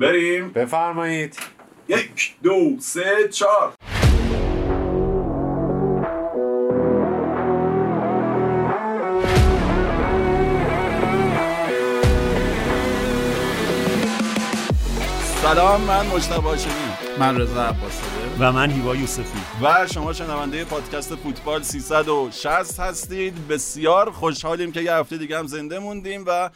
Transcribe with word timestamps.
بریم. 0.00 0.52
بفرمایید. 0.52 1.38
یک 1.88 2.36
دو 2.42 2.76
سه 2.80 3.28
چهار. 3.30 3.72
سلام 15.42 15.80
من 15.80 16.06
مجتبی 16.06 16.42
هاشمی. 16.42 16.72
من 17.18 17.40
رضا 17.40 17.64
عباس 17.64 18.00
و 18.40 18.52
من 18.52 18.70
هیوا 18.70 18.96
یوسفی. 18.96 19.38
و 19.62 19.86
شما 19.94 20.12
شنونده 20.12 20.64
پادکست 20.64 21.14
فوتبال 21.14 21.62
360 21.62 22.80
هستید. 22.80 23.48
بسیار 23.48 24.10
خوشحالیم 24.10 24.72
که 24.72 24.80
یه 24.80 24.92
هفته 24.92 25.16
دیگه 25.16 25.38
هم 25.38 25.46
زنده 25.46 25.78
موندیم 25.78 26.24
و 26.26 26.50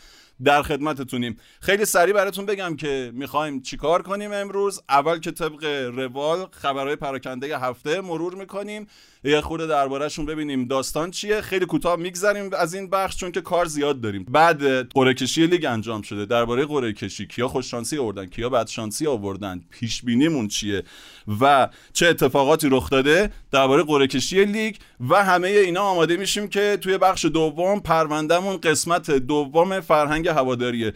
در 0.45 0.63
خدمتتونیم. 0.63 1.37
خیلی 1.61 1.85
سریع 1.85 2.15
براتون 2.15 2.47
بگم 2.47 2.77
که 2.77 3.13
می‌خوایم 3.15 3.63
چیکار 3.63 4.03
کنیم 4.03 4.33
امروز. 4.33 4.83
اول 4.89 5.19
که 5.19 5.31
طبق 5.31 5.65
روال 5.95 6.47
خبرهای 6.51 6.97
پراکنده 6.97 7.59
هفته 7.59 8.01
مرور 8.01 8.35
می‌کنیم. 8.35 8.87
یه 9.25 9.41
خورده 9.41 9.67
دربارهشون 9.67 10.27
ببینیم. 10.27 10.65
داستان 10.65 11.11
چیه؟ 11.11 11.41
خیلی 11.41 11.67
کوتاه 11.67 11.97
میگذریم 11.97 12.51
از 12.59 12.75
این 12.75 12.91
بخش 12.91 13.17
چون 13.17 13.33
که 13.33 13.41
کار 13.41 13.65
زیاد 13.65 14.01
داریم. 14.01 14.27
بعد 14.29 14.89
قرعه 14.89 15.15
کشی 15.15 15.47
لیگ 15.47 15.65
انجام 15.65 16.03
شده. 16.03 16.27
درباره 16.27 16.65
قرعه 16.65 16.93
کشی 16.93 17.27
کیا 17.27 17.49
خوش 17.49 17.71
شانسی 17.71 17.99
آوردن 17.99 18.27
کیا 18.27 18.49
بد 18.49 18.67
شانسی 18.67 19.07
آوردن 19.07 19.61
پیش 19.71 20.03
بینیمون 20.03 20.49
چیه 20.49 20.83
و 21.41 21.69
چه 21.93 22.07
اتفاقاتی 22.07 22.69
رخ 22.71 22.91
داده 22.91 23.31
درباره 23.53 23.83
قرعه 23.83 24.07
کشی 24.07 24.45
لیگ 24.45 24.75
و 25.11 25.25
همه 25.25 25.49
اینا 25.49 25.83
آماده 25.83 26.17
میشیم 26.17 26.49
که 26.49 26.79
توی 26.81 26.99
بخش 26.99 27.25
دوم 27.25 27.81
پروندهمون 27.81 28.57
قسمت 28.57 29.11
دوم 29.11 29.81
فرهنگ 29.81 30.29
هواداریه. 30.29 30.93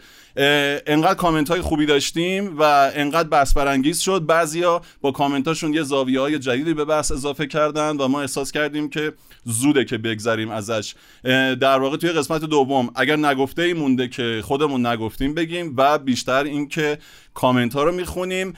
انقدر 0.87 1.13
کامنت 1.13 1.49
های 1.49 1.61
خوبی 1.61 1.85
داشتیم 1.85 2.59
و 2.59 2.91
انقدر 2.95 3.29
بحث 3.29 3.53
برانگیز 3.53 3.99
شد. 3.99 4.25
بعضیا 4.25 4.81
با 5.01 5.11
کامنتاشون 5.11 5.73
یه 5.73 5.83
زاویه 5.83 6.19
های 6.19 6.39
جدیدی 6.39 6.73
به 6.73 6.85
بحث 6.85 7.11
اضافه 7.11 7.47
کردن 7.47 7.97
و 7.97 8.07
ما 8.15 8.21
احساس 8.21 8.51
کردیم 8.51 8.89
که 8.89 9.13
زوده 9.43 9.85
که 9.85 9.97
بگذریم 9.97 10.49
ازش. 10.49 10.95
در 11.59 11.79
واقع 11.79 11.97
توی 11.97 12.09
قسمت 12.09 12.41
دوم 12.41 12.89
اگر 12.95 13.15
نگفته 13.15 13.61
ای 13.61 13.73
مونده 13.73 14.07
که 14.07 14.41
خودمون 14.43 14.85
نگفتیم 14.85 15.33
بگیم 15.33 15.73
و 15.77 15.97
بیشتر 15.97 16.43
اینکه 16.43 16.97
کامنت 17.33 17.73
ها 17.73 17.83
رو 17.83 17.91
می‌خونیم. 17.91 18.53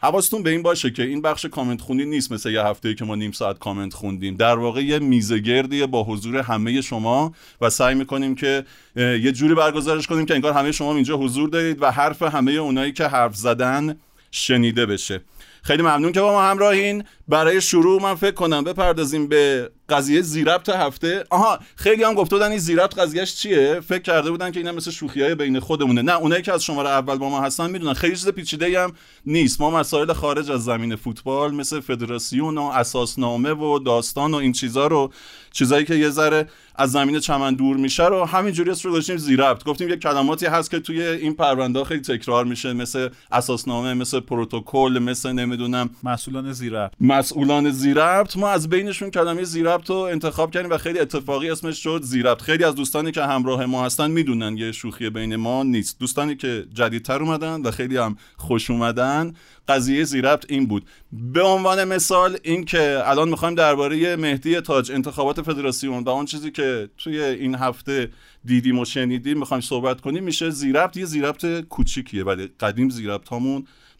حواستون 0.00 0.42
به 0.42 0.50
این 0.50 0.62
باشه 0.62 0.90
که 0.90 1.02
این 1.02 1.22
بخش 1.22 1.44
کامنت 1.44 1.80
خونی 1.80 2.04
نیست 2.04 2.32
مثل 2.32 2.50
یه 2.50 2.62
هفته 2.62 2.94
که 2.94 3.04
ما 3.04 3.14
نیم 3.14 3.32
ساعت 3.32 3.58
کامنت 3.58 3.94
خوندیم. 3.94 4.36
در 4.36 4.58
واقع 4.58 4.84
یه 4.84 4.98
میزه 4.98 5.38
گردیه 5.38 5.86
با 5.86 6.04
حضور 6.04 6.36
همه 6.36 6.80
شما 6.80 7.34
و 7.60 7.70
سعی 7.70 7.94
می‌کنیم 7.94 8.34
که 8.34 8.64
یه 8.96 9.32
جوری 9.32 9.54
برگزارش 9.54 10.06
کنیم 10.06 10.26
که 10.26 10.34
انگار 10.34 10.52
همه 10.52 10.72
شما 10.72 10.94
اینجا 10.94 11.16
حضور 11.16 11.48
دارید 11.48 11.82
و 11.82 11.90
حرف 11.90 12.22
همه 12.22 12.52
اونایی 12.52 12.92
که 12.92 13.06
حرف 13.06 13.36
زدن 13.36 13.96
شنیده 14.30 14.86
بشه. 14.86 15.20
خیلی 15.64 15.82
ممنون 15.82 16.12
که 16.12 16.20
با 16.20 16.32
ما 16.32 16.42
همراهین. 16.42 17.04
برای 17.28 17.60
شروع 17.60 18.02
من 18.02 18.14
فکر 18.14 18.34
کنم 18.34 18.64
بپردازیم 18.64 19.28
به 19.28 19.70
قضیه 19.88 20.20
زیربط 20.20 20.68
هفته. 20.68 21.24
آها 21.30 21.58
خیلی 21.76 22.04
هم 22.04 22.14
گفته 22.14 22.36
بودن 22.36 22.50
این 22.50 22.58
زیربط 22.58 22.98
قضیهش 22.98 23.34
چیه؟ 23.34 23.80
فکر 23.80 24.02
کرده 24.02 24.30
بودن 24.30 24.50
که 24.50 24.60
اینا 24.60 24.72
مثل 24.72 24.90
شوخی 24.90 25.22
های 25.22 25.34
بین 25.34 25.60
خودمونه. 25.60 26.02
نه 26.02 26.16
اونایی 26.16 26.42
که 26.42 26.52
از 26.52 26.64
شماره 26.64 26.88
اول 26.88 27.16
با 27.16 27.30
ما 27.30 27.40
هستن 27.40 27.70
می‌دونن. 27.70 27.94
خیلی 27.94 28.16
چیز 28.16 28.28
پیچیده 28.28 28.82
هم 28.82 28.92
نیست. 29.26 29.60
ما 29.60 29.70
مسائل 29.70 30.12
خارج 30.12 30.50
از 30.50 30.64
زمین 30.64 30.96
فوتبال 30.96 31.54
مثل 31.54 31.80
فدراسیون 31.80 32.58
و 32.58 32.62
اساسنامه 32.62 33.50
و 33.50 33.78
داستان 33.78 34.34
و 34.34 34.36
این 34.36 34.52
چیزا 34.52 34.86
رو 34.86 35.12
چیزایی 35.52 35.84
که 35.84 35.94
یه 35.94 36.10
ذره 36.10 36.48
از 36.76 36.92
زمین 36.92 37.20
چمن 37.20 37.54
دور 37.54 37.76
میشه 37.76 38.06
رو 38.06 38.24
همینجوری 38.24 38.72
رو 38.84 38.92
داشتیم 38.92 39.16
زیربط. 39.16 39.64
گفتیم 39.64 39.88
یه 39.88 39.96
کلماتی 39.96 40.46
هست 40.46 40.70
که 40.70 40.80
توی 40.80 41.02
این 41.02 41.34
پرونده 41.34 41.84
خیلی 41.84 42.00
تکرار 42.00 42.44
میشه 42.44 42.72
مثل 42.72 43.08
اساسنامه 43.32 43.94
مثل 43.94 44.20
پروتکل 44.20 44.98
مثل 45.02 45.32
نمی‌دونم. 45.32 45.90
مسئولان 46.02 46.52
زیربط. 46.52 46.92
مسئولان 47.00 47.70
زیربط. 47.70 48.36
ما 48.36 48.48
از 48.48 48.68
بینشون 48.68 49.10
کلمه 49.10 49.44
زیربط 49.44 49.83
رو 49.90 49.96
انتخاب 49.96 50.50
کردیم 50.50 50.70
و 50.70 50.78
خیلی 50.78 50.98
اتفاقی 50.98 51.50
اسمش 51.50 51.82
شد 51.82 52.02
زیربط 52.02 52.42
خیلی 52.42 52.64
از 52.64 52.74
دوستانی 52.74 53.12
که 53.12 53.22
همراه 53.22 53.66
ما 53.66 53.84
هستن 53.84 54.10
می‌دونن 54.10 54.56
یه 54.56 54.72
شوخی 54.72 55.10
بین 55.10 55.36
ما 55.36 55.62
نیست. 55.62 55.98
دوستانی 56.00 56.36
که 56.36 56.66
جدیدتر 56.74 57.22
اومدن 57.22 57.62
و 57.62 57.70
خیلی 57.70 57.96
هم 57.96 58.16
خوش 58.36 58.70
اومدن 58.70 59.34
قضیه 59.68 60.04
زیربط 60.04 60.44
این 60.48 60.66
بود. 60.66 60.86
به 61.12 61.42
عنوان 61.42 61.84
مثال 61.84 62.38
این 62.42 62.64
که 62.64 63.02
الان 63.04 63.28
می‌خوایم 63.28 63.54
درباره 63.54 64.16
مهدی 64.16 64.60
تاج 64.60 64.92
انتخابات 64.92 65.42
فدراسیون 65.42 66.04
و 66.04 66.08
اون 66.08 66.24
چیزی 66.24 66.50
که 66.50 66.88
توی 66.98 67.20
این 67.20 67.54
هفته 67.54 68.10
دیدیم 68.44 68.78
و 68.78 68.84
شنیدیم 68.84 69.38
می‌خوایم 69.38 69.60
صحبت 69.60 70.00
کنیم 70.00 70.24
میشه 70.24 70.50
زیربط 70.50 70.96
یه 70.96 71.04
زیربط 71.04 71.46
کوچیکیه 71.46 72.24
ولی 72.24 72.50
قدیم 72.60 72.88
زیربط 72.88 73.28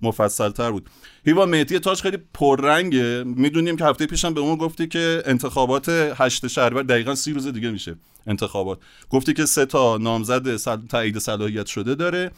مفصل 0.03 0.50
تر 0.50 0.70
بود. 0.70 0.91
هیوا 1.26 1.46
مهدی 1.46 1.78
تاج 1.78 2.00
خیلی 2.00 2.18
پررنگه. 2.34 3.24
می‌دونیم 3.26 3.76
که 3.76 3.84
هفته 3.84 4.06
پیشم 4.06 4.34
به 4.34 4.40
اون 4.40 4.56
گفتی 4.56 4.86
که 4.86 5.22
انتخابات 5.26 5.88
هشت 5.88 6.46
شهریور 6.46 6.82
دقیقا 6.82 7.14
سی 7.14 7.32
روز 7.32 7.46
دیگه 7.46 7.70
میشه 7.70 7.96
انتخابات. 8.26 8.78
گفتی 9.10 9.32
که 9.32 9.46
سه 9.46 9.66
تا 9.66 9.96
نامزد 9.98 10.56
سل... 10.56 10.76
تایید 10.88 11.18
صلاحیت 11.18 11.66
شده 11.66 11.94
داره. 11.94 12.30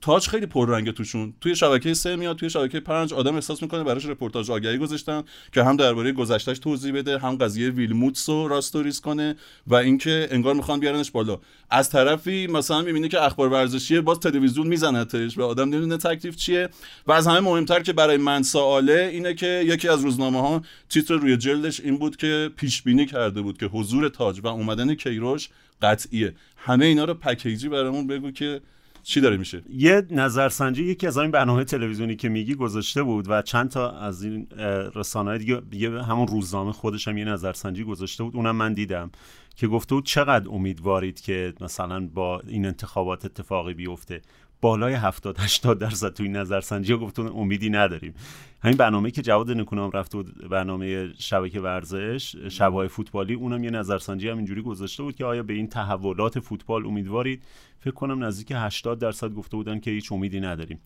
تاج 0.00 0.28
خیلی 0.28 0.46
پررنگه 0.46 0.92
توشون. 0.92 1.34
توی 1.40 1.56
شبکه 1.56 1.94
سه 1.94 2.16
میاد 2.16 2.36
توی 2.36 2.50
شبکه 2.50 2.80
پنج 2.80 3.12
آدم 3.12 3.34
احساس 3.34 3.62
می‌کنه 3.62 3.84
براش 3.84 4.06
رپورتاج 4.06 4.50
آگهی 4.50 4.78
گذاشتن 4.78 5.22
که 5.52 5.62
هم 5.62 5.76
درباره 5.76 6.12
گذشتهش 6.12 6.58
توضیح 6.58 6.92
بده 6.94 7.18
هم 7.18 7.36
قضیه 7.36 7.70
ویلموتس 7.70 8.28
رو 8.28 8.48
راستوریز 8.48 9.00
کنه 9.00 9.36
و 9.66 9.74
اینکه 9.74 10.28
انگار 10.30 10.54
می‌خوان 10.54 10.80
بیارنش 10.80 11.10
بالا. 11.10 11.38
از 11.70 11.90
طرفی 11.90 12.46
مثلا 12.46 12.82
می‌بینی 12.82 13.08
که 13.08 13.22
اخبار 13.22 13.48
ورزشی 13.48 14.00
باز 14.00 14.20
تلویزیون 14.20 14.66
میزنتش 14.66 15.38
و 15.38 15.42
آدم 15.42 15.68
نمی‌دونه 15.68 15.96
تکلیف 15.96 16.36
چیه 16.36 16.68
و 17.06 17.12
از 17.12 17.26
همه 17.26 17.40
مهمتر 17.40 17.81
که 17.82 17.92
برای 17.92 18.16
من 18.16 18.42
سواله 18.42 19.10
اینه 19.12 19.34
که 19.34 19.62
یکی 19.66 19.88
از 19.88 20.04
روزنامه 20.04 20.40
ها 20.40 20.62
تیتر 20.88 21.14
روی 21.14 21.36
جلدش 21.36 21.80
این 21.80 21.98
بود 21.98 22.16
که 22.16 22.50
پیش 22.56 22.82
بینی 22.82 23.06
کرده 23.06 23.42
بود 23.42 23.58
که 23.58 23.66
حضور 23.66 24.08
تاج 24.08 24.40
و 24.44 24.46
اومدن 24.46 24.94
کیروش 24.94 25.48
قطعیه. 25.82 26.34
همه 26.56 26.84
اینا 26.84 27.04
رو 27.04 27.14
پکیجی 27.14 27.68
برامون 27.68 28.06
بگو 28.06 28.30
که 28.30 28.60
چی 29.02 29.20
داره 29.20 29.36
میشه. 29.36 29.62
یه 29.70 30.06
نظرسنجی 30.10 30.84
یکی 30.84 31.06
از 31.06 31.18
این 31.18 31.30
برنامه 31.30 31.64
تلویزیونی 31.64 32.16
که 32.16 32.28
میگی 32.28 32.54
گذاشته 32.54 33.02
بود 33.02 33.30
و 33.30 33.42
چند 33.42 33.70
تا 33.70 33.90
از 33.90 34.22
این 34.22 34.46
رسانه‌های 34.94 35.60
دیگه 35.70 36.02
همون 36.02 36.26
روزنامه 36.26 36.72
خودش 36.72 37.08
هم 37.08 37.18
یه 37.18 37.24
نظرسنجی 37.24 37.84
گذاشته 37.84 38.24
بود. 38.24 38.36
اونم 38.36 38.56
من 38.56 38.74
دیدم 38.74 39.10
که 39.56 39.66
گفته 39.66 39.94
بود 39.94 40.06
چقدر 40.06 40.48
امیدوارید 40.48 41.20
که 41.20 41.54
مثلا 41.60 42.06
با 42.06 42.40
این 42.40 42.66
انتخابات 42.66 43.24
اتفاقی 43.24 43.74
بیفته. 43.74 44.20
بالای 44.62 44.94
70 44.94 45.38
80 45.38 45.78
درصد 45.78 46.12
توی 46.12 46.28
نظرسنجی 46.28 46.92
ها 46.92 46.98
گفتون 46.98 47.26
امیدی 47.26 47.70
نداریم. 47.70 48.14
همین 48.62 48.76
برنامه 48.76 49.10
که 49.10 49.22
جواد 49.22 49.50
نکونام 49.50 49.90
رفته 49.90 50.16
بود 50.16 50.48
برنامه 50.48 51.12
شبکه 51.18 51.60
ورزش 51.60 52.36
شبهای 52.36 52.88
فوتبالی 52.88 53.34
اونم 53.34 53.64
یه 53.64 53.70
نظرسنجی 53.70 54.28
هم 54.28 54.36
اینجوری 54.36 54.62
گذاشته 54.62 55.02
بود 55.02 55.16
که 55.16 55.24
آیا 55.24 55.42
به 55.42 55.52
این 55.52 55.68
تحولات 55.68 56.40
فوتبال 56.40 56.86
امیدوارید؟ 56.86 57.42
فکر 57.80 57.94
کنم 57.94 58.24
نزدیک 58.24 58.52
80 58.56 58.98
درصد 58.98 59.32
گفته 59.32 59.56
بودن 59.56 59.80
که 59.80 59.90
هیچ 59.90 60.12
امیدی 60.12 60.40
نداریم. 60.40 60.80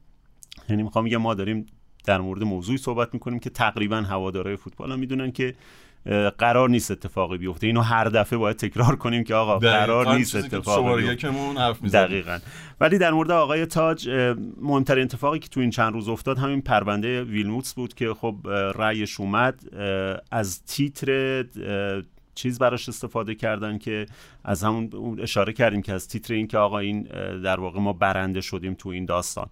یعنی 0.68 0.82
می‌خوام 0.82 1.04
میگم 1.04 1.18
ما 1.18 1.34
داریم 1.34 1.66
در 2.04 2.20
مورد 2.20 2.42
موضوعی 2.42 2.78
صحبت 2.78 3.14
می‌کنیم 3.14 3.38
که 3.38 3.50
تقریبا 3.50 3.96
هوادارهای 3.96 4.56
فوتبال 4.56 4.92
هم 4.92 4.98
می‌دونن 4.98 5.32
که 5.32 5.54
قرار 6.38 6.70
نیست 6.70 6.90
اتفاقی 6.90 7.38
بیفته. 7.38 7.66
اینو 7.66 7.80
هر 7.80 8.04
دفعه 8.04 8.38
باید 8.38 8.56
تکرار 8.56 8.96
کنیم 8.96 9.24
که 9.24 9.34
آقا 9.34 9.58
قرار 9.58 10.14
نیست 10.14 10.36
اتفاقی 10.36 11.02
بیفته. 11.82 11.88
دقیقا. 11.92 12.38
ولی 12.80 12.98
در 12.98 13.10
مورد 13.10 13.30
آقای 13.30 13.66
تاج 13.66 14.08
مهمترین 14.60 15.04
اتفاقی 15.04 15.38
که 15.38 15.48
تو 15.48 15.60
این 15.60 15.70
چند 15.70 15.92
روز 15.92 16.08
افتاد 16.08 16.38
همین 16.38 16.62
پرونده 16.62 17.22
ویلموتس 17.22 17.74
بود 17.74 17.94
که 17.94 18.14
خب 18.14 18.36
رأیش 18.74 19.20
اومد 19.20 19.60
از 20.30 20.64
تیتر 20.64 21.44
چیز 22.34 22.58
براش 22.58 22.88
استفاده 22.88 23.34
کردن 23.34 23.78
که 23.78 24.06
از 24.44 24.64
همون 24.64 25.18
اشاره 25.20 25.52
کردیم 25.52 25.82
که 25.82 25.92
از 25.92 26.08
تیتر 26.08 26.34
این 26.34 26.46
که 26.46 26.58
آقا 26.58 26.78
این 26.78 27.02
در 27.44 27.60
واقع 27.60 27.80
ما 27.80 27.92
برنده 27.92 28.40
شدیم 28.40 28.74
تو 28.74 28.88
این 28.88 29.04
داستان. 29.04 29.46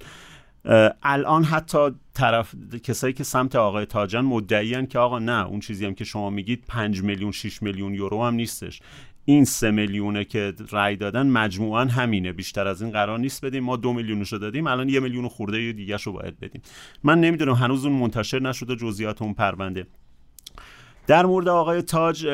الان 1.03 1.45
حتی 1.45 1.79
طرف 2.15 2.55
کسایی 2.83 3.13
که 3.13 3.25
سمت 3.25 3.57
آقای 3.57 3.87
تاجان 3.87 4.25
مدعیان 4.25 4.87
که 4.87 4.99
آقا 4.99 5.19
نه 5.19 5.47
اون 5.47 5.61
چیزی 5.61 5.87
هم 5.87 5.95
که 5.95 6.05
شما 6.05 6.31
میگید 6.31 6.65
5 6.69 7.03
میلیون 7.03 7.33
6 7.33 7.63
میلیون 7.63 7.95
یورو 7.95 8.25
هم 8.25 8.35
نیستش. 8.35 8.81
این 9.25 9.45
سه 9.45 9.71
میلیونه 9.71 10.25
که 10.25 10.55
رأی 10.73 10.97
دادن 10.97 11.27
مجموعا 11.27 11.85
همینه. 11.85 12.33
بیشتر 12.33 12.67
از 12.67 12.83
این 12.83 12.91
قرار 12.91 13.19
نیست 13.19 13.45
بدیم. 13.45 13.65
ما 13.65 13.77
دو 13.77 13.93
میلیونشو 13.93 14.39
دادیم. 14.39 14.67
الان 14.67 14.89
یه 14.89 15.01
میلیون 15.01 15.29
خورده 15.29 15.73
دیگه 15.73 15.97
شو 15.97 16.13
باید 16.13 16.41
بدیم. 16.41 16.63
من 17.03 17.21
نمی‌دونم 17.21 17.55
هنوز 17.55 17.85
اون 17.85 17.95
منتشر 17.95 18.43
نشده 18.43 18.77
جزئیات 18.77 19.23
اون 19.23 19.35
پرونده. 19.35 19.87
در 21.07 21.27
مورد 21.27 21.49
آقای 21.49 21.83
تاج 21.83 22.27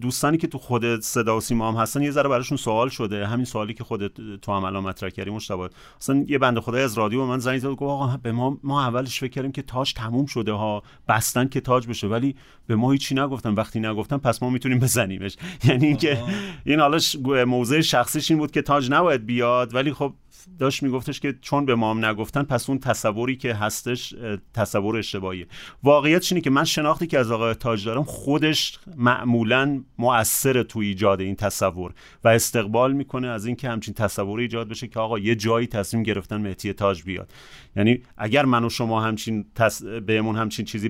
دوستانی 0.00 0.38
که 0.38 0.46
تو 0.46 0.58
خود 0.58 1.00
صدا 1.00 1.36
و 1.36 1.40
سیما 1.40 1.72
هم 1.72 1.82
هستن 1.82 2.02
یه 2.02 2.10
ذره 2.10 2.28
براشون 2.28 2.56
سوال 2.56 2.88
شده. 2.88 3.26
همین 3.26 3.44
سوالی 3.44 3.74
که 3.74 3.84
خودت 3.84 4.10
تو 4.42 4.52
هم 4.52 4.64
الان 4.64 4.84
مطرح 4.84 5.10
کردی 5.10 5.30
مشتبه. 5.30 5.68
اصلا 6.00 6.24
یه 6.28 6.38
بنده 6.38 6.60
خدای 6.60 6.82
از 6.82 6.98
رادیو 6.98 7.26
من 7.26 7.38
زنگ 7.38 7.58
زد 7.58 7.68
گفت 7.68 7.82
آقا 7.82 8.16
به 8.22 8.32
ما 8.32 8.58
ما 8.62 8.82
اولش 8.82 9.20
فکر 9.20 9.30
کردیم 9.30 9.52
که 9.52 9.62
تاج 9.62 9.94
تموم 9.94 10.26
شده 10.26 10.52
ها 10.52 10.82
بستن 11.08 11.48
که 11.48 11.60
تاج 11.60 11.86
بشه. 11.86 12.06
ولی 12.06 12.34
به 12.66 12.76
ما 12.76 12.92
هیچی 12.92 13.14
نگفتن. 13.14 13.54
وقتی 13.54 13.80
نگفتن 13.80 14.16
پس 14.16 14.42
ما 14.42 14.50
می‌تونیم 14.50 14.78
بزنیمش. 14.78 15.36
یعنی 15.68 15.86
اینکه 15.86 16.22
این 16.64 16.80
حالا 16.80 16.98
موضع 17.46 17.80
شخصیش 17.80 18.30
این 18.30 18.40
بود 18.40 18.50
که 18.50 18.62
تاج 18.62 18.90
نباید 18.90 19.26
بیاد. 19.26 19.74
ولی 19.74 19.92
خب 19.92 20.12
داشت 20.58 20.82
میگفتش 20.82 21.20
که 21.20 21.34
چون 21.42 21.66
به 21.66 21.74
ما 21.74 21.90
هم 21.90 22.04
نگفتن 22.04 22.42
پس 22.42 22.70
اون 22.70 22.78
تصوری 22.78 23.36
که 23.36 23.54
هستش 23.54 24.14
تصور 24.54 24.96
اشتباهیه. 24.96 25.46
واقعیت 25.82 26.32
اینه 26.32 26.40
که 26.40 26.50
من 26.50 26.64
شناختی 26.64 27.06
که 27.06 27.18
از 27.18 27.30
آقای 27.30 27.54
تاج 27.54 27.84
دارم 27.84 28.04
خودش 28.04 28.78
معمولا 28.96 29.84
مؤثر 29.98 30.62
تو 30.62 30.78
ایجاد 30.78 31.20
این 31.20 31.36
تصور 31.36 31.94
و 32.24 32.28
استقبال 32.28 32.92
می‌کنه 32.92 33.28
از 33.28 33.46
اینکه 33.46 33.68
همچین 33.68 33.94
تصوری 33.94 34.42
ایجاد 34.42 34.68
بشه 34.68 34.88
که 34.88 35.00
آقا 35.00 35.18
یه 35.18 35.34
جایی 35.34 35.66
تصمیم 35.66 36.02
گرفتن 36.02 36.40
مهدی 36.40 36.72
تاج 36.72 37.02
بیاد. 37.02 37.32
یعنی 37.78 38.02
اگر 38.16 38.44
من 38.44 38.64
و 38.64 38.68
شما 38.68 39.00
همچین 39.00 39.44
تص... 39.54 39.82
بهمون 39.82 40.36
همچین 40.36 40.64
چیزی 40.64 40.88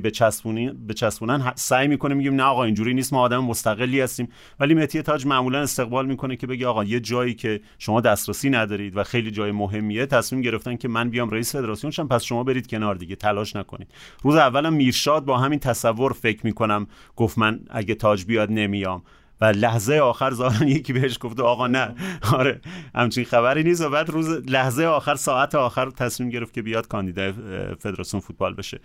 بچسبونن 0.88 1.52
سعی 1.54 1.88
می‌کنه 1.88 2.14
میگیم 2.14 2.34
نه 2.34 2.42
آقا 2.42 2.64
اینجوری 2.64 2.94
نیست 2.94 3.12
ما 3.12 3.20
آدم 3.20 3.44
مستقلی 3.44 4.00
هستیم. 4.00 4.28
ولی 4.60 4.74
مهدی 4.74 5.02
تاج 5.02 5.26
معمولا 5.26 5.60
استقبال 5.60 6.06
می‌کنه 6.06 6.36
که 6.36 6.46
بگه 6.46 6.66
آقا 6.66 6.84
یه 6.84 7.00
جایی 7.00 7.34
که 7.34 7.60
شما 7.78 8.00
دسترسی 8.00 8.50
ندارید 8.50 8.96
و 8.96 9.04
خیلی 9.04 9.30
جای 9.30 9.52
مهمیه 9.52 10.06
تصمیم 10.06 10.42
گرفتن 10.42 10.76
که 10.76 10.88
من 10.88 11.10
بیام 11.10 11.30
رئیس 11.30 11.56
فدراسیون 11.56 11.90
شم 11.90 12.08
پس 12.08 12.22
شما 12.24 12.44
برید 12.44 12.66
کنار 12.66 12.94
دیگه 12.94 13.16
تلاش 13.16 13.56
نکنید. 13.56 13.88
روز 14.22 14.36
اولم 14.36 14.72
میرشاد 14.72 15.24
با 15.24 15.38
همین 15.38 15.58
تصور 15.58 16.12
فکر 16.12 16.40
می‌کنم 16.46 16.86
گفت 17.16 17.38
من 17.38 17.60
اگه 17.70 17.94
تاج 17.94 18.24
بیاد 18.24 18.50
نمیام. 18.50 19.02
و 19.40 19.44
لحظه 19.44 19.98
آخر 19.98 20.34
ظاهرا 20.34 20.68
یکی 20.68 20.92
بهش 20.92 21.18
گفته 21.20 21.42
آقا 21.42 21.66
نه. 21.66 21.94
آره 22.32 22.60
همچین 22.94 23.24
خبری 23.24 23.62
نیست 23.62 23.80
و 23.80 23.90
بعد 23.90 24.10
روز 24.10 24.28
لحظه 24.28 24.84
آخر 24.84 25.14
ساعت 25.14 25.54
آخر 25.54 25.90
تصمیم 25.90 26.30
گرفت 26.30 26.54
که 26.54 26.62
بیاد 26.62 26.88
کاندیدای 26.88 27.32
فدراسیون 27.78 28.20
فوتبال 28.20 28.54
بشه. 28.54 28.80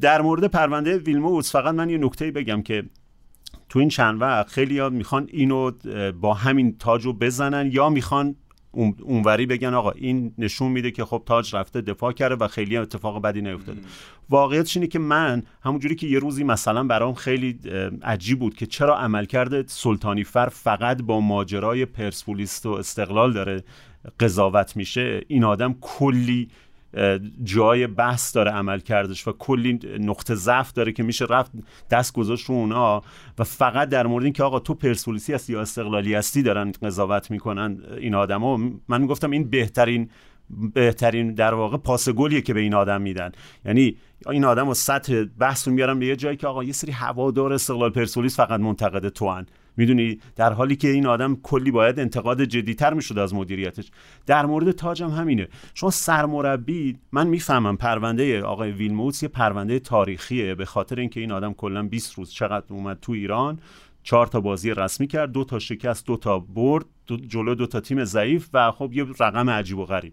در 0.00 0.22
مورد 0.22 0.44
پرونده 0.44 0.98
ویلموس 0.98 1.52
فقط 1.52 1.74
من 1.74 1.90
یه 1.90 1.98
نکته 1.98 2.30
بگم 2.30 2.62
که 2.62 2.84
تو 3.68 3.78
این 3.78 3.88
چند 3.88 4.20
وقت 4.20 4.48
خیلی 4.48 4.78
ها 4.78 4.88
می‌خوان 4.88 5.28
اینو 5.32 5.70
با 6.20 6.34
همین 6.34 6.78
تاج 6.78 7.04
رو 7.04 7.12
بزنن 7.12 7.70
یا 7.72 7.88
می‌خوان 7.88 8.36
اونوری 8.72 9.46
بگن 9.46 9.74
آقا 9.74 9.90
این 9.90 10.34
نشون 10.38 10.72
میده 10.72 10.90
که 10.90 11.04
خب 11.04 11.22
تاج 11.26 11.56
رفته 11.56 11.80
دفاع 11.80 12.12
کرده 12.12 12.34
و 12.34 12.48
خیلی 12.48 12.76
اتفاق 12.76 13.22
بدی 13.22 13.42
نیفتاده. 13.42 13.80
واقعیتش 14.30 14.76
اینه 14.76 14.86
که 14.86 14.98
من 14.98 15.42
همونجوری 15.62 15.94
که 15.94 16.06
یه 16.06 16.18
روزی 16.18 16.44
مثلا 16.44 16.84
برام 16.84 17.14
خیلی 17.14 17.58
عجیب 18.02 18.38
بود 18.38 18.54
که 18.54 18.66
چرا 18.66 18.98
عملکرد 18.98 19.68
سلطانی 19.68 20.24
فر 20.24 20.48
فقط 20.48 21.02
با 21.02 21.20
ماجرای 21.20 21.84
پرسپولیست 21.84 22.66
و 22.66 22.70
استقلال 22.70 23.32
داره 23.32 23.64
قضاوت 24.20 24.76
میشه 24.76 25.20
این 25.28 25.44
آدم 25.44 25.76
کلی 25.80 26.48
جای 27.42 27.86
بحث 27.86 28.36
داره 28.36 28.50
عمل 28.50 28.80
کردش 28.80 29.28
و 29.28 29.32
کلی 29.32 29.78
نقطه 30.00 30.34
ضعف 30.34 30.72
داره 30.72 30.92
که 30.92 31.02
میشه 31.02 31.24
رفت 31.24 31.52
دست 31.90 32.12
گذاشت 32.12 32.46
رو 32.46 32.54
اونا 32.54 33.02
و 33.38 33.44
فقط 33.44 33.88
در 33.88 34.06
مورد 34.06 34.24
اینکه 34.24 34.42
آقا 34.42 34.58
تو 34.58 34.74
پرسپولیسی 34.74 35.34
هستی 35.34 35.52
یا 35.52 35.60
استقلالی 35.60 36.14
هستی 36.14 36.42
دارن 36.42 36.72
قضاوت 36.82 37.30
می‌کنن 37.30 37.78
این 37.98 38.14
آدما 38.14 38.60
من 38.88 39.06
گفتم 39.06 39.30
این 39.30 39.50
بهترین 39.50 40.10
بهترین 40.74 41.34
در 41.34 41.54
واقع 41.54 41.76
پاس 41.76 42.08
گلیه 42.08 42.40
که 42.40 42.54
به 42.54 42.60
این 42.60 42.74
آدم 42.74 43.02
میدن 43.02 43.32
یعنی 43.64 43.96
این 44.30 44.44
آدم 44.44 44.68
و 44.68 44.74
سطح 44.74 45.24
بحث 45.38 45.68
رو 45.68 45.74
میارن 45.74 45.98
به 45.98 46.06
یه 46.06 46.16
جایی 46.16 46.36
که 46.36 46.46
آقا 46.46 46.64
یه 46.64 46.72
سری 46.72 46.92
هوادار 46.92 47.52
استقلال 47.52 47.90
پرسپولیس 47.90 48.36
فقط 48.36 48.60
منتقد 48.60 49.08
تو 49.08 49.30
هن. 49.30 49.46
می‌دونی 49.80 50.18
در 50.36 50.52
حالی 50.52 50.76
که 50.76 50.88
این 50.88 51.06
آدم 51.06 51.36
کلی 51.42 51.70
باید 51.70 52.00
انتقاد 52.00 52.44
جدیتر 52.44 52.94
می‌شد 52.94 53.18
از 53.18 53.34
مدیریتش. 53.34 53.90
در 54.26 54.46
مورد 54.46 54.70
تاج 54.70 55.02
هم 55.02 55.10
همینه. 55.10 55.48
شما 55.74 55.90
سرمربی 55.90 56.98
من 57.12 57.26
می‌فهمم 57.26 57.76
پرونده 57.76 58.42
آقای 58.42 58.70
ویلموتس 58.72 59.22
یه 59.22 59.28
پرونده 59.28 59.78
تاریخیه 59.78 60.54
به 60.54 60.64
خاطر 60.64 61.00
اینکه 61.00 61.20
این 61.20 61.32
آدم 61.32 61.52
کلا 61.52 61.82
20 61.82 62.14
روز 62.14 62.32
چقدر 62.32 62.64
اومد 62.68 62.98
تو 63.00 63.12
ایران 63.12 63.60
چهار 64.02 64.26
تا 64.26 64.40
بازی 64.40 64.70
رسمی 64.70 65.06
کرد 65.06 65.32
دو 65.32 65.44
تا 65.44 65.58
شکست 65.58 66.06
دو 66.06 66.16
تا 66.16 66.38
برد 66.38 66.84
دو 67.06 67.16
جلو 67.16 67.54
دو 67.54 67.66
تا 67.66 67.80
تیم 67.80 68.04
ضعیف 68.04 68.48
و 68.52 68.70
خب 68.70 68.92
یه 68.92 69.06
رقم 69.20 69.50
عجیب 69.50 69.78
و 69.78 69.84
غریب. 69.84 70.12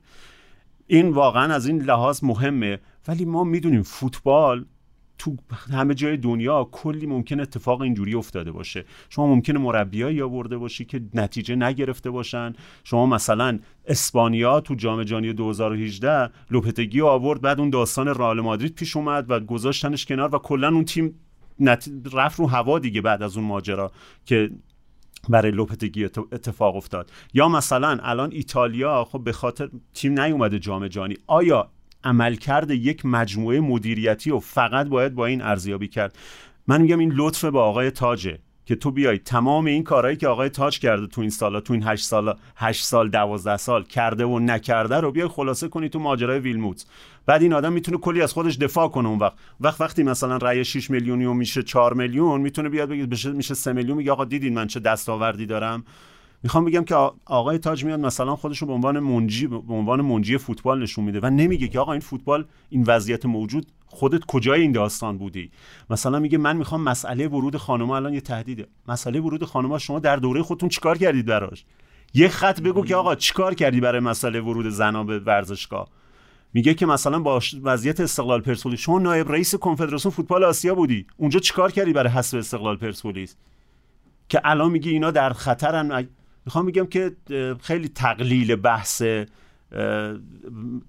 این 0.88 1.10
واقعا 1.10 1.54
از 1.54 1.68
این 1.68 1.82
لحاظ 1.82 2.24
مهمه. 2.24 2.80
ولی 3.08 3.26
ما 3.26 3.44
می‌دونیم 3.44 3.82
فوتبال 3.82 4.66
تو 5.18 5.36
همه 5.72 5.94
جای 5.94 6.18
دنیا 6.18 6.70
کلی 6.72 7.06
ممکن 7.06 7.40
اتفاق 7.40 7.82
اینجوری 7.82 8.16
افتاده 8.16 8.52
باشه. 8.52 8.86
شما 9.10 9.28
ممکنه 9.28 9.60
مربیایی 9.60 10.22
آورده 10.22 10.58
باشی 10.58 10.86
که 10.86 11.02
نتیجه 11.14 11.56
نگرفته 11.56 12.10
باشن. 12.10 12.54
شما 12.84 13.06
مثلا 13.06 13.60
اسپانیا 13.86 14.60
تو 14.60 14.76
جام 14.76 15.04
جهانی 15.04 15.34
2018 15.34 16.30
لوپتگی 16.52 17.02
آورد 17.02 17.42
بعد 17.42 17.60
اون 17.60 17.70
داستان 17.70 18.08
رئال 18.08 18.42
مادرید 18.42 18.76
پیش 18.76 18.98
اومد 18.98 19.32
و 19.32 19.40
گذاشتنش 19.40 20.06
کنار 20.06 20.36
و 20.36 20.40
کلا 20.40 20.68
اون 20.68 20.86
تیم 20.86 21.20
نت... 21.60 21.90
رفت 22.14 22.40
رو 22.40 22.48
هوا 22.48 22.80
دیگه 22.80 23.02
بعد 23.02 23.24
از 23.24 23.38
اون 23.38 23.46
ماجرا 23.46 23.92
که 24.26 24.52
برای 25.30 25.52
لوپتگی 25.52 26.06
اتفاق 26.06 26.76
افتاد. 26.76 27.12
یا 27.34 27.50
مثلا 27.50 27.98
الان 28.02 28.32
ایتالیا 28.32 29.04
خب 29.04 29.24
به 29.24 29.32
خاطر 29.32 29.70
تیم 29.94 30.20
نیومده 30.20 30.60
جام 30.60 30.88
جهانی. 30.88 31.18
آیا 31.28 31.72
عملکرد 32.04 32.72
یک 32.72 33.06
مجموعه 33.06 33.60
مدیریتی 33.60 34.32
و 34.32 34.40
فقط 34.40 34.88
باید 34.88 35.16
با 35.16 35.26
این 35.26 35.42
ارزیابی 35.42 35.88
کرد. 35.88 36.18
من 36.68 36.82
میگم 36.82 37.00
این 37.00 37.12
لطف 37.16 37.46
با 37.46 37.64
آقای 37.64 37.92
تاجه 37.92 38.40
که 38.66 38.76
تو 38.76 38.92
بیای 38.92 39.18
تمام 39.18 39.66
این 39.66 39.84
کارهایی 39.84 40.18
که 40.18 40.28
آقای 40.28 40.50
تاج 40.50 40.80
کرده 40.80 41.08
تو 41.08 41.22
این 41.22 41.30
سالا 41.30 41.62
تو 41.62 41.74
این 41.74 41.84
8 41.84 42.06
سال 42.06 42.34
8 42.56 42.84
سال 42.84 43.10
12 43.10 43.58
سال 43.58 43.84
کرده 43.84 44.26
و 44.26 44.40
نکرده 44.40 44.96
رو 44.96 45.12
بیای 45.12 45.28
خلاصه 45.28 45.68
کنی 45.68 45.90
تو 45.90 46.00
ماجرای 46.00 46.40
ویلموت. 46.40 46.86
بعد 47.26 47.42
این 47.42 47.54
آدم 47.54 47.74
می‌تونه 47.74 47.98
کلی 47.98 48.22
از 48.22 48.34
خودش 48.34 48.58
دفاع 48.58 48.88
کنه 48.88 49.10
اون 49.10 49.20
وقت. 49.20 49.34
وقت 49.62 49.82
وقتی 49.82 50.04
مثلا 50.04 50.38
رأی 50.38 50.66
6 50.66 50.90
میلیونی 50.90 51.26
و 51.26 51.34
میشه 51.34 51.64
4 51.64 51.94
میلیون 51.94 52.42
می‌تونه 52.42 52.70
بیاد 52.70 52.90
بگه 52.90 53.08
میشه 53.32 53.54
3 53.54 53.74
میلیون 53.74 53.98
میگه 53.98 54.12
آقا 54.12 54.26
دیدین 54.26 54.54
من 54.54 54.68
چه 54.68 54.80
دستاوردی 54.80 55.46
دارم؟ 55.46 55.84
می‌خوام 56.44 56.66
بگم 56.66 56.84
که 56.84 56.96
آقای 57.26 57.58
تاج 57.58 57.86
میاد 57.86 58.00
مثلا 58.00 58.36
خودش 58.36 58.58
رو 58.58 58.68
به 58.68 58.74
عنوان 58.74 59.00
منجی 59.00 59.48
به 59.48 59.74
عنوان 59.74 60.02
منجی 60.02 60.38
فوتبال 60.38 60.84
نشون 60.84 61.06
میده 61.06 61.20
و 61.24 61.30
نمیگه 61.30 61.68
که 61.68 61.80
آقا 61.80 61.92
این 61.92 62.02
فوتبال 62.02 62.46
این 62.70 62.84
وضعیت 62.88 63.26
موجود 63.26 63.68
خودت 63.86 64.26
کجای 64.26 64.62
این 64.62 64.72
داستان 64.72 65.18
بودی؟ 65.18 65.52
مثلا 65.90 66.20
میگه 66.20 66.38
من 66.38 66.58
می‌خوام 66.58 66.82
مسئله 66.82 67.28
ورود 67.28 67.58
خانم 67.58 67.92
الان 67.92 68.14
یه 68.14 68.22
تهدیده. 68.22 68.68
مسئله 68.88 69.20
ورود 69.20 69.44
خانم 69.44 69.78
شما 69.78 70.00
در 70.00 70.16
دوره 70.16 70.42
خودتون 70.44 70.70
چیکار 70.70 70.98
کردید 70.98 71.26
براش؟ 71.26 71.66
یه 72.14 72.28
خط 72.28 72.62
بگو 72.62 72.86
که 72.86 72.96
آقا 72.96 73.16
چیکار 73.16 73.54
کردی 73.54 73.82
برای 73.82 74.00
مسئله 74.00 74.42
ورود 74.42 74.70
زنا 74.70 75.04
به 75.04 75.20
ورزشگاه؟ 75.20 75.88
میگه 76.54 76.74
که 76.74 76.86
مثلا 76.86 77.20
با 77.20 77.42
وضعیت 77.64 78.00
استقلال 78.00 78.42
پرسپولیس. 78.42 78.80
شما 78.80 79.00
نایب 79.00 79.32
رئیس 79.32 79.56
کنفدراسیون 79.56 80.14
فوتبال 80.14 80.44
آسیا 80.44 80.76
بودی. 80.76 81.06
اونجا 81.18 81.40
چیکار 81.40 81.72
کردی 81.72 81.94
برای 81.94 82.10
حذف 82.10 82.34
استقلال 82.34 82.78
پرسپولیس؟ 82.78 83.36
که 84.30 84.42
الان 84.44 84.72
میگه 84.72 84.92
اینا 84.92 85.12
در 85.12 85.34
خطرن. 85.34 86.08
می‌خوام 86.48 86.66
بگم 86.66 86.86
که 86.86 87.16
خیلی 87.62 87.88
تقلیل 87.88 88.56
بحث 88.56 89.02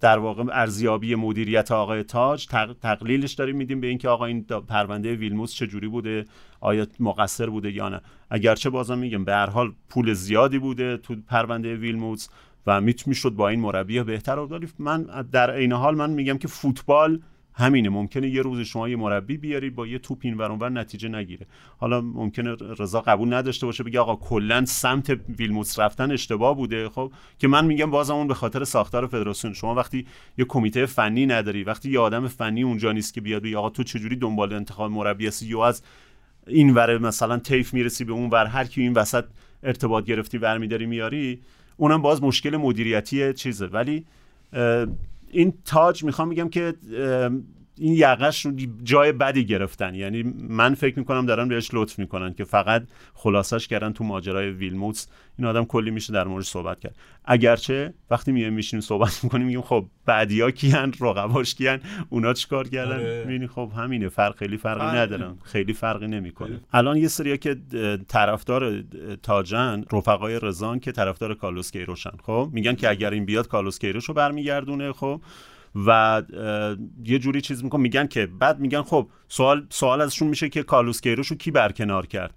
در 0.01 0.19
واقع 0.19 0.45
ارزیابی 0.53 1.15
مدیریت 1.15 1.73
آقای 1.73 2.03
تاج. 2.03 2.47
تقلیلش 2.83 3.33
داریم 3.33 3.57
میدیم 3.57 3.81
به 3.81 3.87
اینکه 3.87 4.09
آقا 4.09 4.25
این 4.25 4.45
پرونده 4.45 5.15
ویلموس 5.15 5.55
چجوری 5.55 5.89
بوده؟ 5.89 6.25
آیا 6.61 6.87
مقصر 7.01 7.51
بوده 7.51 7.73
یا 7.73 7.89
نه؟ 7.89 8.01
اگرچه 8.31 8.71
بازم 8.71 8.99
میگم 8.99 9.25
به 9.25 9.33
هر 9.33 9.51
حال 9.51 9.73
پول 9.89 10.13
زیادی 10.13 10.59
بوده 10.59 10.97
تو 10.97 11.17
پرونده 11.29 11.77
ویلموس 11.77 12.29
و 12.67 12.81
میت 12.81 13.07
می‌شد 13.07 13.31
با 13.31 13.49
این 13.49 13.61
مربی 13.61 14.03
بهتر 14.03 14.39
ولی 14.39 14.69
من 14.79 15.03
در 15.33 15.51
عین 15.51 15.73
حال 15.73 15.95
من 15.95 16.11
میگم 16.11 16.39
که 16.39 16.49
فوتبال 16.49 17.21
همینه 17.59 17.89
ممکنه 17.89 18.29
یه 18.29 18.43
روز 18.43 18.61
شما 18.61 18.89
یه 18.89 18.97
مربی 18.97 19.37
بیاری 19.37 19.71
با 19.71 19.87
یه 19.87 19.99
توپ 19.99 20.19
این 20.23 20.35
ور 20.35 20.69
نتیجه 20.69 21.09
نگیره. 21.09 21.47
حالا 21.79 22.01
ممکنه 22.01 22.57
رضا 22.79 23.01
قبول 23.01 23.35
نداشته 23.35 23.67
باشه 23.67 23.85
بگه 23.85 24.01
آقا 24.01 24.17
کلا 24.17 24.65
سمت 24.65 25.21
ویلموتس 25.39 25.79
رفتن 25.79 26.13
اشتباه 26.13 26.57
بوده. 26.57 26.89
خب 26.89 27.13
که 27.39 27.49
من 27.49 27.65
میگم 27.65 27.91
بازم 27.91 28.15
اون 28.15 28.29
به 28.29 28.35
خاطر 28.35 28.65
ساختار 28.65 29.07
فدراسیون. 29.07 29.55
شما 29.55 29.75
وقتی 29.75 30.07
یه 30.39 30.45
کمیته 30.45 30.87
فنی 30.87 31.27
نداری 31.27 31.65
وقتی 31.65 31.91
یه 31.91 32.01
آدم 32.01 32.29
فنی 32.29 32.63
اونجا 32.63 32.93
نیست 32.93 33.15
که 33.15 33.21
بیاد 33.21 33.43
بگه 33.43 33.57
آقا 33.59 33.71
تو 33.71 33.83
چجوری 33.83 34.17
دنبال 34.17 34.53
انتخاب 34.53 34.91
مربی 34.91 35.27
هستی 35.27 35.47
یا 35.47 35.67
از 35.67 35.83
این 36.47 36.75
ور 36.75 36.99
مثلا 36.99 37.39
تیف 37.39 37.75
می‌رسی 37.75 38.05
به 38.05 38.13
اون 38.13 38.31
ور 38.31 38.47
هر 38.47 38.65
کی 38.65 38.83
این 38.83 38.93
وسط 38.93 39.25
ارتباط 39.63 40.05
گرفتی 40.05 40.39
برمیداری 40.39 40.87
میاری 40.87 41.41
اونم 41.77 42.03
باز 42.03 42.23
مشکل 42.23 42.57
مدیریتی 42.57 43.33
چیزه. 43.33 43.67
ولی 43.67 44.05
این 45.31 45.55
تاج 45.65 46.05
می‌خوام 46.05 46.29
بگم 46.31 46.49
که 46.49 46.75
این 47.81 47.95
یقش 47.95 48.47
رو 48.47 48.53
جای 48.83 49.13
بدی 49.13 49.45
گرفتن. 49.45 49.95
یعنی 49.95 50.35
من 50.49 50.75
فکر 50.75 50.99
می‌کنم 50.99 51.27
دارن 51.27 51.49
بهش 51.49 51.71
لطف 51.73 51.99
می‌کنن 51.99 52.35
که 52.35 52.45
فقط 52.45 52.83
خلاصش 53.15 53.69
کردن 53.69 53.93
تو 53.93 54.05
ماجرای 54.05 54.51
ویلموتس. 54.51 55.09
این 55.39 55.47
آدم 55.47 55.65
کلی 55.65 55.91
میشه 55.91 56.13
در 56.13 56.25
موردش 56.25 56.47
صحبت 56.47 56.81
کرد. 56.81 56.97
اگرچه 57.25 57.95
وقتی 58.11 58.33
میایم 58.33 58.53
میشینیم 58.53 58.81
صحبت 58.81 59.25
می‌کنیم 59.25 59.47
میگیم 59.47 59.63
خب 59.63 59.87
بعدیا 60.07 60.51
کیان 60.51 60.95
رقباش 61.01 61.55
کیان 61.55 61.81
اونا 62.09 62.33
چیکار 62.33 62.69
کردن؟ 62.69 62.97
آره. 62.97 63.25
می‌بینی 63.27 63.47
خب 63.47 63.73
همینه 63.77 64.09
فرق 64.09 64.37
خیلی 64.37 64.57
فرقی 64.57 64.81
آره. 64.81 64.99
ندارن. 64.99 65.39
خیلی 65.43 65.73
فرقی 65.73 66.07
نمی‌کنه. 66.07 66.49
آره. 66.49 66.61
الان 66.73 66.97
یه 66.97 67.09
سریا 67.09 67.37
که 67.37 67.57
طرفدار 68.09 68.83
تاجن 69.23 69.85
رفقای 69.93 70.39
رزان 70.43 70.81
که 70.81 70.93
طرفدار 70.93 71.35
کالوس 71.35 71.71
کیروشن. 71.71 72.13
خب؟ 72.23 72.51
میگن 72.53 72.75
که 72.75 72.91
اگر 72.91 73.11
این 73.11 73.25
بیاد 73.25 73.49
کالوس 73.49 73.79
کیروش 73.79 74.05
رو 74.05 74.15
برمیگردونه 74.15 74.93
خب؟ 74.93 75.21
و 75.75 76.23
یه 77.05 77.19
جوری 77.19 77.41
چیز 77.41 77.65
میکن 77.65 77.81
میگن 77.81 78.07
که 78.07 78.27
بعد 78.27 78.61
میگن 78.61 78.83
خب 78.83 79.09
سوال 79.29 79.67
سوال 79.71 80.01
ازشون 80.01 80.29
میشه 80.29 80.49
که 80.49 80.63
کالوس 80.63 81.01
کیروش 81.01 81.27
رو 81.27 81.37
کی 81.37 81.51
برکنار 81.51 82.07
کرد؟ 82.07 82.35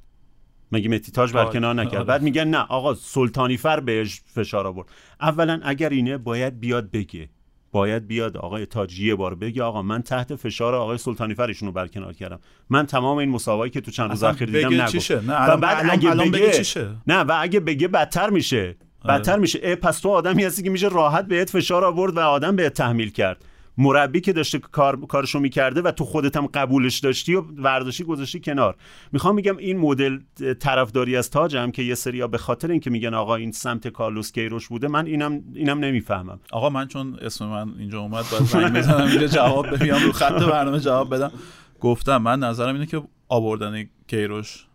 مگه 0.71 0.89
متی 0.89 1.11
تاج 1.11 1.33
برکنار 1.33 1.75
نکرد؟ 1.75 1.95
آره. 1.95 2.03
بعد 2.03 2.21
میگن 2.21 2.47
نه 2.47 2.57
آقا 2.57 2.93
سلطانی 2.93 3.57
فر 3.57 3.79
بهش 3.79 4.21
فشار 4.25 4.67
آورد. 4.67 4.87
اولا 5.21 5.59
اگر 5.63 5.89
اینه 5.89 6.17
باید 6.17 6.59
بیاد 6.59 6.91
بگه. 6.91 7.29
باید 7.71 8.07
بیاد 8.07 8.37
آقای 8.37 8.65
تاج 8.65 8.99
یه 8.99 9.15
بار 9.15 9.35
بگه 9.35 9.63
آقا 9.63 9.81
من 9.81 10.01
تحت 10.01 10.35
فشار 10.35 10.75
آقای 10.75 10.97
سلطانی 10.97 11.33
فر 11.33 11.47
ایشونو 11.47 11.71
برکنار 11.71 12.13
کردم. 12.13 12.39
من 12.69 12.85
تمام 12.85 13.17
این 13.17 13.29
مسابقاتی 13.29 13.69
که 13.69 13.81
تو 13.81 13.91
چند 13.91 14.09
روز 14.09 14.23
اخیر 14.23 14.49
دیدم 14.49 14.81
نگفت. 14.81 15.11
و 15.11 15.57
بعد 15.57 15.89
اگه 15.89 16.11
بگه 16.11 16.31
بگه؟ 16.31 16.63
نه 17.07 17.19
و 17.19 17.37
اگه 17.41 17.59
بگه 17.59 17.87
بدتر 17.87 18.29
میشه. 18.29 18.75
بدتر 19.05 19.37
میشه. 19.37 19.59
اه 19.63 19.75
پس 19.75 19.99
تو 19.99 20.09
آدمی 20.09 20.43
هستی 20.43 20.63
که 20.63 20.69
میشه 20.69 20.87
راحت 20.87 21.27
بهت 21.27 21.49
فشار 21.49 21.85
آورد 21.85 22.17
و 22.17 22.19
آدم 22.19 22.55
بهت 22.55 22.73
تحمیل 22.73 23.09
کرد. 23.09 23.45
مربی 23.77 24.21
که 24.21 24.33
داشته 24.33 24.59
کار 24.59 25.05
کارشو 25.05 25.39
می‌کرده 25.39 25.81
و 25.81 25.91
تو 25.91 26.05
خودت 26.05 26.37
هم 26.37 26.47
قبولش 26.47 26.99
داشتی 26.99 27.35
و 27.35 27.41
ورداشتی 27.41 28.03
گذاشتی 28.03 28.39
کنار. 28.39 28.75
می‌خوام 29.11 29.35
میگم 29.35 29.57
این 29.57 29.77
مدل 29.77 30.19
طرفداری 30.59 31.15
از 31.15 31.29
تاج 31.29 31.57
هم 31.57 31.71
که 31.71 31.83
یه 31.83 31.95
سریا 31.95 32.27
به 32.27 32.37
خاطر 32.37 32.71
اینکه 32.71 32.89
میگن 32.89 33.13
آقا 33.13 33.35
این 33.35 33.51
سمت 33.51 33.87
کارلوس 33.87 34.31
کیروش 34.31 34.67
بوده 34.67 34.87
من 34.87 35.05
اینم 35.05 35.41
اینم 35.53 35.79
نمی‌فهمم. 35.79 36.39
آقا 36.51 36.69
من 36.69 36.87
چون 36.87 37.17
اسم 37.21 37.45
من 37.45 37.73
اینجا 37.79 37.99
اومد 37.99 38.25
باید 38.31 38.43
زنگ 38.43 38.73
بزنم 38.73 39.07
اینجا 39.07 39.27
جواب 39.27 39.67
بدم 39.67 40.03
رو 40.05 40.11
خط 40.11 40.43
برنامه 40.43 40.79
جواب 40.79 41.15
بدم. 41.15 41.31
گفتم 41.79 42.17
من 42.17 42.39
نظرم 42.39 42.73
اینه 42.73 42.85
که 42.85 43.01
آوردن 43.27 43.89
کیروش 44.07 44.65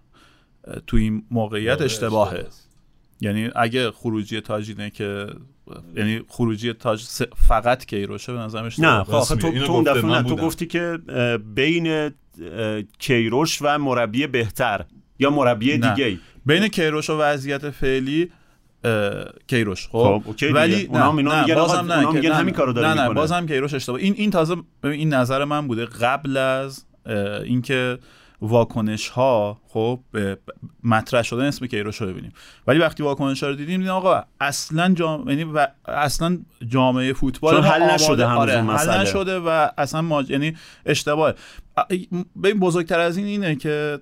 تو 0.86 0.96
این 0.96 1.22
موقعیت 1.30 1.82
اشتباهه. 1.82 2.46
یعنی 3.20 3.50
اگه 3.56 3.90
خروجی 3.90 4.40
تاج 4.40 4.68
اینه 4.68 4.90
که 4.90 5.26
یعنی 5.96 6.20
خروجی 6.28 6.72
تاج 6.72 7.04
فقط 7.48 7.84
کیروشه 7.84 8.32
به 8.32 8.38
نظرم 8.38 8.70
نه 8.78 9.04
خب 9.04 9.14
آخه 9.14 9.36
تو, 9.36 9.66
تو 9.66 9.72
اون 9.72 9.84
دفعه 9.84 10.22
تو. 10.22 10.36
گفتی 10.36 10.66
که 10.66 10.98
بین 11.54 12.10
کیروش 12.98 13.58
و 13.62 13.78
مربی 13.78 14.26
بهتر 14.26 14.84
یا 15.18 15.30
مربی 15.30 15.78
نه. 15.78 15.94
دیگه 15.94 16.18
بین 16.46 16.68
کیروش 16.68 17.10
و 17.10 17.18
وضعیت 17.18 17.70
فعلی 17.70 18.30
کیروش 19.46 19.88
خب, 19.88 20.22
خب،. 20.26 20.54
ولی 20.54 20.86
اونا 20.86 21.10
هم 21.10 21.16
اینا 21.16 21.42
میگن 21.42 21.54
بازم 21.54 21.92
نه 21.92 22.10
میگن 22.10 22.28
نه، 22.28 22.34
همین 22.34 22.54
کارو 22.54 22.72
داره 22.72 22.88
نه 22.88 23.02
نه. 23.02 23.14
بازم 23.14 23.46
کیروش 23.46 23.74
اشتباه 23.74 24.00
این 24.00 24.14
این 24.16 24.30
تازه 24.30 24.56
این 24.84 25.14
نظر 25.14 25.44
من 25.44 25.68
بوده 25.68 25.84
قبل 25.84 26.36
از 26.36 26.84
اینکه 27.44 27.98
واکنش 28.40 29.08
ها 29.08 29.60
خب 29.76 30.00
مطرح 30.84 31.22
شدن 31.22 31.44
اسم 31.44 31.66
کیروش 31.66 32.00
رو 32.00 32.06
ببینیم 32.06 32.32
ولی 32.66 32.78
وقتی 32.78 33.02
واکنش 33.02 33.42
رو 33.42 33.54
دیدیم 33.54 33.78
دیدیم 33.78 33.92
آقا 33.92 34.22
اصلا 34.40 34.94
جام... 34.94 35.28
یعنی 35.28 35.44
و... 35.44 35.66
اصلا 35.88 36.38
جامعه 36.68 37.12
فوتبال 37.12 37.64
حل 37.64 37.82
نشده 37.82 38.26
آره،. 38.26 38.62
حل 38.62 39.00
نشده 39.00 39.38
و 39.38 39.68
اصلا 39.78 40.02
ما... 40.02 40.22
یعنی 40.22 40.56
اشتباه 40.86 41.34
ببین 42.42 42.60
بزرگتر 42.60 43.00
از 43.00 43.16
این 43.16 43.26
اینه 43.26 43.56
که 43.56 43.98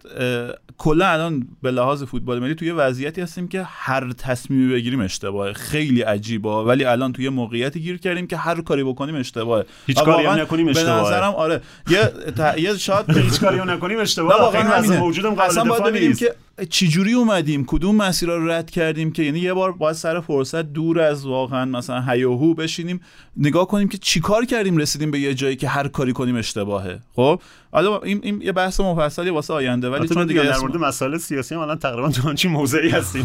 کلا 0.78 1.06
الان 1.06 1.48
به 1.62 1.70
لحاظ 1.70 2.02
فوتبال 2.02 2.38
ملی 2.38 2.54
توی 2.54 2.70
وضعیتی 2.70 3.20
هستیم 3.20 3.48
که 3.48 3.62
هر 3.66 4.12
تصمیمی 4.12 4.72
بگیریم 4.72 5.00
اشتباهه 5.00 5.52
خیلی 5.52 6.02
عجیبه 6.02 6.48
ولی 6.48 6.84
الان 6.84 7.12
توی 7.12 7.28
موقعیتی 7.28 7.80
گیر 7.80 7.98
کردیم 7.98 8.26
که 8.26 8.36
هر 8.36 8.60
کاری 8.60 8.84
بکنیم 8.84 9.14
اشتباهه 9.14 9.66
هیچ 9.86 10.02
کاری 10.02 10.26
هم 10.26 10.40
نکنیم 10.40 10.66
به 10.66 10.70
اشتباهه. 10.70 11.06
نظرم 11.06 11.34
آره 11.34 11.60
یه 11.88 12.04
ت... 12.36 12.58
یه 12.58 12.76
شاید 12.76 13.16
هیچ 13.18 13.40
کاری 13.40 13.58
هم 13.58 13.70
نکنیم 13.70 13.96
نه 13.96 14.02
اشتباه 14.02 14.40
واقعا 14.40 14.62
همینه. 14.62 14.98
موجودم 14.98 15.34
قابل 15.34 15.63
باید 15.68 15.80
دفاع 15.80 15.90
ببینیم 15.90 16.08
نیست. 16.08 16.20
که 16.20 16.34
چجوری 16.70 17.12
اومدیم 17.12 17.64
کدوم 17.66 17.96
مسیرها 17.96 18.36
رو 18.36 18.50
رد 18.50 18.70
کردیم 18.70 19.12
که 19.12 19.22
یعنی 19.22 19.38
یه 19.38 19.54
بار 19.54 19.72
باید 19.72 19.96
سر 19.96 20.20
فرصت 20.20 20.72
دور 20.72 21.00
از 21.00 21.26
واقعا 21.26 21.64
مثلا 21.64 22.00
هیاهو 22.00 22.54
بشینیم 22.54 23.00
نگاه 23.36 23.68
کنیم 23.68 23.88
که 23.88 23.98
چیکار 23.98 24.44
کردیم 24.44 24.76
رسیدیم 24.76 25.10
به 25.10 25.20
یه 25.20 25.34
جایی 25.34 25.56
که 25.56 25.68
هر 25.68 25.88
کاری 25.88 26.12
کنیم 26.12 26.36
اشتباهه. 26.36 27.00
خب؟ 27.16 27.40
حالا 27.74 27.98
این, 27.98 28.20
این 28.22 28.42
یه 28.42 28.52
بحث 28.52 28.80
مفصلی 28.80 29.30
واسه 29.30 29.54
آینده 29.54 29.90
ولی 29.90 30.08
چون 30.08 30.26
دیگه 30.26 30.42
در 30.42 30.58
مورد 30.58 30.76
مسائل 30.76 31.18
سیاسی 31.18 31.54
هم 31.54 31.60
الان 31.60 31.78
تقریبا 31.78 32.10
تو 32.10 32.28
همچین 32.28 32.50
موضعی 32.50 32.88
هستیم. 32.88 33.22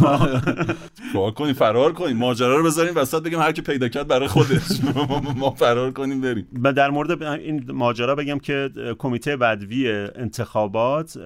فرار 1.14 1.32
کنیم 1.32 1.54
فرار 1.54 1.94
کنیم 1.94 2.18
ماجرا 2.18 2.58
رو 2.58 2.64
بذاریم 2.64 2.94
وسط 2.96 3.24
بگیم 3.24 3.40
هر 3.40 3.52
کی 3.52 3.62
پیدا 3.62 3.88
کرد 3.88 4.08
برای 4.08 4.28
خودش. 4.28 4.62
ما 5.40 5.52
فرار 5.52 5.92
کنیم 5.92 6.22
بریم. 6.22 6.48
و 6.64 6.74
در 6.74 6.90
مورد 6.90 7.24
این 7.24 7.72
ماجرا 7.72 8.16
بگم 8.16 8.40
که 8.40 8.70
کمیته 9.00 9.38
بدوی 9.38 9.92
انتخابات 10.16 11.18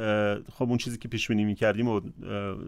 خب 0.53 0.70
اون 0.70 0.77
چیزی 0.77 0.98
که 0.98 1.08
پیش 1.08 1.27
بینی 1.27 1.44
می‌کردیم 1.46 1.88
و 1.88 2.01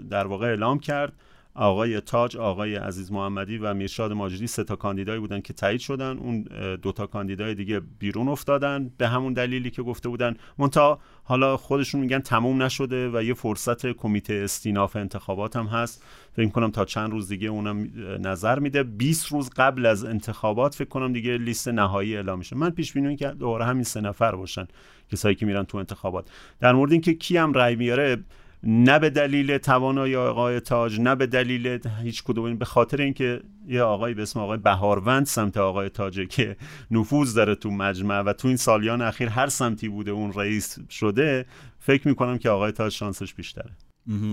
در 0.10 0.28
واقع 0.28 0.48
اعلام 0.48 0.80
کرد. 0.80 1.14
آقای 1.56 2.02
تاج 2.02 2.38
آقای 2.38 2.76
عزیز 2.76 3.12
محمدی 3.12 3.58
و 3.58 3.74
میرشاد 3.74 4.12
ماجدی 4.12 4.48
سه 4.48 4.64
تا 4.64 4.76
کاندیدایی 4.76 5.20
بودن 5.20 5.42
که 5.42 5.54
تایید 5.54 5.80
شدن. 5.80 6.18
اون 6.18 6.42
دو 6.82 6.92
تا 6.92 7.08
کاندیدای 7.08 7.56
دیگه 7.56 7.82
بیرون 8.00 8.28
افتادن 8.28 8.92
به 8.98 9.08
همون 9.08 9.34
دلیلی 9.34 9.70
که 9.72 9.82
گفته 9.82 10.10
بودن. 10.10 10.36
مونتا 10.58 11.00
حالا 11.24 11.58
خودشون 11.58 12.02
میگن 12.02 12.20
تموم 12.20 12.64
نشده 12.64 13.10
و 13.10 13.24
یه 13.24 13.34
فرصت 13.34 13.92
کمیته 13.92 14.34
استیناف 14.34 14.96
انتخابات 14.96 15.56
هم 15.56 15.66
هست. 15.66 16.04
فکر 16.36 16.50
کنم 16.50 16.72
تا 16.72 16.86
چند 16.86 17.12
روز 17.12 17.28
دیگه 17.28 17.48
اونم 17.48 17.90
نظر 18.20 18.60
میده. 18.60 18.84
20 18.84 19.28
روز 19.28 19.50
قبل 19.50 19.86
از 19.86 20.06
انتخابات 20.06 20.76
فکر 20.76 20.90
کنم 20.90 21.14
دیگه 21.14 21.38
لیست 21.38 21.68
نهایی 21.68 22.16
اعلام 22.16 22.40
میشه. 22.40 22.56
من 22.56 22.70
پیش 22.70 22.94
بینی 22.94 23.16
که 23.16 23.28
دوباره 23.28 23.66
همین 23.66 23.84
سه 23.84 24.02
نفر 24.02 24.36
باشن 24.36 24.68
کسایی 25.12 25.36
که 25.36 25.46
میرن 25.46 25.64
تو 25.64 25.78
انتخابات. 25.78 26.30
در 26.60 26.74
مورد 26.74 26.92
اینکه 26.92 27.14
کی 27.14 27.38
هم 27.38 27.54
رأی 27.54 27.76
میاره 27.76 28.18
نه 28.65 29.00
به 29.00 29.10
دلیل 29.10 29.57
توانایی 29.57 30.15
آقای 30.15 30.60
تاج 30.60 31.00
نه 31.00 31.15
به 31.15 31.27
دلیل 31.27 31.79
هیچ 32.03 32.24
کدوم. 32.24 32.57
به 32.57 32.65
خاطر 32.65 33.01
اینکه 33.01 33.41
یه 33.67 33.81
آقای 33.81 34.13
به 34.13 34.22
اسم 34.22 34.39
آقای 34.39 34.57
بهاروند 34.57 35.25
سمت 35.25 35.57
آقای 35.57 35.89
تاجه 35.89 36.25
که 36.25 36.55
نفوذ 36.91 37.34
داره 37.34 37.55
تو 37.55 37.72
مجمع 37.72 38.19
و 38.19 38.34
تو 38.34 38.48
این 38.48 38.57
سالیان 38.57 39.01
اخیر 39.01 39.29
هر 39.29 39.48
سمتی 39.48 39.89
بوده 39.89 40.12
اون 40.12 40.34
رئیس 40.34 40.77
شده 40.89 41.45
فکر 41.79 42.07
می‌کنم 42.07 42.38
که 42.38 42.50
آقای 42.50 42.72
تاج 42.72 42.91
شانسش 42.91 43.34
بیشتره. 43.34 43.72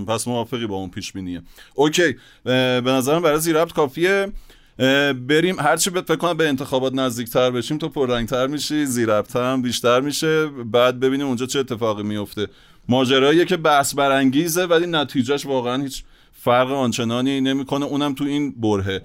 پس 0.07 0.27
موافقی 0.27 0.67
با 0.67 0.75
اون 0.75 0.89
پیش 0.89 1.11
بینیه 1.11 1.41
اوکی 1.75 2.15
به 2.43 2.81
نظرم 2.85 3.21
برای 3.21 3.39
زیربط 3.39 3.73
کافیه. 3.73 4.27
بریم. 5.27 5.59
هرچی 5.59 5.89
فکر 5.89 6.15
کنم 6.15 6.37
به 6.37 6.47
انتخابات 6.47 6.93
نزدیکتر 6.93 7.51
بشیم 7.51 7.77
تو 7.77 7.89
پررنگتر 7.89 8.47
میشی 8.47 8.85
زیربط 8.85 9.35
هم 9.35 9.61
بیشتر 9.61 9.99
میشه. 9.99 10.45
بعد 10.47 10.99
ببینیم 10.99 11.27
اونجا 11.27 11.45
چه 11.45 11.59
اتفاقی 11.59 12.03
میفته 12.03 12.47
ماجراییه 12.89 13.45
که 13.45 13.57
بحث 13.57 13.95
برانگیزه 13.95 14.65
ولی 14.65 14.87
نتیجهش 14.87 15.45
واقعا 15.45 15.83
هیچ 15.83 16.03
فرق 16.31 16.71
آنچنانی 16.71 17.41
نمی‌کنه. 17.41 17.85
اونم 17.85 18.13
تو 18.13 18.23
این 18.23 18.51
برهه. 18.51 19.01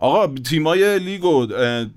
آقا 0.00 0.34
تیمای 0.34 0.98
لیگو 0.98 1.46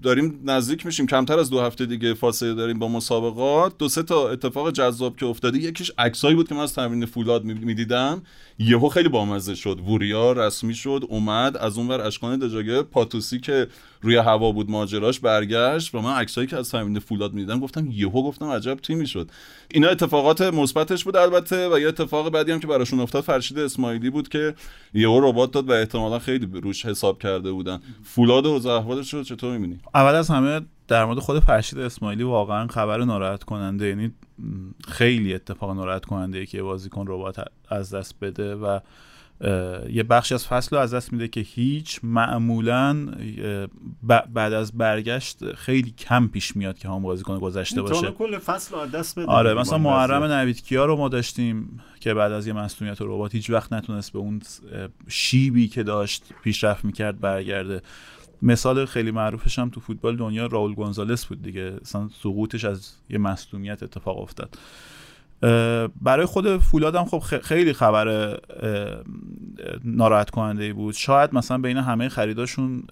داریم 0.04 0.40
نزدیک 0.46 0.86
میشیم. 0.86 1.08
کمتر 1.08 1.40
از 1.40 1.50
دو 1.50 1.62
هفته 1.62 1.86
دیگه 1.86 2.14
فاصله 2.14 2.54
داریم 2.54 2.80
با 2.80 2.88
مسابقات. 2.88 3.78
دو 3.78 3.90
سه 3.90 4.04
تا 4.04 4.30
اتفاق 4.30 4.72
جذاب 4.72 5.18
که 5.18 5.26
افتاده. 5.26 5.58
یکیش 5.58 5.92
عکسایی 5.98 6.36
بود 6.36 6.48
که 6.50 6.56
من 6.56 6.62
از 6.62 6.74
تمرین 6.74 7.06
فولاد 7.06 7.44
می- 7.44 7.54
می‌دیدم. 7.54 8.22
یهو 8.60 8.90
خیلی 8.90 9.10
بامزه 9.10 9.56
شد. 9.56 9.80
ووریا 9.80 10.32
رسمی 10.32 10.76
شد 10.76 11.06
اومد 11.10 11.58
از 11.58 11.78
اونور 11.78 12.02
اشکان 12.02 12.40
دژاگه 12.40 12.82
پاتوسی 12.82 13.40
که 13.40 13.68
روی 14.02 14.16
هوا 14.16 14.52
بود 14.52 14.70
ماجراش 14.70 15.20
برگشت 15.20 15.96
و 15.96 16.02
من 16.02 16.14
عکسایی 16.14 16.48
که 16.48 16.58
از 16.58 16.72
تمرین 16.72 17.00
فولاد 17.00 17.34
می‌دیدم 17.34 17.60
گفتم 17.60 17.88
یهو 17.92 18.24
گفتم 18.24 18.46
عجب 18.46 18.76
تیمی 18.76 19.08
شد. 19.08 19.30
اینا 19.72 19.90
اتفاقات 19.90 20.42
مثبتش 20.42 21.04
بود 21.04 21.16
البته 21.16 21.70
و 21.70 21.80
یه 21.80 21.88
اتفاق 21.88 22.30
بعدی 22.30 22.52
هم 22.52 22.60
که 22.60 22.68
براشون 22.68 23.00
افتاد 23.00 23.24
فرشید 23.24 23.60
اسماعیلی 23.60 24.10
بود 24.10 24.30
که 24.30 24.56
یهو 24.94 25.20
ربات 25.30 25.52
داد 25.52 25.70
و 25.70 25.72
احتمالا 25.72 26.20
خیلی 26.20 26.50
روش 26.62 26.86
حساب 26.86 27.22
کرده 27.22 27.52
بودن. 27.52 27.80
فولاد 28.04 28.46
و 28.46 28.68
احوالش 28.68 29.14
رو 29.14 29.24
چطور 29.24 29.58
می‌بینی؟ 29.58 29.80
اول 29.96 30.16
از 30.16 30.30
همه 30.30 30.62
در 30.88 31.06
مورد 31.06 31.20
خود 31.20 31.40
فرشید 31.40 31.80
اسماعیلی 31.80 32.24
واقعا 32.24 32.68
خبر 32.68 33.04
ناراحت 33.04 33.44
کننده 33.44 33.88
یعنی 33.88 34.12
خیلی 34.88 35.34
اتفاق 35.34 35.76
ناراحت 35.76 36.06
کننده 36.06 36.46
که 36.46 36.64
بازیکن 36.64 37.06
ربات 37.08 37.46
از 37.70 37.94
دست 37.94 38.16
بده 38.22 38.56
و 38.56 38.80
یه 39.90 40.04
بخشی 40.10 40.34
از 40.34 40.48
فصل 40.48 40.76
رو 40.76 40.82
از 40.82 40.94
دست 40.94 41.14
میده 41.14 41.28
که 41.28 41.42
هیچ 41.42 42.00
معمولا 42.04 43.08
بعد 44.34 44.54
از 44.54 44.78
برگشت 44.78 45.56
خیلی 45.56 45.92
کم 45.92 46.28
پیش 46.28 46.56
میاد 46.56 46.78
که 46.78 46.88
هم 46.88 47.02
بازیکن 47.02 47.40
گذشته 47.40 47.82
باشه 47.82 48.12
کل 48.12 48.38
فصل 48.38 48.76
رو 48.76 48.82
از 48.82 48.92
دست 48.92 49.20
بده 49.20 49.28
آره 49.28 49.54
مثلا 49.54 49.78
محرم 49.78 50.22
وضعیت. 50.22 50.38
نویدکیا 50.38 50.86
رو 50.86 50.96
ما 50.96 51.10
داشتیم 51.10 51.80
که 52.00 52.14
بعد 52.14 52.32
از 52.32 52.48
یه 52.48 52.54
مصونیت 52.54 52.98
ربات 53.02 53.36
هیچ 53.36 53.50
وقت 53.50 53.74
نتونست 53.74 54.14
به 54.14 54.20
اون 54.20 54.42
شیبی 55.08 55.68
که 55.68 55.84
داشت 55.84 56.24
پیشرفت 56.44 56.86
می‌کرد 56.86 57.20
برگرده 57.20 57.82
مثال 58.42 58.86
خیلی 58.86 59.12
معروفش 59.12 59.60
هم 59.60 59.70
تو 59.70 59.80
فوتبال 59.80 60.16
دنیا 60.16 60.46
راول 60.46 60.74
گونزالس 60.74 61.26
بود 61.26 61.42
دیگه. 61.42 61.74
مثلا 61.82 62.10
سقوطش 62.24 62.66
از 62.66 62.92
یه 63.10 63.18
مصونیت 63.18 63.84
اتفاق 63.84 64.20
افتاد. 64.20 64.58
برای 66.02 66.26
خود 66.26 66.58
فولادم 66.58 67.06
خب 67.06 67.20
خ- 67.20 67.44
خیلی 67.44 67.74
خبر 67.74 68.38
ناراحت 69.84 70.30
کننده 70.30 70.64
ای 70.64 70.74
بود. 70.74 70.94
شاید 70.94 71.34
مثلا 71.34 71.58
بین 71.58 71.78
همه 71.78 72.10
خریداشون 72.10 72.84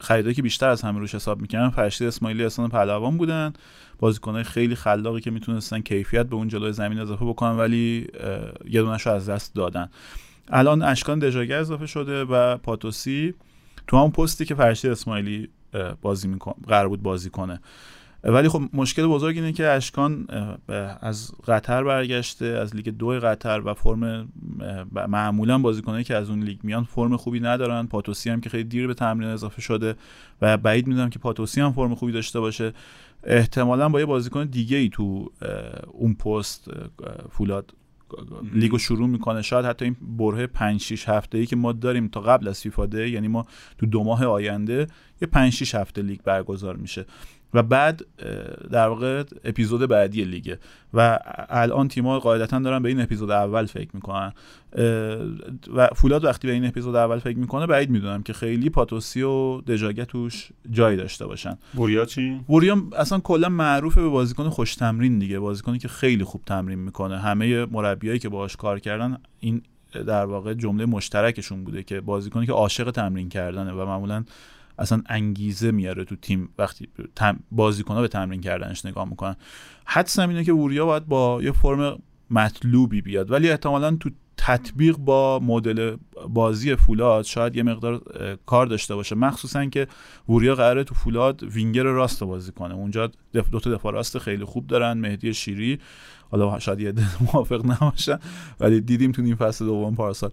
خریدایی 0.00 0.34
که 0.34 0.42
بیشتر 0.42 0.68
از 0.68 0.82
همه 0.82 0.98
روش 0.98 1.14
حساب 1.14 1.40
می‌کنن 1.40 1.70
فرشید 1.70 2.06
اسماعیلی 2.06 2.42
احسان 2.42 2.68
پهلوان 2.68 3.16
بودن. 3.16 3.52
بازیکنهای 3.98 4.44
خیلی 4.44 4.74
خلاقی 4.74 5.20
که 5.20 5.30
می‌تونستن 5.30 5.80
کیفیت 5.80 6.26
به 6.26 6.36
اون 6.36 6.48
جلوی 6.48 6.72
زمین 6.72 6.98
اضافه 6.98 7.24
بکنن 7.24 7.56
ولی 7.56 8.06
یه 8.70 8.82
دونش 8.82 9.06
رو 9.06 9.12
از 9.12 9.28
دست 9.28 9.54
دادن. 9.54 9.88
الان 10.48 10.82
اشکان 10.82 11.18
دژاگه 11.18 11.54
اضافه 11.54 11.86
شده 11.86 12.24
و 12.24 12.56
پاتوسی. 12.56 13.34
تو 13.88 13.96
همون 13.96 14.10
پستی 14.10 14.44
که 14.44 14.54
فرشید 14.54 14.90
اسماعیلی 14.90 15.48
بازی 16.02 16.28
می‌کنه 16.28 16.54
قرار 16.66 16.88
بود 16.88 17.02
بازی 17.02 17.30
کنه. 17.30 17.60
ولی 18.24 18.48
خب 18.48 18.62
مشکل 18.72 19.06
بزرگ 19.06 19.36
اینه 19.36 19.52
که 19.52 19.66
اشکان 19.66 20.26
از 21.00 21.32
قطر 21.46 21.84
برگشته 21.84 22.44
از 22.44 22.76
لیگ 22.76 22.88
دو 22.88 23.08
قطر 23.08 23.62
و 23.64 23.74
فرم 23.74 24.32
معمولا 25.08 25.58
بازیکنایی 25.58 26.04
که 26.04 26.14
از 26.14 26.30
اون 26.30 26.42
لیگ 26.42 26.58
میان 26.62 26.84
فرم 26.84 27.16
خوبی 27.16 27.40
ندارن. 27.40 27.86
پاتوسی 27.86 28.30
هم 28.30 28.40
که 28.40 28.50
خیلی 28.50 28.64
دیر 28.64 28.86
به 28.86 28.94
تمرین 28.94 29.28
اضافه 29.28 29.60
شده 29.60 29.94
و 30.42 30.56
بعید 30.56 30.86
می‌دونم 30.86 31.10
که 31.10 31.18
پاتوسی 31.18 31.60
هم 31.60 31.72
فرم 31.72 31.94
خوبی 31.94 32.12
داشته 32.12 32.40
باشه. 32.40 32.72
احتمالا 33.24 33.88
با 33.88 34.00
یه 34.00 34.06
بازیکن 34.06 34.44
دیگه 34.44 34.76
ای 34.76 34.88
تو 34.88 35.30
اون 35.86 36.14
پست 36.14 36.70
فولاد 37.30 37.74
لیگو 38.52 38.78
شروع 38.78 39.08
می‌کنه. 39.08 39.42
شاید 39.42 39.66
حتی 39.66 39.84
این 39.84 39.96
بره 40.18 40.46
5 40.46 40.80
6 40.80 41.08
هفته 41.08 41.38
ای 41.38 41.46
که 41.46 41.56
ما 41.56 41.72
داریم 41.72 42.08
تا 42.08 42.20
قبل 42.20 42.48
از 42.48 42.60
فیفا 42.60 42.86
یعنی 42.86 43.28
ما 43.28 43.46
تو 43.78 43.86
دو 43.86 44.04
ماه 44.04 44.24
آینده 44.24 44.86
یه 45.22 45.28
5 45.28 45.52
6 45.52 45.74
هفته 45.74 46.02
لیگ 46.02 46.20
برگزار 46.20 46.76
میشه. 46.76 47.06
و 47.54 47.62
بعد 47.62 48.02
در 48.70 48.88
واقع 48.88 49.24
اپیزود 49.44 49.80
بعدی 49.80 50.24
لیگه 50.24 50.58
و 50.94 51.18
الان 51.48 51.88
تیم‌ها 51.88 52.18
قاعدتا 52.18 52.58
دارن 52.58 52.82
به 52.82 52.88
این 52.88 53.00
اپیزود 53.00 53.30
اول 53.30 53.66
فکر 53.66 53.88
می‌کنن. 53.94 54.32
و 55.74 55.88
فولاد 55.96 56.24
وقتی 56.24 56.48
به 56.48 56.54
این 56.54 56.66
اپیزود 56.66 56.96
اول 56.96 57.18
فکر 57.18 57.38
می‌کنه 57.38 57.66
بعید 57.66 57.90
می‌دونم 57.90 58.22
که 58.22 58.32
خیلی 58.32 58.70
پاتوسی 58.70 59.22
و 59.22 59.60
دژاگه 59.60 60.04
توش 60.04 60.48
جای 60.70 60.96
داشته 60.96 61.26
باشن. 61.26 61.58
بوریا 61.74 62.04
چی؟ 62.04 62.40
بوریا 62.46 62.82
اصلا 62.96 63.18
کلا 63.18 63.48
معروفه 63.48 64.02
به 64.02 64.08
بازیکن 64.08 64.48
خوش 64.48 64.74
تمرین 64.74 65.18
دیگه. 65.18 65.38
بازیکنی 65.38 65.78
که 65.78 65.88
خیلی 65.88 66.24
خوب 66.24 66.42
تمرین 66.46 66.78
می‌کنه. 66.78 67.18
همه 67.18 67.66
مربیایی 67.66 68.18
که 68.18 68.28
باهاش 68.28 68.56
کار 68.56 68.78
کردن 68.78 69.18
این 69.40 69.62
در 69.92 70.24
واقع 70.24 70.54
جمله 70.54 70.86
مشترکشون 70.86 71.64
بوده 71.64 71.82
که 71.82 72.00
بازیکنی 72.00 72.46
که 72.46 72.52
عاشق 72.52 72.90
تمرین 72.90 73.28
کردنه 73.28 73.72
و 73.72 73.86
معمولا 73.86 74.24
اصلا 74.78 75.02
انگیزه 75.06 75.70
میاره 75.70 76.04
تو 76.04 76.16
تیم 76.16 76.48
وقتی 76.58 76.88
بازیکن‌ها 77.50 78.00
به 78.00 78.08
تمرین 78.08 78.40
کردنش 78.40 78.86
نگاه 78.86 79.08
می‌کنن. 79.08 79.36
حدسم 79.84 80.28
اینه 80.28 80.44
که 80.44 80.52
وریا 80.52 80.86
باید 80.86 81.06
با 81.06 81.42
یه 81.42 81.52
فرم 81.52 81.98
مطلوبی 82.30 83.00
بیاد. 83.00 83.30
ولی 83.30 83.50
احتمالا 83.50 83.96
تو 83.96 84.10
تطبیق 84.36 84.96
با 84.96 85.38
مدل 85.38 85.96
بازی 86.28 86.76
فولاد 86.76 87.24
شاید 87.24 87.56
یه 87.56 87.62
مقدار 87.62 88.02
کار 88.46 88.66
داشته 88.66 88.94
باشه. 88.94 89.14
مخصوصا 89.14 89.66
که 89.66 89.86
وریا 90.28 90.54
قراره 90.54 90.84
تو 90.84 90.94
فولاد 90.94 91.42
وینگر 91.42 91.82
راست 91.82 92.24
بازی 92.24 92.52
کنه. 92.52 92.74
اونجا 92.74 93.10
دو 93.32 93.60
تا 93.60 93.70
دفاع 93.70 93.92
راست 93.92 94.18
خیلی 94.18 94.44
خوب 94.44 94.66
دارن. 94.66 94.92
مهدی 94.92 95.34
شیری 95.34 95.78
حالا 96.30 96.58
شاید 96.58 96.80
یه 96.80 96.92
موافق 97.32 97.66
نباشن 97.66 98.18
ولی 98.60 98.80
دیدیم 98.80 99.12
تو 99.12 99.22
نیم 99.22 99.36
فصل 99.36 99.64
دوم 99.64 99.94
پارسال. 99.94 100.30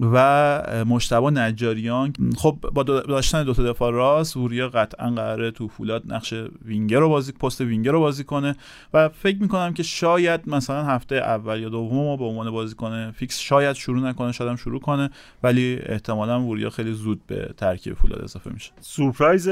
و 0.00 0.84
مشتبه 0.88 1.30
نجاریان 1.30 2.12
خب 2.36 2.58
با 2.74 2.82
داشتن 2.82 3.44
دو 3.44 3.54
تا 3.54 3.62
دفاع 3.62 3.92
راست 3.92 4.36
وریا 4.36 4.68
قطعا 4.68 5.10
قراره 5.10 5.50
تو 5.50 5.68
فولاد 5.68 6.02
نقش 6.12 6.34
وینگر 6.64 6.98
رو 6.98 7.08
بازی 7.08 7.32
پست 7.32 7.60
وینگر 7.60 7.90
رو 7.90 8.00
بازی 8.00 8.24
کنه. 8.24 8.56
و 8.94 9.08
فکر 9.08 9.42
می‌کنم 9.42 9.74
که 9.74 9.82
شاید 9.82 10.40
مثلا 10.46 10.84
هفته 10.84 11.14
اول 11.14 11.60
یا 11.60 11.68
دوم 11.68 12.16
به 12.16 12.24
عنوان 12.24 12.50
بازیکن 12.50 13.10
فیکس 13.10 13.38
شاید 13.38 13.76
شروع 13.76 14.08
نکنه 14.08 14.32
شاید 14.32 14.58
شروع 14.58 14.80
کنه 14.80 15.10
ولی 15.42 15.78
احتمالا 15.82 16.42
وریا 16.42 16.70
خیلی 16.70 16.92
زود 16.92 17.20
به 17.26 17.54
ترکیب 17.56 17.94
فولاد 17.94 18.24
اضافه 18.24 18.50
میشه. 18.52 18.72
سورپرایز 18.80 19.48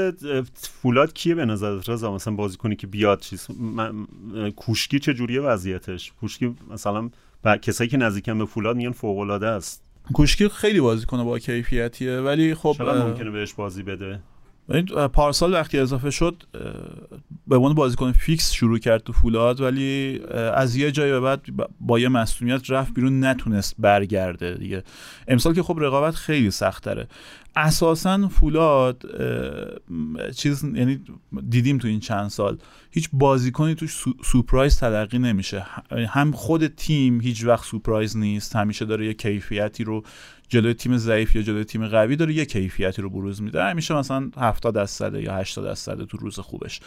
فولاد 0.53 1.13
کیه 1.13 1.35
به 1.35 1.45
نظرت 1.45 1.89
رضا؟ 1.89 2.15
مثلا 2.15 2.33
بازیکنی 2.33 2.75
که 2.75 2.87
بیاد 2.87 3.19
چیز 3.19 3.47
کوشکی 4.55 4.99
چه 4.99 5.13
جوریه 5.13 5.41
وضعیتش 5.89 6.11
کوشکی 6.19 6.55
مثلا 6.71 7.09
کسایی 7.61 7.89
که 7.89 7.97
نزدیکن 7.97 8.37
به 8.37 8.45
فولاد 8.45 8.75
میان 8.75 8.91
فوق 8.91 9.17
العاده 9.17 9.47
است. 9.47 9.83
کوشکی 10.13 10.49
خیلی 10.49 10.79
بازیکن 10.79 11.23
با 11.23 11.39
کیفیتیه 11.39 12.19
ولی 12.19 12.55
خب 12.55 12.75
چقدر 12.77 13.07
ممکنه 13.07 13.31
بهش 13.31 13.53
بازی 13.53 13.83
بده؟ 13.83 14.19
پارسال 15.13 15.53
وقتی 15.53 15.79
اضافه 15.79 16.11
شد 16.11 16.43
به 17.47 17.55
عنوان 17.55 17.73
بازیکن 17.73 18.11
فیکس 18.11 18.51
شروع 18.51 18.79
کرد 18.79 19.03
تو 19.03 19.13
فولاد 19.13 19.61
ولی 19.61 20.21
از 20.53 20.75
یه 20.75 20.91
جای 20.91 21.11
به 21.11 21.19
بعد 21.19 21.41
با 21.79 21.99
یه 21.99 22.09
مسئولیت 22.09 22.71
رفت 22.71 22.93
بیرون 22.93 23.23
نتونست 23.23 23.75
برگرده 23.79 24.53
دیگه. 24.53 24.83
امسال 25.27 25.53
که 25.53 25.63
خب 25.63 25.77
رقابت 25.79 26.15
خیلی 26.15 26.51
سخت 26.51 26.83
تره 26.83 27.07
اساسا 27.55 28.27
فولاد 28.27 29.03
چیز 30.35 30.63
یعنی 30.63 31.01
دیدیم 31.49 31.77
تو 31.77 31.87
این 31.87 31.99
چند 31.99 32.29
سال 32.29 32.57
هیچ 32.91 33.09
بازیکنی 33.13 33.75
توش 33.75 34.03
سورپرایز 34.23 34.79
تلقی 34.79 35.19
نمیشه. 35.19 35.65
هم 36.09 36.31
خود 36.31 36.67
تیم 36.67 37.21
هیچ 37.21 37.45
وقت 37.45 37.65
سورپرایز 37.65 38.17
نیست 38.17 38.55
همیشه 38.55 38.85
داره 38.85 39.05
یه 39.05 39.13
کیفیتی 39.13 39.83
رو 39.83 40.03
جلوی 40.49 40.73
تیم 40.73 40.97
ضعیف 40.97 41.35
یا 41.35 41.41
جلوی 41.41 41.63
تیم 41.63 41.87
قوی 41.87 42.15
داره 42.15 42.33
یه 42.33 42.45
کیفیتی 42.45 43.01
رو 43.01 43.09
بروز 43.09 43.41
میده. 43.41 43.63
همیشه 43.63 43.93
مثلا 43.93 44.29
70 44.37 44.75
درصد 44.75 45.15
یا 45.15 45.35
80 45.35 45.65
درصد 45.65 46.03
تو 46.03 46.17
روز 46.17 46.39
خوبش. 46.39 46.79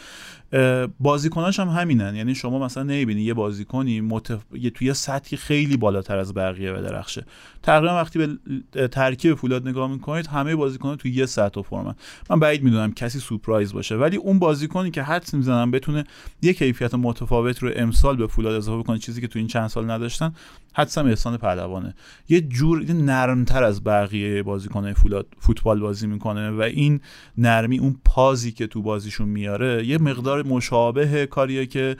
بازیکناش 0.99 1.59
هم 1.59 1.67
همینن. 1.67 2.15
یعنی 2.15 2.35
شما 2.35 2.59
مثلا 2.59 2.83
نمی‌بینی 2.83 3.21
یه 3.21 3.33
بازیکنی 3.33 4.01
متف... 4.01 4.39
یه 4.53 4.69
توی 4.69 4.93
سطحی 4.93 5.37
خیلی 5.37 5.77
بالاتر 5.77 6.17
از 6.17 6.33
بقیه 6.33 6.71
بدرخشه 6.71 7.25
تقریبا 7.63 7.95
وقتی 7.95 8.19
به 8.19 8.87
ترکیب 8.87 9.33
فولاد 9.33 9.67
نگاه 9.67 9.91
می‌کنید 9.91 10.27
همه 10.27 10.54
بازیکن‌ها 10.55 10.95
توی 10.95 11.11
یه 11.11 11.25
سطح 11.25 11.59
و 11.59 11.63
فرمن 11.63 11.95
من 12.29 12.39
بعید 12.39 12.63
می‌دونم 12.63 12.93
کسی 12.93 13.19
سورپرایز 13.19 13.73
باشه 13.73 13.95
ولی 13.95 14.17
اون 14.17 14.39
بازیکنی 14.39 14.91
که 14.91 15.03
حدس 15.03 15.33
می‌زنم 15.33 15.71
بتونه 15.71 16.03
یه 16.41 16.53
کیفیت 16.53 16.93
متفاوت 16.93 17.59
رو 17.59 17.71
امسال 17.75 18.15
به 18.15 18.27
فولاد 18.27 18.55
اضافه 18.55 18.83
کنه 18.83 18.97
چیزی 18.97 19.21
که 19.21 19.27
تو 19.27 19.39
این 19.39 19.47
چند 19.47 19.67
سال 19.67 19.91
نداشتن 19.91 20.33
حدسم 20.73 21.05
احسان 21.05 21.37
پهلوانه. 21.37 21.95
یه 22.29 22.41
جور 22.41 22.91
نرمتر 22.91 23.63
از 23.63 23.83
بقیه 23.83 24.43
بازیکن‌های 24.43 24.93
فولاد 24.93 25.27
فوتبال 25.39 25.79
بازی 25.79 26.07
می‌کنه 26.07 26.51
و 26.51 26.61
این 26.61 27.01
نرمی 27.37 27.79
اون 27.79 27.95
پازی 28.05 28.51
که 28.51 28.67
تو 28.67 28.81
بازیشون 28.81 29.29
میاره 29.29 29.85
یه 29.85 29.97
مقدار 29.97 30.43
مشابه 30.43 31.25
کاریه 31.25 31.65
که 31.65 31.97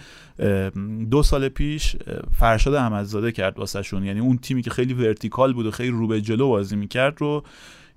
دو 1.11 1.23
سال 1.23 1.49
پیش 1.49 1.95
فرشاد 2.39 2.73
احمدزاده 2.73 3.31
کرد 3.31 3.59
واسهشون. 3.59 4.05
یعنی 4.05 4.19
اون 4.19 4.37
تیمی 4.37 4.61
که 4.61 4.69
خیلی 4.69 4.93
ورتیکال 4.93 5.53
بود 5.53 5.65
و 5.65 5.71
خیلی 5.71 5.89
رو 5.89 6.07
به 6.07 6.21
جلو 6.21 6.47
بازی 6.47 6.75
می‌کرد 6.75 7.15
رو 7.17 7.43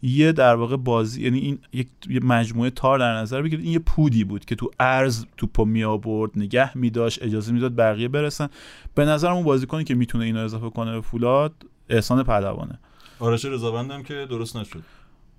یه 0.03 0.33
در 0.33 0.55
واقع 0.55 0.77
بازی 0.77 1.23
یعنی 1.23 1.39
این 1.39 1.59
یک 1.73 1.89
مجموعه 2.25 2.71
تار 2.71 2.99
در 2.99 3.15
نظر 3.15 3.43
بگیرید. 3.43 3.65
این 3.65 3.73
یه 3.73 3.79
پودی 3.79 4.25
بود 4.25 4.45
که 4.45 4.55
تو 4.55 4.71
ارز 4.81 5.25
توپو 5.37 5.65
می 5.65 5.85
آورد 5.85 6.31
نگه 6.37 6.79
می 6.79 6.91
داشت 6.91 7.23
اجازه 7.23 7.53
می‌داد 7.53 7.77
بقیه 7.77 8.09
برسن. 8.09 8.49
به 8.95 9.05
نظرم 9.05 9.33
اون 9.33 9.45
بازیکنی 9.45 9.85
که 9.85 9.95
می‌تونه 9.95 10.25
اینو 10.25 10.41
اضافه 10.41 10.71
کنه 10.71 10.93
به 10.93 11.01
فولاد 11.01 11.53
احسان 11.89 12.23
پهلوانه. 12.23 12.79
آرش 13.19 13.45
رضاوندم 13.45 14.03
که 14.03 14.27
درست 14.31 14.57
نشد. 14.57 14.83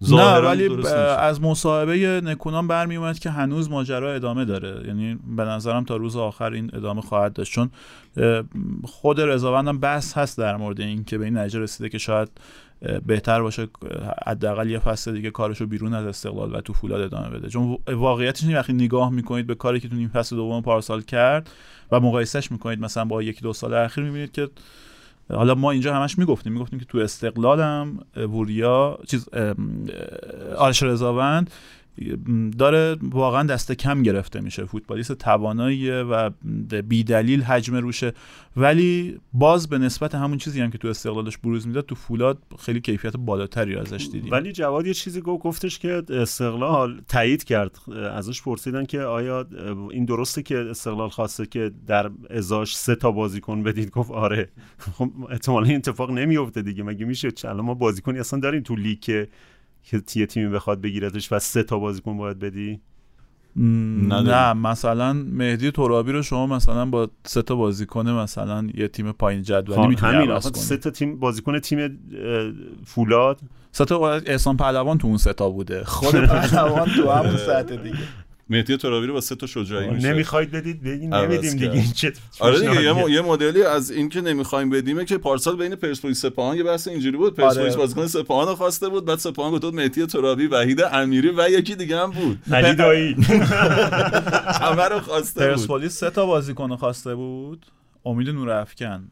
نه 0.02 0.38
ولی 0.38 0.70
از 1.20 1.42
مصاحبه 1.42 2.22
نکونان 2.22 2.68
برمی 2.68 2.96
اومد 2.96 3.20
که 3.20 3.30
هنوز 3.30 3.70
ماجرا 3.70 4.14
ادامه 4.14 4.46
داره. 4.46 4.88
یعنی 4.88 5.20
به 5.36 5.44
نظرم 5.44 5.84
تا 5.84 5.96
روز 5.96 6.16
آخر 6.16 6.54
این 6.54 6.72
ادامه 6.74 7.02
خواهد 7.02 7.34
داشت. 7.34 7.54
چون 7.54 7.70
خود 8.84 9.22
رضاوندم 9.22 9.80
بحث 9.80 10.18
هست 10.18 10.38
در 10.38 10.58
مورد 10.58 10.82
این 10.82 11.04
که 11.04 11.18
به 11.18 11.26
این 11.26 11.38
نتیجه 11.38 11.60
رسیده 11.60 11.90
که 11.90 11.98
شاید 11.98 12.30
بهتر 13.06 13.42
باشه 13.42 13.68
حداقل 14.28 14.70
یه 14.70 14.80
فصل 14.80 15.14
دیگه 15.14 15.32
کارشو 15.32 15.66
بیرون 15.66 15.94
از 15.94 16.06
استقلال 16.06 16.56
و 16.56 16.62
تو 16.62 16.74
فولاد 16.74 17.02
ادامه 17.02 17.30
بده. 17.30 17.50
چون 17.50 17.78
واقعیتش 17.88 18.44
اینه 18.44 18.60
وقتی 18.60 18.74
نگاه 18.74 19.10
می‌کنید 19.10 19.48
به 19.48 19.56
کاری 19.56 19.80
که 19.80 19.90
تو 19.90 19.96
این 19.96 20.08
فصل 20.08 20.36
دوم 20.36 20.62
پارسال 20.62 21.02
کرد 21.02 21.50
و 21.92 22.00
مقایسهش 22.00 22.52
می‌کنید 22.52 22.80
مثلا 22.80 23.06
با 23.06 23.24
یکی 23.24 23.42
دو 23.42 23.54
سال 23.54 23.74
اخیر 23.74 24.04
می‌بینید 24.04 24.32
که 24.32 24.50
حالا 25.34 25.56
ما 25.56 25.72
اینجا 25.72 25.96
همش 25.96 26.18
می‌گفتیم 26.18 26.54
می‌گفتیم 26.54 26.80
که 26.80 26.86
تو 26.86 26.98
استقلالم 26.98 28.00
وریا 28.16 29.00
چیز 29.08 29.30
آرش 30.58 30.84
رضاوند 30.84 31.50
داره 32.58 32.98
واقعا 33.02 33.44
دست 33.44 33.72
کم 33.72 34.04
گرفته 34.04 34.40
میشه. 34.40 34.66
فوتبالیست 34.66 35.14
تواناییه 35.14 35.94
و 35.94 36.30
بیدلیل 36.88 37.42
حجم 37.42 37.76
روشه. 37.76 38.14
ولی 38.58 39.20
باز 39.34 39.70
به 39.70 39.78
نسبت 39.78 40.16
همون 40.16 40.38
چیزی 40.38 40.62
هم 40.62 40.72
که 40.72 40.78
تو 40.78 40.88
استقلالش 40.88 41.38
بروز 41.38 41.68
می‌داد 41.68 41.86
تو 41.86 41.96
فولاد 41.96 42.38
خیلی 42.60 42.82
کیفیت 42.82 43.18
بالاتری 43.18 43.76
ازش 43.76 44.08
دیدیم. 44.12 44.32
ولی 44.32 44.52
جواد 44.52 44.88
یه 44.88 44.94
چیزی 44.94 45.22
گفت 45.22 45.44
گفتش 45.44 45.80
که 45.80 46.04
استقلال 46.10 47.02
تایید 47.08 47.44
کرد. 47.44 47.78
ازش 48.14 48.42
پرسیدن 48.42 48.86
که 48.86 49.02
آیا 49.02 49.46
این 49.92 50.06
درسته 50.06 50.44
که 50.44 50.58
استقلال 50.58 51.10
خواسته 51.10 51.46
که 51.46 51.72
در 51.88 52.12
ازاش 52.30 52.78
سه 52.78 52.96
تا 52.96 53.12
بازیکن 53.12 53.64
بدید؟ 53.64 53.90
گفت 53.90 54.12
آره. 54.12 54.50
خب 54.80 55.12
احتمالا 55.30 55.66
این 55.66 55.76
اتفاق 55.76 56.12
نمیفته 56.12 56.62
دیگه. 56.62 56.84
مگه 56.84 57.06
میشه؟ 57.06 57.30
الان 57.44 57.66
ما 57.66 57.74
بازیکنی 57.74 58.20
اصلا 58.20 58.40
داریم 58.40 58.62
تو 58.62 58.76
لیگ 58.76 59.26
که 59.84 60.02
که 60.02 60.26
تیمی 60.26 60.50
بخواد 60.50 60.82
بگیرتش 60.82 61.32
و 61.32 61.40
سه 61.40 61.64
تا 61.64 61.80
بازیکن 61.80 62.18
باید 62.18 62.40
بدی؟ 62.40 62.82
نه 63.56 64.54
مثلا 64.54 65.14
مهدی 65.14 65.72
ترابی 65.72 66.12
رو 66.12 66.22
شما 66.22 66.48
مثلا 66.48 66.86
با 66.86 67.10
سه 67.24 67.42
تا 67.42 67.56
بازیکن 67.56 68.10
مثلا 68.10 68.68
یه 68.74 68.88
تیم 68.88 69.12
پایین 69.12 69.44
جدولی 69.44 69.88
می‌تونی 69.88 70.14
همین 70.14 70.40
سه 70.40 70.78
تا 70.78 70.90
تیم 70.90 71.20
بازیکن 71.20 71.60
تیم 71.60 72.00
فولاد. 72.86 73.40
سه 73.72 73.86
تا 73.86 74.14
احسان 74.14 74.58
پهلوان 74.58 74.98
تو 74.98 75.08
اون 75.08 75.18
سه 75.18 75.34
تا 75.34 75.50
بوده. 75.50 75.84
خود 75.84 76.16
پهلوان 76.26 76.90
تو 76.90 77.12
همون 77.12 77.38
سطح 77.38 77.76
دیگه. 77.76 77.98
مهدی 78.50 78.78
ترابی 78.78 79.08
رو 79.08 79.14
با 79.14 79.22
سه 79.22 79.36
تا 79.36 79.48
شجاعی 79.48 79.90
میشه. 79.90 80.14
نمی‌خواید 80.14 80.52
بدید؟ 80.52 80.84
بگین 80.84 81.14
نمیدیم 81.14 81.52
دیگه. 81.52 81.72
این 81.72 81.92
چه 81.92 82.14
آره 82.40 82.60
دیگه 82.60 82.84
یه؟ 82.84 82.94
م- 82.94 83.10
یه 83.10 83.22
مدلی 83.22 83.64
از 83.64 83.92
این 83.92 84.10
که 84.10 84.22
نمی‌خوایم 84.22 84.70
بدیمه 84.70 85.06
که 85.06 85.18
پارسال 85.18 85.58
بین 85.58 85.76
پرسپولیس 85.76 86.22
سپاهان 86.22 86.58
یه 86.58 86.64
بحث 86.64 86.88
اینجوری 86.88 87.18
بود. 87.18 87.36
پرسپولیس 87.36 87.74
آره. 87.74 87.82
بازیکن 87.82 88.08
سپاهان 88.08 88.48
رو 88.48 88.56
خواسته 88.56 88.90
بود 88.90 89.06
بعد 89.06 89.20
سپاهان 89.20 89.60
گفت 89.60 89.74
مهدی 89.74 90.06
ترابی 90.06 90.48
وحید 90.48 90.82
امیری 90.82 91.30
و 91.30 91.50
یکی 91.50 91.76
دیگه 91.76 91.98
هم 92.00 92.12
بود. 92.12 92.40
علی 92.54 92.76
دایی. 92.76 93.14
همه 94.62 94.84
رو 94.84 95.00
خواسته 95.00 95.40
بود. 95.48 95.50
پرسپولیس 95.56 96.00
سه 96.00 96.10
تا 96.10 96.26
بازیکن 96.26 96.76
خواسته 96.76 97.16
بود. 97.16 97.66
امید 98.06 98.30
نورافکن 98.30 99.12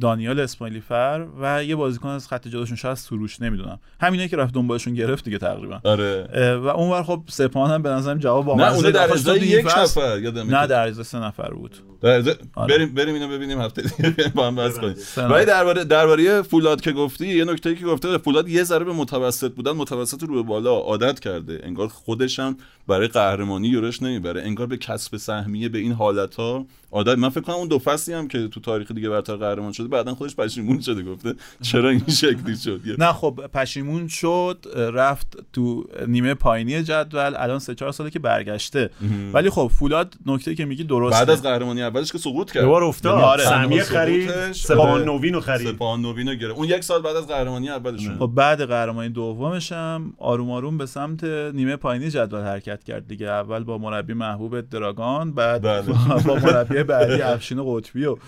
دانیال 0.00 0.40
اسماعیلی 0.40 0.80
فر 0.80 1.26
و 1.40 1.64
یه 1.64 1.76
بازیکن 1.76 2.08
از 2.08 2.28
خط 2.28 2.48
جلوشون 2.48 2.76
شاید 2.76 2.96
سروش 2.96 3.40
نمی‌دونم. 3.40 3.78
همینه 4.00 4.28
که 4.28 4.36
رفت 4.36 4.54
دنبالشون 4.54 4.94
گرفت 4.94 5.24
دیگه 5.24 5.38
تقریبا. 5.38 5.80
آره. 5.84 6.26
و 6.56 6.66
اونور 6.66 7.02
خب 7.02 7.22
سپاهان 7.28 7.70
هم 7.70 7.82
به 7.82 7.88
نظرم 7.88 8.18
جواب 8.18 8.44
با 8.44 8.54
نه 8.54 8.74
اون 8.74 8.90
در 8.90 9.12
ازای 9.12 9.40
یک 9.40 9.66
نفر 9.78 10.20
یادمه 10.20 10.60
نه 10.60 10.66
در 10.66 10.88
ازای 10.88 11.04
سه 11.04 11.18
نفر 11.18 11.50
بود. 11.50 11.76
در 12.00 12.10
ازای- 12.10 12.34
آره. 12.54 12.74
بریم 12.76 12.94
بریم 12.94 13.14
اینو 13.14 13.28
ببینیم 13.28 13.60
هفته 13.60 13.82
دیگه 13.82 14.32
با 14.34 14.46
هم 14.46 14.56
بحث 14.56 14.78
کنیم. 14.78 14.94
ولی. 15.30 15.44
درباره 15.44 15.84
درباره 15.84 16.42
فولاد 16.42 16.80
که 16.80 16.92
گفتی 16.92 17.26
یه 17.26 17.44
نکته 17.44 17.74
که 17.74 17.84
گفته 17.84 18.18
فولاد 18.18 18.48
یه 18.48 18.62
ذره 18.62 18.84
به 18.84 18.92
متوسط 18.92 19.52
بودن 19.52 19.72
متوسط 19.72 20.22
رو 20.22 20.34
به 20.34 20.42
بالا 20.42 20.74
عادت 20.78 21.20
کرده. 21.20 21.60
انگار 21.62 21.88
خودش 21.88 22.38
هم 22.38 22.56
برای 22.88 23.08
قهرمانی 23.08 23.68
یورش 23.68 24.02
نمی‌بره. 24.02 24.42
انگار 24.42 24.66
به 24.66 24.76
کسب 24.76 25.16
سهمیه 25.16 25.68
به 25.68 25.78
این 25.78 25.92
حالت 25.92 26.34
ها 26.34 26.66
عادت 26.92 27.18
من 27.18 27.28
فکر 27.28 27.40
کنم 27.40 27.54
اون 27.54 27.68
دو 27.68 27.78
فصلی 27.78 28.14
هم 28.14 28.28
که 28.28 28.48
تو 28.48 28.60
تاریخ 28.60 28.92
دیگه 28.92 29.08
برتر 29.08 29.36
قهرمان 29.36 29.72
شده 29.72 29.88
بعدا 29.88 30.14
خودش 30.14 30.36
پشیمون 30.36 30.80
شده 30.80 31.02
گفته 31.02 31.34
چرا 31.62 31.88
این 31.90 32.06
شکلی 32.22 32.56
شد؟ 32.56 32.80
نه 32.98 33.12
خب 33.12 33.40
پشیمون 33.54 34.08
شد 34.08 34.66
رفت 34.94 35.36
تو 35.52 35.84
نیمه 36.06 36.34
پایینی 36.34 36.82
جدول 36.82 37.34
الان 37.36 37.58
سه 37.58 37.74
چهار 37.74 37.92
ساله 37.92 38.10
که 38.10 38.18
برگشته. 38.18 38.90
ولی 39.32 39.50
خب 39.50 39.70
فولاد 39.74 40.14
نکته 40.26 40.54
که 40.54 40.64
میگی 40.64 40.84
درسته. 40.84 41.18
بعد 41.18 41.30
از 41.30 41.42
قهرمانی 41.42 41.82
اولش 41.82 42.12
که 42.12 42.18
سقوط 42.18 42.52
کرد. 42.52 42.62
یه 42.62 42.68
بار 42.68 42.84
افتاد. 42.84 43.12
یعنی 43.14 43.26
آره. 43.26 43.44
سهمیه 43.44 43.82
سقوطش، 43.82 43.96
خرید 43.96 44.52
سپاهان. 44.52 45.04
نوین 45.04 45.34
رو 45.34 45.40
خرید. 45.40 45.68
سپاهان 45.68 46.00
نوین 46.02 46.28
رو 46.28 46.34
گرفت. 46.34 46.56
اون 46.56 46.68
یک 46.68 46.84
سال 46.84 47.02
بعد 47.02 47.16
از 47.16 47.26
قهرمانی 47.26 47.70
اولشون 47.70 48.18
خب 48.18 48.32
بعد 48.34 48.64
قهرمانی 48.64 49.08
دومش 49.08 49.72
هم 49.72 50.14
آروم 50.18 50.50
آروم 50.50 50.78
به 50.78 50.86
سمت 50.86 51.24
نیمه 51.24 51.76
پایینی 51.76 52.10
جدول 52.10 52.40
حرکت 52.40 52.84
کرد 52.84 53.08
دیگه. 53.08 53.26
اول 53.26 53.64
با 53.64 53.78
مربی 53.78 54.14
محبوب 54.14 54.60
دراگان 54.60 55.32
بعد 55.32 55.62
بله. 55.62 55.82
با 56.26 56.34
مربی 56.34 56.79
بعدی 56.82 57.22
افشین 57.22 57.62
قطبی 57.66 58.04
و 58.04 58.14
پور 58.14 58.24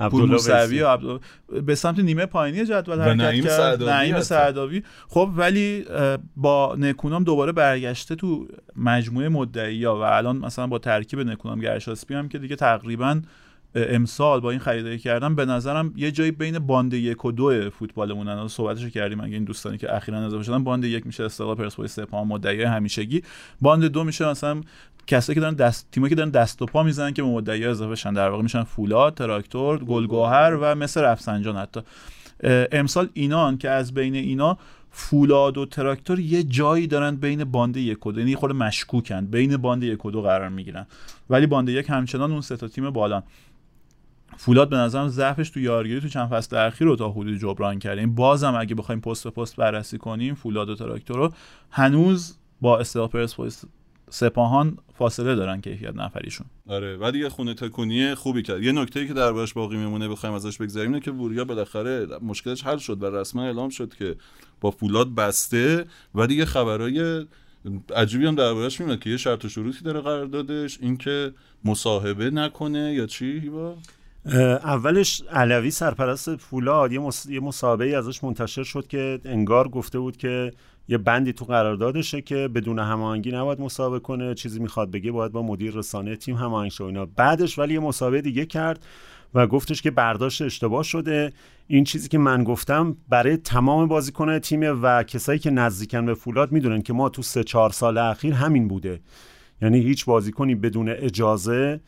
عبدالله 0.00 0.32
موسوی. 0.32 0.82
و 0.82 0.88
عبدالله 0.88 1.20
به 1.66 1.74
سمت 1.74 1.98
نیمه 1.98 2.26
پایینی 2.26 2.64
جدول 2.64 2.98
و 2.98 3.02
حرکت 3.02 3.20
نعیم 3.20 3.44
کرد 3.44 3.52
سعداوی 3.52 3.92
نعیم. 3.92 4.20
سعداوی 4.20 4.82
خب 5.08 5.30
ولی 5.36 5.84
با 6.36 6.76
نکونام 6.78 7.24
دوباره 7.24 7.52
برگشته 7.52 8.14
تو 8.14 8.48
مجموعه 8.76 9.28
مدعی 9.28 9.86
و 9.86 9.90
الان 9.90 10.36
مثلا 10.36 10.66
با 10.66 10.78
ترکیب 10.78 11.20
نکونام 11.20 11.60
گرشاسپی 11.60 12.14
هم 12.14 12.28
که 12.28 12.38
دیگه 12.38 12.56
تقریبا 12.56 13.20
امسال 13.74 14.40
با 14.40 14.50
این 14.50 14.60
خریدایی 14.60 14.98
کردم 14.98 15.34
به 15.34 15.44
نظرم 15.44 15.92
یه 15.96 16.10
جایی 16.10 16.30
بین 16.30 16.58
باند 16.58 16.94
یک 16.94 17.24
و 17.24 17.32
دو 17.32 17.70
فوتبالمون 17.70 18.28
الان 18.28 18.48
صحبتشو 18.48 18.88
کردیم. 18.88 19.20
اگه 19.20 19.34
این 19.34 19.44
دوستانی 19.44 19.78
که 19.78 19.96
اخیرا 19.96 20.26
اضافه 20.26 20.44
شدن 20.44 20.64
باند 20.64 20.84
یک 20.84 21.06
میشه 21.06 21.24
استقلال 21.24 21.54
پرسپولیس 21.54 21.92
سپاهان 22.00 22.26
مدعی 22.26 22.62
همیشگی. 22.62 23.22
باند 23.60 23.84
دو 23.84 24.04
میشه 24.04 24.28
مثلا 24.28 24.60
کسایی 25.06 25.34
که 25.34 25.40
دارن 25.40 25.54
دست 25.54 25.88
تیمایی 25.92 26.10
که 26.10 26.14
دارن 26.14 26.30
دست 26.30 26.62
و 26.62 26.66
پا 26.66 26.82
می‌زنن 26.82 27.12
که 27.12 27.22
به 27.22 27.28
مدعی 27.28 27.64
اضافه 27.64 27.94
شن 27.94 28.12
در 28.12 28.28
واقع 28.28 28.42
میشن 28.42 28.62
فولاد 28.62 29.14
تراکتور 29.14 29.84
گلگوهر 29.84 30.58
و 30.60 30.74
مس 30.74 31.00
رفسنجان 31.00 31.56
حتی. 31.56 31.80
امسال 32.72 33.08
اینان 33.12 33.58
که 33.58 33.70
از 33.70 33.94
بین 33.94 34.14
اینا 34.14 34.58
فولاد 34.90 35.58
و 35.58 35.66
تراکتور 35.66 36.20
یه 36.20 36.42
جایی 36.42 36.86
دارن 36.86 37.16
بین 37.16 37.44
باند 37.44 37.76
یک 37.76 38.06
و 38.06 38.12
دو 38.12 38.18
یعنی 38.18 38.34
خود 38.34 38.52
مشکوکن. 38.52 39.26
بین 39.26 39.56
باند 39.56 39.82
یک 39.82 40.04
و 40.04 40.10
دو 40.10 40.22
قرار 40.22 40.48
می‌گیرن. 40.48 40.86
ولی 41.30 41.46
باند 41.46 41.68
یک 41.68 41.90
همچنان 41.90 42.32
اون 42.32 42.40
سه 42.40 42.56
تا 42.56 42.68
تیم 42.68 42.90
بالان. 42.90 43.22
فولاد 44.36 44.68
به 44.68 44.76
نظرم 44.76 45.08
ضعفش 45.08 45.50
تو 45.50 45.60
یارگیری 45.60 46.00
تو 46.00 46.08
چند 46.08 46.28
فصل 46.28 46.56
اخیر 46.56 46.86
رو 46.86 46.96
تا 46.96 47.10
حدودی 47.10 47.38
جبران 47.38 47.78
کرده 47.78 48.00
این 48.00 48.14
بازم 48.14 48.54
اگه 48.54 48.74
بخوایم 48.74 49.00
پست 49.00 49.24
به 49.24 49.30
پست 49.30 49.56
بررسی 49.56 49.98
کنیم 49.98 50.34
فولاد 50.34 50.68
و 50.68 50.74
تراکتور 50.74 51.16
رو 51.16 51.32
هنوز 51.70 52.38
با 52.60 52.78
استقلال 52.78 53.08
پرسپولیس 53.08 53.64
سپاهان 54.10 54.78
فاصله 54.98 55.34
دارن 55.34 55.60
کیفیت 55.60 55.96
نفریشون. 55.96 56.46
آره 56.68 56.96
و 57.00 57.10
دیگه 57.10 57.28
خونه 57.28 57.54
تکونی 57.54 58.14
خوبی 58.14 58.42
کرد. 58.42 58.62
یه 58.62 58.72
نکته 58.72 59.06
که 59.06 59.14
دربارش 59.14 59.52
باقی 59.52 59.76
میمونه 59.76 60.08
بخوایم 60.08 60.34
ازش 60.34 60.58
بگذریم 60.58 60.88
اینه 60.90 61.00
که 61.00 61.10
وریا 61.10 61.44
بالاخره 61.44 62.06
مشکلش 62.22 62.64
حل 62.64 62.76
شد 62.76 63.02
و 63.02 63.06
رسما 63.06 63.42
اعلام 63.42 63.68
شد 63.68 63.94
که 63.94 64.16
با 64.60 64.70
فولاد 64.70 65.14
بسته 65.14 65.84
و 66.14 66.26
دیگه 66.26 66.44
خبرای 66.44 67.26
عجیبی 67.96 68.26
هم 68.26 68.34
دربارش 68.34 68.80
میاد 68.80 68.98
که 68.98 69.10
یه 69.10 69.16
شرط 69.16 69.44
و 69.44 69.48
شروطی 69.48 69.84
داره 69.84 70.00
قرار 70.00 70.26
دادش 70.26 70.78
اینکه 70.80 71.32
مصاحبه 71.64 72.30
نکنه 72.30 72.94
یا 72.94 73.06
چی 73.06 73.50
اه، 73.54 73.76
اولش 74.26 75.22
علوی 75.32 75.70
سرپرست 75.70 76.36
فولاد 76.36 76.92
یه, 76.92 76.98
مص... 76.98 77.26
یه 77.26 77.40
مصاحبه 77.40 77.96
ازش 77.96 78.24
منتشر 78.24 78.62
شد 78.62 78.86
که 78.86 79.20
انگار 79.24 79.68
گفته 79.68 79.98
بود 79.98 80.16
که 80.16 80.52
یه 80.88 80.98
بندی 80.98 81.32
تو 81.32 81.44
قراردادشه 81.44 82.20
که 82.20 82.48
بدون 82.54 82.78
هماهنگی 82.78 83.32
نباید 83.32 83.60
مصاحبه 83.60 83.98
کنه 83.98 84.34
چیزی 84.34 84.60
می‌خواد 84.60 84.90
بگه 84.90 85.12
باید 85.12 85.32
با 85.32 85.42
مدیر 85.42 85.74
رسانه 85.74 86.16
تیم 86.16 86.36
هماهنگ 86.36 86.70
شه 86.70 86.84
اینا. 86.84 87.06
بعدش 87.06 87.58
ولی 87.58 87.74
یه 87.74 87.80
مصاحبه 87.80 88.20
دیگه 88.20 88.46
کرد 88.46 88.86
و 89.34 89.46
گفتش 89.46 89.82
که 89.82 89.90
برداشت 89.90 90.42
اشتباه 90.42 90.82
شده. 90.82 91.32
این 91.66 91.84
چیزی 91.84 92.08
که 92.08 92.18
من 92.18 92.44
گفتم 92.44 92.96
برای 93.08 93.36
تمام 93.36 93.88
بازیکنان 93.88 94.38
تیم 94.38 94.82
و 94.82 95.02
کسایی 95.02 95.38
که 95.38 95.50
نزدیکن 95.50 96.06
به 96.06 96.14
فولاد 96.14 96.52
می‌دونن 96.52 96.82
که 96.82 96.92
ما 96.92 97.08
تو 97.08 97.22
سه 97.22 97.44
چهار 97.44 97.70
سال 97.70 97.98
اخیر 97.98 98.34
همین 98.34 98.68
بوده. 98.68 99.00
یعنی 99.62 99.78
هیچ 99.78 100.04
بازیکنی 100.04 100.54
بدون 100.54 100.88
اجازه 100.88 101.80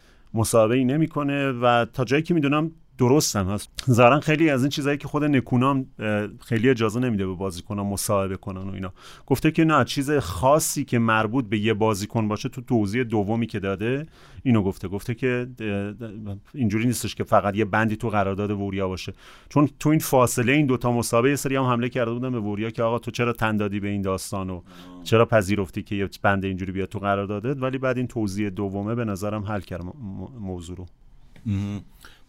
ای 0.54 0.84
نمی‌کنه 0.84 1.52
و 1.52 1.84
تا 1.84 2.04
جایی 2.04 2.22
که 2.22 2.34
می‌دونم 2.34 2.70
درست 2.98 3.36
هم 3.36 3.46
هست 3.46 3.70
ظاهرا 3.90 4.20
خیلی 4.20 4.50
از 4.50 4.62
این 4.62 4.70
چیزایی 4.70 4.98
که 4.98 5.08
خود 5.08 5.24
نکونام 5.24 5.86
خیلی 6.44 6.70
اجازه 6.70 7.00
نمیده 7.00 7.26
به 7.26 7.34
بازیکنان 7.34 7.86
مصاحبه 7.86 8.36
کنن 8.36 8.70
و 8.70 8.74
اینا. 8.74 8.92
گفته 9.26 9.50
که 9.50 9.64
نه 9.64 9.84
چیز 9.84 10.10
خاصی 10.10 10.84
که 10.84 10.98
مربوط 10.98 11.44
به 11.44 11.58
یه 11.58 11.74
بازیکن 11.74 12.28
باشه 12.28 12.48
تو 12.48 12.60
توضیح 12.60 13.02
دومی 13.02 13.46
که 13.46 13.60
داده 13.60 14.06
اینو 14.42 14.62
گفته. 14.62 14.88
گفته 14.88 15.14
که 15.14 15.46
اینجوری 16.54 16.86
نیستش 16.86 17.14
که 17.14 17.24
فقط 17.24 17.56
یه 17.56 17.64
بندی 17.64 17.96
تو 17.96 18.10
قرارداد 18.10 18.50
وریا 18.50 18.88
باشه. 18.88 19.12
چون 19.48 19.68
تو 19.80 19.88
این 19.88 19.98
فاصله 19.98 20.52
این 20.52 20.66
دوتا 20.66 20.92
مسابقه 20.92 21.30
یه 21.30 21.36
سری 21.36 21.56
هم 21.56 21.64
حمله 21.64 21.88
کرده 21.88 22.12
بودن 22.12 22.32
به 22.32 22.40
وریا 22.40 22.70
که 22.70 22.82
آقا 22.82 22.98
تو 22.98 23.10
چرا 23.10 23.32
تن 23.32 23.56
دادی 23.56 23.80
به 23.80 23.88
این 23.88 24.02
داستان 24.02 24.50
و 24.50 24.62
چرا 25.04 25.26
پذیرفتی 25.26 25.82
که 25.82 25.94
یه 25.94 26.08
بند 26.22 26.44
اینجوری 26.44 26.72
بیاد 26.72 26.88
تو 26.88 26.98
قراردادت؟ 26.98 27.62
ولی 27.62 27.78
بعد 27.78 27.96
این 27.96 28.06
توضیح 28.06 28.48
دومه 28.48 28.94
به 28.94 29.04
نظرم 29.04 29.42
حل 29.42 29.60
کرد 29.60 29.82
موضوع 30.40 30.76
رو. 30.76 30.86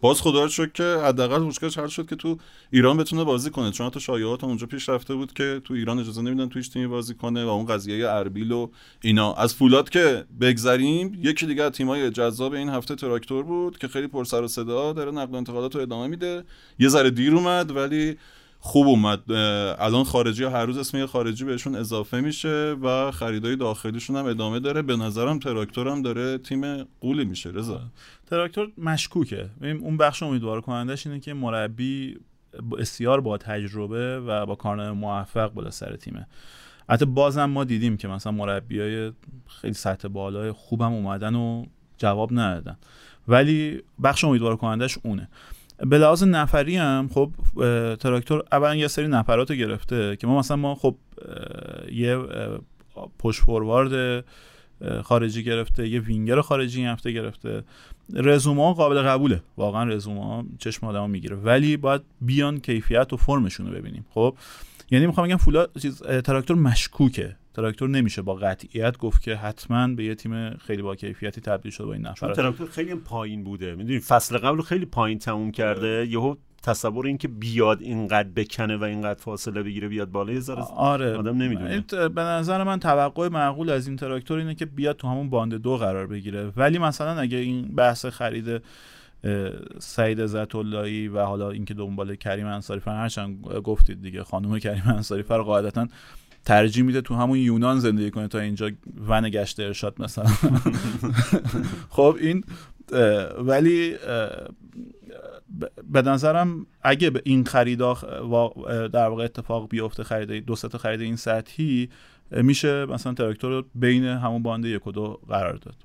باز 0.01 0.21
خدا 0.21 0.43
رو 0.43 0.49
شکر 0.49 0.71
که 0.73 0.83
حداقل 0.83 1.41
مشکلش 1.41 1.77
حل 1.77 1.87
شد 1.87 2.09
که 2.09 2.15
تو 2.15 2.37
ایران 2.71 2.97
بتونه 2.97 3.23
بازی 3.23 3.49
کنه. 3.49 3.71
چون 3.71 3.87
حتی 3.87 3.99
شایعات 3.99 4.43
اونجا 4.43 4.67
پیش 4.67 4.89
رفته 4.89 5.15
بود 5.15 5.33
که 5.33 5.61
تو 5.63 5.73
ایران 5.73 5.99
اجازه 5.99 6.21
نمیدن 6.21 6.49
تو 6.49 6.61
تیمی 6.61 6.87
بازی 6.87 7.13
کنه 7.13 7.45
و 7.45 7.47
اون 7.47 7.65
قضیه 7.65 8.09
اربیل 8.09 8.51
و 8.51 8.69
اینا. 9.01 9.33
از 9.33 9.55
فولاد 9.55 9.89
که 9.89 10.25
بگذریم 10.41 11.19
یکی 11.23 11.45
دیگه 11.45 11.63
از 11.63 11.71
تیمای 11.71 12.09
جذاب 12.09 12.53
این 12.53 12.69
هفته 12.69 12.95
تراکتور 12.95 13.43
بود 13.43 13.77
که 13.77 13.87
خیلی 13.87 14.07
پر 14.07 14.23
سر 14.23 14.41
و 14.41 14.47
صدا 14.47 14.93
داره 14.93 15.11
نقل 15.11 15.33
و 15.33 15.35
انتقالات 15.35 15.75
رو 15.75 15.81
ادامه 15.81 16.07
میده. 16.07 16.43
یه 16.79 16.89
ذره 16.89 17.09
دیر 17.09 17.35
اومد 17.35 17.75
ولی 17.75 18.17
خوب 18.67 18.87
اومد. 18.87 19.31
الان 19.79 20.03
خارجی 20.03 20.43
ها 20.43 20.49
هر 20.49 20.65
روز 20.65 20.77
اسم 20.77 20.97
یه 20.97 21.05
خارجی 21.05 21.45
بهشون 21.45 21.75
اضافه 21.75 22.21
میشه 22.21 22.75
و 22.81 23.11
خریدای 23.11 23.55
داخلیشون 23.55 24.15
هم 24.15 24.25
ادامه 24.25 24.59
داره. 24.59 24.81
به 24.81 24.95
نظرم 24.95 25.39
تراکتور 25.39 25.87
هم 25.87 26.01
داره 26.01 26.37
تیم 26.37 26.83
قولی 26.83 27.25
میشه 27.25 27.49
رضا. 27.49 27.81
تراکتور 28.29 28.71
مشکوکه. 28.77 29.49
اون 29.61 29.97
بخش 29.97 30.23
امیدوار 30.23 30.61
کنندش 30.61 31.07
اینه 31.07 31.19
که 31.19 31.33
مربی 31.33 32.19
بسیار 32.71 33.21
با 33.21 33.37
تجربه 33.37 34.19
و 34.19 34.45
با 34.45 34.55
کارنامه 34.55 34.99
موفق 34.99 35.53
بالا 35.53 35.71
سر 35.71 35.95
تیمه. 35.95 36.27
حتی 36.89 37.05
بازم 37.05 37.45
ما 37.45 37.63
دیدیم 37.63 37.97
که 37.97 38.07
مثلا 38.07 38.31
مربی 38.31 38.79
های 38.79 39.11
خیلی 39.47 39.73
سطح 39.73 40.07
بالای 40.07 40.51
خوبم 40.51 40.93
اومدن 40.93 41.35
و 41.35 41.65
جواب 41.97 42.29
ندادن. 42.33 42.77
ولی 43.27 43.81
بخش 44.03 44.23
امیدوار 44.23 44.55
کنندش 44.55 44.97
اونه. 45.03 45.29
به 45.79 45.97
لحاظ 45.97 46.23
نفری 46.23 46.77
هم 46.77 47.09
خب 47.13 47.31
تراکتور 47.95 48.43
اولا 48.51 48.75
یه 48.75 48.87
سری 48.87 49.07
نفرات 49.07 49.51
گرفته 49.51 50.15
که 50.15 50.27
ما 50.27 50.39
مثلا 50.39 50.57
ما 50.57 50.75
خب 50.75 50.95
یه 51.91 52.17
پشت 53.19 53.41
فوروارد 53.41 54.25
خارجی 55.03 55.43
گرفته 55.43 55.87
یه 55.87 55.99
وینگر 55.99 56.41
خارجی 56.41 56.79
این 56.79 56.89
هفته 56.89 57.11
گرفته. 57.11 57.63
رزومه 58.13 58.73
قابل 58.73 59.01
قبوله. 59.01 59.43
واقعا 59.57 59.83
رزومه 59.83 60.45
چشم 60.59 60.87
آدمو 60.87 61.07
می‌گیره. 61.07 61.35
ولی 61.35 61.77
باید 61.77 62.01
بیان 62.21 62.59
کیفیت 62.59 63.13
و 63.13 63.17
فرمشون 63.17 63.67
رو 63.67 63.73
ببینیم. 63.73 64.05
خب 64.09 64.37
یعنی 64.91 65.05
می‌خوام 65.05 65.27
بگم 65.27 65.37
فولا 65.37 65.67
چیز 65.81 66.03
تراکتور 66.03 66.57
مشکوکه. 66.57 67.35
تراکتور 67.57 67.89
نمیشه 67.89 68.21
با 68.21 68.35
قطعیت 68.35 68.97
گفت 68.97 69.21
که 69.21 69.35
حتما 69.35 69.87
به 69.87 70.03
یه 70.03 70.15
تیم 70.15 70.49
خیلی 70.57 70.81
با 70.81 70.95
کیفیتی 70.95 71.41
تبدیل 71.41 71.71
شده 71.71 71.87
با 71.87 71.93
این 71.93 72.07
نفرات 72.07 72.35
تراکتور 72.35 72.69
خیلی 72.69 72.95
پایین 72.95 73.43
بوده. 73.43 73.75
می‌دونی 73.75 73.99
فصل 73.99 74.37
قبل 74.37 74.61
خیلی 74.61 74.85
پایین 74.85 75.19
تموم 75.19 75.51
کرده. 75.51 76.07
یهو 76.09 76.35
تصور 76.63 77.07
اینکه 77.07 77.27
بیاد 77.27 77.81
اینقدر 77.81 78.29
بکنه 78.29 78.77
و 78.77 78.83
اینقدر 78.83 79.19
فاصله 79.19 79.63
بگیره 79.63 79.87
بیاد 79.87 80.11
بالا 80.11 80.33
یه 80.33 80.39
ذره 80.39 80.61
آره. 80.61 81.17
آدم 81.17 81.37
نمی‌دونه. 81.37 81.79
به 82.09 82.21
نظر 82.21 82.63
من 82.63 82.79
توقع 82.79 83.29
معقول 83.29 83.69
از 83.69 83.87
این 83.87 83.95
تراکتور 83.95 84.39
اینه 84.39 84.55
که 84.55 84.65
بیاد 84.65 84.97
تو 84.97 85.07
همون 85.07 85.29
باند 85.29 85.53
دو 85.53 85.77
قرار 85.77 86.07
بگیره. 86.07 86.51
ولی 86.57 86.77
مثلا 86.77 87.19
اگه 87.19 87.37
این 87.37 87.75
بحث 87.75 88.05
خرید 88.05 88.61
سعید 89.79 90.21
عزت 90.21 90.55
و 90.55 90.59
حالا 91.15 91.49
اینکه 91.49 91.73
دنبال 91.73 92.15
کریم 92.15 92.47
انصاری 92.47 92.79
فر 92.79 92.95
هرچند 92.95 93.41
گفتید 93.45 94.01
دیگه 94.01 94.23
خانم 94.23 94.59
کریم 94.59 94.83
انصاری 94.85 95.23
فر 95.23 95.41
قاعدتا 95.41 95.87
ترجیح 96.47 96.83
میده 96.83 97.01
تو 97.01 97.15
همون 97.15 97.37
یونان 97.37 97.79
زندگی 97.79 98.11
کنه 98.11 98.27
تا 98.27 98.39
اینجا 98.39 98.71
ون 99.07 99.29
گشت 99.29 99.59
ارشاد 99.59 100.01
مثلا. 100.01 100.25
خب 101.95 102.17
این 102.19 102.43
ولی 103.39 103.95
به 105.91 106.01
نظرم 106.01 106.65
اگه 106.81 107.09
به 107.09 107.21
این 107.25 107.45
خریدا 107.45 107.93
در 108.93 109.07
واقع 109.07 109.23
اتفاق 109.23 109.69
بیفته 109.69 110.03
خرید 110.03 110.45
دو 110.45 110.55
تا 110.55 110.77
خرید 110.77 111.01
این 111.01 111.15
سطحی 111.15 111.89
میشه 112.31 112.85
مثلا 112.85 113.13
تراکتور 113.13 113.51
رو 113.51 113.65
بین 113.75 114.03
همون 114.03 114.43
باند 114.43 114.65
یک 114.65 114.87
و 114.87 114.91
دو 114.91 115.19
قرار 115.27 115.55
داد. 115.55 115.75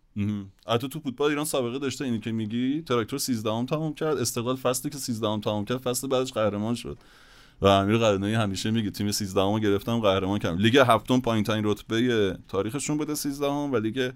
البته 0.67 0.89
تو 0.89 1.01
فوتبال 1.01 1.31
ایران 1.31 1.45
سابقه 1.45 1.79
داشته 1.79 2.05
اینی 2.05 2.21
که 2.21 2.33
میگی 2.33 2.83
تراکتور 2.83 3.19
13 3.19 3.51
هم 3.51 3.67
تموم 3.67 3.95
کرد 3.95 4.19
استقلال 4.19 4.57
فصلی 4.57 4.91
که 4.91 4.99
13 4.99 5.29
هم 5.29 5.41
تموم 5.41 5.65
کرد 5.65 5.79
فصل 5.79 6.09
بعدش 6.09 6.33
قهرمان 6.33 6.75
شد. 6.75 6.99
و 7.63 7.67
امیر 7.67 7.99
قلعه‌نویی 7.99 8.35
همیشه 8.35 8.71
میگه 8.71 8.91
تیم 8.91 9.11
13 9.11 9.41
هم 9.41 9.59
گرفتم 9.59 10.01
قهرمان 10.01 10.39
کردم. 10.39 10.59
لیگ 10.59 10.77
هفتم 10.77 11.21
پایین 11.21 11.45
ترین 11.45 11.65
رتبه 11.65 12.37
تاریخشون 12.49 12.99
بوده 12.99 13.15
13 13.15 13.47
هم 13.47 13.73
و 13.73 13.77
لیگ 13.77 14.11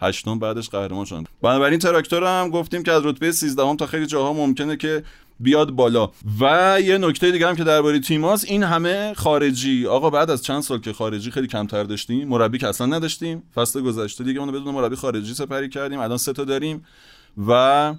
هشتم 0.00 0.38
بعدش 0.38 0.68
قهرمان 0.68 1.04
شدن. 1.04 1.24
بنابراین 1.42 1.78
تراکتور 1.78 2.24
هم 2.24 2.50
گفتیم 2.50 2.82
که 2.82 2.92
از 2.92 3.06
رتبه 3.06 3.32
13 3.32 3.62
هم 3.62 3.76
تا 3.76 3.86
خیلی 3.86 4.06
جاها 4.06 4.32
ممکنه 4.32 4.76
که 4.76 5.02
بیاد 5.40 5.70
بالا. 5.70 6.10
و 6.40 6.78
یه 6.84 6.98
نکته 6.98 7.30
دیگه 7.30 7.48
هم 7.48 7.56
که 7.56 7.64
درباره 7.64 8.00
تیماس 8.00 8.44
این 8.48 8.62
همه 8.62 9.14
خارجی. 9.14 9.86
آقا 9.86 10.10
بعد 10.10 10.30
از 10.30 10.42
چند 10.42 10.62
سال 10.62 10.78
که 10.78 10.92
خارجی 10.92 11.30
خیلی 11.30 11.46
کمتر 11.46 11.84
داشتیم 11.84 12.28
مربی 12.28 12.58
که 12.58 12.68
اصلا 12.68 12.86
نداشتیم 12.86 13.42
فصل 13.54 13.80
گذشته 13.80 14.24
دیگه 14.24 14.40
اونو 14.40 14.52
بدون 14.52 14.74
مربی 14.74 14.96
خارجی 14.96 15.34
سپری 15.34 15.68
کردیم 15.68 15.98
الان 15.98 16.18
سه 16.18 16.32
تا 16.32 16.44
داریم 16.44 16.84
و 17.48 17.94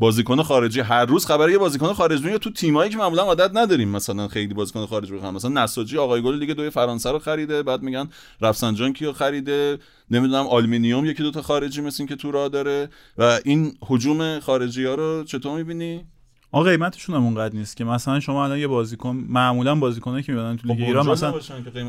بازیکن 0.00 0.42
خارجی 0.42 0.80
هر 0.80 1.04
روز 1.04 1.26
خبر 1.26 1.50
یه 1.50 1.58
بازیکن 1.58 1.92
خارجی 1.92 2.38
تو 2.38 2.50
تیمایی 2.50 2.90
که 2.90 2.98
معمولا 2.98 3.22
عادت 3.22 3.50
نداریم. 3.54 3.88
مثلا 3.88 4.28
خیلی 4.28 4.54
بازیکن 4.54 4.86
خارجی 4.86 5.12
بخوام. 5.14 5.34
مثلا 5.34 5.64
نساجی 5.64 5.98
آقای 5.98 6.22
گل 6.22 6.38
لیگ 6.38 6.50
دو 6.50 6.70
فرانسه 6.70 7.10
رو 7.10 7.18
خریده 7.18 7.62
بعد 7.62 7.82
مس 7.82 8.08
رفسنجان 8.40 8.92
کیو 8.92 9.12
خریده؟ 9.12 9.78
نمی‌دونم 10.10 10.46
آلومینیوم 10.46 11.04
یکی 11.04 11.22
دو 11.22 11.30
تا 11.30 11.42
خارجی 11.42 11.80
مثل 11.80 12.06
که 12.06 12.16
تو 12.16 12.30
راه 12.30 12.48
داره. 12.48 12.88
و 13.18 13.40
این 13.44 13.72
هجوم 13.90 14.40
خارجی 14.40 14.84
ها 14.84 14.94
رو 14.94 15.24
چطور 15.24 15.56
می‌بینی؟ 15.56 16.04
آقا 16.52 16.70
قیمتشون 16.70 17.16
هم 17.16 17.24
اونقدر 17.24 17.54
نیست 17.54 17.76
که 17.76 17.84
مثلا 17.84 18.20
شما 18.20 18.44
الان 18.44 18.58
یه 18.58 18.66
بازیکن 18.66 19.24
معمولا 19.28 19.74
بازیکنایی 19.74 20.22
که 20.22 20.32
میادن 20.32 20.56
تو 20.56 20.68
لیگ 20.68 20.78
خب 20.78 20.84
ایران 20.84 21.08
مثلا 21.08 21.34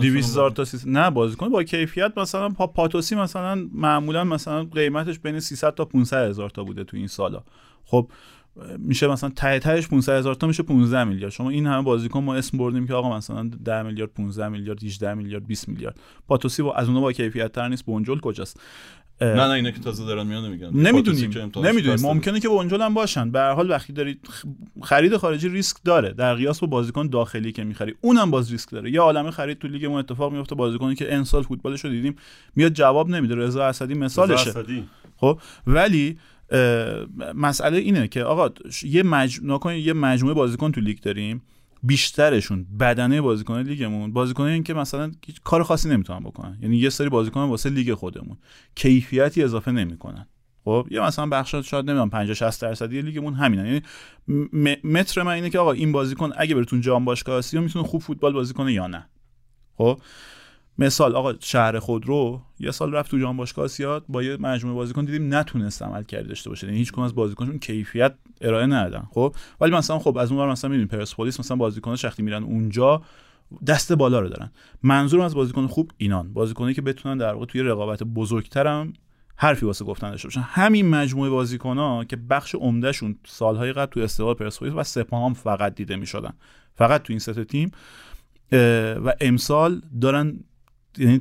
200 0.01 0.29
هزار 0.29 0.51
تا 0.51 0.63
نه 0.85 1.09
بازیکن 1.09 1.49
با 1.49 1.63
کیفیت 1.63 2.17
مثلا 2.17 2.49
پا 2.49 2.67
پاتوسی 2.67 3.15
مثلا 3.15 3.67
معمولا 3.73 4.23
مثلا 4.23 4.63
قیمتش 4.63 5.19
بین 5.19 5.39
300 5.39 5.73
تا 5.73 5.85
500 5.85 6.29
هزار 6.29 6.49
تا 6.49 6.63
بوده 6.63 6.83
تو 6.83 6.97
این 6.97 7.07
سالا. 7.07 7.43
خب 7.85 8.11
میشه 8.77 9.07
مثلا 9.07 9.29
ته 9.29 9.59
تهش 9.59 9.87
500 9.87 10.13
هزار 10.13 10.35
تا 10.35 10.47
میشه 10.47 10.63
15 10.63 11.03
میلیارد. 11.03 11.31
شما 11.31 11.49
این 11.49 11.67
همه 11.67 11.83
بازیکن 11.83 12.23
ما 12.23 12.35
اسم 12.35 12.57
بردیم 12.57 12.87
که 12.87 12.93
آقا 12.93 13.17
مثلا 13.17 13.49
10 13.65 13.81
میلیارد 13.83 14.13
15 14.13 14.47
میلیارد 14.49 14.83
18 14.83 15.13
میلیارد 15.13 15.47
20 15.47 15.69
میلیارد. 15.69 15.99
پاتوسی 16.27 16.63
با 16.63 16.73
از 16.73 16.87
اونها 16.87 17.01
با 17.01 17.11
کیفیت 17.11 17.51
تر 17.51 17.67
نیست. 17.67 17.85
بونجل 17.85 18.19
کجاست؟ 18.19 18.59
نه 19.21 19.47
نه 19.47 19.49
اینا 19.49 19.71
که 19.71 19.79
تازه 19.79 20.05
دارن 20.05 20.27
میان 20.27 20.49
میگن. 20.49 20.67
نمی‌دونیم 20.67 21.51
نمی‌دونیم. 21.55 22.05
ممکنه 22.05 22.39
که 22.39 22.49
بونجل 22.49 22.81
هم 22.81 22.93
باشن. 22.93 23.31
به 23.31 23.39
هر 23.39 23.53
حال 23.53 23.69
وقتی 23.69 23.93
دارید 23.93 24.29
خرید 24.83 25.17
خارجی 25.17 25.49
ریسک 25.49 25.77
داره. 25.85 26.13
در 26.13 26.35
قیاس 26.35 26.59
با 26.59 26.67
بازیکن 26.67 27.07
داخلی 27.07 27.51
که 27.51 27.63
می‌خری 27.63 27.95
اونم 28.01 28.31
باز 28.31 28.51
ریسک 28.51 28.71
داره. 28.71 28.91
یه 28.91 29.01
عالمه 29.01 29.31
خرید 29.31 29.59
تو 29.59 29.67
لیگ 29.67 29.91
اتفاق 29.91 30.33
میفته 30.33 30.55
بازیکنی 30.55 30.95
که 30.95 31.13
انسال 31.13 31.43
فوتبالش 31.43 31.85
رو 31.85 31.91
دیدیم 31.91 32.15
میاد 32.55 32.73
جواب 32.73 33.09
نمیده. 33.09 33.35
رضا 33.35 33.65
اسدی 33.65 33.93
مثالشه. 33.93 34.53
خب 35.17 35.39
ولی 35.67 36.17
مسئله 37.35 37.77
اینه 37.77 38.07
که 38.07 38.23
آقا 38.23 38.49
یه 38.83 39.03
مجموعه 39.03 39.79
یه 39.79 39.93
مجموعه 39.93 40.35
بازیکن 40.35 40.71
تو 40.71 40.81
لیگ 40.81 40.99
داریم. 40.99 41.41
بیشترشون 41.83 42.65
بدنه 42.79 43.21
بازیکن 43.21 43.61
لیگمون 43.61 44.13
بازیکنایی 44.13 44.63
که 44.63 44.73
مثلا 44.73 45.11
کار 45.43 45.63
خاصی 45.63 45.89
نمی‌تونن 45.89 46.19
بکنن. 46.19 46.57
یعنی 46.61 46.77
یه 46.77 46.89
سری 46.89 47.09
بازیکن 47.09 47.41
واسه 47.41 47.69
لیگ 47.69 47.93
خودمون. 47.93 48.37
کیفیتی 48.75 49.43
اضافه 49.43 49.71
نمی‌کنن. 49.71 50.27
خب؟ 50.63 50.87
یه 50.91 51.01
مثلا 51.01 51.27
بخشات 51.27 51.63
شاید 51.63 51.85
نمی‌دونم 51.85 52.09
50 52.09 52.33
60 52.33 52.61
درصدی 52.61 53.01
لیگمون 53.01 53.33
همینن. 53.33 53.65
یعنی 53.65 53.81
متر 54.83 55.23
من 55.23 55.31
اینه 55.31 55.49
که 55.49 55.59
آقا 55.59 55.71
این 55.71 55.91
بازیکن 55.91 56.31
اگه 56.37 56.55
براتون 56.55 56.81
جام 56.81 57.05
باشگاه 57.05 57.35
آسیا 57.35 57.61
می‌تونه 57.61 57.87
خوب 57.87 58.01
فوتبال 58.01 58.33
بازی 58.33 58.53
کنه 58.53 58.73
یا 58.73 58.87
نه. 58.87 59.09
خب؟ 59.77 59.99
مثال 60.81 61.15
آقا 61.15 61.33
شهر 61.39 61.79
خودرو 61.79 62.41
یه 62.59 62.71
سال 62.71 62.93
رفت 62.93 63.11
تو 63.11 63.19
جام 63.19 63.37
باشگاه 63.37 63.65
آسیا 63.65 64.01
با 64.09 64.23
یه 64.23 64.37
مجموعه 64.37 64.75
بازیکن 64.75 65.05
دیدیم 65.05 65.33
نتونست 65.33 65.81
عمل 65.81 66.03
کردی 66.03 66.27
داشته 66.27 66.49
باشه. 66.49 66.67
یعنی 66.67 66.79
هیچ 66.79 66.91
کدوم 66.91 67.03
از 67.03 67.15
بازیکنشون 67.15 67.59
کیفیت 67.59 68.15
ارائه 68.41 68.65
ندادن 68.65 69.07
خب؟ 69.11 69.35
ولی 69.61 69.71
مثلا 69.71 69.99
خب 69.99 70.17
از 70.17 70.31
اون 70.31 70.41
ور 70.41 70.51
مثلا 70.51 70.69
می‌بینیم 70.69 70.87
پرسپولیس 70.87 71.39
مثلا 71.39 71.57
بازیکناش 71.57 72.05
وقتی 72.05 72.23
میرن 72.23 72.43
اونجا 72.43 73.01
دست 73.67 73.93
بالا 73.93 74.19
رو 74.19 74.29
دارن. 74.29 74.51
منظورم 74.83 75.23
از 75.23 75.35
بازیکن 75.35 75.67
خوب 75.67 75.91
اینان. 75.97 76.33
بازیکنایی 76.33 76.75
که 76.75 76.81
بتونن 76.81 77.17
در 77.17 77.33
واقع 77.33 77.45
توی 77.45 77.61
رقابت 77.61 78.03
بزرگترم 78.03 78.93
حرفی 79.35 79.65
واسه 79.65 79.85
گفتن 79.85 80.09
داشته 80.09 80.27
باشن. 80.27 80.41
همین 80.41 80.89
مجموعه 80.89 81.29
بازیکن‌ها 81.29 82.05
که 82.05 82.15
بخش 82.15 82.55
عمدهشون 82.55 83.15
سالهای 83.25 83.73
قبل 83.73 83.91
تو 83.91 83.99
استقلال 83.99 84.33
پرسپولیس 84.33 84.73
و 84.75 84.83
سپاهان 84.83 85.33
فقط 85.33 85.75
دیده 85.75 85.95
می‌شدن. 85.95 86.33
فقط 86.75 87.03
تو 87.03 87.13
این 87.13 87.19
سه 87.19 87.43
تیم 87.43 87.71
و 89.05 89.13
امسال 89.21 89.81
دارن 90.01 90.39
یعنی 90.97 91.19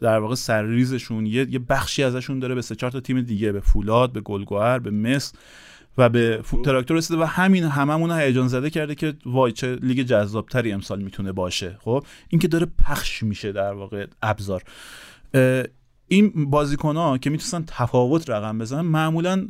در 0.00 0.18
واقع 0.18 0.34
سرریزشون 0.34 1.26
یه،, 1.26 1.46
یه 1.50 1.58
بخشی 1.58 2.02
ازشون 2.02 2.38
داره 2.38 2.54
به 2.54 2.62
سه 2.62 2.74
چهار 2.74 2.90
تا 2.90 3.00
تیم 3.00 3.20
دیگه 3.20 3.52
به 3.52 3.60
فولاد 3.60 4.12
به 4.12 4.20
گلگوهر 4.20 4.78
به 4.78 4.90
مس 4.90 5.32
و 5.98 6.08
به 6.08 6.42
تراکتور 6.64 6.96
رسیده 6.96 7.20
و 7.20 7.24
همین 7.24 7.64
هممون 7.64 8.10
رو 8.10 8.16
هیجان 8.16 8.48
زده 8.48 8.70
کرده 8.70 8.94
که 8.94 9.14
وای 9.26 9.52
چه 9.52 9.76
لیگ 9.76 10.00
جذابتری 10.00 10.72
امسال 10.72 11.02
می‌تونه 11.02 11.32
باشه. 11.32 11.76
خب؟ 11.80 12.04
این 12.28 12.38
که 12.38 12.48
داره 12.48 12.66
پخش 12.86 13.22
میشه 13.22 13.52
در 13.52 13.72
واقع 13.72 14.06
ابزار. 14.22 14.62
این 16.08 16.50
بازیکن 16.50 16.96
ها 16.96 17.18
که 17.18 17.30
می‌تونستن 17.30 17.64
تفاوت 17.66 18.30
رقم 18.30 18.58
بزنن 18.58 18.80
معمولا 18.80 19.46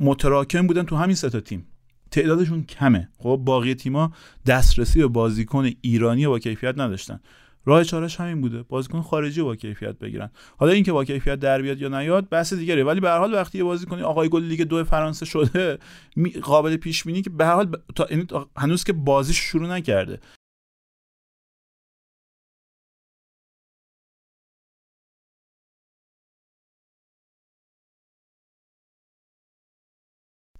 متراکم 0.00 0.66
بودن 0.66 0.82
تو 0.82 0.96
همین 0.96 1.16
سه 1.16 1.30
تا 1.30 1.40
تیم. 1.40 1.66
تعدادشون 2.10 2.64
کمه. 2.64 3.08
خب؟ 3.18 3.40
باقی 3.44 3.74
تیما 3.74 4.12
دسترسی 4.46 4.98
به 4.98 5.06
بازیکن 5.06 5.70
ایرانی 5.80 6.26
با 6.26 6.38
کیفیت 6.38 6.74
نداشتن. 6.78 7.20
راه 7.68 7.84
چارش 7.84 8.20
همین 8.20 8.40
بوده. 8.40 8.62
بازیکن 8.62 9.02
خارجی 9.02 9.42
با 9.42 9.56
کیفیت 9.56 9.98
بگیرن. 9.98 10.30
حالا 10.58 10.72
اینکه 10.72 10.92
با 10.92 11.04
کیفیت 11.04 11.34
در 11.40 11.62
بیاد 11.62 11.80
یا 11.80 11.88
نیاد 11.88 12.28
بحث 12.28 12.52
دیگره 12.54 12.84
ولی 12.84 13.00
به 13.00 13.08
هر 13.08 13.18
حال 13.18 13.34
وقتی 13.34 13.58
یه 13.58 13.64
بازیکن 13.64 14.00
آقای 14.02 14.28
گل 14.28 14.42
لیگ 14.42 14.62
دو 14.62 14.84
فرانسه 14.84 15.26
شده 15.26 15.78
قابل 16.42 16.76
پیش 16.76 17.04
بینی 17.04 17.22
که 17.22 17.30
به 17.30 17.44
هر 17.46 17.54
حال 17.54 17.76
تا 17.96 18.06
یعنی 18.10 18.26
هنوز 18.56 18.84
که 18.84 18.92
بازیش 18.92 19.38
شروع 19.38 19.68
نکرده. 19.68 20.20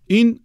این 0.07 0.41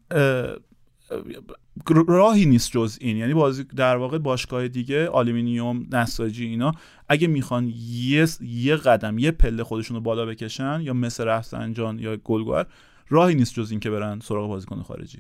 راهی 2.07 2.45
نیست 2.45 2.71
جز 2.71 2.97
این. 3.01 3.17
یعنی 3.17 3.33
بازی 3.33 3.63
در 3.63 3.97
واقع 3.97 4.17
باشگاه 4.17 4.67
دیگه 4.67 5.07
آلومینیوم 5.07 5.87
نساجی 5.91 6.45
اینا 6.45 6.71
اگه 7.09 7.27
می‌خوان 7.27 7.73
یه 7.75 8.27
یه 8.41 8.75
قدم 8.75 9.17
یه 9.17 9.31
پله 9.31 9.63
خودشون 9.63 9.95
رو 9.97 10.01
بالا 10.01 10.25
بکشن 10.25 10.81
یا 10.81 10.93
مس 10.93 11.23
رفسنجان 11.23 11.99
یا 11.99 12.17
گلگوهر 12.17 12.65
راهی 13.09 13.35
نیست 13.35 13.53
جز 13.53 13.71
این 13.71 13.79
که 13.79 13.89
برن 13.89 14.19
سراغ 14.19 14.47
بازیکن 14.47 14.81
خارجی. 14.81 15.19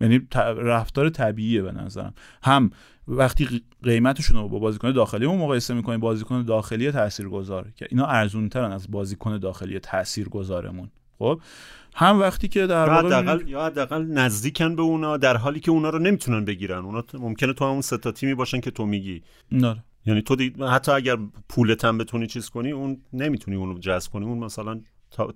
یعنی 0.00 0.20
رفتار 0.56 1.08
طبیعیه 1.08 1.62
به 1.62 1.72
نظرم. 1.72 2.14
هم 2.42 2.70
وقتی 3.08 3.62
قیمتشون 3.82 4.36
رو 4.36 4.48
با 4.48 4.58
بازیکن 4.58 4.92
داخلی 4.92 5.26
مقایسه 5.26 5.74
می‌کنیم 5.74 6.00
بازیکن 6.00 6.42
داخلی 6.42 6.90
تاثیرگذار 6.90 7.70
که 7.76 7.86
اینا 7.90 8.06
ارزون 8.06 8.48
ترن 8.48 8.72
از 8.72 8.90
بازیکن 8.90 9.38
داخلی 9.38 9.78
تاثیرگذارمون. 9.78 10.90
خب 11.22 11.40
هم 11.94 12.20
وقتی 12.20 12.48
که 12.48 12.66
در 12.66 12.90
واقع 12.90 13.42
یا 13.46 13.64
حداقل 13.64 14.02
نزدیکن 14.02 14.76
به 14.76 14.82
اونا 14.82 15.16
در 15.16 15.36
حالی 15.36 15.60
که 15.60 15.70
اونا 15.70 15.90
رو 15.90 15.98
نمی‌تونن 15.98 16.44
بگیرن. 16.44 16.84
اونا 16.84 17.04
ممکنه 17.14 17.52
تو 17.52 17.64
همون 17.64 17.80
سه 17.80 17.96
تا 17.96 18.12
تیمی 18.12 18.34
باشن 18.34 18.60
که 18.60 18.70
تو 18.70 18.86
میگی. 18.86 19.22
نه. 19.52 19.84
یعنی 20.06 20.22
تو 20.22 20.36
حتی 20.66 20.92
اگر 20.92 21.16
پولت 21.48 21.84
هم 21.84 21.98
بتونی 21.98 22.26
چیز 22.26 22.50
کنی 22.50 22.70
اون 22.70 23.00
نمی‌تونی 23.12 23.56
اونو 23.56 23.78
جذب 23.78 24.12
کنی. 24.12 24.24
اون 24.24 24.38
مثلا 24.38 24.80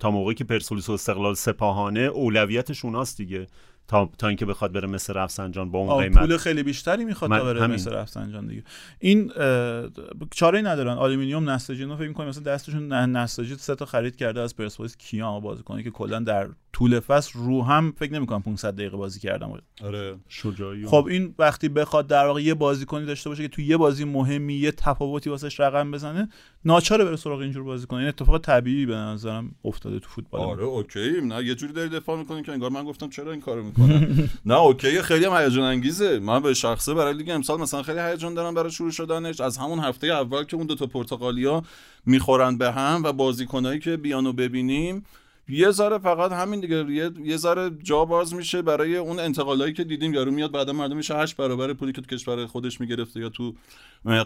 تا, 0.00 0.10
موقعی 0.10 0.34
که 0.34 0.44
پرسپولیس 0.44 0.88
و 0.88 0.92
استقلال 0.92 1.34
سپاهانه 1.34 2.00
اولویتش 2.00 2.84
اوناست 2.84 3.16
دیگه. 3.16 3.46
تا 3.88 4.10
تا 4.18 4.28
اینکه 4.28 4.46
بخواد 4.46 4.72
بره 4.72 4.88
مس 4.88 5.12
رفسنجان 5.14 5.70
با 5.70 5.78
اون 5.78 6.02
قیمت. 6.02 6.18
پول 6.18 6.36
خیلی 6.36 6.62
بیشتری 6.62 7.04
می‌خواد 7.04 7.30
من- 7.30 7.38
تا 7.38 7.44
بره 7.44 7.62
همین. 7.62 7.74
مس 7.74 7.92
رفسنجان 7.92 8.46
دیگه. 8.46 8.62
این 8.98 9.32
اه، 9.36 9.84
چاره 10.30 10.60
ندارن. 10.62 10.92
آلومینیوم 10.98 11.50
نساجی 11.50 11.82
اینا 11.82 11.96
فکر 11.96 12.08
می‌کنم 12.08 12.28
مثلا 12.28 12.42
دستشون 12.42 12.88
نه- 12.88 13.06
نساجی 13.06 13.54
سه 13.54 13.74
تا 13.74 13.84
خرید 13.84 14.16
کرده 14.16 14.40
از 14.40 14.56
پرسپولیس 14.56 14.96
کیان 14.96 15.40
بازیکنی 15.40 15.82
که 15.82 15.90
کلا 15.90 16.18
در 16.18 16.48
طول 16.72 17.00
فصل 17.00 17.38
رو 17.38 17.62
هم 17.62 17.92
فکر 17.98 18.12
نمی‌کنم 18.12 18.42
500 18.42 18.74
دقیقه 18.74 18.96
بازی 18.96 19.20
کرده. 19.20 19.52
آره. 19.84 20.14
شجاعی 20.28 20.86
خب 20.86 21.06
این 21.10 21.34
وقتی 21.38 21.68
بخواد 21.68 22.06
در 22.06 22.26
واقع 22.26 22.42
یه 22.42 22.54
بازیکنی 22.54 23.06
داشته 23.06 23.30
باشه 23.30 23.42
که 23.42 23.48
تو 23.48 23.62
یه 23.62 23.76
بازی 23.76 24.04
مهمی 24.04 24.54
یه 24.54 24.72
تفاوتی 24.72 25.30
واسش 25.30 25.60
رقم 25.60 25.90
بزنه 25.90 26.28
ناچاره 26.64 27.04
بره 27.04 27.16
سراغ 27.16 27.40
اینجور 27.40 27.64
بازیکن 27.64 27.96
این 27.96 28.08
اتفاق 28.08 28.38
طبیعی 28.38 28.86
به 28.86 28.94
نظرم 28.94 29.54
افتاده 29.64 29.98
تو 29.98 30.08
فوتبال. 30.08 30.40
آره 30.40 30.64
اوکی. 30.64 31.20
نه 31.20 31.44
یه 31.44 31.54
جوری 31.54 31.72
داری 31.72 31.88
دفاع 31.88 32.18
می‌کنی 32.18 32.42
که 32.42 32.52
انگار 32.52 32.70
من 32.70 32.84
گفتم 32.84 33.08
چرا 33.08 33.32
این 33.32 33.40
کارو 33.40 33.72
می‌کنم. 33.78 34.30
نه 34.46 34.54
اوکی 34.54 35.02
خیلی 35.02 35.24
هم 35.24 35.32
هیجان 35.32 35.64
انگیزه. 35.64 36.18
من 36.18 36.40
به 36.42 36.54
شخصه 36.54 36.94
برای 36.94 37.14
لیگ 37.14 37.30
امسال 37.30 37.60
مثلا 37.60 37.82
خیلی 37.82 37.98
هیجان 37.98 38.34
دارم 38.34 38.54
برای 38.54 38.70
شروع 38.70 38.90
شدنش. 38.90 39.40
از 39.40 39.56
همون 39.58 39.78
هفته 39.78 40.06
اول 40.06 40.44
که 40.44 40.56
اون 40.56 40.66
دو 40.66 40.74
تا 40.74 40.86
پرتغالیا 40.86 41.62
می‌خورن 42.06 42.58
به 42.58 42.72
هم 42.72 43.02
و 43.04 43.12
بازیکنایی 43.12 43.80
که 43.80 43.96
بیانو 43.96 44.32
ببینیم 44.32 45.04
یه 45.48 45.70
ذره 45.70 45.98
فقط 45.98 46.32
همین 46.32 46.60
دیگه 46.60 46.90
یه, 46.90 47.10
یه 47.24 47.36
ذره 47.36 47.70
جا 47.82 48.04
باز 48.04 48.34
میشه 48.34 48.62
برای 48.62 48.96
اون 48.96 49.18
انتقالایی 49.18 49.72
که 49.72 49.84
دیدیم. 49.84 50.14
یارو 50.14 50.30
میاد 50.30 50.52
بعدا 50.52 50.72
مردم 50.72 50.96
میشه 50.96 51.16
هشت 51.16 51.36
برابر 51.36 51.72
پولی 51.72 51.92
که 51.92 52.00
تو 52.00 52.16
کشور 52.16 52.46
خودش 52.46 52.80
می‌گرفته 52.80 53.20
یا 53.20 53.28
تو 53.28 53.54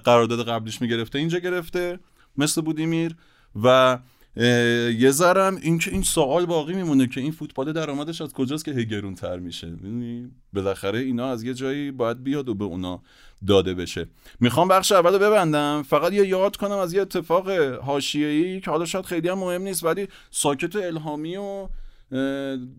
قرارداد 0.05 0.49
قبلیش 0.49 0.81
می‌گرفته 0.81 1.19
اینجا 1.19 1.39
گرفته 1.39 1.99
مثل 2.37 2.61
بودیمیر. 2.61 3.17
و 3.63 3.99
یه 4.37 5.11
ذرم 5.11 5.57
این 5.62 5.79
که 5.79 5.90
این 5.90 6.03
سوال 6.03 6.47
باقی 6.47 6.75
میمونه 6.75 7.07
که 7.07 7.21
این 7.21 7.33
فوتبال 7.33 7.73
درآمدش 7.73 8.21
از 8.21 8.33
کجاست 8.33 8.64
که 8.64 8.73
هی 8.73 8.87
گرونتر 8.87 9.38
میشه. 9.38 9.66
می‌دونی؟ 9.66 10.31
بالاخره 10.53 10.99
اینا 10.99 11.31
از 11.31 11.43
یه 11.43 11.55
جایی 11.55 11.90
باید 11.90 12.25
بیاد 12.25 12.49
و 12.49 12.55
به 12.55 12.64
اونا 12.64 13.03
داده 13.47 13.75
بشه. 13.75 14.07
می‌خوام 14.40 14.69
بخش 14.69 14.93
اول 14.93 15.19
ببندم. 15.19 15.83
فقط 15.88 16.12
یه 16.12 16.27
یاد 16.27 16.57
کنم 16.57 16.79
از 16.79 16.95
یه 16.95 17.03
اتفاق 17.03 17.51
حاشیه‌ای 17.83 18.61
که 18.61 18.71
حالا 18.71 18.85
شاید 18.85 19.05
خیلی 19.05 19.29
هم 19.29 19.38
مهم 19.38 19.62
نیست 19.62 19.85
ولی 19.85 20.09
ساکت 20.31 20.77
الهامی 20.77 21.37
و 21.37 21.69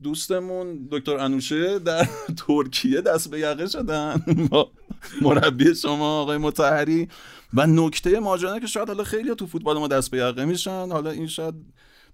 دوستمون 0.03 0.87
دکتر 0.91 1.17
انوشه 1.17 1.79
در 1.79 2.07
ترکیه 2.47 3.01
دست 3.01 3.31
به 3.31 3.39
یقه 3.39 3.67
شدن. 3.67 4.25
مربی 5.21 5.75
شما 5.75 6.21
آقای 6.21 6.37
متحری 6.37 7.07
و 7.53 7.67
نکته 7.67 8.19
ماجرا 8.19 8.59
که 8.59 8.67
شاید 8.67 8.87
حالا 8.87 9.03
خیلی 9.03 9.35
تو 9.35 9.47
فوتبال 9.47 9.77
ما 9.77 9.87
دست 9.87 10.11
به 10.11 10.17
یقه 10.17 10.45
میشن. 10.45 10.91
حالا 10.91 11.09
این 11.09 11.27
شاید 11.27 11.55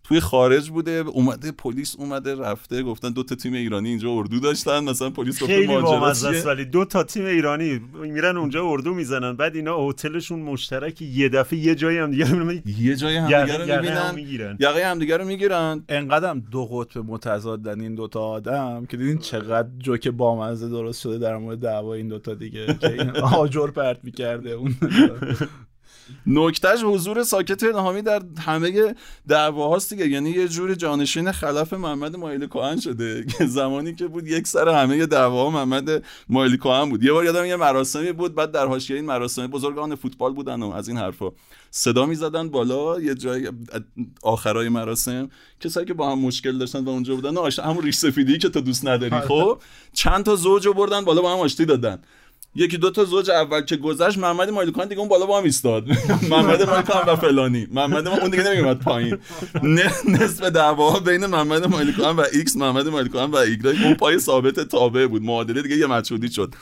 توی 0.08 0.20
خارج 0.20 0.70
بوده 0.70 0.92
اومده 0.92 1.52
پلیس 1.52 1.96
اومده 2.00 2.36
رفته 2.36 2.84
گفتن 2.84 3.12
دو 3.12 3.24
تا 3.24 3.36
تیم 3.36 3.54
ایرانی 3.54 3.90
اینجا 3.90 4.12
اردو 4.12 4.40
داشتن 4.40 4.84
مثلا 4.84 5.10
پلیس 5.10 5.34
گفته 5.34 5.46
خیلی 5.46 5.68
ماجرا؟ 5.68 6.08
است 6.08 6.48
ولی 6.48 6.66
دو 6.66 6.86
تا 6.86 7.04
تیم 7.04 7.26
ایرانی 7.26 7.82
میرن 8.02 8.38
اونجا 8.38 8.66
اردو 8.66 8.94
می‌زنن 8.94 9.36
بعد 9.36 9.56
اینا 9.56 9.90
هتلشون 9.90 10.40
مشترک 10.40 11.02
یه 11.02 11.30
دفعه 11.30 11.60
یه 11.60 11.76
جایی 11.76 11.98
هم 11.98 12.12
دیگه 12.12 12.34
می‌بینن. 12.34 12.64
یه 12.80 12.96
جای 12.96 13.16
همدیگه 13.18 13.58
رو 13.58 13.64
یقه 13.64 13.74
هم 13.74 13.82
می‌بینن. 13.82 14.16
می‌گیرن. 14.16 14.58
یقه 14.60 14.86
همدیگه 14.86 15.18
رو 15.18 15.26
می‌گیرن. 15.26 15.84
انقدرم 15.90 16.40
دو 16.52 16.66
قطب 16.66 17.06
متضادن 17.06 17.82
این 17.82 17.96
دوتا 17.96 18.22
آدم 18.22 18.86
که 18.86 18.98
دیدین 18.98 19.18
چقدر 19.18 19.70
جوک 19.80 20.08
بامزه 20.08 20.70
درست 20.70 21.02
شده 21.02 21.18
در 21.18 21.38
مورد 21.38 21.60
دعوا 21.60 21.94
این 21.94 22.08
دوتا 22.08 22.34
دیگه. 22.34 22.66
که 22.82 22.92
این 22.92 23.10
آجر 23.10 23.68
پرت 23.68 24.00
می‌کرده 24.04 24.52
اون. 24.52 24.76
نکتهش 26.28 26.80
حضور 26.84 27.24
ساکت 27.24 27.64
الهامی 27.64 28.02
در 28.02 28.22
همه 28.46 28.96
دعواهاست 29.28 29.90
دیگه. 29.94 30.08
یعنی 30.08 30.30
یه 30.30 30.48
جور 30.48 30.76
جانشین 30.76 31.32
خلف 31.32 31.74
محمد 31.74 32.16
مایلی 32.16 32.48
کوهن 32.48 32.80
شده 32.80 33.26
که 33.38 33.46
زمانی 33.46 33.96
که 33.96 34.08
بود 34.08 34.28
یک 34.28 34.48
سر 34.48 34.70
همه 34.70 35.06
دعواها 35.06 35.50
محمد 35.50 36.04
مایلی 36.30 36.58
کوهن 36.58 36.90
بود. 36.90 37.04
یه 37.04 37.12
بار 37.12 37.26
یادم 37.26 37.46
یه 37.46 37.56
مراسمی 37.56 38.12
بود 38.12 38.36
بعد 38.36 38.52
در 38.52 38.66
حاشیه 38.66 38.96
این 38.96 39.06
مراسم 39.06 39.48
بزرگان 39.48 39.96
فوتبال 39.96 40.34
بودن 40.34 40.64
و 40.64 40.72
از 40.72 40.88
این 40.88 40.98
حرفا 40.98 41.32
صدا 41.72 42.06
می‌زدن 42.06 42.50
بالا 42.50 43.02
یه 43.02 43.16
جای 43.16 43.52
آخرای 44.24 44.70
مراسم. 44.70 45.30
کسایی 45.60 45.86
که 45.86 45.94
با 45.94 46.12
هم 46.12 46.20
مشکل 46.20 46.58
داشتن 46.58 46.86
و 46.86 46.90
اونجا 46.90 47.16
بودن 47.16 47.38
آشنا 47.38 47.66
همون 47.66 47.84
ریش 47.84 47.96
سفیدی 47.96 48.38
که 48.38 48.50
تو 48.50 48.62
دوست 48.62 48.88
نداری. 48.88 49.22
خب 49.22 49.62
چند 49.94 50.26
تا 50.26 50.36
زوج 50.36 50.66
رو 50.66 50.74
بردن 50.74 51.06
بالا 51.06 51.22
با 51.22 51.34
هم 51.34 51.40
آشتی 51.40 51.66
دادن. 51.66 52.00
یکی 52.56 52.78
دو 52.78 52.92
تا 52.92 53.06
زوج 53.06 53.30
اول 53.30 53.62
که 53.62 53.78
گذشت 53.78 54.18
محمد 54.18 54.50
مایلی‌کهن 54.50 54.88
دیگه 54.88 55.00
اون 55.00 55.10
بالا 55.10 55.26
با 55.26 55.38
هم 55.38 55.44
ایستاد. 55.44 55.88
محمد 56.30 56.70
مایلی‌کهن 56.70 57.10
و 57.10 57.16
فلانی. 57.16 57.68
محمد 57.72 58.08
ما 58.08 58.18
اون 58.18 58.30
دیگه 58.30 58.44
نمیومد 58.44 58.80
پایین. 58.80 59.18
نصف 60.08 60.44
دعوا 60.44 61.00
بین 61.00 61.26
محمد 61.26 61.68
مایلی‌کهن 61.68 62.16
و 62.16 62.24
ایکس 62.34 62.58
محمد 62.58 62.88
مایلی‌کهن 62.88 63.32
و 63.32 63.36
ایگرگ. 63.36 63.84
اون 63.84 63.96
پای 63.96 64.20
ثابت 64.20 64.60
تابع 64.60 65.08
بود. 65.08 65.24
معادله 65.24 65.62
دیگه 65.62 65.78
یه 65.78 65.88
مجهولی 65.88 66.32
شد. 66.32 66.54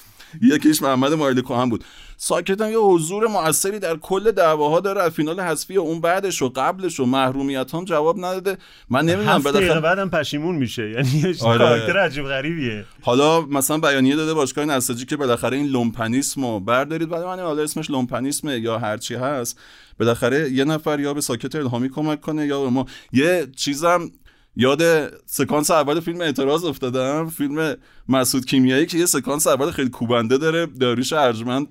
یکیش 0.42 0.82
محمد 0.82 1.14
مایلی‌کهن 1.14 1.70
بود. 1.70 1.84
ساکت 2.18 2.62
هم 2.62 2.72
یه 2.72 2.78
حضور 2.78 3.28
موثری 3.28 3.80
در 3.80 3.98
کل 3.98 4.32
دعواها 4.32 4.80
داره. 4.80 5.02
از 5.02 5.12
فینال 5.12 5.40
حذفی 5.40 5.78
اون 5.78 6.02
بعدش 6.02 6.42
و 6.42 6.52
قبلش 6.56 7.00
و 7.00 7.06
محرومیت 7.06 7.76
هم 7.76 7.86
جواب 7.86 8.18
نداده. 8.18 8.58
من 8.90 9.06
نمی‌دونم 9.06 9.42
بالاخره 9.42 9.80
بعدم 9.80 10.10
پشیمون 10.10 10.56
میشه. 10.56 10.90
یعنی 10.90 11.36
آره. 11.42 11.58
کاراکتر 11.58 12.00
عجیب 12.00 12.26
غریبیه. 12.26 12.86
حالا 13.02 13.42
مثلا 13.42 13.78
بیانیه 13.78 14.16
داده 14.16 14.34
باشگاه 14.34 14.66
نساجی 14.66 15.06
که 15.06 15.18
بالاخره 15.18 15.58
این 15.58 15.68
لومپنیسم 15.68 16.46
رو 16.46 16.60
بردارید. 16.60 17.12
ولی 17.12 17.26
من 17.26 17.40
حالا 17.40 17.64
اسمش 17.64 17.90
لومپنیسمه 17.90 18.60
یا 18.60 18.80
هرچی 18.80 19.16
هست. 19.16 19.60
بالاخره 20.00 20.52
یه 20.52 20.64
نفر 20.64 21.00
یا 21.00 21.14
به 21.14 21.22
ساکت 21.22 21.56
الهامی 21.56 21.90
کمک 21.90 22.22
کنه 22.22 22.46
یا 22.46 22.62
به 22.62 22.70
ما 22.70 22.86
یه 23.14 23.48
چیزم 23.56 24.12
یاد 24.56 24.82
سکانس 25.26 25.72
اول 25.72 26.00
فیلم 26.00 26.22
اعتراض 26.22 26.66
افتادم. 26.66 27.30
فیلم 27.30 27.76
مسعود 28.10 28.46
کیمیایی 28.46 28.86
که 28.86 28.98
یه 28.98 29.06
سکانس 29.06 29.48
اول 29.48 29.72
خیلی 29.72 29.90
کوبنده 29.90 30.38
داره 30.38 30.66
داریوش 30.66 31.14
ارجمند 31.14 31.68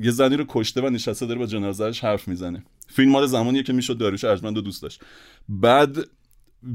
یه 0.00 0.10
زنی 0.10 0.36
رو 0.36 0.44
کشته 0.48 0.80
و 0.80 0.90
نشسته 0.90 1.26
داره 1.26 1.38
با 1.38 1.46
جنازهش 1.46 2.04
حرف 2.04 2.28
می‌زنه. 2.28 2.64
فیلم 2.88 3.10
مال 3.10 3.26
زمانیه 3.26 3.62
که 3.62 3.72
می‌شد 3.72 3.98
داریوش 3.98 4.24
ارجمند 4.24 4.56
رو 4.56 4.62
دوست 4.62 4.82
داشت. 4.82 5.00
بعد 5.48 5.96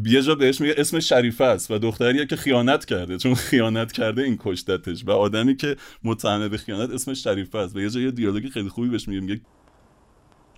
یه 0.06 0.22
جا 0.22 0.36
بهش 0.36 0.62
میگه 0.62 0.74
اسم 0.78 1.00
شریفه 1.00 1.44
است 1.44 1.72
و 1.72 1.78
دختریه 1.78 2.26
که 2.26 2.36
خیانت 2.36 2.86
کرده 2.86 3.18
چون 3.18 3.36
خیانت 3.36 3.92
کرده 3.92 4.22
این 4.22 4.38
کشتتش 4.40 5.04
و 5.06 5.12
آدمی 5.12 5.56
که 5.56 5.78
متهم 6.04 6.48
به 6.48 6.58
خیانت 6.58 6.90
اسمش 6.90 7.24
شریفه 7.24 7.58
است. 7.58 7.76
و 7.76 7.80
یه 7.80 7.90
جا 7.90 8.00
یه 8.00 8.12
دیالوگی 8.12 8.50
خیلی 8.50 8.70
خوبی 8.70 8.90
بهش 8.90 9.08
میگه 9.08 9.22
میگه 9.22 9.42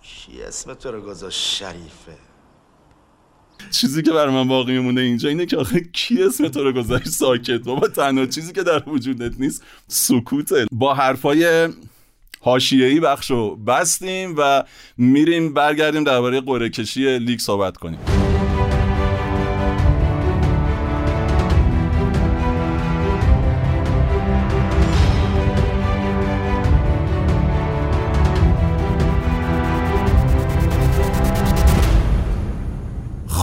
کی 0.02 0.42
اسم 0.42 0.74
تو 0.74 0.92
رو 0.92 1.00
گذاشت 1.00 1.40
شریفه؟ 1.40 2.33
چیزی 3.70 4.02
که 4.02 4.12
بر 4.12 4.28
من 4.28 4.48
باقی 4.48 4.72
میمونه 4.72 5.00
اینجا 5.00 5.28
اینه 5.28 5.46
که 5.46 5.56
آخه 5.56 5.80
کی 5.92 6.22
اسم 6.22 6.48
تو 6.48 6.64
رو 6.64 6.72
گذاشت؟ 6.72 7.08
ساکت. 7.08 7.60
بابا 7.60 7.88
تنها 7.88 8.26
چیزی 8.26 8.52
که 8.52 8.62
در 8.62 8.88
وجودت 8.88 9.40
نیست 9.40 9.62
سکوته. 9.88 10.66
با 10.72 10.94
حرفای 10.94 11.68
حاشیه‌ای 12.40 13.00
بخشو 13.00 13.56
بستیم 13.56 14.34
و 14.38 14.64
میریم 14.96 15.54
برگردیم 15.54 16.04
درباره 16.04 16.40
قرعه 16.40 16.68
کشی 16.68 17.18
لیگ 17.18 17.38
صحبت 17.38 17.76
کنیم. 17.76 17.98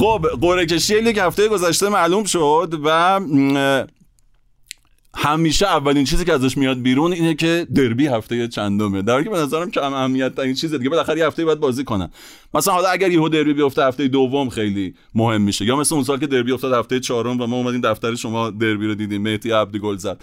خب 0.01 0.27
قرعه 0.41 0.65
کشی 0.65 1.01
لیگ 1.01 1.19
هفته 1.19 1.47
گذشته 1.47 1.89
معلوم 1.89 2.23
شد 2.23 2.79
و 2.83 3.19
همیشه 5.15 5.65
اولین 5.67 6.05
چیزی 6.05 6.25
که 6.25 6.33
ازش 6.33 6.57
میاد 6.57 6.81
بیرون 6.81 7.13
اینه 7.13 7.33
که 7.33 7.67
دربی 7.75 8.07
هفته 8.07 8.47
چندمه. 8.47 9.01
در 9.01 9.23
که 9.23 9.29
به 9.29 9.37
نظرم 9.37 9.71
کم 9.71 9.93
اهمیت 9.93 10.35
ترین 10.35 10.53
چیزه 10.53 10.77
دیگه. 10.77 10.89
بالاخره 10.89 11.19
یه 11.19 11.27
هفته 11.27 11.45
باید 11.45 11.59
بازی 11.59 11.83
کنن. 11.83 12.09
مثلا 12.53 12.73
حالا 12.73 12.89
اگر 12.89 13.11
یهو 13.11 13.29
دربی 13.29 13.53
بیفته 13.53 13.85
هفته 13.85 14.07
دوم 14.07 14.49
خیلی 14.49 14.95
مهم 15.15 15.41
میشه. 15.41 15.65
یا 15.65 15.75
مثل 15.75 15.95
اون 15.95 16.03
سال 16.03 16.19
که 16.19 16.27
دربی 16.27 16.51
افتاد 16.51 16.73
هفته 16.73 16.99
چهارم 16.99 17.41
و 17.41 17.47
ما 17.47 17.55
اومدیم 17.55 17.81
دفتر 17.81 18.15
شما 18.15 18.49
دربی 18.49 18.87
رو 18.87 18.95
دیدیم. 18.95 19.21
مهدی 19.21 19.51
عبدی 19.51 19.79
گل 19.79 19.97
زد. 19.97 20.21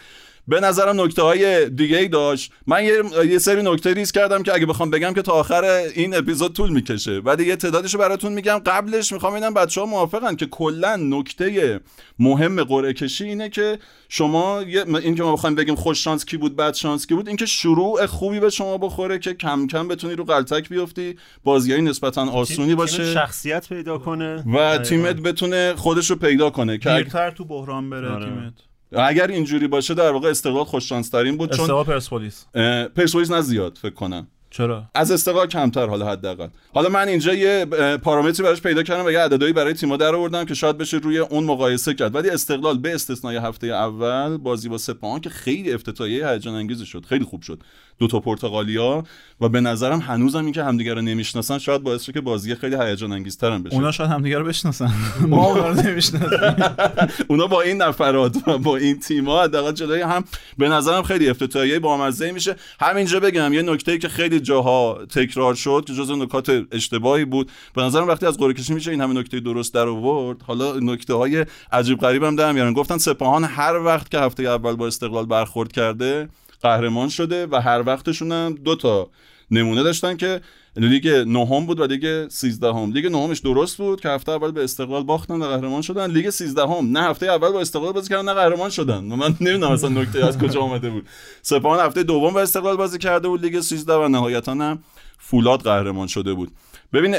به 0.49 0.61
نظرم 0.61 1.01
نکته 1.01 1.23
های 1.23 1.71
دیگه 1.71 1.99
ای 1.99 2.09
داشت. 2.09 2.53
من 2.67 2.85
یه, 2.85 3.03
یه 3.27 3.39
سری 3.39 3.63
نکته 3.63 3.93
ریز 3.93 4.13
کردم 4.13 4.43
که 4.43 4.55
اگه 4.55 4.67
بخوام 4.67 4.91
بگم 4.91 5.13
که 5.13 5.23
تا 5.23 5.33
آخر 5.33 5.65
این 5.95 6.17
اپیزود 6.17 6.53
طول 6.53 6.71
می‌کشه. 6.71 7.19
ولی 7.19 7.47
یه 7.47 7.57
تعدادش 7.57 7.95
رو 7.95 8.01
براتون 8.01 8.33
میگم. 8.33 8.59
قبلش 8.67 9.13
می‌خوام 9.13 9.33
ببینم 9.33 9.55
بچه 9.55 9.81
ها 9.81 9.87
موافقن 9.87 10.37
که 10.37 10.47
کلا 10.47 10.97
نکته 10.97 11.81
مهم 12.19 12.65
قرعه 12.65 12.93
کشی 12.93 13.25
اینه 13.25 13.49
که 13.49 13.79
شما 14.09 14.61
این 14.61 15.15
که 15.15 15.23
ما 15.23 15.33
بخوایم 15.33 15.57
بگیم 15.57 15.75
خوش 15.75 16.05
شانس 16.05 16.25
کی 16.25 16.37
بود 16.37 16.57
بد 16.57 16.75
شانس 16.75 17.07
کی 17.07 17.15
بود 17.15 17.29
اینکه 17.29 17.47
شروع 17.47 18.07
خوبی 18.07 18.41
به 18.41 18.51
شما 18.51 18.79
بخوره 18.79 19.19
که 19.19 19.35
کم 19.35 19.67
کم 19.67 19.89
بتونی 19.89 20.15
رو 20.15 20.25
غلطک 20.25 20.69
بیفتی. 20.69 21.17
بازیای 21.45 21.83
نسبتا 21.83 22.31
آسونی 22.31 22.75
باشه. 22.75 23.15
شخصیت 23.15 23.69
پیدا 23.69 23.99
کنه. 23.99 24.45
و 24.55 24.79
تیمت 24.79 25.17
بتونه 25.17 25.75
خودش 25.77 26.11
رو 26.11 26.17
پیدا 26.17 26.51
کنه 26.51 26.79
که 26.79 27.07
تو 27.37 27.45
بحران 27.45 27.91
بره 27.91 28.09
آره. 28.09 28.25
تیمت. 28.25 28.68
اگر 28.93 29.27
اینجوری 29.27 29.69
باشه 29.69 29.95
در 29.95 30.13
واقع 30.13 30.29
استقلال 30.29 30.65
خوش 30.65 30.89
شانس 30.89 31.09
ترین 31.09 31.37
بود 31.37 31.51
چون 31.51 31.61
استقلال 31.61 31.85
پرسپولیس. 31.85 32.47
پرسپولیس 32.97 33.31
نه 33.31 33.41
زیاد 33.41 33.79
فکر 33.83 33.95
کنم. 33.95 34.27
چرا؟ 34.51 34.85
از 34.95 35.11
استقلال 35.11 35.47
کمتر 35.47 35.87
حالا 35.87 36.07
حداقل. 36.07 36.49
حالا 36.75 36.89
من 36.89 37.09
اینجا 37.09 37.35
یه 37.35 37.65
پارامتری 38.03 38.43
براش 38.43 38.61
پیدا 38.61 38.83
کردم 38.83 39.05
و 39.05 39.11
یه 39.11 39.19
عددهایی 39.19 39.53
برای 39.53 39.75
تیم‌ها 39.75 39.97
در 39.97 40.15
آوردم 40.15 40.45
که 40.45 40.55
شاید 40.55 40.79
بشه 40.79 40.97
روی 40.97 41.19
اون 41.19 41.45
مقایسه 41.45 41.95
کرد. 41.95 42.15
ولی 42.15 42.31
استقلال 42.31 42.79
به 42.79 42.95
استثنای 42.95 43.37
هفته 43.37 43.67
اول 43.67 44.37
بازی 44.37 44.69
با 44.69 44.79
سپاهان 44.79 45.21
که 45.21 45.31
خیلی 45.31 45.73
افتتاحیه 45.73 46.29
هیجان 46.29 46.55
انگیزی 46.55 46.87
شد 46.87 47.05
خیلی 47.09 47.25
خوب 47.25 47.43
شد. 47.43 47.63
دو 47.99 48.07
تا 48.07 48.21
پرتغالیا 48.21 49.05
و 49.41 49.49
به 49.49 49.61
نظرم 49.61 49.99
هنوزم 49.99 50.45
این 50.45 50.53
که 50.53 50.65
همدیگه 50.65 50.95
رو 50.95 51.01
نمی‌شناسن 51.01 51.59
شاید 51.59 51.83
باعث 51.83 52.05
شه 52.05 52.13
که 52.13 52.21
بازی 52.21 52.55
خیلی 52.55 52.77
هیجان 52.77 53.13
انگیزتر 53.13 53.53
هم 53.53 53.63
بشه. 53.63 53.75
اونا 53.75 53.93
شاید 53.93 54.11
همدیگه 54.11 54.39
رو 54.39 54.45
بشناسن. 54.45 54.93
ما 55.29 55.47
اونا 55.47 55.69
رو 55.69 55.83
نمی‌شناسیم. 55.83 56.39
اونا 57.29 57.47
با 57.47 57.63
این 57.63 57.83
نفرات 57.83 58.49
و 58.49 58.59
با 58.59 58.77
این 58.77 59.01
تیم‌ها 59.01 59.43
حداقل 59.43 59.73
جلوی 59.73 60.01
هم 60.01 60.25
به 60.59 60.69
نظرم 60.69 61.03
خیلی 61.03 61.29
افتتاحیه 61.29 61.79
بامزه 61.79 62.33
میشه. 62.33 62.57
همینجا 62.81 63.21
بگم 63.21 63.53
یه 63.53 63.63
نکته 63.63 63.99
که 63.99 64.09
خیلی 64.09 64.41
جاها 64.41 64.99
تکرار 65.11 65.55
شد 65.55 65.85
که 65.87 65.95
جزو 65.95 66.17
نکات 66.17 66.63
اشتباهی 66.73 67.25
بود. 67.25 67.51
به 67.75 67.83
نظرم 67.83 68.09
وقتی 68.09 68.27
از 68.27 68.39
قرعه 68.39 68.53
کشی 68.53 68.75
میشه 68.75 68.91
این 68.91 69.01
همه 69.01 69.15
نکته 69.15 69.41
درست 69.41 69.75
در 69.75 69.89
آورد. 69.89 70.43
حالا 70.43 70.73
نکته 70.81 71.15
های 71.15 71.47
عجیب 71.73 71.99
غریب 71.99 72.23
هم 72.23 72.37
در 72.37 72.53
میارن. 72.53 72.73
گفتن 72.73 72.99
سپاهان 72.99 73.45
هر 73.45 73.79
وقت 73.79 74.11
که 74.11 74.19
هفته 74.19 74.43
اول 74.43 74.77
با 74.77 74.87
استقلال 74.87 75.27
برخورد 75.27 75.73
کرده 75.73 76.29
قهرمان 76.63 77.09
شده 77.09 77.47
و 77.47 77.61
هر 77.61 77.83
وقتشون 77.87 78.33
هم 78.33 78.55
دو 78.65 78.77
تا 78.77 79.11
نمونه 79.51 79.83
داشتن 79.83 80.17
که 80.17 80.41
لیگ 80.77 81.09
نهم 81.09 81.67
بود 81.67 81.81
و 81.81 81.85
لیگ 81.85 82.29
13 82.29 82.69
هم 82.69 82.93
لیگ 82.93 83.07
نهمش 83.07 83.39
درست 83.39 83.77
بود 83.77 84.01
که 84.01 84.09
هفته 84.09 84.33
اول 84.33 84.51
به 84.51 84.65
استقلال 84.65 85.03
باختن 85.03 85.43
و 85.43 85.47
قهرمان 85.47 85.83
شدن. 85.83 86.11
لیگ 86.11 86.31
13 86.31 86.63
هم 86.63 86.99
نه 86.99 87.01
هفته 87.01 87.27
اول 87.27 87.53
با 87.53 87.61
استقلال 87.61 87.93
بازی 87.93 88.09
کردن 88.09 88.25
نه 88.25 88.35
قهرمان 88.35 88.71
شدن. 88.71 89.05
من 89.05 89.35
نمی‌دونم 89.41 89.73
اصلا 89.73 89.89
نکته 89.89 90.27
از 90.27 90.39
کجا 90.39 90.61
اومده 90.61 90.91
بود. 90.91 91.07
سپاهان 91.43 91.87
هفته 91.87 92.03
دوم 92.03 92.35
با 92.35 92.41
استقلال 92.41 92.77
بازی 92.77 92.99
کرده 92.99 93.29
بود 93.29 93.45
لیگ 93.45 93.61
13 93.61 93.95
و 93.95 94.09
نهایتا 94.09 94.53
هم 94.53 94.79
فولاد 95.19 95.61
قهرمان 95.61 96.07
شده 96.07 96.35
بود. 96.35 96.51
ببین 96.93 97.15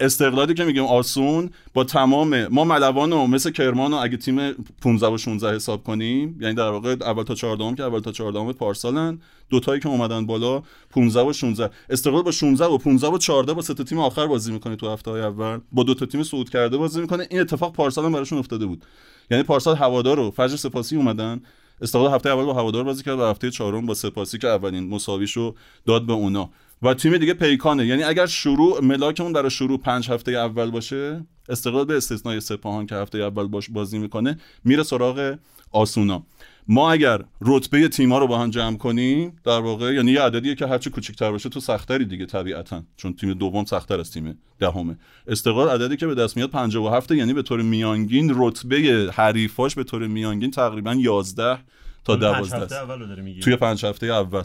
استقلالی 0.00 0.54
که 0.54 0.64
میگیم 0.64 0.84
آسون 0.84 1.50
با 1.74 1.84
تمام 1.84 2.46
ما 2.46 2.64
ملوان 2.64 3.12
و 3.12 3.26
مس 3.26 3.50
کرمان 3.50 3.94
و 3.94 3.96
اگه 3.96 4.16
تیم 4.16 4.52
15 4.82 5.06
و 5.06 5.18
16 5.18 5.54
حساب 5.54 5.84
کنیم 5.84 6.38
یعنی 6.40 6.54
در 6.54 6.70
واقع 6.70 6.96
اول 7.00 7.22
تا 7.22 7.34
14 7.34 7.74
که 7.74 7.82
اول 7.82 8.00
تا 8.00 8.12
14 8.12 8.52
پارسالن 8.52 9.18
دو 9.50 9.60
تایی 9.60 9.80
که 9.80 9.88
اومدن 9.88 10.26
بالا 10.26 10.62
15 10.90 11.20
و 11.20 11.32
16 11.32 11.70
استقلال 11.90 12.22
با 12.22 12.30
16 12.30 12.64
و 12.64 12.78
15 12.78 13.08
و 13.08 13.18
14 13.18 13.54
با 13.54 13.62
سه 13.62 13.74
تا 13.74 13.84
تیم 13.84 13.98
آخر 13.98 14.26
بازی 14.26 14.52
می‌کنه 14.52 14.76
تو 14.76 14.88
هفته 14.88 15.10
های 15.10 15.20
اول. 15.20 15.58
با 15.72 15.82
دو 15.82 15.94
تا 15.94 16.06
تیم 16.06 16.22
صعود 16.22 16.50
کرده 16.50 16.76
بازی 16.76 17.00
می‌کنه. 17.00 17.26
این 17.30 17.40
اتفاق 17.40 17.72
پارسال 17.72 18.04
هم 18.04 18.12
براشون 18.12 18.38
افتاده 18.38 18.66
بود. 18.66 18.84
یعنی 19.30 19.42
پارسال 19.42 19.76
هوادار 19.76 20.18
و 20.18 20.30
فجر 20.30 20.56
سپاسی 20.56 20.96
اومدن. 20.96 21.40
استقلال 21.82 22.14
هفته 22.14 22.30
اول 22.30 22.44
با 22.44 22.54
هوادار 22.54 22.84
بازی 22.84 23.02
کرد 23.02 23.18
و 23.18 23.22
هفته 23.22 23.50
چهارم 23.50 23.86
با 23.86 23.94
سپاسی 23.94 24.38
که 24.38 24.48
اولین 24.48 24.88
مساویشو 24.88 25.54
داد 25.86 26.06
به 26.06 26.12
اونا. 26.12 26.50
و 26.82 26.94
تیم 26.94 27.18
دیگه 27.18 27.34
پیکانه. 27.34 27.86
یعنی 27.86 28.02
اگر 28.02 28.26
شروع 28.26 28.84
ملاکمون 28.84 29.32
برای 29.32 29.50
شروع 29.50 29.78
پنج 29.78 30.10
هفته 30.10 30.32
اول 30.32 30.70
باشه 30.70 31.26
استقلال 31.48 31.84
به 31.84 31.96
استثنای 31.96 32.40
سپاهان 32.40 32.86
که 32.86 32.94
هفته 32.94 33.18
اول 33.18 33.46
باش 33.46 33.70
بازی 33.70 33.98
می‌کنه 33.98 34.38
میره 34.64 34.82
سراغ 34.82 35.36
آسونا. 35.72 36.26
ما 36.68 36.92
اگر 36.92 37.24
رتبه 37.40 37.88
تیم‌ها 37.88 38.18
رو 38.18 38.26
با 38.26 38.38
هم 38.38 38.50
جمع 38.50 38.76
کنیم 38.76 39.36
در 39.44 39.60
واقع 39.60 39.94
یعنی 39.94 40.12
یه 40.12 40.22
عددیه 40.22 40.54
که 40.54 40.66
هرچی 40.66 40.90
کوچیک‌تر 40.90 41.30
باشه 41.30 41.48
تو 41.48 41.60
سختری 41.60 42.04
دیگه 42.04 42.26
طبیعتا 42.26 42.82
چون 42.96 43.12
تیم 43.12 43.34
دوم 43.34 43.64
سختتر 43.64 44.00
از 44.00 44.12
تیم 44.12 44.38
دهمه. 44.58 44.98
استقلال 45.26 45.68
عددی 45.68 45.96
که 45.96 46.06
به 46.06 46.14
دست 46.14 46.36
میاد 46.36 46.50
57 46.50 47.10
یعنی 47.10 47.32
به 47.32 47.42
طور 47.42 47.62
میانگین 47.62 48.32
رتبه 48.36 49.10
حریفاش 49.14 49.74
به 49.74 49.84
طور 49.84 50.06
میانگین 50.06 50.50
تقریبا 50.50 50.94
11 50.94 51.58
تا 52.04 52.16
12 52.16 53.40
توی 53.40 53.56
پنج 53.56 53.84
هفته 53.84 54.06
اول. 54.06 54.42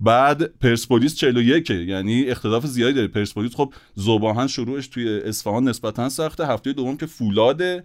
بعد 0.00 0.58
پرسپولیس 0.58 1.14
41 1.14 1.70
یعنی 1.70 2.24
اختلاف 2.24 2.66
زیادی 2.66 2.94
داره. 2.94 3.08
پرسپولیس 3.08 3.54
خب 3.54 3.72
زوباهن 3.94 4.46
شروعش 4.46 4.86
توی 4.86 5.20
اصفهان 5.20 5.68
نسبتا 5.68 6.08
سخته. 6.08 6.46
هفته 6.46 6.72
دوم 6.72 6.96
که 6.96 7.06
فولاده 7.06 7.84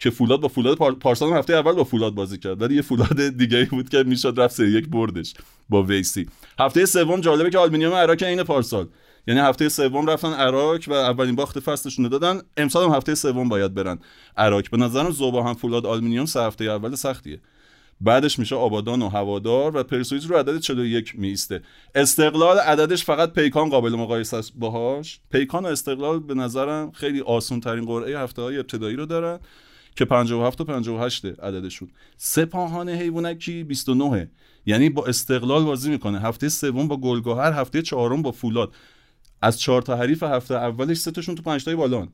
که 0.00 0.10
فولاد 0.10 0.40
با 0.40 0.48
فولاد 0.48 0.76
پارسال 0.76 1.32
هفته 1.32 1.54
اول 1.54 1.72
با 1.72 1.84
فولاد 1.84 2.14
بازی 2.14 2.38
کرد. 2.38 2.62
ولی 2.62 2.74
یه 2.74 2.82
فولاد 2.82 3.28
دیگه 3.28 3.64
بود 3.64 3.88
که 3.88 4.02
می‌شد 4.02 4.34
رفت 4.36 4.56
سری 4.56 4.70
یک 4.70 4.88
بردش 4.88 5.34
با 5.68 5.82
ویسی. 5.82 6.26
هفته 6.58 6.86
سوم 6.86 7.20
جالبه 7.20 7.50
که 7.50 7.58
آلومینیوم 7.58 7.92
عراق 7.92 8.22
این 8.22 8.42
پارسال. 8.42 8.88
یعنی 9.26 9.40
هفته 9.40 9.68
سوم 9.68 10.10
رفتن 10.10 10.32
عراق 10.32 10.80
و 10.86 10.92
اولین 10.92 11.34
باخت 11.34 11.60
فصلشون 11.60 12.08
دادن 12.08 12.40
امسال 12.56 12.88
هم 12.88 12.94
هفته 12.94 13.14
سوم 13.14 13.48
باید 13.48 13.74
برن 13.74 13.98
عراق. 14.36 14.70
به 14.70 14.76
نظرم 14.76 15.10
زوباهن 15.10 15.54
فولاد 15.54 15.86
آلومینیوم 15.86 16.26
سه 16.26 16.40
هفته 16.40 16.64
اول 16.64 16.94
سختیه. 16.94 17.40
بعدش 18.04 18.38
میشه 18.38 18.56
آبادان 18.56 19.02
و 19.02 19.08
هوادار 19.08 19.76
و 19.76 19.82
پرسپولیس 19.82 20.30
رو 20.30 20.36
عدد 20.36 20.58
41 20.58 21.18
میسته 21.18 21.62
استقلال 21.94 22.58
عددش 22.58 23.04
فقط 23.04 23.32
پیکان 23.32 23.68
قابل 23.68 23.90
مقایسه 23.90 24.36
است 24.36 24.52
باهاش. 24.56 25.20
پیکان 25.30 25.64
و 25.64 25.66
استقلال 25.66 26.20
به 26.20 26.34
نظرم 26.34 26.90
خیلی 26.90 27.20
آسون 27.20 27.60
ترین 27.60 27.84
قرعه 27.84 28.18
هفته 28.18 28.42
های 28.42 28.58
ابتدایی 28.58 28.96
رو 28.96 29.06
دارن 29.06 29.38
که 29.96 30.04
57 30.04 30.60
و 30.60 30.64
58 30.64 31.24
عددشون. 31.24 31.88
سپاهان 32.16 32.88
حیوانکی 32.88 33.64
29 33.64 34.30
یعنی 34.66 34.90
با 34.90 35.06
استقلال 35.06 35.64
بازی 35.64 35.90
می‌کنه. 35.90 36.20
هفته 36.20 36.48
سوم 36.48 36.88
با 36.88 36.96
گلگهر 36.96 37.52
هفته 37.52 37.82
چهارم 37.82 38.22
با 38.22 38.32
فولاد. 38.32 38.72
از 39.42 39.60
چهار 39.60 39.82
تا 39.82 39.96
حریف 39.96 40.22
هفته 40.22 40.54
اولش 40.54 40.96
سه 40.96 41.10
تاشون 41.10 41.34
تو 41.34 41.42
پنج 41.42 41.64
تای 41.64 41.74
بالان. 41.74 42.08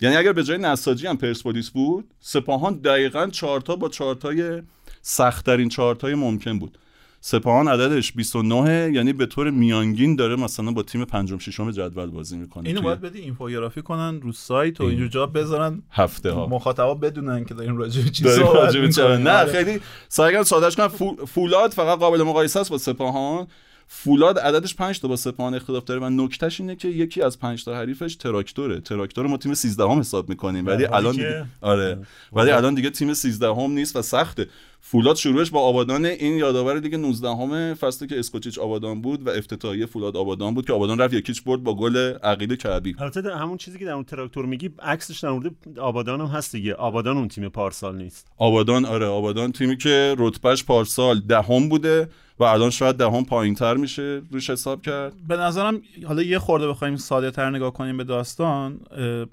یعنی 0.00 0.16
اگر 0.16 0.32
به 0.32 0.44
جای 0.44 0.58
نساجی 0.58 1.06
هم 1.06 1.16
پرسپولیس 1.16 1.70
بود 1.70 2.14
سپاهان 2.20 2.74
دقیقا 2.74 3.26
چهار 3.26 3.60
تا 3.60 3.76
با 3.76 3.88
چهار 3.88 4.14
تای 4.14 4.62
سختترین 5.02 5.68
چارتای 5.68 6.14
ممکن 6.14 6.58
بود. 6.58 6.78
سپاهان 7.22 7.68
عددش 7.68 8.12
29 8.12 8.92
یعنی 8.92 9.12
به 9.12 9.26
طور 9.26 9.50
میانگین 9.50 10.16
داره 10.16 10.36
مثلا 10.36 10.70
با 10.70 10.82
تیم 10.82 11.04
پنجم 11.04 11.38
ششم 11.38 11.70
جدول 11.70 12.10
بازی 12.10 12.36
می‌کنه. 12.36 12.68
اینو 12.68 12.80
باید 12.80 13.00
بدی 13.00 13.18
اینفوگرافی 13.18 13.82
کنن 13.82 14.20
رو 14.20 14.32
سایت 14.32 14.80
و 14.80 14.84
اینجور 14.84 15.08
جا 15.08 15.26
بذارن. 15.26 15.82
هفته 15.90 16.30
ها. 16.30 16.46
مخاطبا 16.46 16.94
بدونن 16.94 17.44
که 17.44 17.54
داریم 17.54 17.76
راجع 17.76 18.02
به 18.02 18.10
چی 18.10 18.24
صحبت 18.24 18.98
نه 18.98 19.44
خیلی 19.44 19.80
سعی 20.08 20.44
سادهش 20.44 20.76
کنم 20.76 20.88
فولاد 21.26 21.70
فقط 21.70 21.98
قابل 21.98 22.22
مقایسه 22.22 22.60
است 22.60 22.70
با 22.70 22.78
سپاهان. 22.78 23.46
فولاد 23.92 24.38
عددش 24.38 24.74
5 24.74 25.00
تا 25.00 25.08
با 25.08 25.16
سپاهان 25.16 25.54
اختلاف 25.54 25.84
داره 25.84 26.00
و 26.00 26.10
نکتهش 26.10 26.60
اینه 26.60 26.76
که 26.76 26.88
یکی 26.88 27.22
از 27.22 27.38
5 27.38 27.64
تا 27.64 27.76
حریفش 27.76 28.16
تراکتوره. 28.16 28.80
تراکتور 28.80 29.26
ما 29.26 29.36
تیم 29.36 29.54
13 29.54 29.84
هم 29.84 29.98
حساب 29.98 30.28
می‌کنیم. 30.28 30.66
ولی 30.66 30.86
الان 30.86 31.12
دیگه... 31.12 31.46
آره. 31.60 31.98
ولی 32.32 32.50
الان 32.50 32.74
دیگه 32.74 32.90
تیم 32.90 33.14
13 33.14 33.46
هم 33.46 33.70
نیست 33.70 33.96
و 33.96 34.02
سخته. 34.02 34.46
فولاد 34.80 35.16
شروعش 35.16 35.50
با 35.50 35.60
آبادان 35.60 36.04
این 36.06 36.36
یادآور 36.36 36.78
دیگه 36.78 36.96
19 36.96 37.28
همه 37.28 37.74
فصلی 37.74 38.08
که 38.08 38.18
اسکوچیچ 38.18 38.58
آبادان 38.58 39.02
بود 39.02 39.26
و 39.26 39.30
افتتاحیه 39.30 39.86
فولاد 39.86 40.16
آبادان 40.16 40.54
بود 40.54 40.66
که 40.66 40.72
آبادان 40.72 40.98
رفت 40.98 41.14
یکیچ 41.14 41.44
برد 41.44 41.62
با 41.62 41.74
گل 41.74 41.96
عقیل 42.22 42.56
کعبی. 42.56 42.96
البته 42.98 43.36
همون 43.36 43.56
چیزی 43.56 43.78
که 43.78 43.84
در 43.84 43.92
اون 43.92 44.04
تراکتور 44.04 44.46
میگی 44.46 44.70
عکسش 44.82 45.18
در 45.20 45.30
مورد 45.30 45.78
آبادان 45.78 46.20
هم 46.20 46.26
هست 46.26 46.52
دیگه. 46.52 46.74
آبادان 46.74 47.16
اون 47.16 47.28
تیم 47.28 47.48
پارسال 47.48 47.96
نیست. 47.96 48.26
آبادان 48.36 48.84
آره. 48.84 49.06
آبادان 49.06 49.52
تیمی 49.52 49.76
که 49.76 50.14
رتبهش 50.18 50.64
پارسال 50.64 51.20
دهم 51.20 51.68
بوده. 51.68 52.08
و 52.40 52.44
الان 52.44 52.70
شاید 52.70 52.96
دهم 52.96 53.24
پایین 53.24 53.54
تر 53.54 53.74
میشه 53.74 54.22
روش 54.30 54.50
حساب 54.50 54.82
کرد. 54.82 55.12
به 55.28 55.36
نظرم 55.36 55.82
حالا 56.06 56.22
یه 56.22 56.38
خورده 56.38 56.68
بخوایم 56.68 56.96
ساده 56.96 57.30
تر 57.30 57.50
نگاه 57.50 57.72
کنیم 57.72 57.96
به 57.96 58.04
داستان 58.04 58.80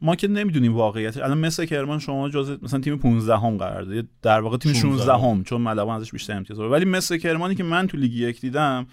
ما 0.01 0.15
که 0.15 0.27
نمی‌دونیم 0.27 0.75
واقعیت. 0.75 1.17
الان 1.17 1.37
مثل 1.37 1.65
کرمان 1.65 1.99
شما 1.99 2.29
جز 2.29 2.57
مثلا 2.61 2.79
تیم 2.79 2.97
15 2.97 3.37
هم 3.37 3.57
قرار 3.57 3.81
داره 3.81 4.03
در 4.21 4.39
واقع 4.39 4.57
تیم 4.57 4.73
16 4.73 5.13
هم 5.13 5.43
چون 5.43 5.61
ملوان 5.61 5.97
ازش 5.97 6.11
بیشتر 6.11 6.33
امتیاز 6.33 6.59
ولی 6.59 6.85
مثل 6.85 7.17
کرمانی 7.17 7.55
که 7.55 7.63
من 7.63 7.87
تو 7.87 7.97
لیگ 7.97 8.13
یک 8.13 8.41
دیدم 8.41 8.87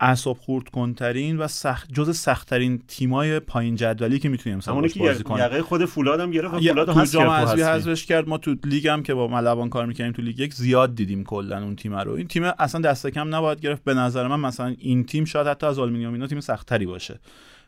اعصاب 0.00 0.36
خورد 0.36 0.68
کنترین 0.68 1.38
و 1.38 1.48
سخت 1.48 1.92
جز 1.92 2.16
سختترین 2.16 2.82
تیمای 2.88 3.40
پایین 3.40 3.76
جدولی 3.76 4.18
که 4.18 4.28
می‌تونیم 4.28 4.58
مثلا 4.58 4.74
بازی 4.74 4.88
که 4.88 5.22
کنیم. 5.22 5.44
یقه 5.44 5.62
خود 5.62 5.84
فولاد 5.84 6.20
هم 6.20 6.30
گرفت 6.30 6.58
فولاد 6.58 6.88
هم 6.88 7.04
تو 7.04 7.30
حذفش 7.30 8.06
کرد 8.06 8.28
ما 8.28 8.38
تو 8.38 8.56
لیگ 8.64 8.88
هم 8.88 9.02
که 9.02 9.14
با 9.14 9.28
ملوان 9.28 9.68
کار 9.68 9.86
می‌کنیم 9.86 10.12
تو 10.12 10.22
لیگ 10.22 10.40
یک 10.40 10.54
زیاد 10.54 10.94
دیدیم 10.94 11.24
کلا 11.24 11.62
اون 11.62 11.76
تیم 11.76 11.96
رو. 11.96 12.12
این 12.12 12.26
تیم 12.26 12.42
اصلا 12.58 12.80
دست 12.80 13.06
کم 13.06 13.34
نباید 13.34 13.60
گرفت. 13.60 13.84
به 13.84 13.94
نظر 13.94 14.26
من 14.26 14.40
مثلا 14.40 14.74
این 14.78 15.04
تیم 15.04 15.24
شاید 15.24 15.46
حتی 15.46 15.66
از 15.66 15.78
آلومینیوم 15.78 16.12
اینا 16.12 16.26
تیم 16.26 16.40
سختتری 16.40 16.86
باشه. 16.86 17.20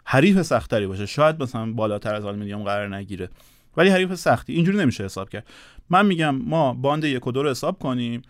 حریف 0.05 0.43
سختتری 0.43 0.87
باشه. 0.87 1.07
شاید 1.07 1.43
مثلا 1.43 1.72
بالاتر 1.72 2.14
از 2.14 2.24
آلومینیوم 2.24 2.62
قرار 2.62 2.97
نگیره. 2.97 3.29
ولی 3.76 3.91
حریف 3.91 4.14
سختی. 4.14 4.53
اینجوری 4.53 4.79
نمیشه 4.79 5.05
حساب 5.05 5.29
کرد. 5.29 5.47
من 5.91 6.07
میگم 6.07 6.37
ما 6.37 6.74
باند 6.74 7.05
یک 7.05 7.26
و 7.26 7.33
دو 7.33 7.43
رو 7.43 7.51
حساب 7.51 7.79
کنیم. 7.79 8.22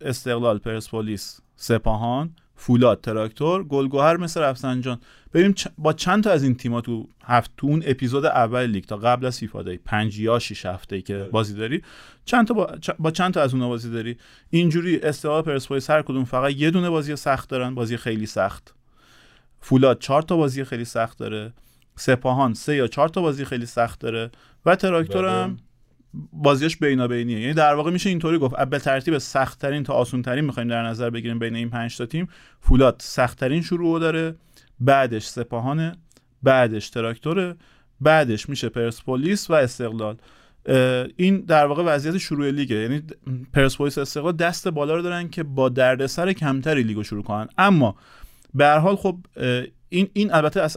استقلال 0.00 0.58
پرسپولیس 0.58 1.40
سپاهان. 1.56 2.30
فولاد 2.56 3.00
تراکتور 3.00 3.64
گلگوهر 3.64 4.16
مثل 4.16 4.40
رفسنجان. 4.40 5.00
ببینیم 5.34 5.54
با 5.78 5.92
چند 5.92 6.24
تا 6.24 6.30
از 6.30 6.42
این 6.42 6.54
تیم‌ها 6.54 6.80
تو 6.80 7.08
هفت 7.24 7.50
تو 7.56 7.66
اون 7.66 7.82
اپیزود 7.86 8.26
اول 8.26 8.66
لیگ 8.66 8.84
تا 8.84 8.96
قبل 8.96 9.26
از 9.26 9.38
FIFA 9.38 9.62
Day 9.62 9.78
5 9.78 10.18
یا 10.18 10.38
6 10.38 10.66
هفته 10.66 10.96
ای 10.96 11.02
که 11.02 11.14
بله. 11.14 11.28
بازی 11.28 11.54
داری. 11.54 11.82
چند 12.24 12.46
تا 12.46 12.54
با, 12.54 12.74
با 12.98 13.10
چند 13.10 13.34
تا 13.34 13.42
از 13.42 13.54
اونها 13.54 13.68
بازی 13.68 13.90
داری. 13.90 14.16
اینجوری 14.50 15.00
استقلال 15.00 15.42
پرسپولیس 15.42 15.90
هر 15.90 16.02
کدوم 16.02 16.24
فقط 16.24 16.52
یه 16.52 16.70
دونه 16.70 16.90
بازی 16.90 17.16
سخت 17.16 17.48
دارن 17.48 17.74
بازی 17.74 17.96
خیلی 17.96 18.26
سخت. 18.26 18.74
فولاد 19.60 19.98
چهار 19.98 20.22
تا 20.22 20.36
بازی 20.36 20.64
خیلی 20.64 20.84
سخت 20.84 21.18
داره. 21.18 21.52
سپاهان 21.96 22.54
سه 22.54 22.76
یا 22.76 22.86
چهار 22.86 23.08
تا 23.08 23.20
بازی 23.20 23.44
خیلی 23.44 23.66
سخت 23.66 24.00
داره. 24.00 24.30
و 24.66 24.76
تراکتور 24.76 25.28
هم 25.28 25.58
بازیش 26.32 26.76
بینابینیه. 26.76 27.40
یعنی 27.40 27.54
در 27.54 27.74
واقع 27.74 27.90
میشه 27.90 28.08
اینطوری 28.08 28.38
گفت 28.38 28.56
به 28.56 28.78
ترتیب 28.78 29.18
سختترین 29.18 29.82
تا 29.82 29.92
آسونترین 29.92 30.44
می‌خوایم 30.44 30.68
در 30.68 30.82
نظر 30.82 31.10
بگیریم 31.10 31.38
بین 31.38 31.56
این 31.56 31.70
پنج 31.70 31.96
تا 31.96 32.06
تیم 32.06 32.28
فولاد 32.60 32.96
سختترین 32.98 33.62
شروع 33.62 34.00
داره 34.00 34.34
بعدش 34.80 35.26
سپاهانه 35.26 35.96
بعدش 36.42 36.90
تراکتوره 36.90 37.54
بعدش 38.00 38.48
میشه 38.48 38.68
پرسپولیس 38.68 39.50
و 39.50 39.54
استقلال. 39.54 40.16
این 41.16 41.40
در 41.40 41.66
واقع 41.66 41.82
وضعیت 41.82 42.18
شروع 42.18 42.50
لیگه. 42.50 42.76
یعنی 42.76 43.02
پرسپولیس 43.52 43.98
استقلال 43.98 44.36
دست 44.36 44.68
بالا 44.68 44.94
رو 44.94 45.02
دارن 45.02 45.28
که 45.28 45.42
با 45.42 45.68
دردسر 45.68 46.32
کمتری 46.32 46.82
لیگو 46.82 47.02
شروع 47.02 47.22
کنن. 47.22 47.48
اما 47.58 47.96
به 48.54 48.64
هر 48.64 48.78
حال 48.78 48.96
خب 48.96 49.18
این 49.88 50.08
این 50.12 50.32
البته 50.32 50.68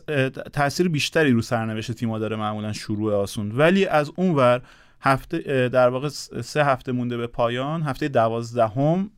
تاثیر 0.53 0.89
بیشتری 0.89 1.31
رو 1.31 1.41
سرنوشت 1.41 1.91
تیم‌ها 1.91 2.19
داره 2.19 2.35
معمولا 2.35 2.73
شروع 2.73 3.13
آسون. 3.13 3.51
ولی 3.51 3.85
از 3.85 4.11
اونور 4.15 4.61
هفته 5.01 5.69
در 5.69 5.89
واقع 5.89 6.07
سه 6.41 6.65
هفته 6.65 6.91
مونده 6.91 7.17
به 7.17 7.27
پایان. 7.27 7.83
هفته 7.83 8.07
دوازدهم 8.07 9.11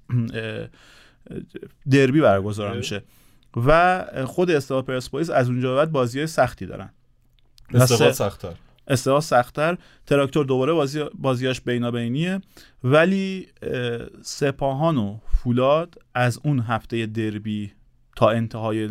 دربی 1.89 2.21
برگزار 2.21 2.77
میشه. 2.77 3.03
و 3.67 4.05
خود 4.25 4.51
استقلال 4.51 4.81
پرسپولیس 4.81 5.29
از 5.29 5.49
اونجا 5.49 5.75
بعد 5.75 5.91
بازی 5.91 6.27
سختی 6.27 6.65
دارن. 6.65 6.89
استقلال 7.73 8.11
سختتر. 8.11 8.53
استقلال 8.87 9.19
سختتر. 9.19 9.77
تراکتور 10.05 10.45
دوباره 10.45 10.73
بازی 10.73 11.03
بازیاش 11.13 11.61
بینابینیه. 11.61 12.41
ولی 12.83 13.47
سپاهان 14.21 14.97
و 14.97 15.17
فولاد 15.27 15.95
از 16.13 16.39
اون 16.43 16.59
هفته 16.59 17.05
دربی 17.05 17.71
تا 18.15 18.29
انتهای 18.29 18.89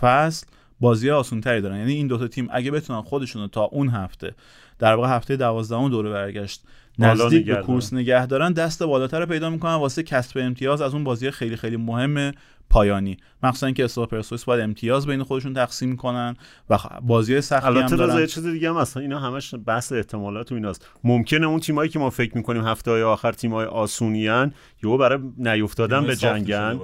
فصل 0.00 0.46
بازی 0.80 1.10
آسونتری 1.10 1.60
دارن. 1.60 1.76
یعنی 1.76 1.92
این 1.92 2.06
دوتا 2.06 2.28
تیم 2.28 2.48
اگه 2.50 2.70
بتونن 2.70 3.02
خودشون 3.02 3.48
تا 3.48 3.62
اون 3.62 3.88
هفته 3.88 4.34
در 4.78 4.94
واقع 4.94 5.08
هفته 5.08 5.36
دوازدهم 5.36 5.88
دوره 5.88 6.10
برگشت. 6.10 6.64
نزدیک 6.98 7.46
به 7.46 7.56
کورس 7.56 7.92
نگه 7.92 8.26
دارن 8.26 8.52
دست 8.52 8.82
بالاتر 8.82 9.26
پیدا 9.26 9.50
می‌کنن 9.50 9.74
واسه 9.74 10.02
کسب 10.02 10.38
امتیاز 10.38 10.80
از 10.80 10.94
اون 10.94 11.04
بازی 11.04 11.30
خیلی 11.30 11.56
خیلی 11.56 11.76
مهم 11.76 12.32
پایانی. 12.70 13.16
مخصوصا 13.42 13.70
که 13.70 13.84
استقلال 13.84 14.06
پرسپولیس 14.06 14.44
باید 14.44 14.60
امتیاز 14.60 15.06
بین 15.06 15.22
خودشون 15.22 15.54
تقسیم 15.54 15.96
کنن 15.96 16.36
و 16.70 16.78
بازی 17.02 17.40
سختی 17.40 17.78
هم 17.78 17.86
دارن. 17.86 18.26
چیز 18.26 18.46
دیگه 18.46 18.68
هم 18.68 18.76
اصلا 18.76 19.02
اینا 19.02 19.18
همش 19.18 19.54
بحث 19.66 19.92
احتمالات 19.92 20.52
و 20.52 20.54
ایناست. 20.54 20.88
ممکنه 21.04 21.46
اون 21.46 21.60
تیمایی 21.60 21.90
که 21.90 21.98
ما 21.98 22.10
فکر 22.10 22.36
می‌کنیم 22.36 22.66
هفته 22.66 22.90
های 22.90 23.02
آخر 23.02 23.32
تیمای 23.32 23.66
آسونیان 23.66 24.52
یهو 24.82 24.96
برای 24.96 25.18
نیافتادن 25.38 26.06
به 26.06 26.16
جنگن 26.16 26.80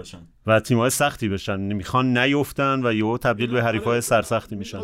و 0.47 0.61
تیمای 0.61 0.90
سختی 0.90 1.28
بشن. 1.28 1.61
می‌خوان 1.61 2.18
نیفتن 2.18 2.86
و 2.86 2.92
یهو 2.92 3.18
تبدیل 3.18 3.51
به 3.51 3.62
حریفای 3.62 4.01
سرسختی 4.01 4.57
میشن. 4.57 4.78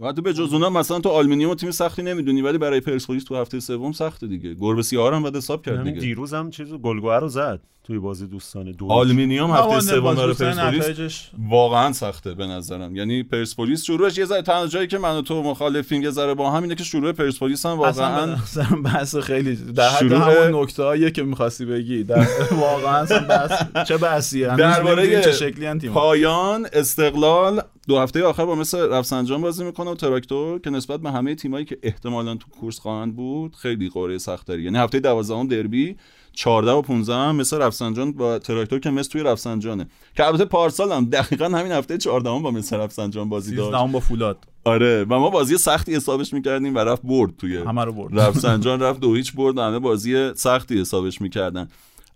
و 0.00 0.12
تو 0.12 0.22
به 0.22 0.32
جز 0.32 0.52
اونها 0.52 0.70
مثلا 0.70 1.00
تو 1.00 1.08
آلومینیوم 1.08 1.54
تیم 1.54 1.70
سختی 1.70 2.02
نمی‌دونی 2.02 2.42
ولی 2.42 2.58
برای 2.58 2.80
پرسپولیس 2.80 3.24
تو 3.24 3.36
هفته 3.36 3.60
سوم 3.60 3.92
سخته 3.92 4.26
دیگه. 4.26 4.54
گربه 4.54 4.82
سیاه 4.82 5.14
هم 5.14 5.22
باید 5.22 5.36
حساب 5.36 5.62
کرد 5.62 5.84
دیگه. 5.84 6.00
دیروز 6.00 6.34
هم 6.34 6.50
چیزو 6.50 6.78
گلگوه 6.78 7.16
رو 7.16 7.28
زد 7.28 7.60
توی 7.84 7.98
بازی 7.98 8.26
دوستانه 8.26 8.72
دو. 8.72 8.92
آلومینیوم 8.92 9.50
هفته 9.50 9.80
سوم 9.80 10.14
برای 10.14 10.34
پرسپولیس 10.34 11.20
واقعا 11.48 11.92
سخته 11.92 12.34
به 12.34 12.46
نظرم. 12.46 12.96
یعنی 12.96 13.22
پرسپولیس 13.22 13.84
شروعش 13.84 14.18
یه 14.18 14.24
ذره 14.24 14.42
تنها 14.42 14.66
جایی 14.66 14.86
که 14.86 14.98
من 14.98 15.18
و 15.18 15.22
تو 15.22 15.42
مخالفیم 15.42 16.02
یه 16.02 16.10
ذره 16.10 16.34
با 16.34 16.50
هم 16.50 16.62
اینه 16.62 16.74
که 16.74 16.84
شروع 16.84 17.12
پرسپولیس 17.12 17.66
هم 17.66 17.78
واقعا 17.78 18.36
بحث 18.84 19.16
خیلی 19.16 19.56
در 19.56 19.88
حد 19.88 20.12
همون 20.12 20.62
نکته 20.62 21.10
که 21.10 21.22
می‌خواستی 21.22 21.64
بگی. 21.64 22.04
در 22.04 22.26
واقعا 22.50 23.06
بحث 23.28 23.52
چه 23.88 23.96
بحثیه؟ 23.96 24.56
درباره 24.56 25.22
چه 25.22 25.32
شکلی 25.32 25.88
پایان 25.88 26.66
استقلال 26.72 27.62
دو 27.90 27.98
هفته 27.98 28.24
آخر 28.24 28.46
با 28.46 28.54
مس 28.54 28.78
رفسنجان 28.78 29.40
بازی 29.40 29.64
می‌کنه 29.64 29.90
و 29.90 29.94
تراکتور 29.94 30.58
که 30.58 30.70
نسبت 30.70 31.00
به 31.00 31.10
همه 31.10 31.34
تیمایی 31.34 31.64
که 31.64 31.78
احتمالا 31.82 32.34
تو 32.34 32.46
کورس 32.60 32.78
خواهند 32.78 33.16
بود 33.16 33.56
خیلی 33.56 33.88
قرعه 33.88 34.18
سختری 34.18 34.62
یعنی 34.62 34.78
هفته 34.78 35.00
12 35.00 35.44
دربی 35.44 35.96
14 36.32 36.70
و 36.70 36.82
15 36.82 37.14
هم 37.14 37.36
مس 37.36 37.58
رفسنجان 37.58 38.12
با 38.12 38.38
تراکتور 38.38 38.78
که 38.78 38.90
مس 38.90 39.10
توی 39.10 39.22
رفسنجانه. 39.22 39.86
که 40.16 40.26
البته 40.26 40.44
پارسال 40.44 40.92
هم 40.92 41.04
دقیقا 41.04 41.44
همین 41.44 41.72
هفته 41.72 41.98
14 41.98 42.30
با 42.42 42.50
مس 42.50 42.76
رفسنجان 42.76 43.28
بازی 43.28 43.56
داشت. 43.56 43.92
با 43.92 44.00
فولاد. 44.00 44.38
آره 44.64 45.04
و 45.04 45.18
ما 45.18 45.30
بازی 45.30 45.56
سختی 45.56 45.94
حسابش 45.94 46.32
می‌کردیم 46.32 46.74
و 46.74 46.78
رفت 46.78 47.02
برد 47.02 47.36
توی 47.36 47.56
همه 47.56 47.84
رو 47.84 47.92
برد. 47.92 48.20
رفسنجان 48.20 48.80
رفت 48.80 49.00
دو 49.00 49.14
هیچ 49.14 49.32
برد 49.34 49.58
همه 49.58 49.78
بازی 49.78 50.34
سختی 50.34 50.80
حسابش 50.80 51.20
می‌کردن. 51.20 51.68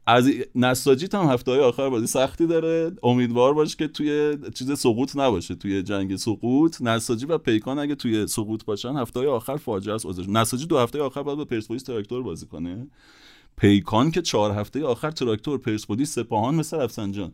از 0.06 0.30
نساجیت 0.54 1.14
هم 1.14 1.26
هفته 1.26 1.50
های 1.50 1.60
آخر 1.60 1.88
بازی 1.88 2.06
سختی 2.06 2.46
داره. 2.46 2.92
امیدوار 3.02 3.54
باش 3.54 3.76
که 3.76 3.88
توی 3.88 4.38
چیز 4.54 4.78
سقوط 4.78 5.16
نباشه. 5.16 5.54
توی 5.54 5.82
جنگ 5.82 6.16
سقوط 6.16 6.82
نساجی 6.82 7.26
و 7.26 7.38
پیکان 7.38 7.78
اگه 7.78 7.94
توی 7.94 8.26
سقوط 8.26 8.64
باشن 8.64 8.96
هفته 8.96 9.20
های 9.20 9.28
آخر 9.28 9.56
فاجعه 9.56 9.94
است 9.94 10.06
نساجی 10.28 10.66
دو 10.66 10.78
هفته 10.78 11.00
آخر 11.00 11.22
باید 11.22 11.38
با 11.38 11.44
پرسپولیس 11.44 11.82
تراکتور 11.82 12.22
بازی 12.22 12.46
کنه. 12.46 12.86
پیکان 13.56 14.10
که 14.10 14.22
چهار 14.22 14.50
هفته 14.52 14.84
آخر 14.84 15.10
تراکتور 15.10 15.58
پرسپولیس 15.58 16.14
سپاهان 16.14 16.54
مثل 16.54 16.76
رفسنجان 16.76 17.32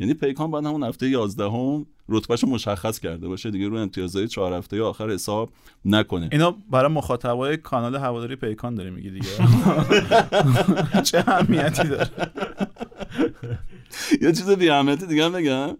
یعنی 0.00 0.14
پیکان 0.14 0.50
بعد 0.50 0.64
همون 0.64 0.82
هفته 0.82 1.08
11 1.08 1.44
هم 1.44 1.86
رتبهش 2.08 2.44
مشخص 2.44 2.98
کرده 2.98 3.28
باشه 3.28 3.50
دیگه 3.50 3.68
رو 3.68 3.76
امتیازهای 3.76 4.28
چهار 4.28 4.52
هفته 4.52 4.82
آخر 4.82 5.10
حساب 5.10 5.50
نکنه. 5.84 6.28
اینا 6.32 6.56
برای 6.70 6.92
مخاطبای 6.92 7.56
کانال 7.56 7.96
هواداری 7.96 8.36
پیکان 8.36 8.74
داره 8.74 8.90
میگی 8.90 9.10
دیگه؟ 9.10 9.28
چه 11.10 11.24
اهمیتی 11.26 11.88
داره؟ 11.88 12.10
یه 14.22 14.32
چیز 14.32 14.50
بی 14.50 14.70
اهمیتی 14.70 15.06
دیگه 15.06 15.24
هم 15.24 15.32
بگم. 15.32 15.76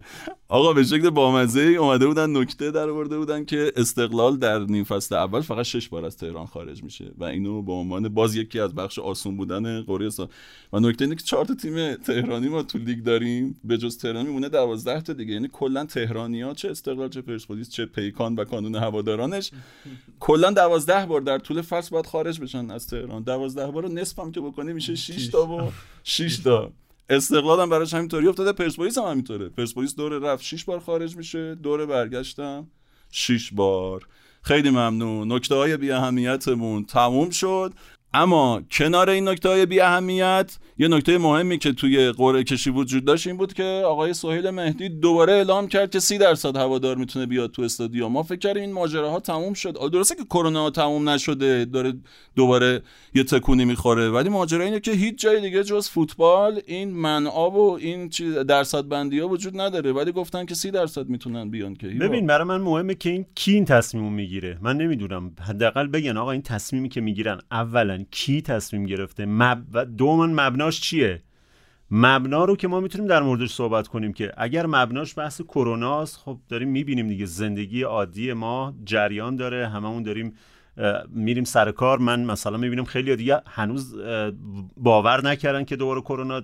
آقا 0.48 0.72
به 0.72 0.84
شکل 0.84 1.10
بامزه 1.10 1.60
اومده 1.60 2.06
بودن 2.06 2.36
نکته 2.36 2.70
در 2.70 2.88
آورده 2.88 3.18
بودن 3.18 3.44
که 3.44 3.72
استقلال 3.76 4.36
در 4.36 4.58
نیم 4.58 4.84
فصل 4.84 5.14
اول 5.14 5.40
فقط 5.40 5.64
شش 5.64 5.88
بار 5.88 6.04
از 6.04 6.16
تهران 6.16 6.46
خارج 6.46 6.82
میشه 6.82 7.12
و 7.18 7.24
اینو 7.24 7.62
به 7.62 7.72
عنوان 7.72 8.08
باز 8.08 8.36
یکی 8.36 8.60
از 8.60 8.74
بخش 8.74 8.98
آسون 8.98 9.36
بودن 9.36 9.82
قرعه 9.82 10.10
و 10.72 10.80
نکته 10.80 11.04
اینه 11.04 11.16
که 11.16 11.22
چهار 11.22 11.44
تا 11.44 11.54
تیم 11.54 11.94
تهرانی 11.94 12.48
ما 12.48 12.62
تو 12.62 12.78
لیگ 12.78 13.02
داریم. 13.02 13.60
به 13.64 13.78
جز 13.78 13.98
تهران 13.98 14.26
میمونه 14.26 14.48
12 14.48 15.00
تا 15.00 15.12
دیگه. 15.12 15.32
یعنی 15.32 15.48
کلا 15.52 15.84
تهرانیا 15.84 16.54
چه 16.54 16.70
استقلال 16.70 17.08
چه 17.08 17.22
پرسپولیس 17.22 17.70
چه 17.70 17.86
پیکان 17.86 18.34
و 18.34 18.44
کانون 18.44 18.74
هوادارانش. 18.74 19.50
کلا 20.20 20.50
12 20.50 21.06
بار 21.06 21.20
در 21.20 21.38
طول 21.38 21.62
فصل 21.62 21.90
باید 21.90 22.06
خارج 22.06 22.40
بشن 22.40 22.70
از 22.70 22.86
تهران. 22.86 23.22
12 23.22 23.66
بار 23.66 23.82
رو 23.82 23.88
نصف 23.88 24.18
هم 24.18 24.32
که 24.32 24.40
بکنه 24.40 24.72
میشه 24.72 24.94
6 24.94 25.28
تا 25.28 25.46
و 25.46 25.72
6 26.04 26.38
تا. 26.38 26.72
استقلال 27.10 27.60
هم 27.60 27.70
براش 27.70 27.94
همینطوری 27.94 28.28
افتاده 28.28 28.52
پرسپولیس 28.52 28.98
هم 28.98 29.04
همینطوره. 29.04 29.48
پرسپولیس 29.48 29.96
دوره 29.96 30.18
رفت 30.18 30.44
6 30.44 30.64
بار 30.64 30.80
خارج 30.80 31.16
میشه 31.16 31.54
دوره 31.54 31.86
برگشتم 31.86 32.66
6 33.10 33.52
بار. 33.52 34.06
خیلی 34.42 34.70
ممنون. 34.70 35.32
نکته 35.32 35.54
های 35.54 35.76
بی 35.76 35.90
اهمیتمون 35.90 36.84
تموم 36.84 37.30
شد. 37.30 37.72
اما 38.14 38.62
کنار 38.70 39.10
این 39.10 39.28
نکته 39.28 39.48
های 39.48 39.66
بی 39.66 39.80
اهمیت 39.80 40.58
یه 40.78 40.88
نکته 40.88 41.18
مهمی 41.18 41.58
که 41.58 41.72
توی 41.72 42.12
قرعه 42.12 42.44
کشی 42.44 42.70
وجود 42.70 43.04
داشت 43.04 43.26
این 43.26 43.36
بود 43.36 43.52
که 43.52 43.82
آقای 43.86 44.14
سهیل 44.14 44.50
مهدی 44.50 44.88
دوباره 44.88 45.32
اعلام 45.32 45.68
کرد 45.68 45.90
که 45.90 46.00
سی 46.00 46.18
درصد 46.18 46.56
هوادار 46.56 46.96
می‌تونه 46.96 47.26
بیاد 47.26 47.50
تو 47.50 47.62
استادیوم. 47.62 48.12
ما 48.12 48.22
فکر 48.22 48.38
کردیم 48.38 48.62
این 48.62 48.72
ماجراها 48.72 49.20
تموم 49.20 49.54
شد. 49.54 49.90
درسته 49.92 50.14
که 50.14 50.24
کرونا 50.24 50.70
تموم 50.70 51.08
نشده 51.08 51.64
داره 51.64 51.92
دوباره 52.36 52.82
یه 53.14 53.24
تکونی 53.24 53.64
می‌خوره 53.64 54.10
ولی 54.10 54.28
ماجرا 54.28 54.64
اینه 54.64 54.80
که 54.80 54.92
هیچ 54.92 55.20
جای 55.20 55.40
دیگه 55.40 55.64
جز 55.64 55.88
فوتبال 55.88 56.60
این 56.66 56.90
منعاب 56.90 57.56
و 57.56 57.78
این 57.80 58.08
درصد 58.48 58.88
بندی 58.88 59.18
ها 59.18 59.28
وجود 59.28 59.60
نداره. 59.60 59.92
ولی 59.92 60.12
گفتن 60.12 60.46
که 60.46 60.54
سی 60.54 60.70
درصد 60.70 61.08
می‌تونن 61.08 61.50
بیان 61.50 61.74
که. 61.74 61.86
ببین 61.86 62.26
برای 62.26 62.44
من 62.44 62.60
مهمه 62.60 62.94
که 62.94 63.10
این 63.10 63.26
کی 63.34 63.52
این 63.52 63.64
تصمیم 63.64 64.12
می‌گیره؟ 64.12 64.58
من 64.62 64.76
نمی‌دونم. 64.76 65.32
حداقل 65.48 65.86
بگن 65.86 66.16
آقا 66.16 66.30
این 66.30 66.42
تصمیمی 66.42 66.88
که 66.88 67.00
می‌گیرن 67.00 67.38
اولا 67.50 67.99
کی 68.10 68.42
تصمیم 68.42 68.86
گرفته؟ 68.86 69.26
مب... 69.26 69.62
و 69.72 69.84
دومن 69.84 70.46
مبناش 70.46 70.80
چیه؟ 70.80 71.22
مبنا 71.90 72.44
رو 72.44 72.56
که 72.56 72.68
ما 72.68 72.80
می‌تونیم 72.80 73.06
در 73.06 73.22
موردش 73.22 73.52
صحبت 73.52 73.88
کنیم 73.88 74.12
که 74.12 74.32
اگر 74.36 74.66
مبناش 74.66 75.18
بحث 75.18 75.40
کروناست 75.40 76.16
خب 76.16 76.38
داریم 76.48 76.68
می‌بینیم 76.68 77.08
دیگه. 77.08 77.26
زندگی 77.26 77.82
عادی 77.82 78.32
ما 78.32 78.74
جریان 78.84 79.36
داره. 79.36 79.68
هممون 79.68 80.02
داریم 80.02 80.32
میریم 81.08 81.44
سر 81.44 81.70
کار. 81.70 81.98
من 81.98 82.24
مثلا 82.24 82.56
می‌بینم 82.56 82.84
خیلی 82.84 83.16
دیگه 83.16 83.40
هنوز 83.46 83.96
باور 84.76 85.24
نکردن 85.24 85.64
که 85.64 85.76
دوباره 85.76 86.00
کرونا 86.00 86.42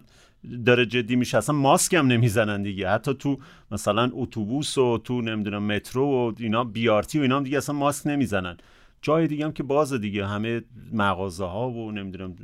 داره 0.67 0.87
جدی 0.87 1.17
میشه. 1.17 1.39
اصلا 1.39 1.55
ماسک 1.55 1.95
هم 1.95 2.07
نمی‌زنن 2.07 2.63
دیگه. 2.63 2.91
حتی 2.91 3.15
تو 3.15 3.39
مثلا 3.71 4.11
اتوبوس 4.13 4.79
و 4.79 4.99
تو 4.99 5.21
نمی‌دونم 5.21 5.63
مترو 5.63 6.05
و 6.05 6.33
اینا 6.39 6.65
بیارتی 6.65 7.19
و 7.19 7.23
اینا 7.23 7.37
هم 7.37 7.45
دیگه 7.45 7.59
اصلا 7.59 7.75
ماسک 7.75 8.07
نمی‌زنن. 8.07 8.57
جای 9.03 9.26
دیگه 9.26 9.44
هم 9.44 9.53
که 9.53 9.62
بازه 9.62 9.99
دیگه 9.99 10.26
همه 10.26 10.62
مغازه 10.92 11.44
ها 11.44 11.70
و 11.70 11.92
نمی‌دونم 11.92 12.36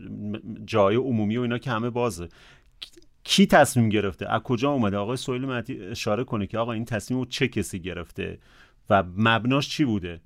جای 0.64 0.96
عمومی 0.96 1.36
و 1.36 1.40
اینا 1.42 1.59
که 1.59 1.70
همه 1.70 1.90
بازه. 1.90 2.28
کی 3.24 3.46
تصمیم 3.46 3.88
گرفته؟ 3.88 4.32
از 4.32 4.40
کجا 4.40 4.70
اومده؟ 4.70 4.96
آقای 4.96 5.16
سویل 5.16 5.44
مهدی 5.44 5.84
اشاره 5.84 6.24
کنه 6.24 6.46
که 6.46 6.59
آقا 6.59 6.72
این 6.72 6.84
تصمیم 6.84 7.20
رو 7.20 7.26
چه 7.26 7.48
کسی 7.48 7.80
گرفته 7.80 8.38
و 8.90 9.05
مبناش 9.16 9.68
چی 9.68 9.84
بوده؟ 9.84 10.20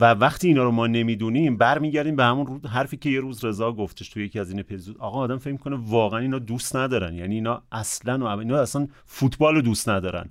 و 0.00 0.14
وقتی 0.14 0.48
اینا 0.48 0.64
رو 0.64 0.70
ما 0.70 0.86
نمی‌دونیم 0.86 1.56
برمیگردیم 1.56 2.16
به 2.16 2.24
همون 2.24 2.60
حرفی 2.64 2.96
که 2.96 3.10
یه 3.10 3.20
روز 3.20 3.44
رضا 3.44 3.72
گفتش 3.72 4.08
توی 4.08 4.24
یکی 4.24 4.40
از 4.40 4.50
این 4.50 4.60
اپیزود. 4.60 4.98
آقا 4.98 5.18
آدم 5.18 5.38
فکر 5.38 5.56
کنه 5.56 5.76
واقعا 5.80 6.20
اینا 6.20 6.38
دوست 6.38 6.76
ندارن. 6.76 7.14
یعنی 7.14 7.34
اینا 7.34 7.62
اصلا 7.72 8.18
و 8.18 8.38
اینا 8.38 8.60
اصلا 8.60 8.88
فوتبال 9.04 9.54
رو 9.54 9.60
دوست 9.60 9.88
ندارن. 9.88 10.30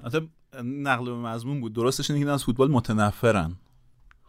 نقل 0.64 1.06
به 1.06 1.16
مضمون 1.16 1.62
بود. 1.62 1.74
درستش 1.74 2.12
اینه 2.12 2.26
که 2.26 2.32
از 2.32 2.44
فوتبال 2.44 2.72
متنفرن. 2.72 3.56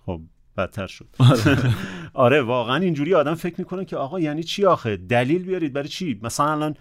خب. 0.06 0.20
بدتر 0.56 0.86
شد. 0.86 1.06
آره. 2.14 2.42
واقعا 2.42 2.76
اینجوری 2.76 3.14
آدم 3.14 3.34
فکر 3.34 3.54
می‌کنه 3.58 3.84
که 3.84 3.96
آقا 3.96 4.20
یعنی 4.20 4.42
چی 4.42 4.64
آخه؟ 4.64 4.96
دلیل 4.96 5.42
بیارید 5.42 5.72
برای 5.72 5.88
چی؟ 5.88 6.20
مثلا 6.22 6.52
الان 6.52 6.74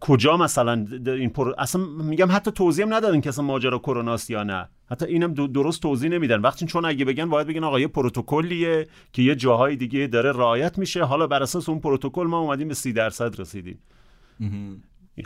کجا 0.00 0.36
مثلا 0.36 0.86
این 1.06 1.30
پر... 1.30 1.54
اصلا 1.58 1.82
میگم 1.84 2.28
حتی 2.30 2.50
توضیح 2.50 2.84
هم 2.84 2.94
ندادن 2.94 3.20
که 3.20 3.28
اصلا 3.28 3.44
ماجرا 3.44 3.78
کروناست 3.78 4.30
یا 4.30 4.42
نه. 4.42 4.68
حتی 4.90 5.06
اینم 5.06 5.34
درست 5.34 5.82
توضیح 5.82 6.10
نمیدن. 6.10 6.40
وقتی 6.40 6.66
چون 6.66 6.84
اگه 6.84 7.04
بگن 7.04 7.28
باید 7.28 7.46
بگن 7.46 7.64
آقا 7.64 7.80
یه 7.80 7.88
پروتکلیه 7.88 8.86
که 9.12 9.22
یه 9.22 9.34
جاهای 9.34 9.76
دیگه 9.76 10.06
داره 10.06 10.32
رعایت 10.32 10.78
میشه. 10.78 11.04
حالا 11.04 11.26
بر 11.26 11.42
اساس 11.42 11.68
اون 11.68 11.80
پروتکل 11.80 12.26
ما 12.26 12.38
اومدیم 12.38 12.68
به 12.68 12.74
سی 12.74 12.92
درصد 12.92 13.40
رسیدیم. 13.40 13.78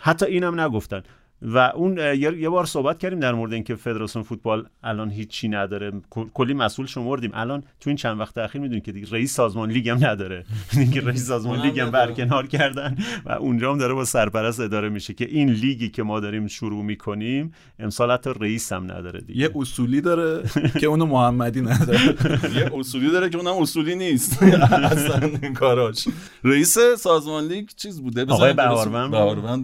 حتی 0.00 0.26
اینم 0.26 0.60
نگفتن. 0.60 1.02
و 1.44 1.58
اون 1.58 1.98
یه 2.18 2.48
بار 2.48 2.64
صحبت 2.66 2.98
کردیم 2.98 3.20
در 3.20 3.32
مورد 3.34 3.52
اینکه 3.52 3.74
فدراسیون 3.74 4.24
فوتبال 4.24 4.66
الان 4.82 5.10
هیچی 5.10 5.48
نداره. 5.48 5.92
کل- 6.10 6.28
کلی 6.34 6.54
مسئول 6.54 6.86
شمردیم 6.86 7.30
الان 7.34 7.60
تو 7.80 7.90
این 7.90 7.96
چند 7.96 8.20
وقت 8.20 8.38
اخیر 8.38 8.60
می‌دونید 8.60 8.84
که 8.84 8.92
دیگه 8.92 9.06
رئیس 9.10 9.34
سازمان 9.34 9.70
لیگ 9.70 9.88
هم 9.88 10.04
نداره. 10.04 10.44
اینکه 10.76 11.00
رئیس 11.00 11.26
سازمان 11.26 11.60
لیگ 11.60 11.80
هم 11.80 11.90
برکنار 11.90 12.46
کردن 12.46 12.96
و 13.26 13.32
اونجا 13.32 13.72
هم 13.72 13.78
داره 13.78 13.94
با 13.94 14.04
سرپرست 14.04 14.60
اداره 14.60 14.88
میشه 14.88 15.14
که 15.14 15.24
این 15.30 15.50
لیگی 15.50 15.88
که 15.88 16.02
ما 16.02 16.20
داریم 16.20 16.46
شروع 16.46 16.84
می‌کنیم 16.84 17.52
امسال 17.78 18.10
حتی 18.10 18.30
رئیس 18.40 18.72
هم 18.72 18.84
نداره 18.84 19.20
دیگه. 19.20 19.40
یه 19.40 19.50
اصولی 19.54 20.00
داره 20.00 20.42
که 20.80 20.86
اونو 20.86 21.06
محمدی 21.06 21.60
نداره. 21.60 22.00
یه 22.58 22.70
اصولی 22.74 23.10
داره 23.10 23.28
که 23.30 23.38
اونم 23.38 23.62
اصولی 23.62 23.94
نیست. 23.94 24.42
اصلا 24.92 25.30
این 25.42 25.54
کاراش. 25.54 26.08
رئیس 26.44 26.78
سازمان 26.98 27.44
لیگ 27.44 27.68
چیز 27.76 28.00
بوده؟ 28.02 28.24
آقای 28.24 28.52
بهاروند 28.52 29.10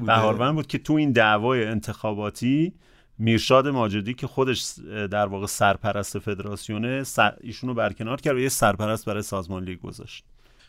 بهاروند 0.07 0.55
بود 0.55 0.66
که 0.66 0.78
تو 0.78 0.93
این 0.93 1.12
دعوای 1.12 1.70
انتخاباتی 1.71 2.73
میرشاد 3.18 3.68
ماجدی 3.68 4.14
که 4.14 4.27
خودش 4.27 4.75
در 5.11 5.27
واقع 5.27 5.47
سرپرست 5.47 6.18
فدراسیونه 6.18 7.05
سر... 7.05 7.37
ایشونو 7.41 7.75
برکنار 7.75 8.21
کرد 8.21 8.37
و 8.37 8.39
یه 8.39 8.49
سرپرست 8.49 9.05
برای 9.05 9.23
سازمان 9.23 9.64
لیگ 9.64 9.81
گذاشت. 9.81 10.25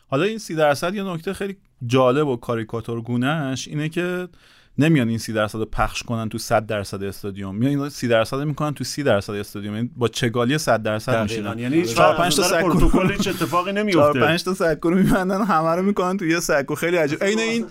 حالا 0.07 0.23
این 0.23 0.37
سی 0.37 0.55
درصد 0.55 0.95
یه 0.95 1.03
نکته 1.03 1.33
خیلی 1.33 1.57
جالب 1.85 2.27
و 2.27 2.35
کاریکاتور 2.35 3.01
گونهش 3.01 3.67
اینه 3.67 3.89
که 3.89 4.27
نمیان 4.77 5.09
این 5.09 5.17
سی 5.17 5.33
درصد 5.33 5.57
رو 5.57 5.65
پخش 5.65 6.03
کنن 6.03 6.29
تو 6.29 6.37
100 6.37 6.65
درصد 6.65 7.03
استادیوم. 7.03 7.55
میان 7.55 7.69
اینا 7.69 7.89
سی 7.89 8.07
درصد 8.07 8.37
رو 8.37 8.45
می‌کنن 8.45 8.73
تو 8.73 8.83
30 8.83 9.03
درصد 9.03 9.33
استادیوم. 9.33 9.75
یعنی 9.75 9.89
با 9.95 10.07
چگالی 10.07 10.57
100 10.57 10.83
درصد 10.83 11.23
میشینن. 11.23 11.59
یعنی 11.59 11.85
چهار 11.85 12.15
پنج 12.15 12.35
تا 12.35 12.43
سکو 12.43 12.69
پروتکل 12.69 13.11
هیچ 13.11 13.27
اتفاقی 13.27 13.71
نمیفته 13.71 14.19
پنج 14.19 14.43
تا 14.43 14.53
سکو 14.53 14.89
رو 14.89 14.97
میبندن 14.97 15.41
همه 15.41 15.69
رو 15.69 15.83
می‌کنن 15.83 16.17
تو 16.17 16.25
یه 16.25 16.39
سکو. 16.39 16.75
خیلی 16.75 16.97
عجیب. 16.97 17.23
عین 17.23 17.39
این 17.39 17.65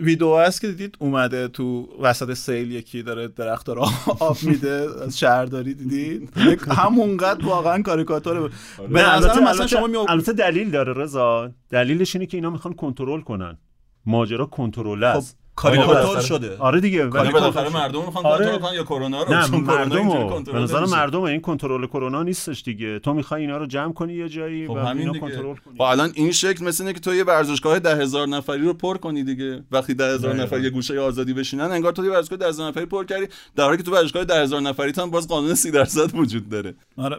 ویدیو 0.00 0.36
هست 0.36 0.60
که 0.60 0.66
دیدید 0.66 0.96
اومده 0.98 1.48
تو 1.48 1.88
وسط 2.00 2.32
سیل 2.32 2.72
یکی 2.72 3.02
داره 3.02 3.28
درخت 3.28 3.68
رو 3.68 3.86
آب 4.20 4.36
میده 4.42 4.88
از 5.04 5.18
شهرداری 5.18 5.74
دیدید؟ 5.74 6.32
همونقدر 6.68 7.46
واقعا 7.46 7.82
کاریکاتوره. 7.82 8.40
به 8.40 8.48
نه 8.88 9.16
نظر 9.16 9.40
مثلا 9.40 9.66
شما 9.66 9.86
می 9.86 9.96
البته 9.96 10.32
دلیل 10.32 10.70
داره 10.70 10.92
رضا. 10.92 11.52
دلیلش 11.70 12.16
اینه 12.16 12.26
که 12.26 12.36
اینا 12.36 12.50
می‌خوان 12.50 12.74
کنترل 12.74 13.20
کنن. 13.20 13.58
ماجرا 14.06 14.46
کنترل 14.46 15.12
خب 15.12 15.18
است. 15.18 15.38
کاریکاتور 15.56 15.94
بالاخره- 15.94 16.24
شده. 16.24 16.56
آره 16.58 16.80
دیگه 16.80 17.06
ولی 17.06 17.32
بالاخره 17.32 17.68
مردم 17.68 18.04
می‌خوان 18.04 18.26
آره. 18.26 18.44
کنترل 18.44 18.58
کنن 18.58 18.74
یا 18.74 18.84
کرونا 18.84 19.22
رو؟ 19.22 19.34
نه 19.34 19.56
مردم 19.56 20.42
به 20.44 20.52
نظر. 20.58 20.84
مردم 20.84 21.20
این 21.22 21.40
کنترل 21.40 21.86
کرونا 21.86 22.22
نیستش 22.22 22.62
دیگه. 22.62 22.98
تو 22.98 23.14
می‌خوای 23.14 23.40
اینا 23.40 23.56
رو 23.56 23.66
جمع 23.66 23.92
کنی 23.92 24.14
یه 24.14 24.28
جایی 24.28 24.68
خب 24.68 24.74
و 24.74 24.78
همین 24.78 25.08
اینا 25.08 25.20
کنترل 25.20 25.54
کنی. 25.54 25.74
خب 25.76 25.82
الان 25.82 26.10
این 26.14 26.32
شکل 26.32 26.64
مثل 26.64 26.82
اینه 26.82 26.92
که 26.94 27.00
تو 27.00 27.14
یه 27.14 27.24
ورزشگاه 27.24 27.78
ده 27.78 27.96
هزار 27.96 28.28
نفری 28.28 28.62
رو 28.62 28.74
پر 28.74 28.96
کنی 28.96 29.24
دیگه. 29.24 29.64
وقتی 29.72 29.94
ده 29.94 30.04
هزار 30.04 30.30
دقیقاً. 30.30 30.44
نفر 30.44 30.60
یه 30.60 30.70
گوشه 30.70 31.00
آزادی 31.00 31.32
بشینن 31.32 31.64
انگار 31.64 31.92
تو 31.92 32.04
یه 32.04 32.10
ورزشگاه 32.10 32.38
ده 32.38 32.48
هزار 32.48 32.68
نفری 32.68 32.86
پر 32.86 33.04
کردی 33.04 33.26
در 33.56 33.64
حالی 33.64 33.76
که 33.76 33.82
تو 33.82 33.92
ورزشگاه 33.92 34.24
ده 34.24 34.42
هزار 34.42 34.60
نفری 34.60 34.92
هم 34.98 35.10
باز 35.10 35.28
قانون 35.28 35.54
سی 35.54 35.70
درصد 35.70 36.14
وجود 36.14 36.48
داره. 36.48 36.74
آره 36.96 37.18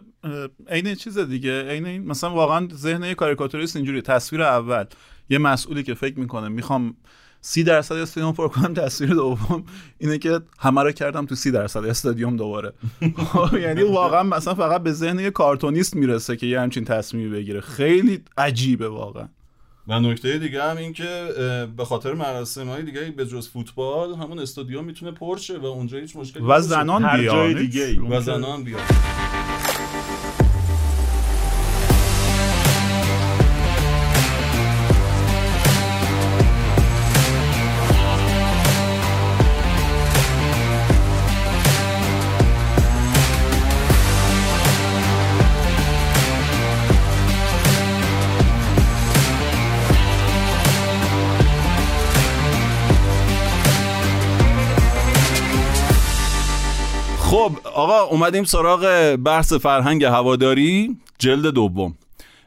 عین 0.69 0.95
چیز 0.95 1.17
دیگه 1.17 1.69
عین 1.69 1.86
این 1.86 2.07
مثلا 2.07 2.29
واقعا 2.29 2.67
ذهن 2.73 3.03
یه 3.03 3.13
کاریکاتوریست 3.13 3.75
اینجوری 3.75 4.01
تصویر 4.01 4.41
اول 4.41 4.86
یه 5.29 5.38
مسئولی 5.38 5.83
که 5.83 5.93
فکر 5.93 6.19
می‌کنه 6.19 6.47
می‌خوام 6.47 6.95
سی 7.48 7.64
درصد 7.64 7.96
استادیوم 7.96 8.34
پر 8.34 8.48
کنم 8.48 8.74
تصویر 8.74 9.10
دوم 9.10 9.64
اینه 9.98 10.18
که 10.18 10.39
همه 10.60 10.84
رو 10.84 10.91
کردم 10.91 11.26
تو 11.26 11.36
سی 11.36 11.52
درصد 11.52 11.86
استادیوم 11.86 12.38
دوباره. 12.38 12.74
یعنی 13.66 13.84
واقعا 13.84 14.24
مثلا 14.24 14.56
فقط 14.56 14.84
به 14.84 14.91
ذهن 14.91 15.20
یه 15.20 15.32
کارتونیست 15.32 15.96
می‌رسه 15.96 16.36
که 16.36 16.48
یه 16.48 16.60
همچین 16.62 16.86
تصمیمی 16.86 17.30
بگیره. 17.30 17.62
خیلی 17.62 18.24
عجیبه 18.38 18.89
واقعا. 18.89 19.28
و 19.88 20.00
نکته 20.00 20.38
دیگه 20.38 20.64
هم 20.64 20.78
این 20.78 20.93
که 20.93 21.30
به 21.78 21.86
خاطر 21.86 22.14
مراسم 22.14 22.68
های 22.68 22.84
دیگه 22.84 23.12
به 23.18 23.26
جز 23.26 23.50
فوتبال 23.50 24.16
همون 24.16 24.39
استادیوم 24.39 24.86
می‌تونه 24.86 25.12
پر 25.12 25.38
شه 25.38 25.58
و 25.58 25.66
اونجا 25.66 25.98
هیچ 25.98 26.16
مشکلی 26.16 26.43
و. 26.43 26.60
زنان 26.60 27.04
هر 27.04 27.18
بیان. 27.18 27.36
جای 27.36 27.54
دیگه 27.54 28.02
و 28.02 28.22
زنان 28.22 28.64
بیاد 28.64 28.82
خب 57.36 57.51
آقا 57.73 58.01
اومدیم 58.01 58.43
سراغ 58.43 59.15
بحث 59.15 59.53
فرهنگ 59.53 60.03
هواداری 60.03 60.97
جلد 61.19 61.47
دوم. 61.47 61.95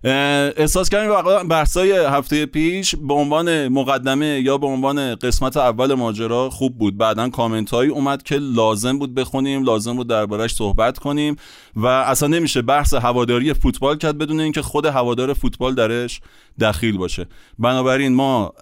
احساس 0.04 0.88
کردیم 0.88 1.10
واقعا 1.10 1.44
بحثای 1.44 1.92
هفته 1.92 2.46
پیش 2.46 2.94
به 2.94 3.14
عنوان 3.14 3.68
مقدمه 3.68 4.40
یا 4.44 4.58
به 4.58 4.66
عنوان 4.66 5.14
قسمت 5.14 5.56
اول 5.56 5.94
ماجرا 5.94 6.50
خوب 6.50 6.78
بود. 6.78 6.96
بعدا 6.98 7.28
کامنت 7.28 7.70
هایی 7.70 7.90
اومد 7.90 8.22
که 8.22 8.36
لازم 8.36 8.98
بود 8.98 9.14
بخونیم 9.14 9.62
لازم 9.62 9.96
بود 9.96 10.08
دربارش 10.08 10.54
صحبت 10.54 10.98
کنیم 10.98 11.36
و 11.76 11.86
اصلا 11.86 12.28
نمیشه 12.28 12.62
بحث 12.62 12.94
هواداری 12.94 13.54
فوتبال 13.54 13.96
کرد 13.96 14.18
بدون 14.18 14.40
اینکه 14.40 14.62
خود 14.62 14.86
هوادار 14.86 15.32
فوتبال 15.32 15.74
درش 15.74 16.20
دخیل 16.60 16.98
باشه. 16.98 17.26
بنابراین 17.58 18.14
ما 18.14 18.52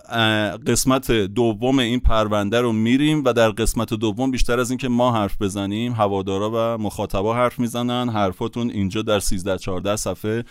قسمت 0.66 1.10
دوم 1.10 1.78
این 1.78 2.00
پرونده 2.00 2.60
رو 2.60 2.72
میریم 2.72 3.24
و 3.24 3.32
در 3.32 3.50
قسمت 3.50 3.94
دوم 3.94 4.30
بیشتر 4.30 4.60
از 4.60 4.70
اینکه 4.70 4.88
ما 4.88 5.12
حرف 5.12 5.42
بزنیم 5.42 5.92
هوادارا 5.92 6.50
و 6.54 6.82
مخاطبا 6.82 7.34
حرف 7.34 7.58
می‌زنن. 7.58 8.08
حرفاتون 8.08 8.70
اینجا 8.70 9.02
در 9.02 9.20
13 9.20 9.58
14 9.58 9.96
صفحه 9.96 10.44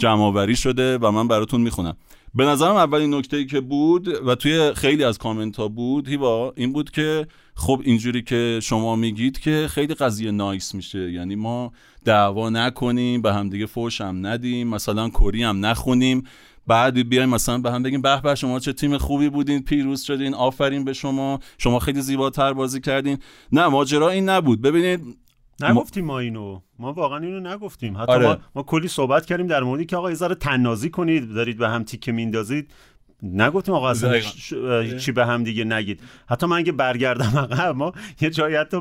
جمع 0.00 0.54
شده 0.54 0.98
و 0.98 1.10
من 1.10 1.28
براتون 1.28 1.60
می‌خونم. 1.60 1.96
به 2.34 2.44
نظرم 2.44 2.76
اولین 2.76 3.14
نکته 3.14 3.36
ای 3.36 3.46
که 3.46 3.60
بود 3.60 4.08
و 4.26 4.34
توی 4.34 4.72
خیلی 4.74 5.04
از 5.04 5.18
کامنت 5.18 5.56
ها 5.56 5.68
بود 5.68 6.08
هیوا 6.08 6.52
این 6.56 6.72
بود 6.72 6.90
که 6.90 7.26
خب 7.54 7.80
اینجوری 7.84 8.22
که 8.22 8.60
شما 8.62 8.96
میگید 8.96 9.38
که 9.38 9.66
خیلی 9.70 9.94
قضیه 9.94 10.30
نایس 10.30 10.74
میشه. 10.74 11.12
یعنی 11.12 11.34
ما 11.34 11.72
دعوا 12.04 12.50
نکنیم 12.50 13.22
به 13.22 13.34
همدیگه 13.34 13.66
فوش 13.66 14.00
هم 14.00 14.26
ندیم 14.26 14.68
مثلا 14.68 15.08
کری 15.08 15.42
هم 15.42 15.66
نخونیم. 15.66 16.22
بعد 16.66 17.08
بیایم 17.08 17.28
مثلا 17.28 17.58
به 17.58 17.72
هم 17.72 17.82
بگیم 17.82 18.02
به 18.02 18.20
به 18.20 18.34
شما 18.34 18.58
چه 18.58 18.72
تیم 18.72 18.98
خوبی 18.98 19.28
بودین 19.28 19.62
پیروز 19.62 20.02
شدین 20.02 20.34
آفرین 20.34 20.84
به 20.84 20.92
شما 20.92 21.40
شما 21.58 21.78
خیلی 21.78 22.00
زیباتر 22.00 22.52
بازی 22.52 22.80
کردین. 22.80 23.18
نه 23.52 23.68
ماجرا 23.68 24.10
این 24.10 24.28
نبود. 24.28 24.62
ببینید 24.62 25.00
نگفتیم 25.62 26.04
ما 26.04 26.18
اینو. 26.18 26.60
ما 26.78 26.92
واقعا 26.92 27.18
اینو 27.18 27.40
نگفتیم. 27.40 27.98
حتی 27.98 28.12
آره. 28.12 28.26
ما, 28.26 28.38
ما 28.54 28.62
کلی 28.62 28.88
صحبت 28.88 29.26
کردیم 29.26 29.46
در 29.46 29.62
موردی 29.62 29.84
که 29.84 29.96
آقا 29.96 30.10
یه 30.10 30.16
ذره 30.16 30.34
تنازی 30.34 30.90
کنید 30.90 31.34
دارید 31.34 31.58
به 31.58 31.68
هم 31.68 31.84
تیکه 31.84 32.12
میندازید. 32.12 32.70
نگفتیم 33.22 33.74
آقا 33.74 33.90
اصلا. 33.90 34.20
ش- 34.20 34.52
اه، 34.52 34.96
چی 34.98 35.12
به 35.12 35.26
هم 35.26 35.44
دیگه 35.44 35.64
نگید. 35.64 36.00
حتی 36.28 36.46
من 36.46 36.56
اگه 36.56 36.72
برگردم 36.72 37.38
عقب 37.50 37.76
ما 37.76 37.92
یه 38.20 38.30
جایی 38.30 38.56
حتی 38.56 38.80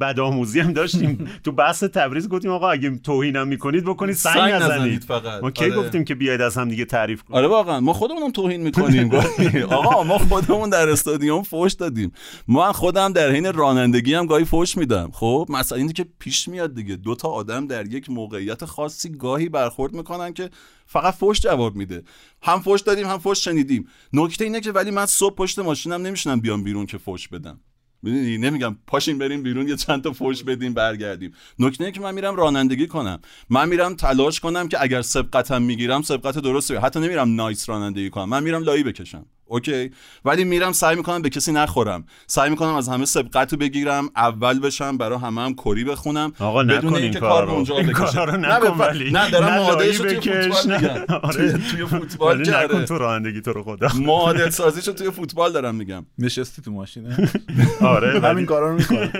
بدآموزی 0.00 0.60
هم 0.60 0.72
داشتیم. 0.72 1.28
تو 1.44 1.52
بحث 1.52 1.84
تبریز 1.84 2.28
گفتیم 2.28 2.50
آقا 2.50 2.70
اگه 2.70 2.96
توهینم 2.96 3.48
می‌کنید 3.48 3.84
بکنید 3.84 4.14
سنگ, 4.14 4.34
سنگ 4.34 4.52
نزنید. 4.52 4.72
نزنید 4.72 5.04
فقط. 5.04 5.42
ما 5.42 5.50
کی 5.50 5.64
آره. 5.64 5.74
گفتیم 5.76 6.04
که 6.04 6.14
بیاید 6.14 6.40
از 6.40 6.56
هم 6.58 6.68
دیگه 6.68 6.84
تعریف 6.84 7.22
کنید 7.22 7.38
آره 7.38 7.48
واقعا. 7.48 7.80
ما 7.80 7.92
خودمونم 7.92 8.30
توهین 8.30 8.60
می‌کنیم. 8.62 9.10
آقا 9.70 10.02
ما 10.04 10.18
خودمون 10.18 10.70
در 10.70 10.88
استادیوم 10.88 11.42
فوش 11.42 11.72
دادیم. 11.72 12.12
من 12.48 12.72
خودم 12.72 13.12
در 13.12 13.30
حین 13.30 13.52
رانندگی 13.52 14.14
هم 14.14 14.26
گاهی 14.26 14.44
فوش 14.44 14.76
میدم. 14.76 15.10
خب 15.12 15.46
مثلا 15.48 15.78
اینی 15.78 15.92
که 15.92 16.06
پیش 16.18 16.48
میاد 16.48 16.74
دیگه. 16.74 16.96
دو 16.96 17.14
تا 17.14 17.28
آدم 17.28 17.66
در 17.66 17.86
یک 17.86 18.10
موقعیت 18.10 18.64
خاصی 18.64 19.10
گاهی 19.10 19.48
برخورد 19.48 19.92
می‌کنن 19.94 20.32
که 20.32 20.50
فقط 20.92 21.14
فوش 21.14 21.40
جواب 21.40 21.76
میده. 21.76 22.02
هم 22.42 22.60
فوش 22.60 22.80
دادیم 22.80 23.06
هم 23.06 23.18
فوش 23.18 23.44
شنیدیم. 23.44 23.88
نکته 24.12 24.44
اینه 24.44 24.60
که 24.60 24.72
ولی 24.72 24.90
من 24.90 25.06
صبح 25.06 25.34
پشت 25.34 25.58
ماشینم 25.58 26.06
نمیشنم 26.06 26.40
بیام 26.40 26.62
بیرون 26.62 26.86
که 26.86 26.98
فوش 26.98 27.28
بدم. 27.28 27.60
می‌دونی؟ 28.02 28.38
نمیگم 28.38 28.76
پاشین 28.86 29.18
بریم 29.18 29.42
بیرون 29.42 29.68
یه 29.68 29.76
چند 29.76 30.02
تا 30.02 30.12
فوش 30.12 30.44
بدیم 30.44 30.74
برگردیم. 30.74 31.32
نکته 31.58 31.92
که 31.92 32.00
من 32.00 32.14
میرم 32.14 32.36
رانندگی 32.36 32.86
کنم. 32.86 33.20
من 33.50 33.68
میرم 33.68 33.94
تلاش 33.94 34.40
کنم 34.40 34.68
که 34.68 34.82
اگر 34.82 35.02
سبقتم 35.02 35.62
می‌گیرم 35.62 36.02
سبقت 36.02 36.38
درسته. 36.38 36.80
حتی 36.80 37.00
نمیرم 37.00 37.34
نایس 37.34 37.68
رانندگی 37.68 38.10
کنم. 38.10 38.28
من 38.28 38.42
میرم 38.42 38.62
لایی 38.62 38.82
بکشم. 38.82 39.26
اوکی. 39.52 39.90
ولی 40.24 40.44
میرم 40.44 40.72
سعی 40.72 40.96
می‌کنم 40.96 41.22
به 41.22 41.28
کسی 41.30 41.52
نخورم. 41.52 42.04
سعی 42.26 42.50
می‌کنم 42.50 42.74
از 42.74 42.88
همه 42.88 43.04
سبقت 43.04 43.52
رو 43.52 43.58
بگیرم 43.58 44.10
اول 44.16 44.60
بشم 44.60 44.96
برای 44.98 45.18
همه 45.18 45.40
هم 45.40 45.54
کری 45.54 45.84
بخونم. 45.84 46.32
آقا 46.38 46.62
بدون 46.64 46.76
نکن 46.78 46.94
این 46.94 47.02
اینکه 47.02 47.20
کار 47.20 47.30
کار 47.46 47.54
اونجا 47.54 47.74
رو 47.74 47.80
این. 47.80 47.92
کار 47.92 48.30
رو 48.30 48.36
نکن 48.36 48.78
ولی. 48.78 49.10
نه 49.10 49.30
دارم 49.30 49.54
معادلش 49.54 49.96
رو 49.96 50.04
لایی 50.04 50.18
توی 50.18 50.42
فوتبال. 50.52 50.76
میگم. 50.80 51.14
آره. 51.22 51.52
توی- 51.52 51.86
فوتبال 51.86 52.40
ولی 52.40 52.50
نکن 52.50 52.84
تو 52.84 52.98
رانندگی 52.98 53.40
تو 53.40 53.52
رو 53.52 53.62
خدا. 53.62 53.88
معادل 53.94 54.50
سازیشو 54.50 54.92
توی 54.92 55.10
فوتبال 55.10 55.52
دارم 55.52 55.74
میگم. 55.74 56.06
نشستی 56.18 56.62
تو 56.62 56.70
ماشینه. 56.72 57.16
آره 57.80 58.20
همین 58.20 58.46
کارا 58.46 58.68
رو 58.70 58.76
می‌کنه 58.76 59.10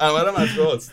عمرم 0.00 0.34
از 0.36 0.48
راست 0.58 0.92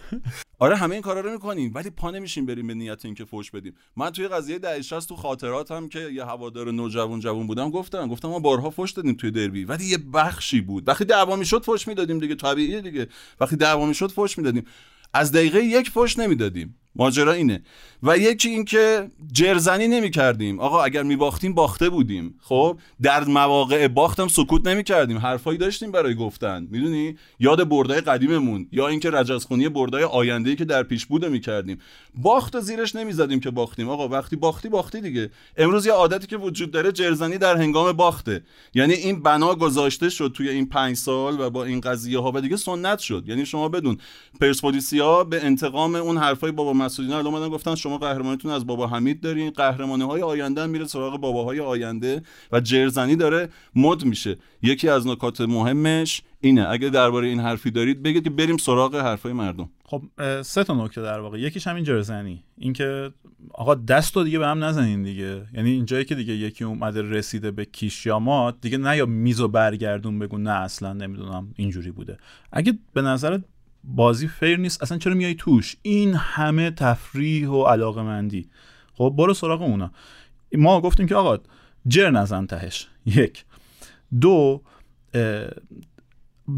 آره 0.60 0.76
همه 0.76 0.94
این 0.94 1.02
کارا 1.02 1.22
رو 1.22 1.32
می‌کنیم 1.32 1.72
ولی 1.76 1.90
پا 1.90 2.12
نمیشیم 2.12 2.46
بریم 2.46 2.68
به 2.68 2.74
نیت 2.74 3.06
اینکه 3.06 3.26
فوش 3.26 3.52
بدیم. 3.52 3.76
من 3.96 4.10
توی 4.10 4.28
قضیه 4.28 4.60
دهه 4.60 4.82
60 4.82 5.10
تو 5.10 5.16
خاطراتم 5.16 5.88
که 5.88 6.00
یه 6.00 6.26
هوادار 6.26 6.72
نوجوان 6.72 7.20
جوان 7.20 7.48
بودم 7.48 7.70
گفتم 7.70 8.08
گفتم 8.08 8.28
ما 8.28 8.40
بارها 8.40 8.70
فوش 8.70 8.92
دادیم 8.92 9.14
توی 9.14 9.32
دربی 9.32 9.66
ولی 9.66 9.86
یه 9.86 9.98
بخشی 9.98 10.62
بود. 10.62 10.88
وقتی 10.88 11.06
دعوا 11.06 11.36
می‌شد 11.36 11.64
فوش 11.64 11.88
می‌دادیم 11.88 12.20
دیگه 12.20 12.36
طبیعیه 12.36 12.82
دیگه. 12.82 13.08
وقتی 13.40 13.56
دعوا 13.56 13.86
می‌شد 13.86 14.12
فوش 14.12 14.38
می‌دادیم. 14.38 14.66
از 15.14 15.32
دقیقه 15.32 15.64
یک 15.64 15.90
فوش 15.90 16.20
نمی‌دادیم. 16.20 16.76
ماجرا 16.98 17.34
اینه. 17.34 17.62
و 18.04 18.18
یکی 18.18 18.50
اینکه 18.50 19.12
جرزنی 19.32 19.88
نمی 19.88 20.12
کردیم 20.12 20.60
آقا 20.60 20.84
اگر 20.84 21.04
می 21.04 21.16
باختیم 21.16 21.54
باخته 21.54 21.90
بودیم. 21.90 22.36
خب 22.42 22.80
در 23.02 23.24
مواقع 23.24 23.88
باختم 23.88 24.28
سکوت 24.28 24.68
نمی 24.68 24.84
کردیم 24.84 25.18
حرفایی 25.18 25.58
داشتیم 25.58 25.92
برای 25.92 26.16
گفتن. 26.16 26.68
می‌دونی؟ 26.72 27.18
یاد 27.40 27.70
بردای 27.70 28.02
قدیممون. 28.02 28.68
یا 28.72 28.88
اینکه 28.88 29.12
رجزخونی 29.12 29.70
بردای 29.70 30.04
آینده 30.04 30.56
که 30.56 30.66
در 30.66 30.84
پیش 30.84 31.06
بوده 31.06 31.30
می 31.30 31.40
کردیم 31.40 31.78
باخت 32.16 32.60
زیرش 32.60 32.96
نمی 32.96 33.14
زدیم 33.14 33.40
که 33.40 33.52
باختیم. 33.52 33.90
آقا 33.90 34.08
وقتی 34.08 34.36
باختی 34.36 34.70
باختی 34.70 35.02
دیگه. 35.02 35.30
امروز 35.58 35.86
یه 35.86 35.92
عادتی 35.92 36.28
که 36.28 36.38
وجود 36.38 36.72
داره 36.72 36.92
جرزنی 36.92 37.38
در 37.38 37.58
هنگام 37.58 37.92
باخته. 37.92 38.44
یعنی 38.74 38.94
این 38.94 39.24
بنا 39.24 39.56
گذاشته 39.56 40.10
شد 40.10 40.32
توی 40.36 40.50
این 40.50 40.66
پنج 40.70 40.96
سال 40.96 41.40
و 41.40 41.50
با 41.50 41.66
این 41.66 41.82
قضیه 41.82 42.20
ها 42.20 42.32
و 42.36 42.42
دیگه 42.42 42.56
سنت 42.56 43.00
شد. 43.00 43.24
یعنی 43.28 43.46
شما 43.46 43.70
بدون 43.70 43.98
پرسپولیسیا 44.42 45.24
به 45.24 45.46
انتقام 45.46 45.96
اون 45.96 46.18
حرفای 46.18 46.52
بابا 46.52 46.74
مسعودی 46.88 47.14
الان 47.14 47.26
اومدن 47.26 47.50
گفتن 47.50 47.76
شما 47.76 47.98
قهرمانیتون 47.98 48.52
از 48.52 48.66
بابا 48.68 48.88
حمید 48.88 49.22
دارین. 49.22 49.50
قهرمانی 49.50 50.04
های 50.04 50.22
آینده 50.22 50.66
میره 50.66 50.86
سراغ 50.86 51.22
باباهای 51.22 51.60
آینده 51.60 52.22
و 52.52 52.60
جرزنی 52.60 53.16
داره 53.16 53.50
مد 53.76 54.06
میشه. 54.06 54.38
یکی 54.62 54.90
از 54.90 55.08
نکات 55.08 55.42
مهمش 55.42 56.22
اینه. 56.42 56.70
اگه 56.70 56.90
درباره 56.90 57.28
این 57.28 57.40
حرفی 57.40 57.72
دارید 57.72 58.04
بگید 58.04 58.24
که 58.24 58.30
بریم 58.30 58.58
سراغ 58.58 58.96
حرفای 58.96 59.34
مردم. 59.34 59.70
خب 59.86 60.02
سه 60.42 60.64
تا 60.64 60.86
نکته 60.86 61.02
در 61.02 61.20
واقع. 61.20 61.40
یکیش 61.40 61.68
همین 61.68 61.84
جرزنی. 61.84 62.44
اینکه 62.58 63.12
آقا 63.54 63.76
دست 63.76 64.18
رو 64.18 64.24
دیگه 64.24 64.40
به 64.40 64.48
هم 64.48 64.64
نزنین 64.64 65.04
دیگه. 65.04 65.46
یعنی 65.54 65.70
اینجایی 65.70 66.06
که 66.06 66.16
دیگه 66.16 66.34
یکی 66.34 66.64
اومده 66.64 67.02
رسیده 67.02 67.52
به 67.52 67.66
کیش 67.66 68.06
یا 68.06 68.20
مات 68.20 68.56
دیگه 68.62 68.78
نه 68.78 68.98
یا 68.98 69.06
میزو 69.06 69.48
برگردون 69.48 70.20
بگو 70.20 70.38
نه 70.38 70.52
اصلا 70.52 70.94
نمی‌دونم 70.94 71.54
اینجوری 71.56 71.92
بوده. 71.92 72.18
اگه 72.52 72.74
به 72.94 73.02
نظرت 73.02 73.44
بازی 73.88 74.28
فیر 74.28 74.58
نیست. 74.58 74.84
اصلا 74.84 74.98
چرا 74.98 75.14
میای 75.14 75.36
توش؟ 75.36 75.76
این 75.82 76.14
همه 76.14 76.72
تفریح 76.72 77.50
و 77.50 77.64
علاقه 77.64 78.02
مندی 78.02 78.48
خب 78.94 79.14
برو 79.18 79.34
سراغ 79.34 79.62
اونا. 79.62 79.92
ما 80.54 80.82
گفتیم 80.82 81.08
که 81.08 81.16
آقا 81.16 81.38
جر 81.88 82.10
نزن 82.10 82.46
تهش. 82.46 82.88
یک. 83.06 83.46
دو 84.22 84.62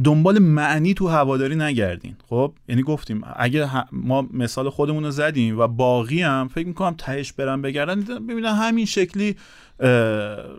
دنبال 0.03 0.39
معنی 0.39 0.93
تو 0.93 1.07
هواداری 1.07 1.55
نگردین. 1.55 2.15
خب 2.29 2.53
یعنی 2.67 2.83
گفتیم 2.83 3.21
اگه 3.35 3.69
ما 3.91 4.21
مثال 4.21 4.69
خودمون 4.69 5.03
رو 5.03 5.11
زدیم 5.11 5.59
و 5.59 5.67
باقی 5.67 6.21
هم 6.21 6.47
فکر 6.47 6.67
می‌کنم 6.67 6.95
تهش 6.97 7.33
برن 7.33 7.61
بگردن 7.61 8.01
ببینن 8.01 8.55
همین 8.55 8.85
شکلی 8.85 9.35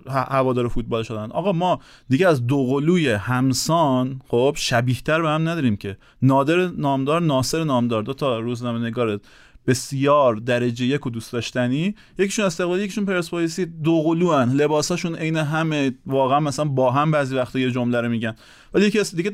هوادار 0.06 0.68
فوتبال 0.68 1.02
شدن. 1.02 1.30
آقا 1.30 1.52
ما 1.52 1.80
دیگه 2.08 2.28
از 2.28 2.46
دوقلوی 2.46 3.10
همسان 3.10 4.20
خب 4.28 4.54
شبیه 4.56 4.96
تر 5.04 5.22
به 5.22 5.28
هم 5.28 5.48
نداریم 5.48 5.76
که. 5.76 5.96
نادر 6.22 6.66
نامدار 6.66 7.20
ناصر 7.20 7.64
نامدار. 7.64 8.02
دو 8.02 8.14
تا 8.14 8.38
روزنامه 8.38 8.86
نگار 8.86 9.20
بسیار 9.66 10.36
درجه 10.36 10.84
یک 10.84 11.06
و 11.06 11.10
دوست 11.10 11.32
داشتنی. 11.32 11.94
یکیشون 12.18 12.44
استقلالی 12.44 12.82
یکیشون 12.82 13.04
پرسپولیسی. 13.04 13.66
دوقلو 13.66 14.32
هن 14.32 14.52
لباساشون 14.52 15.14
عین 15.14 15.36
همه 15.36 15.92
واقعا 16.06 16.40
مثلا 16.40 16.64
با 16.64 16.90
هم 16.90 17.10
بعضی 17.10 17.36
وقتا 17.36 17.58
یه 17.58 17.70
جمله 17.70 18.00
رو 18.00 18.08
میگن. 18.08 18.34
ولی 18.74 18.86
یکی 18.86 19.00
از 19.00 19.14
دیگه 19.14 19.32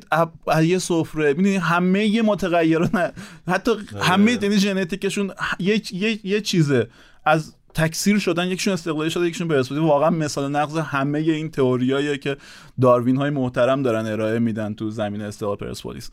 یه 0.63 0.79
سفره. 0.79 1.35
می‌دونی 1.35 1.57
همه 1.57 2.07
یه 2.07 2.23
متغیران 2.23 3.13
حتی 3.49 3.71
همه 4.01 4.33
یعنی 4.43 4.59
ژنتیکشون 4.59 5.31
یه 5.59 5.83
یه 5.95 6.27
یه 6.27 6.41
چیزه. 6.41 6.89
از 7.25 7.55
تکثیر 7.77 8.19
شدن 8.19 8.47
یکیشون 8.47 8.73
استقلالی 8.73 9.11
شده 9.11 9.27
یکیشون 9.27 9.49
پرسپولیسی 9.49 9.87
واقعا 9.87 10.11
مثال 10.11 10.51
نقض 10.51 10.77
همه 10.77 11.19
این 11.19 11.51
تئوریایی 11.51 12.19
که 12.19 12.37
داروین 12.81 13.17
های 13.17 13.31
محترم 13.31 13.83
دارن 13.83 14.07
ارائه 14.07 14.39
میدن 14.39 14.75
تو 14.75 14.91
زمین 14.91 15.23
استقلال 15.23 15.57
پرسپولیس. 15.57 16.11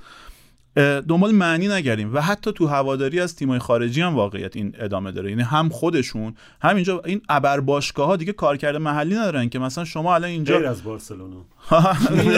دنبال 0.75 1.31
معنی 1.31 1.67
نگردیم 1.67 2.13
و 2.13 2.21
حتی 2.21 2.51
تو 2.53 2.67
هواداری 2.67 3.19
از 3.19 3.35
تیمای 3.35 3.59
خارجی 3.59 4.01
هم 4.01 4.15
واقعیت 4.15 4.55
این 4.55 4.75
ادامه 4.79 5.11
داره. 5.11 5.29
یعنی 5.29 5.41
هم 5.41 5.69
خودشون 5.69 6.35
همینجا 6.61 7.01
این 7.05 7.21
ابر 7.29 7.59
باشگاه 7.59 8.07
ها 8.07 8.15
دیگه 8.15 8.33
کارکرد 8.33 8.75
محلی 8.75 9.15
ندارن 9.15 9.49
که 9.49 9.59
مثلا 9.59 9.85
شما 9.85 10.15
الان 10.15 10.29
اینجا 10.29 10.69
از 10.69 10.83
بارسلونا. 10.83 11.45
این- 11.71 12.31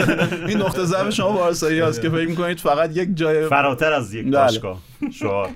این 0.48 0.58
نقطه 0.58 0.84
ضعف 0.84 1.10
شما 1.10 1.32
بارسایی 1.32 1.80
هست 1.80 2.02
که 2.02 2.10
فکر 2.10 2.26
می‌کنید 2.28 2.60
فقط 2.60 2.96
یک 2.96 3.08
جای 3.14 3.46
فراتر 3.48 3.92
از 3.92 4.14
یک 4.14 4.24
بله. 4.26 4.30
باشگاه. 4.42 4.80
شعار. 5.12 5.50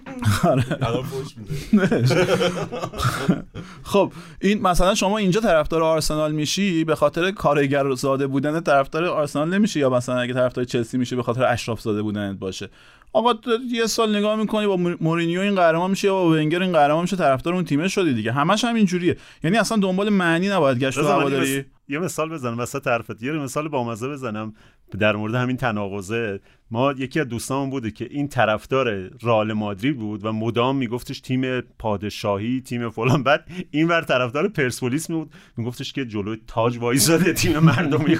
میده. 1.36 2.04
خب 3.82 4.12
این 4.40 4.62
مثلا 4.62 4.94
شما 4.94 5.18
اینجا 5.18 5.40
طرفدار 5.40 5.82
آرسنال 5.82 6.32
میشی 6.32 6.84
به 6.84 6.94
خاطر 6.94 7.30
کارگر 7.30 7.94
زاده 7.94 8.26
بودن 8.26 8.60
طرفدار 8.60 9.04
آرسنال 9.04 9.48
نمیشی 9.54 9.80
یا 9.80 9.90
مثلا 9.90 10.20
اگه 10.20 10.34
طرفدار 10.34 10.64
چلسی 10.64 10.98
میشی 10.98 11.16
به 11.16 11.22
خاطر 11.22 11.44
اشراف 11.44 11.80
زاده 11.80 12.02
بودنت 12.02 12.38
باشه؟ 12.38 12.68
آقا 13.12 13.34
یه 13.72 13.86
سال 13.86 14.16
نگاه 14.16 14.36
می‌کنی 14.36 14.66
با 14.66 14.76
مور- 14.76 14.96
مورینیو 15.00 15.40
این 15.40 15.54
قهرمان 15.54 15.90
میشه 15.90 16.06
یا 16.08 16.14
با 16.14 16.28
ونگر 16.28 16.62
این 16.62 16.72
قهرمان 16.72 17.02
میشه 17.02 17.16
طرفدار 17.16 17.54
اون 17.54 17.64
تیمه 17.64 17.88
شدی 17.88 18.14
دیگه. 18.14 18.32
همش 18.32 18.64
هم 18.64 18.74
اینجوریه 18.74 19.16
یعنی 19.44 19.56
اصلا 19.56 19.78
دنبال 19.78 20.08
معنی 20.08 20.48
نباید 20.48 20.78
گشت 20.78 20.98
هواداری. 20.98 21.64
یه 21.90 21.98
مثال 21.98 22.28
بزنم 22.28 22.58
وسط 22.58 22.86
حرفت. 22.86 23.22
یه 23.22 23.32
مثال 23.32 23.68
بامزه 23.68 24.08
بزنم 24.08 24.54
در 24.98 25.16
مورد 25.16 25.34
همین 25.34 25.56
تناقضه. 25.56 26.40
ما 26.70 26.92
یکی 26.92 27.20
از 27.20 27.28
دوستامون 27.28 27.70
بوده 27.70 27.90
که 27.90 28.08
این 28.10 28.28
طرفدار 28.28 29.10
رئال 29.22 29.52
مادرید 29.52 29.98
بود 29.98 30.24
و 30.24 30.32
مدام 30.32 30.76
میگفتش 30.76 31.20
تیم 31.20 31.60
پادشاهی 31.60 32.60
تیم 32.60 32.90
فلان. 32.90 33.22
بعد 33.22 33.44
این 33.70 33.88
ور 33.88 34.02
طرفدار 34.02 34.48
پرسپولیس 34.48 35.10
بود. 35.10 35.32
میگفتش 35.56 35.92
که 35.92 36.04
جلوی 36.04 36.38
تاج 36.46 36.78
وایساده 36.78 37.32
تیم 37.32 37.58
مردمی 37.58 38.16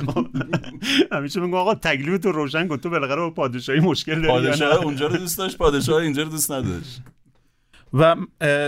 همیشه 1.13 1.41
میگم 1.41 1.55
آقا 1.55 1.75
تکلیف 1.75 2.19
تو 2.19 2.33
روشن 2.33 2.69
کن. 2.69 2.77
تو 2.77 2.91
بالاخره 2.91 3.17
با 3.17 3.31
پادشاهی 3.31 3.81
مشکل 3.81 4.15
داری؟ 4.15 4.29
پادشاه 4.29 4.85
اونجا 4.85 5.07
رو 5.07 5.17
دوست 5.17 5.39
داشت 5.39 5.57
پادشاه 5.59 6.03
اینجا 6.03 6.23
رو 6.23 6.29
دوست 6.29 6.53
نداشت. 6.53 7.03
و 7.93 8.17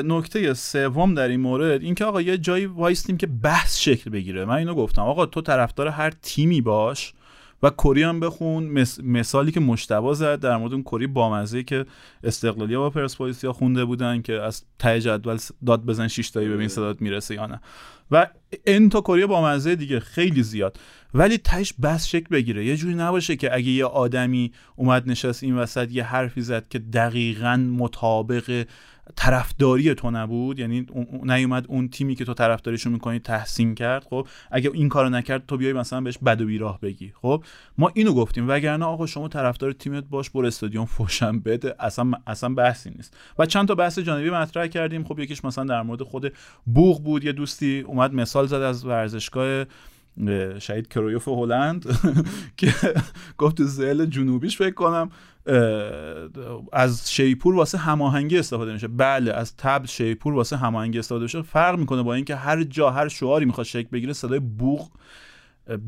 نکته 0.04 0.54
سوم 0.54 1.14
در 1.14 1.28
این 1.28 1.40
مورد 1.40 1.82
اینکه 1.82 2.04
آقا 2.04 2.20
یه 2.20 2.38
جایی 2.38 2.66
وایستیم 2.66 3.16
که 3.16 3.26
بحث 3.26 3.78
شکل 3.78 4.10
بگیره. 4.10 4.44
من 4.44 4.54
اینو 4.54 4.74
گفتم. 4.74 5.02
آقا 5.02 5.26
تو 5.26 5.40
طرفدار 5.40 5.88
هر 5.88 6.10
تیمی 6.22 6.60
باش 6.60 7.14
و 7.62 7.70
کری 7.70 8.02
هم 8.02 8.20
بخون. 8.20 8.64
مس- 8.64 9.00
مثالی 9.00 9.52
که 9.52 9.60
مشتبه 9.60 10.14
زد 10.14 10.40
در 10.40 10.56
مورد 10.56 10.72
اون 10.72 10.82
کری 10.82 11.06
بامزه 11.06 11.62
که 11.62 11.86
استقلالی 12.24 12.76
با 12.76 12.90
پرسپولیسیا 12.90 13.52
خونده 13.52 13.84
بودن 13.84 14.22
که 14.22 14.32
از 14.32 14.64
ته 14.78 15.00
جدول 15.00 15.38
داد 15.66 15.84
بزن 15.84 16.08
شش 16.08 16.30
تایی 16.30 16.48
ببین 16.48 16.68
صدات 16.68 17.02
می‌رسه 17.02 17.34
یا 17.34 17.46
نه. 17.46 17.60
و 18.10 18.26
این 18.66 18.88
تا 18.88 19.00
کری 19.00 19.26
بامزه 19.26 19.76
دیگه 19.76 20.00
خیلی 20.00 20.42
زیاد. 20.42 20.78
ولی 21.14 21.38
تهش 21.38 21.74
بس 21.82 22.06
شکل 22.06 22.26
بگیره. 22.30 22.64
یه 22.66 22.76
جوری 22.76 22.94
نباشه 22.94 23.36
که 23.36 23.54
اگه 23.54 23.68
یه 23.68 23.84
آدمی 23.84 24.52
اومد 24.76 25.08
نشست 25.10 25.42
این 25.42 25.56
وسط 25.56 25.92
یه 25.92 26.04
حرفی 26.04 26.40
زد 26.40 26.68
که 26.68 26.78
دقیقا 26.78 27.56
مطابق 27.56 28.64
طرفداری 29.16 29.94
تو 29.94 30.11
نبود؟ 30.11 30.59
یعنی 30.59 30.86
نیومد 31.22 31.66
اون 31.68 31.88
تیمی 31.88 32.14
که 32.14 32.24
تو 32.24 32.34
طرفداریشو 32.34 32.90
می‌کنی 32.90 33.18
تحسین 33.18 33.74
کرد؟ 33.74 34.05
خب 34.11 34.26
اگه 34.50 34.70
این 34.74 34.88
کارو 34.88 35.09
نکرد 35.09 35.46
تو 35.46 35.57
بیای 35.57 35.72
مثلا 35.72 36.00
بهش 36.00 36.18
بد 36.18 36.40
و 36.40 36.46
بیراه 36.46 36.80
بگی. 36.80 37.12
خب 37.22 37.44
ما 37.78 37.90
اینو 37.94 38.14
گفتیم. 38.14 38.48
وگرنه 38.48 38.84
آقا 38.84 39.07
شما 39.07 39.28
طرفدار 39.28 39.72
تیمت 39.72 40.05
باش 40.05 40.30
برو 40.30 40.46
استادیوم 40.46 40.84
فوشم 40.84 41.40
بده. 41.40 41.74
اصلا 41.80 42.12
اصلا 42.26 42.55
بحثی 42.55 42.90
نیست. 42.90 43.16
و 43.38 43.46
چند 43.46 43.68
تا 43.68 43.74
بحث 43.74 43.98
جانبی 43.98 44.30
مطرح 44.30 44.66
کردیم. 44.66 45.05
خب 45.05 45.18
یکیش 45.18 45.44
مثلا 45.44 45.64
در 45.64 45.82
مورد 45.82 46.03
خود 46.03 46.32
بوغ 46.66 47.03
بود. 47.03 47.24
یه 47.24 47.32
دوستی 47.32 47.80
اومد 47.80 48.14
مثال 48.14 48.46
زد 48.46 48.55
از 48.55 48.84
ورزشگاه 48.84 49.64
اه، 50.26 50.59
شهید 50.59 50.88
کرویوف 50.88 51.28
هلند 51.28 51.86
که 52.57 52.74
گفت 53.38 53.57
تو 53.57 53.64
زل 53.64 54.07
جنوبیش 54.07 54.57
فکر 54.57 54.74
کنم 54.74 55.11
از 56.72 57.12
شیپور 57.12 57.55
واسه 57.55 57.78
هماهنگی 57.78 58.38
استفاده 58.38 58.72
میشه. 58.72 58.88
بله 58.88 59.32
از 59.32 59.57
تبل 59.57 59.86
شیپور 59.86 60.34
واسه 60.34 60.57
هماهنگی 60.57 60.99
استفاده 60.99 61.22
میشه. 61.22 61.43
فرق 61.43 61.78
می‌کنه 61.78 62.03
با 62.03 62.14
اینکه 62.14 62.36
هر 62.36 62.64
جا 62.64 62.90
هر 62.90 63.09
شعاری 63.09 63.45
می‌خواد 63.45 63.66
شکل 63.66 63.88
بگیره 63.93 64.12
صدای 64.12 64.38
بوغ 64.38 64.90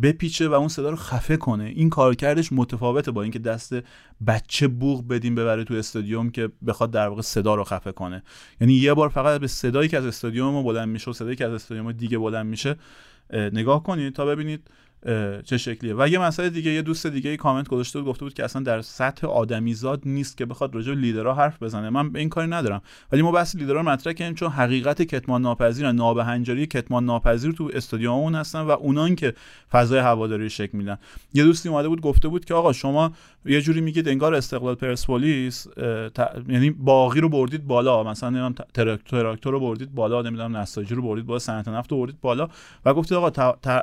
بپیچه 0.02 0.48
و 0.48 0.52
اون 0.52 0.68
صدا 0.68 0.90
رو 0.90 0.96
خفه 0.96 1.36
کنه. 1.36 1.64
این 1.64 1.90
کارکردش 1.90 2.52
متفاوته 2.52 3.10
با 3.10 3.22
اینکه 3.22 3.38
دست 3.38 3.74
بچه 4.26 4.68
بوغ 4.68 5.08
بدیم 5.08 5.34
ببره 5.34 5.64
تو 5.64 5.74
استادیوم 5.74 6.30
که 6.30 6.50
بخواد 6.66 6.90
در 6.90 7.08
واقع 7.08 7.22
صدا 7.22 7.54
رو 7.54 7.64
خفه 7.64 7.92
کنه. 7.92 8.22
یعنی 8.60 8.74
یه 8.74 8.94
بار 8.94 9.08
فقط 9.08 9.40
به 9.40 9.46
صدایی 9.46 9.88
که 9.88 9.98
از 9.98 10.06
استادیوم 10.06 10.62
بلند 10.62 10.88
میشه 10.88 11.10
و 11.10 11.14
صدایی 11.14 11.36
که 11.36 11.44
از 11.44 11.52
استادیوم 11.52 11.92
دیگه 11.92 12.18
بلند 12.18 12.46
میشه 12.46 12.76
نگاه 13.32 13.82
کنید 13.82 14.14
تا 14.14 14.26
ببینید 14.26 14.70
چه 15.44 15.58
شکلیه. 15.58 15.94
و 15.98 16.08
یه 16.08 16.18
مسئله 16.18 16.50
دیگه 16.50 16.70
یه 16.70 16.82
دوست 16.82 17.06
دیگه 17.06 17.30
ای 17.30 17.36
کامنت 17.36 17.68
گذاشته 17.68 17.98
بود 17.98 18.08
گفته 18.08 18.24
بود 18.24 18.34
که 18.34 18.44
اصلا 18.44 18.62
در 18.62 18.82
سطح 18.82 19.26
آدمیزاد 19.26 20.02
نیست 20.06 20.36
که 20.36 20.46
بخواد 20.46 20.74
راجع 20.74 20.92
لیدرها 20.92 21.34
حرف 21.34 21.62
بزنه. 21.62 21.90
من 21.90 22.10
به 22.10 22.18
این 22.18 22.28
کاری 22.28 22.48
ندارم. 22.48 22.82
ولی 23.12 23.22
ما 23.22 23.32
بحث 23.32 23.56
لیدرها 23.56 23.82
مطرح 23.82 24.12
کردیم 24.12 24.34
چون 24.34 24.50
حقیقت 24.50 25.02
کتمان 25.02 25.42
ناپذیر 25.42 25.92
نابهنجاری 25.92 26.66
کتمان 26.66 27.04
ناپذیر 27.04 27.52
تو 27.52 27.70
استادیوممون 27.74 28.34
هستن 28.34 28.60
و 28.60 28.70
اونان 28.70 29.16
که 29.16 29.34
فضای 29.70 29.98
هواداری 29.98 30.50
شکل 30.50 30.78
میدن. 30.78 30.98
یه 31.34 31.44
دوستی 31.44 31.68
اومده 31.68 31.88
بود 31.88 32.00
گفته 32.00 32.28
بود 32.28 32.44
که 32.44 32.54
آقا 32.54 32.72
شما 32.72 33.12
یه 33.44 33.60
جوری 33.60 33.80
میگید 33.80 34.08
انگار 34.08 34.34
استقلال 34.34 34.74
پرسپولیس 34.74 35.66
یعنی 36.48 36.70
باقی 36.70 37.20
رو 37.20 37.28
بردید 37.28 37.66
بالا. 37.66 38.02
مثلا 38.02 38.30
نمی‌دونم 38.30 38.54
تراکتور 38.74 39.52
رو 39.52 39.60
بردید 39.60 39.94
بالا. 39.94 40.22
نمی‌دونم 40.22 40.56
نساجی 40.56 40.94
رو 40.94 41.02
بردید 41.02 41.26
بالا. 41.26 41.38
صنعت 41.38 41.68
نفت 41.68 41.92
رو 41.92 41.98
بردید 41.98 42.20
بالا. 42.20 42.48
و 42.84 42.94
گفتید 42.94 43.18
آقا 43.18 43.30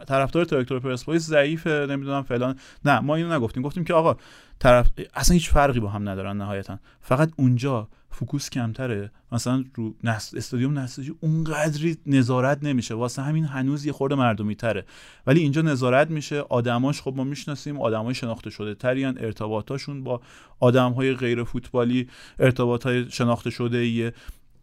طرفدار 0.07 0.45
تراکتور 0.45 0.79
پرسپولیس 0.79 1.10
ضعیفه 1.19 1.85
نمی‌دونم 1.89 2.21
فلان. 2.21 2.55
نه 2.85 2.99
ما 2.99 3.15
اینو 3.15 3.33
نگفتیم. 3.33 3.63
گفتیم 3.63 3.83
که 3.83 3.93
آقا 3.93 4.17
طرف 4.59 4.89
اصلا 5.13 5.33
هیچ 5.33 5.49
فرقی 5.49 5.79
با 5.79 5.89
هم 5.89 6.09
ندارن 6.09 6.37
نهایتا. 6.37 6.79
فقط 7.01 7.31
اونجا 7.37 7.87
focus 8.09 8.49
کمتره. 8.49 9.11
مثلا 9.31 9.63
رو 9.75 9.95
نس... 10.03 10.33
استادیوم 10.37 10.79
نساجی 10.79 11.13
اونقدری 11.19 11.97
نظارت 12.05 12.63
نمیشه. 12.63 12.93
واسه 12.93 13.21
همین 13.21 13.45
هنوز 13.45 13.85
یه 13.85 13.91
خورده 13.91 14.15
مردمی 14.15 14.55
تره 14.55 14.85
ولی 15.27 15.39
اینجا 15.39 15.61
نظارت 15.61 16.09
میشه. 16.09 16.39
آدماش 16.39 17.01
خب 17.01 17.13
ما 17.15 17.23
می‌شناسیم. 17.23 17.81
آدمای 17.81 18.13
شناخته 18.13 18.49
شده 18.49 18.75
تریان. 18.75 19.17
ارتباطاشون 19.19 20.03
با 20.03 20.21
آدمهای 20.59 21.13
غیر 21.13 21.43
فوتبالی 21.43 22.07
ارتباطای 22.39 23.11
شناخته 23.11 23.49
شده 23.49 23.77
ایه 23.77 24.13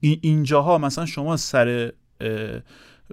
اینجاها 0.01 0.79
مثلا 0.79 1.07
شما 1.07 1.37
سر 1.37 1.93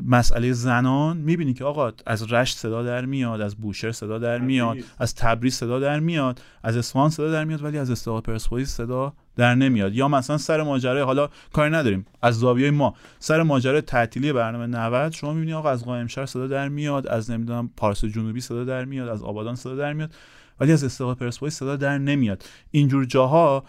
مسئله 0.01 0.53
زنان 0.53 1.17
می‌بینی 1.17 1.53
که 1.53 1.65
آقا 1.65 1.91
از 2.05 2.33
رشت 2.33 2.57
صدا 2.57 2.83
در 2.83 3.05
میاد 3.05 3.41
از 3.41 3.55
بوشهر 3.55 3.91
صدا 3.91 4.19
در 4.19 4.37
میاد 4.37 4.77
از 4.99 5.15
تبریز 5.15 5.55
صدا 5.55 5.79
در 5.79 5.99
میاد 5.99 6.41
از 6.63 6.77
اصفهان 6.77 7.09
صدا 7.09 7.31
در 7.31 7.43
میاد 7.43 7.63
ولی 7.63 7.77
از 7.77 7.91
استقلال 7.91 8.21
پرسپولیس 8.21 8.69
صدا 8.69 9.13
در 9.35 9.55
نمیاد. 9.55 9.93
یا 9.93 10.07
مثلا 10.07 10.37
سر 10.37 10.63
ماجرای 10.63 11.01
حالا 11.01 11.29
کاری 11.53 11.71
نداریم. 11.71 12.05
از 12.21 12.39
زاویه 12.39 12.71
ما. 12.71 12.95
سر 13.19 13.43
ماجرای 13.43 13.81
تعطیلی 13.81 14.33
برنامه 14.33 14.67
90 14.67 15.11
شما 15.11 15.33
می‌بینی 15.33 15.53
آقا 15.53 15.69
از 15.69 15.85
قائم 15.85 16.07
شهر 16.07 16.25
صدا 16.25 16.47
در 16.47 16.69
میاد 16.69 17.07
از 17.07 17.31
نمی‌دونم 17.31 17.69
پارس 17.77 18.05
جنوبی 18.05 18.41
صدا 18.41 18.63
در 18.63 18.85
میاد 18.85 19.07
از 19.07 19.23
آبادان 19.23 19.55
صدا 19.55 19.75
در 19.75 19.93
میاد 19.93 20.13
ولی 20.59 20.71
از 20.71 20.83
استقلال 20.83 21.15
پرسپولیس 21.15 21.55
صدا 21.55 21.75
در 21.75 21.97
نمیاد. 21.97 22.43
اینجور 22.71 23.05
جاها 23.05 23.63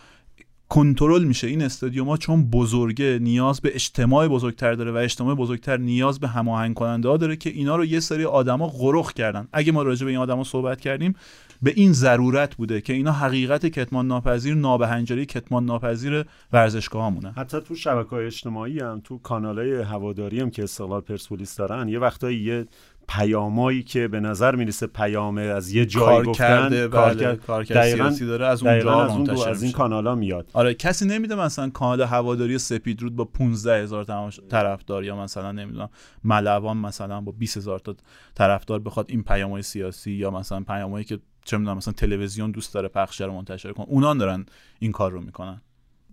کنترل 0.68 1.24
میشه. 1.24 1.46
این 1.46 1.62
استادیوم 1.62 2.16
چون 2.16 2.50
بزرگه 2.50 3.18
نیاز 3.22 3.60
به 3.60 3.74
اجتماع 3.74 4.28
بزرگتر 4.28 4.72
داره 4.72 4.92
و 4.92 4.96
اجتماع 4.96 5.34
بزرگتر 5.34 5.76
نیاز 5.76 6.20
به 6.20 6.28
هماهنگ 6.28 6.74
کننده 6.74 7.08
ها 7.08 7.16
داره 7.16 7.36
که 7.36 7.50
اینا 7.50 7.76
رو 7.76 7.84
یه 7.84 8.00
سری 8.00 8.24
آدما 8.24 8.66
غرخ 8.66 9.12
کردن. 9.12 9.48
اگه 9.52 9.72
ما 9.72 9.82
راجع 9.82 10.04
به 10.04 10.10
این 10.10 10.20
آدما 10.20 10.44
صحبت 10.44 10.80
کردیم 10.80 11.14
به 11.62 11.72
این 11.76 11.92
ضرورت 11.92 12.54
بوده 12.54 12.80
که 12.80 12.92
اینا 12.92 13.12
حقیقت 13.12 13.66
کتمان 13.66 14.06
ناپذیر 14.06 14.54
نابهنجاری 14.54 15.26
کتمان 15.26 15.64
ناپذیر 15.64 16.24
ورزشگاه 16.52 17.06
همونه 17.06 17.32
حتی 17.36 17.60
تو 17.60 17.74
شبکه 17.74 18.10
های 18.10 18.26
اجتماعی 18.26 18.80
هم 18.80 19.00
تو 19.04 19.18
کانال 19.18 19.58
های 19.58 19.82
هواداری 19.82 20.40
هم 20.40 20.50
که 20.50 20.62
استقلال 20.62 21.00
پرسپولیس 21.00 21.56
دارن 21.56 21.88
یه 21.88 21.98
وقتایی 21.98 22.38
یه 22.38 22.66
پیامایی 23.08 23.82
که 23.82 24.08
به 24.08 24.20
نظر 24.20 24.54
می‌رسه 24.54 24.86
پیام 24.86 25.38
از 25.38 25.72
یه 25.72 25.86
جایی 25.86 26.06
کار 26.06 26.24
گفتن 26.24 26.44
کرده 26.44 26.88
کار, 26.88 27.14
بله. 27.14 27.36
کار 27.36 27.64
سیاسی 27.64 28.26
داره 28.26 28.46
از 28.46 28.62
اونجا 28.62 29.04
از, 29.04 29.10
اون 29.10 29.30
از 29.48 29.62
این 29.62 29.72
کانالا 29.72 30.14
میاد. 30.14 30.50
آره 30.52 30.74
کسی 30.74 31.06
نمیده 31.06 31.34
مثلا 31.34 31.70
کانال 31.70 32.02
هواداری 32.02 32.58
سپید 32.58 33.02
رود 33.02 33.16
با 33.16 33.24
15 33.24 33.82
هزار 33.82 34.30
طرفدار 34.50 35.04
یا 35.04 35.16
مثلا 35.16 35.52
نمی‌دونم 35.52 35.88
ملوان 36.24 36.76
مثلا 36.76 37.20
با 37.20 37.32
20 37.32 37.56
هزار 37.56 37.78
تا 37.78 37.94
طرفدار 38.34 38.78
بخواد 38.78 39.06
این 39.08 39.22
پیامای 39.22 39.62
سیاسی 39.62 40.12
یا 40.12 40.30
مثلا 40.30 40.60
پیامایی 40.60 41.04
که 41.04 41.18
چه 41.44 41.58
می‌دونم 41.58 41.76
مثلا 41.76 41.92
تلویزیون 41.92 42.50
دوست 42.50 42.74
داره 42.74 42.88
پخش 42.88 43.20
رو 43.20 43.32
منتشر 43.32 43.72
کنه 43.72 43.86
اونان 43.88 44.18
دارن 44.18 44.46
این 44.78 44.92
کار 44.92 45.12
رو 45.12 45.20
می‌کنن. 45.20 45.60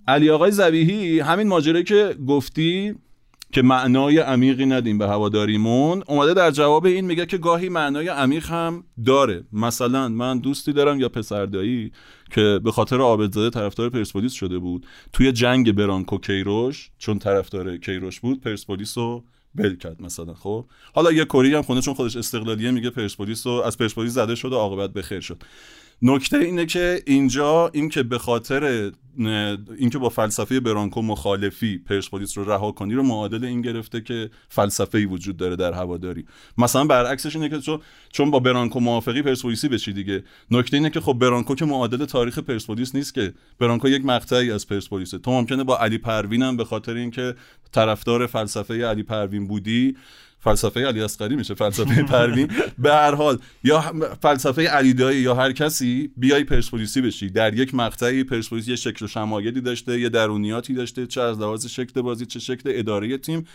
علی 0.07 0.29
آقای 0.29 0.51
زبیحی 0.51 1.19
همین 1.19 1.47
ماجرایی 1.47 1.83
که 1.83 2.15
گفتی 2.27 2.95
که 3.53 3.61
معنای 3.61 4.17
عمیقی 4.17 4.65
ندیم 4.65 4.97
به 4.97 5.07
هواداریمون 5.07 6.03
اومده 6.07 6.33
در 6.33 6.51
جواب 6.51 6.85
این 6.85 7.05
میگه 7.05 7.25
که 7.25 7.37
گاهی 7.37 7.69
معنای 7.69 8.07
عمیق 8.07 8.45
هم 8.45 8.83
داره. 9.05 9.43
مثلا 9.51 10.09
من 10.09 10.39
دوستی 10.39 10.73
دارم 10.73 10.99
یا 10.99 11.09
پسردایی 11.09 11.91
که 12.31 12.59
به 12.63 12.71
خاطر 12.71 12.99
عابدزاده 12.99 13.49
طرفدار 13.49 13.89
پرسپولیس 13.89 14.33
شده 14.33 14.59
بود 14.59 14.87
توی 15.13 15.31
جنگ 15.31 15.71
برانکو 15.71 16.17
کیروش 16.17 16.91
چون 16.97 17.19
طرفدار 17.19 17.77
کیروش 17.77 18.19
بود 18.19 18.41
پرسپولیس 18.41 18.97
رو 18.97 19.23
بل 19.55 19.75
کرد 19.75 20.01
مثلا 20.01 20.33
خب؟ 20.33 20.65
حالا 20.93 21.11
یه 21.11 21.25
کری 21.25 21.55
هم 21.55 21.61
خونه 21.61 21.81
چون 21.81 21.93
خودش 21.93 22.15
استقلالیه 22.15 22.71
میگه 22.71 22.89
پرسپولیس 22.89 23.47
رو 23.47 23.53
از 23.53 23.77
پرسپولیس 23.77 24.13
زده 24.13 24.35
شد 24.35 24.53
و 24.53 24.55
عاقبت 24.55 24.93
بخیر 24.93 25.19
شد. 25.19 25.43
نکته 26.03 26.37
اینه 26.37 26.65
که 26.65 27.03
اینجا 27.05 27.71
این 27.73 27.89
که 27.89 28.03
به 28.03 28.17
خاطر 28.17 28.91
اینکه 29.77 29.97
با 29.97 30.09
فلسفه 30.09 30.59
برانکو 30.59 31.01
مخالفی 31.01 31.77
پرسپولیس 31.77 32.37
رو 32.37 32.51
رها 32.51 32.71
کنی 32.71 32.93
رو 32.93 33.03
معادل 33.03 33.45
این 33.45 33.61
گرفته 33.61 34.01
که 34.01 34.29
فلسفه 34.49 34.97
ای 34.97 35.05
وجود 35.05 35.37
داره 35.37 35.55
در 35.55 35.73
هواداری. 35.73 36.25
مثلا 36.57 36.85
برعکسش 36.85 37.35
اینه 37.35 37.49
که 37.49 37.79
چون 38.11 38.31
با 38.31 38.39
برانکو 38.39 38.79
موافقی 38.79 39.21
پرسپولیسی 39.21 39.67
بشی 39.69 39.93
دیگه؟ 39.93 40.23
نکته 40.51 40.77
اینه 40.77 40.89
که 40.89 40.99
خب 40.99 41.13
برانکو 41.13 41.55
که 41.55 41.65
معادل 41.65 42.05
تاریخ 42.05 42.39
پرسپولیس 42.39 42.95
نیست 42.95 43.13
که. 43.13 43.33
برانکو 43.59 43.87
یک 43.87 44.05
مقطعی 44.05 44.51
از 44.51 44.67
پرسپولیسه. 44.67 45.17
تو 45.17 45.31
ممکنه 45.31 45.63
با 45.63 45.77
علی 45.77 45.97
پروین 45.97 46.57
به 46.57 46.65
خاطر 46.65 46.93
اینکه 46.93 47.35
طرفدار 47.71 48.27
فلسفه 48.27 48.85
علی 48.85 49.03
پروین 49.03 49.47
بودی 49.47 49.95
فلسفه 50.43 50.87
علی 50.87 51.01
اصغری 51.01 51.35
میشه 51.35 51.53
فلسفه 51.53 52.03
پروین. 52.03 52.51
به 52.77 52.93
هر 52.93 53.15
حال 53.15 53.37
یا 53.63 53.81
فلسفه 54.21 54.67
علی 54.67 54.93
دایی 54.93 55.21
یا 55.21 55.35
هر 55.35 55.51
کسی 55.51 56.11
بیای 56.17 56.43
پرسپولیسی 56.43 57.01
بشی. 57.01 57.29
در 57.29 57.53
یک 57.53 57.75
مقطعی 57.75 58.23
پرسپولیس 58.23 58.67
یه 58.67 58.75
شکل 58.75 59.05
و 59.05 59.07
شمایلی 59.07 59.61
داشته 59.61 59.99
یه 59.99 60.09
درونیاتی 60.09 60.73
داشته 60.73 61.07
چه 61.07 61.21
از 61.21 61.39
لحاظ 61.39 61.65
شکل 61.65 62.01
بازی 62.01 62.25
چه 62.25 62.39
شکل 62.39 62.71
اداره 62.73 63.17
تیم. 63.17 63.45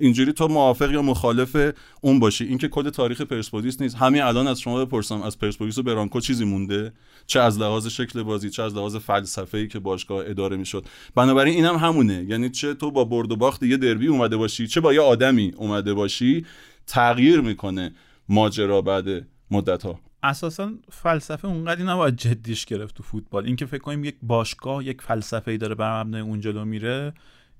اینجوری 0.00 0.32
تو 0.32 0.48
موافق 0.48 0.90
یا 0.90 1.02
مخالف 1.02 1.72
اون 2.00 2.18
باشی. 2.18 2.44
اینکه 2.44 2.68
کد 2.68 2.88
تاریخ 2.88 3.20
پرسپولیس 3.20 3.80
نیست. 3.80 3.96
همین 3.96 4.22
الان 4.22 4.46
از 4.46 4.60
شما 4.60 4.84
بپرسم 4.84 5.22
از 5.22 5.38
پرسپولیس 5.38 5.78
و 5.78 5.82
برانکو 5.82 6.20
چیزی 6.20 6.44
مونده؟ 6.44 6.92
چه 7.26 7.40
از 7.40 7.58
لحاظ 7.58 7.86
شکل 7.86 8.22
بازی 8.22 8.50
چه 8.50 8.62
از 8.62 8.74
لحاظ 8.74 8.96
فلسفه 8.96 9.58
ای 9.58 9.68
که 9.68 9.78
باشگاه 9.78 10.24
اداره 10.26 10.56
می‌شد؟ 10.56 10.86
بنابراین 11.14 11.54
اینم 11.54 11.76
هم 11.76 11.88
همونه. 11.88 12.26
یعنی 12.28 12.50
چه 12.50 12.74
تو 12.74 12.90
با 12.90 13.04
برد 13.04 13.32
و 13.32 13.36
باخت 13.36 13.62
یه 13.62 13.76
دربی 13.76 14.06
اومده 14.06 14.36
باشی 14.36 14.66
چه 14.66 14.80
با 14.80 14.94
یه 14.94 15.00
آدمی 15.00 15.52
اومده 15.56 15.94
باشی 15.94 16.46
تغییر 16.86 17.40
می‌کنه 17.40 17.92
ماجرا 18.28 18.82
بعد 18.82 19.26
مدت 19.50 19.82
ها 19.82 20.00
اساسا 20.22 20.72
فلسفه 20.90 21.48
اونقدی 21.48 21.82
نباید 21.82 22.16
جدیش 22.16 22.64
گرفت 22.64 22.96
تو 22.96 23.02
فوتبال. 23.02 23.46
اینکه 23.46 23.66
فکر 23.66 23.82
کنیم 23.82 24.04
یک 24.04 24.16
باشگاه 24.22 24.84
یک 24.84 25.02
فلسفه 25.02 25.50
ای 25.50 25.58
داره 25.58 25.74
بر 25.74 26.02
مبنای 26.02 26.20
اون 26.20 26.40
جلو 26.40 26.64
میره 26.64 27.12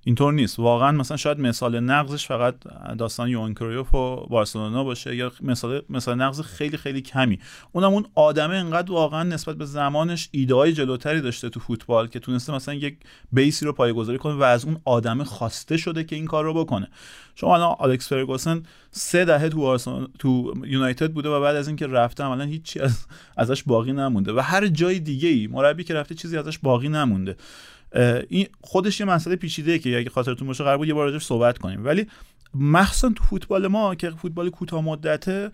اینطور 0.05 0.33
نیست. 0.33 0.59
واقعا 0.59 0.93
مثلا 0.93 1.17
شاید 1.17 1.41
مثال 1.41 1.81
نقضش 1.81 2.27
فقط 2.27 2.55
داستان 2.99 3.29
یوان 3.29 3.55
کرویوف 3.55 3.95
و 3.95 4.17
بارسلونا 4.17 4.85
باشه 4.85 5.17
یا 5.17 5.33
مثال 5.41 5.83
مثال 5.89 6.15
نقض 6.15 6.41
خیلی 6.41 6.77
خیلی 6.77 7.01
کمی. 7.01 7.39
اونم 7.73 7.93
اون 7.93 8.07
آدمه 8.15 8.55
انقدر 8.55 8.93
واقعا 8.93 9.23
نسبت 9.23 9.57
به 9.57 9.65
زمانش 9.65 10.29
ایده 10.33 10.73
جلوتری 10.73 11.21
داشته 11.21 11.49
تو 11.49 11.61
فوتبال 11.61 12.09
که 12.09 12.19
تونسته 12.19 12.53
مثلا 12.53 12.75
یک 12.75 12.97
بیسی 13.33 13.67
رو 13.67 13.73
پایه‌گذاری 13.73 14.19
کنه 14.19 14.35
و 14.35 14.43
از 14.43 14.65
اون 14.65 14.81
آدمه 14.85 15.25
خواسته 15.25 15.77
شده 15.77 16.05
که 16.05 16.17
این 16.17 16.27
کار 16.27 16.45
رو 16.45 16.55
بکنه. 16.55 16.89
شما 17.35 17.55
الان 17.55 17.77
آلکس 17.79 18.09
فرگوسن 18.09 18.63
سه 18.91 19.25
دهه 19.25 19.49
تو 19.49 19.79
تو 20.19 20.55
یونایتد 20.67 21.13
بوده 21.13 21.29
و 21.29 21.41
بعد 21.41 21.57
از 21.57 21.69
اینکه 21.69 21.87
رفته 21.87 22.25
عملا 22.25 22.45
هیچی 22.45 22.81
از 22.81 23.07
ازش 23.37 23.63
باقی 23.63 23.93
نمونده 23.93 24.33
و 24.33 24.41
هر 24.41 24.67
جای 24.67 24.99
دیگه 24.99 25.29
ای 25.29 25.47
مربی 25.47 25.85
که 25.85 25.95
رفته 25.95 26.15
چیزی 26.15 26.39
ازش 26.39 26.59
باقی 26.59 26.89
نمونده. 26.89 27.37
این 28.29 28.47
خودش 28.61 29.01
یه 29.01 29.07
مسئله 29.07 29.37
پیچیده 29.37 29.79
که 29.79 29.99
اگه 29.99 30.11
خاطرتون 30.11 30.49
باشه 30.49 30.65
قرار 30.65 30.79
بود 30.79 30.89
یه 30.89 30.95
بار 30.95 31.07
راجعش 31.07 31.25
صحبت 31.25 31.59
کنیم. 31.59 31.85
ولی 31.85 32.07
مخصوصا 32.55 33.09
تو 33.09 33.25
فوتبال 33.25 33.67
ما 33.67 33.95
که 33.95 34.11
فوتبال 34.11 34.51
کوتاه 34.51 34.85
مدته 34.85 35.51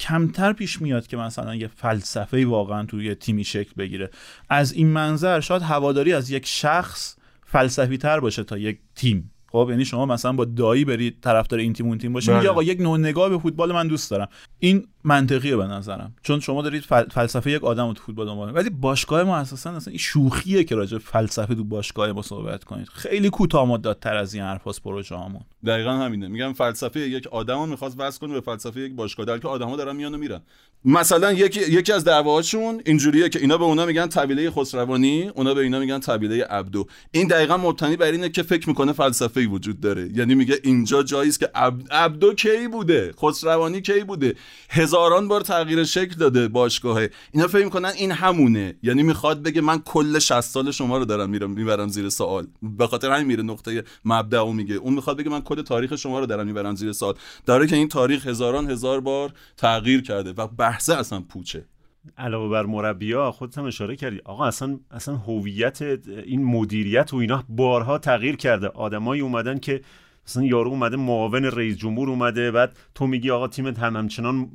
کمتر 0.00 0.52
پیش 0.52 0.82
میاد 0.82 1.06
که 1.06 1.16
مثلا 1.16 1.54
یه 1.54 1.66
فلسفه 1.66 2.46
واقعا 2.46 2.84
توی 2.84 3.06
یه 3.06 3.14
تیمی 3.14 3.44
شکل 3.44 3.72
بگیره. 3.78 4.10
از 4.48 4.72
این 4.72 4.86
منظر 4.86 5.40
شاید 5.40 5.62
هواداری 5.62 6.12
از 6.12 6.30
یک 6.30 6.46
شخص 6.46 7.16
فلسفی 7.46 7.98
تر 7.98 8.20
باشه 8.20 8.44
تا 8.44 8.58
یک 8.58 8.78
تیم. 8.94 9.30
خب 9.52 9.66
یعنی 9.70 9.84
شما 9.84 10.06
مثلا 10.06 10.32
با 10.32 10.44
دایی 10.44 10.84
برید 10.84 11.16
طرفدار 11.20 11.60
این 11.60 11.72
تیم 11.72 11.86
اون 11.86 11.98
تیم 11.98 12.12
میگه 12.12 12.32
بله. 12.32 12.48
آقا 12.48 12.62
یک 12.62 12.80
نوع 12.80 12.98
نگاه 12.98 13.28
به 13.28 13.38
فوتبال 13.38 13.72
من 13.72 13.88
دوست 13.88 14.10
دارم 14.10 14.28
این 14.58 14.86
منطقیه 15.04 15.56
به 15.56 15.66
نظرم 15.66 16.14
چون 16.22 16.40
شما 16.40 16.62
دارید 16.62 16.82
فل- 16.82 17.08
فلسفه 17.10 17.50
یک 17.50 17.64
آدم 17.64 17.86
رو 17.86 17.92
تو 17.92 18.02
فوتبال 18.02 18.26
دنبال 18.26 18.48
می‌کنید. 18.48 18.66
ولی 18.66 18.76
باشگاه 18.80 19.22
ما 19.22 19.36
اساسا 19.36 19.70
اصلا 19.70 19.90
این 19.90 19.98
شوخیه 19.98 20.64
که 20.64 20.74
راجع 20.74 20.98
فلسفه 20.98 21.54
تو 21.54 21.64
باشگاه 21.64 22.12
ما 22.12 22.22
صحبت 22.22 22.64
کنید 22.64 22.88
خیلی 22.88 23.30
کوتاه 23.30 23.68
مدت‌تر 23.68 24.16
از 24.16 24.34
این 24.34 24.42
حرفاست 24.42 24.82
پروژه 24.82 25.14
هامون 25.14 25.42
دقیقا 25.66 25.90
همینه. 25.90 26.28
میگم 26.28 26.52
فلسفه 26.52 27.00
یک 27.00 27.26
آدم 27.26 27.58
رو 27.58 27.66
می‌خواست 27.66 27.96
وصل 27.98 28.20
کنه 28.20 28.32
به 28.32 28.40
فلسفه 28.40 28.80
یک 28.80 28.92
باشگاه 28.92 29.26
در 29.26 29.38
که 29.38 29.48
آدما 29.48 29.76
دارن 29.76 29.96
میان 29.96 30.14
و 30.14 30.18
میرن. 30.18 30.40
مثلا 30.84 31.32
یکی 31.32 31.60
یکی 31.60 31.92
از 31.92 32.04
دعواهاشون 32.04 32.82
اینجوریه 32.84 33.28
که 33.28 33.38
اینا 33.38 33.58
به 33.58 33.64
اونا 33.64 33.86
میگن 33.86 34.06
طبیله 34.06 34.50
خسروانی 34.50 35.28
اونا 35.28 35.54
به 35.54 35.60
اینا 35.60 35.78
میگن 35.78 35.98
طبیله 35.98 36.44
عبدو. 36.44 36.86
این 37.10 37.28
دقیقا 37.28 37.56
مبتنی 37.56 37.96
بر 37.96 38.12
اینه 38.12 38.28
که 38.28 38.42
فکر 38.42 38.68
می‌کنه 38.68 38.92
فلسفه 38.92 39.46
وجود 39.46 39.80
داره. 39.80 40.10
یعنی 40.14 40.34
میگه 40.34 40.58
اینجا 40.62 41.02
جایی 41.02 41.28
است 41.28 41.40
که 41.40 41.50
عب... 41.54 41.82
عبدو 41.90 42.34
کی 42.34 42.68
بوده؟ 42.68 43.12
خسروانی 43.22 43.80
کی 43.80 44.00
بوده؟ 44.00 44.34
هزاران 44.70 45.28
بار 45.28 45.40
تغییر 45.40 45.84
شکل 45.84 46.14
داده 46.16 46.48
باشگاه 46.48 47.00
اینا 47.32 47.46
فکر 47.46 47.64
می‌کنن 47.64 47.92
این 47.96 48.12
همونه. 48.12 48.74
یعنی 48.82 49.02
می‌خواد 49.02 49.42
بگه 49.42 49.60
من 49.60 49.78
کل 49.78 50.18
60 50.18 50.40
سال 50.40 50.70
شما 50.70 50.98
رو 50.98 51.04
دارم 51.04 51.30
میرم 51.30 51.50
می‌برم 51.50 51.88
زیر 51.88 52.08
سوال. 52.08 52.46
به 52.62 52.86
خاطر 52.86 53.10
همین 53.10 53.26
میره 53.26 53.42
نقطه 53.42 53.84
مبدا 54.04 54.52
میگه. 54.52 54.74
اون 54.74 54.94
می‌خواد 54.94 55.16
بگه 55.16 55.30
من 55.30 55.40
کل 55.50 55.62
تاریخ 55.62 55.96
شما 55.96 56.18
رو 56.20 56.26
دارم 56.26 56.46
می‌برم 56.46 56.74
زیر 56.74 56.92
سوال. 56.92 57.14
داره 57.46 57.66
که 57.66 57.76
این 57.76 57.88
تاریخ 57.88 58.26
هزاران 58.26 58.70
هزار 58.70 59.00
بار 59.00 59.32
تغییر 59.56 60.02
کرده 60.02 60.32
و 60.32 60.46
بحثه 60.46 60.94
اصلا 60.94 61.20
پوچه. 61.20 61.64
علاوه 62.18 62.50
بر 62.50 62.66
مربیا 62.66 63.30
خودت 63.30 63.58
هم 63.58 63.64
اشاره 63.64 63.96
کردی. 63.96 64.20
آقا 64.24 64.44
اصلا 64.44 64.78
اصلا 64.90 65.16
هویت 65.16 65.82
این 66.06 66.44
مدیریت 66.44 67.14
و 67.14 67.16
اینا 67.16 67.44
بارها 67.48 67.98
تغییر 67.98 68.36
کرده. 68.36 68.68
آدمایی 68.68 69.20
اومدن 69.20 69.58
که 69.58 69.80
مثلا 70.30 70.42
یارو 70.44 70.70
اومده 70.70 70.96
معاون 70.96 71.44
رئیس 71.44 71.76
جمهور 71.76 72.10
اومده 72.10 72.50
بعد 72.50 72.76
تو 72.94 73.06
میگی 73.06 73.30
آقا 73.30 73.48
تیمت 73.48 73.78
هم 73.78 73.96
همچنان 73.96 74.50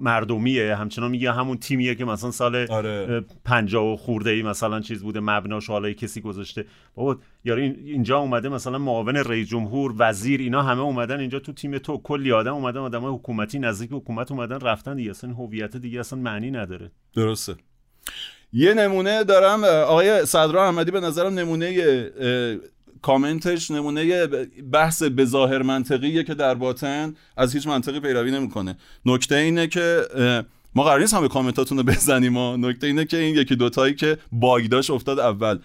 مردمیه 0.00 0.76
همچنان 0.76 1.10
میگی 1.10 1.26
همون 1.26 1.56
تیمیه 1.56 1.94
که 1.94 2.04
مثلا 2.04 2.30
سال 2.30 2.66
آره. 2.70 3.24
50 3.44 3.84
و 3.84 3.96
خورده 3.96 4.30
ای 4.30 4.42
مثلا 4.42 4.80
چیز 4.80 5.02
بوده 5.02 5.20
مبناش 5.20 5.66
حالا 5.66 5.92
کسی 5.92 6.20
گذاشته. 6.20 6.64
بابا 6.94 7.16
یارو 7.44 7.60
این- 7.62 7.76
اینجا 7.84 8.18
اومده 8.18 8.48
مثلا 8.48 8.78
معاون 8.78 9.16
رئیس 9.16 9.48
جمهور 9.48 9.94
وزیر 9.98 10.40
اینا 10.40 10.62
همه 10.62 10.80
اومدن 10.80 11.20
اینجا 11.20 11.38
تو 11.38 11.52
تیم 11.52 11.78
تو. 11.78 11.98
کلی 11.98 12.32
آدم 12.32 12.54
اومدن 12.54 12.80
آدمای 12.80 13.14
حکومتی 13.14 13.58
نزدیک 13.58 13.90
حکومت 13.92 14.30
اومدن 14.32 14.60
رفتن 14.60 14.96
دیگه. 14.96 15.10
اصلا 15.10 15.30
هویت 15.30 15.76
دیگه 15.76 16.00
اصلا 16.00 16.18
معنی 16.18 16.50
نداره. 16.50 16.90
درسته. 17.14 17.54
یه 18.52 18.74
نمونه 18.74 19.24
دارم 19.24 19.64
آقای 19.64 20.26
صدرا 20.26 20.64
احمدی 20.64 20.90
به 20.90 21.00
نظرم 21.00 21.34
نمونه 21.34 21.66
کامنتش 23.06 23.70
نمونه 23.70 24.26
بحث 24.72 25.02
به 25.02 25.24
ظاهر 25.24 25.62
منطقیه 25.62 26.24
که 26.24 26.34
در 26.34 26.54
باطن 26.54 27.14
از 27.36 27.54
هیچ 27.54 27.66
منطقی 27.66 28.00
پیروی 28.00 28.30
نمی‌کنه. 28.30 28.76
نکته 29.06 29.34
اینه 29.34 29.66
که 29.66 30.02
ما 30.74 30.84
قرار 30.84 31.00
نیست 31.00 31.14
همه 31.14 31.28
کامنتاتون 31.28 31.78
رو 31.78 31.84
بزنیم 31.84 32.32
ما 32.32 32.56
نکته 32.56 32.86
اینه 32.86 33.04
که 33.04 33.16
این 33.16 33.34
یکی 33.34 33.56
دوتایی 33.56 33.94
که 33.94 34.18
باگ 34.32 34.66
داشت 34.66 34.90
افتاد 34.90 35.18
اول. 35.18 35.58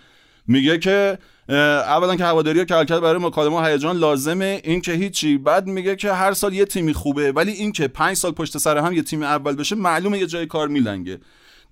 میگه 0.47 0.77
که 0.77 1.17
اولا 1.49 2.15
که 2.15 2.23
هواداری 2.23 2.59
و 2.59 2.65
کلکل 2.65 2.99
برای 2.99 3.21
مکالمه 3.21 3.55
و 3.55 3.65
هیجان 3.65 3.97
لازمه. 3.97 4.61
این 4.63 4.81
که 4.81 4.93
هیچی. 4.93 5.37
بعد 5.37 5.67
میگه 5.67 5.95
که 5.95 6.13
هر 6.13 6.33
سال 6.33 6.53
یه 6.53 6.65
تیمی 6.65 6.93
خوبه 6.93 7.31
ولی 7.31 7.51
این 7.51 7.71
که 7.71 7.87
پنج 7.87 8.17
سال 8.17 8.31
پشت 8.31 8.57
سر 8.57 8.77
هم 8.77 8.93
یه 8.93 9.01
تیم 9.01 9.23
اول 9.23 9.55
بشه 9.55 9.75
معلومه 9.75 10.19
یه 10.19 10.27
جای 10.27 10.45
کار 10.45 10.67
میلنگه. 10.67 11.19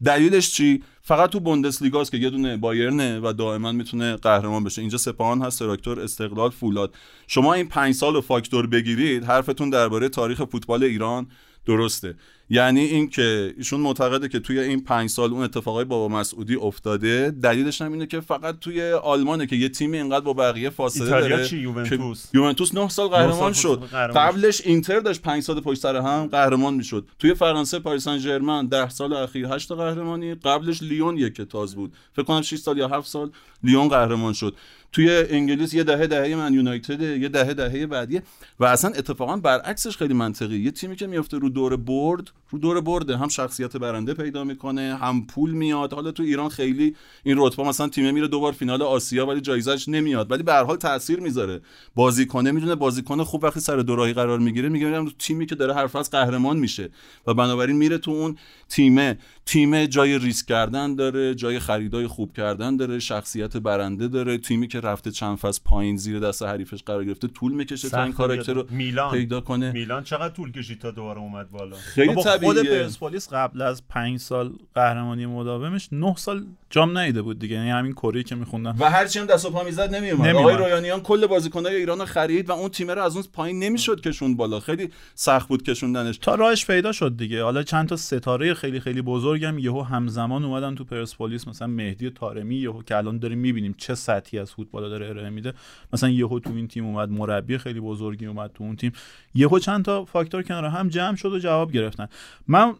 دلیلش 0.05 0.51
چی؟ 0.53 0.83
فقط 1.01 1.29
تو 1.29 1.39
بوندسلیگاست 1.39 2.11
که 2.11 2.17
یه 2.17 2.29
دونه 2.29 2.57
بایرنه 2.57 3.19
و 3.19 3.33
دائما 3.33 3.71
می‌تونه 3.71 4.15
قهرمان 4.15 4.63
بشه. 4.63 4.81
اینجا 4.81 4.97
سپاهان 4.97 5.41
هست 5.41 5.59
تراکتور 5.59 5.99
استقلال 5.99 6.49
فولاد. 6.49 6.95
شما 7.27 7.53
این 7.53 7.67
پنج 7.67 7.95
سال 7.95 8.15
و 8.15 8.21
فاکتور 8.21 8.67
بگیرید 8.67 9.23
حرفتون 9.23 9.69
درباره 9.69 10.09
تاریخ 10.09 10.43
فوتبال 10.43 10.83
ایران 10.83 11.27
درسته. 11.65 12.15
یعنی 12.49 12.79
اینکه 12.79 13.53
ایشون 13.57 13.79
معتقده 13.79 14.27
که 14.27 14.39
توی 14.39 14.59
این 14.59 14.83
پنج 14.83 15.09
سال 15.09 15.33
اون 15.33 15.43
اتفاقای 15.43 15.85
بابا 15.85 16.17
مسعودی 16.17 16.55
افتاده 16.55 17.31
دلیلش 17.43 17.81
هم 17.81 17.93
اینه 17.93 18.05
که 18.05 18.19
فقط 18.19 18.59
توی 18.59 18.91
آلمانه 18.91 19.45
که 19.45 19.55
یه 19.55 19.69
تیم 19.69 19.91
اینقدر 19.91 20.25
با 20.25 20.33
بقیه 20.33 20.69
فاصله 20.69 21.03
ایتالیا 21.03 21.29
داره 21.29 21.43
چی؟ 21.43 21.55
که 21.55 21.61
یوونتوس؟ 21.61 22.25
یوونتوس 22.33 22.75
9 22.75 22.89
سال 22.89 23.07
قهرمان 23.07 23.53
شد 23.53 23.83
قبلش 24.15 24.61
اینتر 24.65 24.99
داشت 24.99 25.21
5 25.21 25.43
سال 25.43 25.61
پشت 25.61 25.81
سر 25.81 25.95
هم 25.95 26.27
قهرمان 26.27 26.73
می‌شد 26.73 27.07
توی 27.19 27.33
فرانسه 27.33 27.79
پاریس 27.79 28.03
سن 28.03 28.17
ژرمن 28.17 28.67
10 28.67 28.89
سال 28.89 29.13
اخیر 29.13 29.47
8 29.47 29.69
تا 29.69 29.75
قهرمانی 29.75 30.35
قبلش 30.35 30.83
لیون 30.83 31.17
یک 31.17 31.41
تاز 31.41 31.75
بود 31.75 31.93
فکر 32.13 32.23
کنم 32.23 32.41
6 32.41 32.57
سال 32.57 32.77
یا 32.77 32.87
7 32.87 33.07
سال 33.07 33.31
لیون 33.63 33.87
قهرمان 33.87 34.33
شد 34.33 34.55
توی 34.91 35.09
انگلیس 35.29 35.73
یه 35.73 35.83
دهه 35.83 36.07
دهه 36.07 36.35
من 36.35 36.53
یونایتد 36.53 37.01
یه 37.01 37.29
دهه 37.29 37.53
دهه 37.53 37.85
بعدیه 37.85 38.23
و 38.59 38.65
اصلا 38.65 38.91
اتفاقا 38.91 39.37
برعکسش 39.37 39.97
خیلی 39.97 40.13
منطقی 40.13 40.57
یه 40.57 40.71
تیمی 40.71 40.95
که 40.95 41.07
میفته 41.07 41.37
رو 41.37 41.49
دور 41.49 41.75
برد 41.75 42.31
رو 42.49 42.59
دور 42.59 42.81
برده. 42.81 43.17
هم 43.17 43.27
شخصیت 43.27 43.77
برنده 43.77 44.13
پیدا 44.13 44.43
می‌کنه 44.43 44.97
هم 45.01 45.27
پول 45.27 45.51
میاد. 45.51 45.93
حالا 45.93 46.11
تو 46.11 46.23
ایران 46.23 46.49
خیلی 46.49 46.95
این 47.23 47.35
رتبه 47.39 47.63
مثلا 47.63 47.87
تیم 47.87 48.13
میره 48.13 48.27
دوبار 48.27 48.51
فینال 48.51 48.81
آسیا 48.81 49.25
ولی 49.25 49.41
جایزش 49.41 49.89
نمیاد. 49.89 50.31
ولی 50.31 50.43
به 50.43 50.53
هر 50.53 50.63
حال 50.63 50.77
تاثیر 50.77 51.19
می‌ذاره. 51.19 51.61
بازیکنه 51.95 52.51
می‌دونه 52.51 52.75
بازیکن 52.75 53.23
خوب 53.23 53.43
وقتی 53.43 53.59
سر 53.59 53.77
دوراهی 53.77 54.13
قرار 54.13 54.39
می‌گیره 54.39 54.69
میگه 54.69 54.85
میرم 54.85 55.05
تو 55.05 55.11
تیمی 55.19 55.45
که 55.45 55.55
داره 55.55 55.73
حرف 55.73 55.95
از 55.95 56.11
قهرمان 56.11 56.57
میشه. 56.57 56.89
و 57.27 57.33
بنابراین 57.33 57.77
میره 57.77 57.97
تو 57.97 58.11
اون 58.11 58.37
تیمه. 58.69 59.17
تیم 59.49 59.85
جای 59.85 60.19
ریسک 60.19 60.45
کردن 60.45 60.95
داره 60.95 61.35
جای 61.35 61.59
خریدای 61.59 62.07
خوب 62.07 62.33
کردن 62.33 62.77
داره 62.77 62.99
شخصیت 62.99 63.57
برنده 63.57 64.07
داره. 64.07 64.37
تیمی 64.37 64.67
که 64.67 64.79
رفته 64.79 65.11
چند 65.11 65.37
فصل 65.37 65.61
پایین 65.65 65.97
زیر 65.97 66.19
دست 66.19 66.43
حریفش 66.43 66.83
قرار 66.83 67.05
گرفته 67.05 67.27
طول 67.27 67.53
می‌کشه 67.53 67.89
تا 67.89 68.03
این 68.03 68.13
کاراکتر 68.13 68.53
رو 68.53 68.65
میلان. 68.69 69.11
پیدا 69.11 69.41
کنه. 69.41 69.71
میلان 69.71 70.03
چقدر 70.03 70.33
طول 70.33 70.51
کشید 70.51 70.79
تا 70.79 70.91
دوباره 70.91 71.19
اومد 71.19 71.51
بالا؟ 71.51 71.75
خیلی 71.75 72.07
بابا 72.07 72.21
خود 72.21 72.55
طبیعیه. 72.55 72.81
پرسپولیس 72.81 73.33
قبل 73.33 73.61
از 73.61 73.87
پنج 73.87 74.19
سال 74.19 74.51
قهرمانی 74.75 75.25
مداومش 75.25 75.89
نه 75.91 76.15
سال 76.15 76.45
جام 76.69 76.97
نیده 76.97 77.21
بود 77.21 77.39
دیگه. 77.39 77.55
یعنی 77.55 77.69
همین 77.69 77.93
کره 77.93 78.23
که 78.23 78.35
میخوندم 78.35 78.75
و 78.79 78.89
هرچی 78.89 79.19
هم 79.19 79.25
دست 79.25 79.45
و 79.45 79.49
پا 79.49 79.63
می‌زد 79.63 79.95
نمیومد 79.95 80.27
نمیومد. 80.27 80.35
آقای 80.35 80.55
رویانیان 80.55 80.99
کل 80.99 81.27
بازیکنای 81.27 81.75
ایران 81.75 81.99
رو 81.99 82.05
خرید 82.05 82.49
و 82.49 82.51
اون 82.51 82.69
تیم 82.69 82.91
رو 82.91 83.01
از 83.01 83.15
اون 83.15 83.25
پایین 83.33 83.59
نمی‌شد 83.59 84.01
کشون 84.01 84.35
بالا. 84.35 84.59
خیلی 84.59 84.89
سخت 85.15 85.47
بود 85.47 85.63
کشوندنش. 85.63 86.17
تا 86.17 86.35
راهش 86.35 86.65
پیدا 86.65 86.91
شد 86.91 87.17
دیگه. 87.17 87.43
حالا 87.43 87.63
چند 87.63 87.89
تا 87.89 87.95
ستاره 87.95 88.53
خیلی 88.53 88.79
خیلی 88.79 89.01
بزرگم 89.39 89.59
یهو 89.59 89.81
همزمان 89.81 90.45
اومدن 90.45 90.75
تو 90.75 90.83
پرسپولیس 90.83 91.47
مثلا 91.47 91.67
مهدی 91.67 92.09
طارمی 92.09 92.55
یهو 92.55 92.83
که 92.83 92.97
الان 92.97 93.19
داریم 93.19 93.37
می‌بینیم 93.37 93.75
چه 93.77 93.95
سطحی 93.95 94.39
از 94.39 94.51
فوتبال 94.51 94.89
داره 94.89 95.09
ارائه 95.09 95.29
میده. 95.29 95.53
مثلا 95.93 96.09
یهو 96.09 96.39
تو 96.39 96.53
این 96.53 96.67
تیم 96.67 96.85
اومد 96.85 97.09
مربی 97.09 97.57
خیلی 97.57 97.79
بزرگی 97.79 98.25
اومد 98.25 98.51
تو 98.53 98.63
اون 98.63 98.75
تیم. 98.75 98.91
یهو 99.35 99.59
چند 99.59 99.85
تا 99.85 100.05
فاکتور 100.05 100.43
کنار 100.43 100.65
هم 100.65 100.89
جمع 100.89 101.15
شد 101.15 101.33
و 101.33 101.39
جواب 101.39 101.71
گرفتن. 101.71 102.07
من 102.47 102.73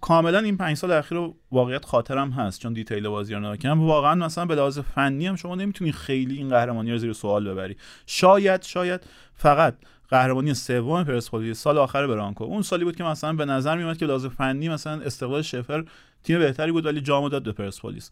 کاملا 0.00 0.38
این 0.38 0.56
پنج 0.56 0.76
سال 0.76 0.90
اخیر 0.90 1.18
رو 1.18 1.36
واقعیت 1.52 1.84
خاطرم 1.84 2.30
هست 2.30 2.60
چون 2.60 2.72
دیتیل 2.72 3.08
بازی 3.08 3.34
رو 3.34 3.56
کردم. 3.56 3.80
واقعا 3.80 4.14
مثلا 4.14 4.46
به 4.46 4.54
لحاظ 4.54 4.78
فنی 4.78 5.26
هم 5.26 5.36
شما 5.36 5.54
نمی‌تونی 5.54 5.92
خیلی 5.92 6.36
این 6.36 6.48
قهرمانی 6.48 6.92
رو 6.92 6.98
زیر 6.98 7.12
سوال 7.12 7.48
ببری. 7.48 7.76
شاید 8.06 8.62
شاید 8.62 9.00
فقط 9.34 9.76
قهرمانی 10.08 10.54
سوم 10.54 11.04
پرسپولیس 11.04 11.60
سال 11.60 11.78
آخر 11.78 12.06
برانکو. 12.06 12.44
اون 12.44 12.62
سالی 12.62 12.84
بود 12.84 12.96
که 12.96 13.04
مثلا 13.04 13.32
به 13.32 13.44
نظر 13.44 13.76
میومد 13.76 13.98
که 13.98 14.06
لحاظ 14.06 14.26
فنی 14.26 14.68
مثلا 14.68 15.00
استقلال 15.00 15.42
شفر 15.42 15.84
تیم 16.22 16.38
بهتری 16.38 16.72
بود 16.72 16.86
ولی 16.86 17.00
جامو 17.00 17.28
داد 17.28 17.42
به 17.42 17.52
پرسپولیس. 17.52 18.10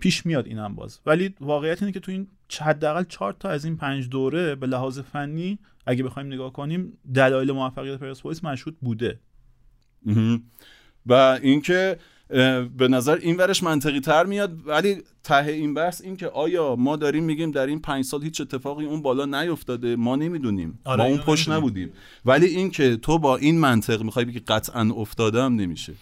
پیش 0.00 0.26
میاد 0.26 0.46
اینم 0.46 0.74
باز. 0.74 1.00
ولی 1.06 1.34
واقعیت 1.40 1.82
اینه 1.82 1.92
که 1.92 2.00
تو 2.00 2.12
این 2.12 2.26
حداقل 2.60 3.04
چهار 3.04 3.32
تا 3.32 3.48
از 3.48 3.64
این 3.64 3.76
پنج 3.76 4.08
دوره 4.08 4.54
به 4.54 4.66
لحاظ 4.66 4.98
فنی 4.98 5.58
اگه 5.86 6.02
بخوایم 6.02 6.32
نگاه 6.32 6.52
کنیم 6.52 6.98
دلایل 7.14 7.52
موفقیت 7.52 7.98
پرسپولیس 7.98 8.44
مشهود 8.44 8.76
بوده. 8.80 9.18
و 11.06 11.38
اینکه 11.42 11.98
به 12.76 12.88
نظر 12.88 13.14
این 13.16 13.36
ورش 13.36 13.62
منطقی 13.62 14.00
تر 14.00 14.26
میاد. 14.26 14.66
ولی 14.66 15.02
ته 15.24 15.46
این 15.46 15.74
بحث 15.74 16.00
این 16.00 16.16
که 16.16 16.28
آیا 16.28 16.76
ما 16.76 16.96
داریم 16.96 17.24
میگیم 17.24 17.50
در 17.50 17.66
این 17.66 17.80
پنج 17.80 18.04
سال 18.04 18.22
هیچ 18.22 18.40
اتفاقی 18.40 18.84
اون 18.84 19.02
بالا 19.02 19.42
نیفتاده 19.42 19.96
ما 19.96 20.16
نمی‌دونیم. 20.16 20.78
آره، 20.84 20.98
ما 20.98 21.04
اون 21.04 21.12
اینو 21.12 21.24
پشت 21.24 21.48
نمی‌دونیم. 21.48 21.84
نبودیم. 21.84 21.92
ولی 22.24 22.46
اینکه 22.46 22.96
تو 22.96 23.18
با 23.18 23.36
این 23.36 23.58
منطق 23.60 24.02
می‌خوای 24.02 24.24
بگی 24.24 24.38
قطعا 24.38 24.90
افتاده 24.96 25.42
هم 25.42 25.54
نمیشه. 25.56 25.92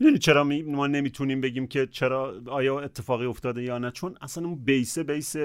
می‌دونی 0.00 0.18
چرا 0.18 0.44
می- 0.44 0.62
ما 0.62 0.86
نمی‌تونیم 0.86 1.40
بگیم 1.40 1.66
که 1.66 1.86
چرا 1.86 2.34
آیا 2.46 2.80
اتفاقی 2.80 3.26
افتاده 3.26 3.62
یا 3.62 3.78
نه؟ 3.78 3.90
چون 3.90 4.16
اصلا 4.20 4.46
اون 4.46 4.64
بیسه 4.64 5.02
بیس 5.02 5.36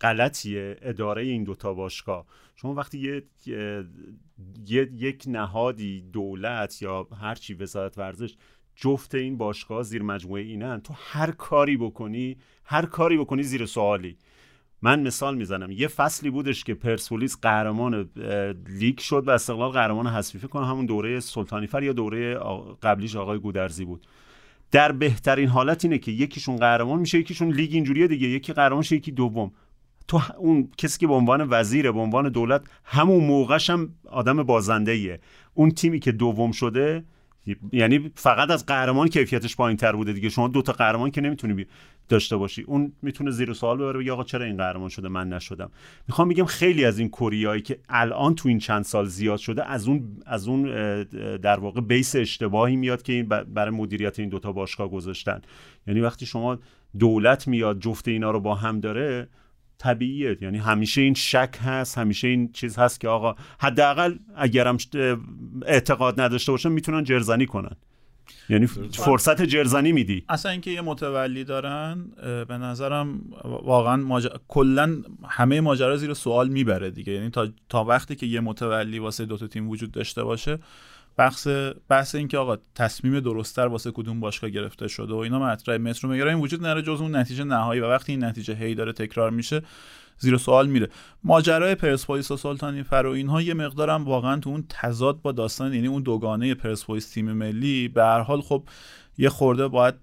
غلطیه 0.00 0.76
اداره 0.82 1.22
این 1.22 1.44
دوتا 1.44 1.74
باشگاه. 1.74 2.26
شما 2.56 2.74
وقتی 2.74 2.98
یه, 2.98 3.22
یه- 3.46 3.84
یه- 4.66 4.90
یک 4.96 5.24
نهادی 5.26 6.04
دولت 6.12 6.82
یا 6.82 7.08
هر 7.20 7.34
چی 7.34 7.54
وزارت 7.54 7.98
ورزش 7.98 8.34
جفت 8.76 9.14
این 9.14 9.36
باشگاه 9.36 9.82
زیر 9.82 10.02
مجموعه 10.02 10.42
اینن. 10.42 10.80
تو 10.80 10.94
هر 10.96 11.30
کاری 11.30 11.76
بکنی 11.76 12.36
هر 12.64 12.86
کاری 12.86 13.18
بکنی 13.18 13.42
زیر 13.42 13.66
سوالی. 13.66 14.16
من 14.82 15.02
مثال 15.02 15.36
می‌زنم. 15.36 15.70
یه 15.70 15.88
فصلی 15.88 16.30
بودش 16.30 16.64
که 16.64 16.74
پرسپولیس 16.74 17.36
قهرمان 17.42 18.10
لیگ 18.68 18.98
شد 18.98 19.28
و 19.28 19.30
استقلال 19.30 19.70
قهرمان 19.70 20.06
حذفی 20.06 20.38
فکر 20.38 20.48
کنم 20.48 20.64
همون 20.64 20.86
دوره 20.86 21.20
سلطانیفر 21.20 21.82
یا 21.82 21.92
دوره 21.92 22.38
قبلیش 22.82 23.16
آقای 23.16 23.38
گودرزی 23.38 23.84
بود. 23.84 24.06
در 24.70 24.92
بهترین 24.92 25.48
حالت 25.48 25.84
اینه 25.84 25.98
که 25.98 26.12
یکیشون 26.12 26.56
قهرمان 26.56 26.98
میشه 26.98 27.18
یکیشون 27.18 27.52
لیگ 27.52 27.74
اینجوریه 27.74 28.06
دیگه. 28.06 28.28
یکی 28.28 28.52
قهرمان 28.52 28.82
شه 28.82 28.96
یکی 28.96 29.12
دوم. 29.12 29.52
تو 30.08 30.20
اون 30.38 30.70
کسی 30.78 30.98
که 30.98 31.06
به 31.06 31.14
عنوان 31.14 31.46
وزیر 31.50 31.92
به 31.92 32.00
عنوان 32.00 32.28
دولت 32.28 32.62
همون 32.84 33.24
موقعش 33.24 33.70
هم 33.70 33.94
آدم 34.08 34.42
بازنده 34.42 35.20
اون 35.54 35.70
تیمی 35.70 36.00
که 36.00 36.12
دوم 36.12 36.52
شده 36.52 37.04
یعنی 37.72 38.10
فقط 38.14 38.50
از 38.50 38.66
قهرمان 38.66 39.08
کیفیتش 39.08 39.56
پایین 39.56 39.76
تر 39.76 39.92
بوده 39.92 40.12
دیگه. 40.12 40.28
شما 40.28 40.48
دوتا 40.48 40.72
قهرمان 40.72 41.10
که 41.10 41.20
نمی‌تونی 41.20 41.66
داشته 42.08 42.36
باشی. 42.36 42.62
اون 42.62 42.92
می‌تونه 43.02 43.30
زیر 43.30 43.52
سوال 43.52 43.76
ببره 43.76 43.98
بگه 43.98 44.12
آقا 44.12 44.24
چرا 44.24 44.44
این 44.44 44.56
قهرمان 44.56 44.88
شده 44.88 45.08
من 45.08 45.28
نشدم. 45.28 45.70
می‌خوام 46.08 46.28
بگم 46.28 46.44
خیلی 46.44 46.84
از 46.84 46.98
این 46.98 47.08
کوریایی 47.08 47.62
که 47.62 47.78
الان 47.88 48.34
تو 48.34 48.48
این 48.48 48.58
چند 48.58 48.84
سال 48.84 49.06
زیاد 49.06 49.38
شده 49.38 49.70
از 49.70 49.88
اون 49.88 50.22
از 50.26 50.48
اون 50.48 50.62
در 51.36 51.60
واقع 51.60 51.80
بیس 51.80 52.16
اشتباهی 52.16 52.76
میاد 52.76 53.02
که 53.02 53.12
این 53.12 53.28
برای 53.28 53.70
مدیریت 53.70 54.18
این 54.18 54.28
دوتا 54.28 54.52
باشگاه 54.52 54.90
گذاشتن. 54.90 55.40
یعنی 55.86 56.00
وقتی 56.00 56.26
شما 56.26 56.58
دولت 56.98 57.48
میاد 57.48 57.80
جفت 57.80 58.08
اینا 58.08 58.30
رو 58.30 58.40
با 58.40 58.54
هم 58.54 58.80
داره 58.80 59.28
طبیعیه. 59.84 60.38
یعنی 60.40 60.58
همیشه 60.58 61.00
این 61.00 61.14
شک 61.14 61.58
هست 61.62 61.98
همیشه 61.98 62.28
این 62.28 62.52
چیز 62.52 62.78
هست 62.78 63.00
که 63.00 63.08
آقا 63.08 63.34
حداقل 63.58 64.14
اگرم 64.36 64.76
اعتقاد 65.66 66.20
نداشته 66.20 66.52
باشن 66.52 66.72
می‌تونن 66.72 67.04
جرزنی 67.04 67.46
کنن. 67.46 67.76
یعنی 68.48 68.66
فرصت 68.92 69.42
جرزنی 69.42 69.92
میدی. 69.92 70.24
اصلا 70.28 70.52
اینکه 70.52 70.70
یه 70.70 70.80
متولی 70.80 71.44
دارن 71.44 72.04
به 72.48 72.58
نظرم 72.58 73.20
واقعا 73.44 73.96
ماج... 73.96 74.28
کلا 74.48 75.02
همه 75.28 75.60
ماجرا 75.60 75.96
زیر 75.96 76.14
سوال 76.14 76.48
می‌بره 76.48 76.90
دیگه. 76.90 77.12
یعنی 77.12 77.30
تا, 77.30 77.48
تا 77.68 77.84
وقتی 77.84 78.16
که 78.16 78.26
یه 78.26 78.40
متولی 78.40 78.98
واسه 78.98 79.26
دوتا 79.26 79.46
تیم 79.46 79.68
وجود 79.68 79.90
داشته 79.92 80.24
باشه 80.24 80.58
بحث 81.16 81.48
بحث 81.88 82.14
این 82.14 82.28
که 82.28 82.38
آقا 82.38 82.56
تصمیم 82.74 83.20
درستتر 83.20 83.66
واسه 83.66 83.90
کدوم 83.90 84.20
باشگاه 84.20 84.50
گرفته 84.50 84.88
شده 84.88 85.14
و 85.14 85.16
اینا 85.16 85.38
مطرح 85.38 85.76
مترو 85.76 86.10
این 86.10 86.34
وجود 86.34 86.62
نره 86.62 86.82
جز 86.82 87.00
اون 87.00 87.16
نتیجه 87.16 87.44
نهایی 87.44 87.80
و 87.80 87.86
وقتی 87.86 88.12
این 88.12 88.24
نتیجه 88.24 88.54
هی 88.54 88.74
داره 88.74 88.92
تکرار 88.92 89.30
میشه 89.30 89.62
زیر 90.18 90.36
سوال 90.36 90.66
میره. 90.66 90.88
ماجرای 91.24 91.74
پرسپولیس 91.74 92.30
و 92.30 92.36
سلطانی 92.36 92.82
فر 92.82 93.06
و 93.06 93.10
اینها 93.10 93.42
یه 93.42 93.54
مقدارم 93.54 94.04
واقعا 94.04 94.36
تو 94.40 94.50
اون 94.50 94.64
تضاد 94.68 95.22
با 95.22 95.32
داستان 95.32 95.74
یعنی 95.74 95.86
اون 95.86 96.02
دوگانه 96.02 96.54
پرسپولیس 96.54 97.10
تیم 97.10 97.32
ملی 97.32 97.88
به 97.88 98.04
هر 98.04 98.20
حال 98.20 98.40
خب 98.40 98.64
یه 99.18 99.28
خورده 99.28 99.68
باید 99.68 99.94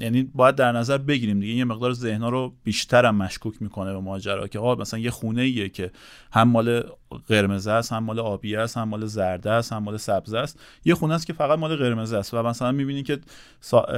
یعنی 0.00 0.22
باید 0.34 0.54
در 0.54 0.72
نظر 0.72 0.98
بگیریم 0.98 1.40
دیگه. 1.40 1.54
یه 1.54 1.64
مقدار 1.64 1.92
ذهنها 1.92 2.28
رو 2.28 2.54
بیشتر 2.64 3.06
هم 3.06 3.16
مشکوک 3.16 3.62
می‌کنه 3.62 3.92
به 3.92 4.00
ماجرا 4.00 4.48
که 4.48 4.58
آقا 4.58 4.74
مثلا 4.74 5.00
یه 5.00 5.10
خونه 5.10 5.42
ایه 5.42 5.68
که 5.68 5.90
هم 6.32 6.48
مال 6.48 6.82
قرمز 7.28 7.66
است 7.66 7.92
هم 7.92 8.04
مال 8.04 8.18
آبی 8.18 8.56
است 8.56 8.76
هم 8.76 8.88
مال 8.88 9.06
زرده 9.06 9.50
است 9.50 9.72
هم 9.72 9.82
مال 9.82 9.96
سبز 9.96 10.34
است. 10.34 10.60
یه 10.84 10.94
خونه 10.94 11.14
است 11.14 11.26
که 11.26 11.32
فقط 11.32 11.58
مال 11.58 11.76
قرمز 11.76 12.12
است 12.12 12.34
و 12.34 12.42
مثلا 12.42 12.72
می‌بینی 12.72 13.02
که 13.02 13.18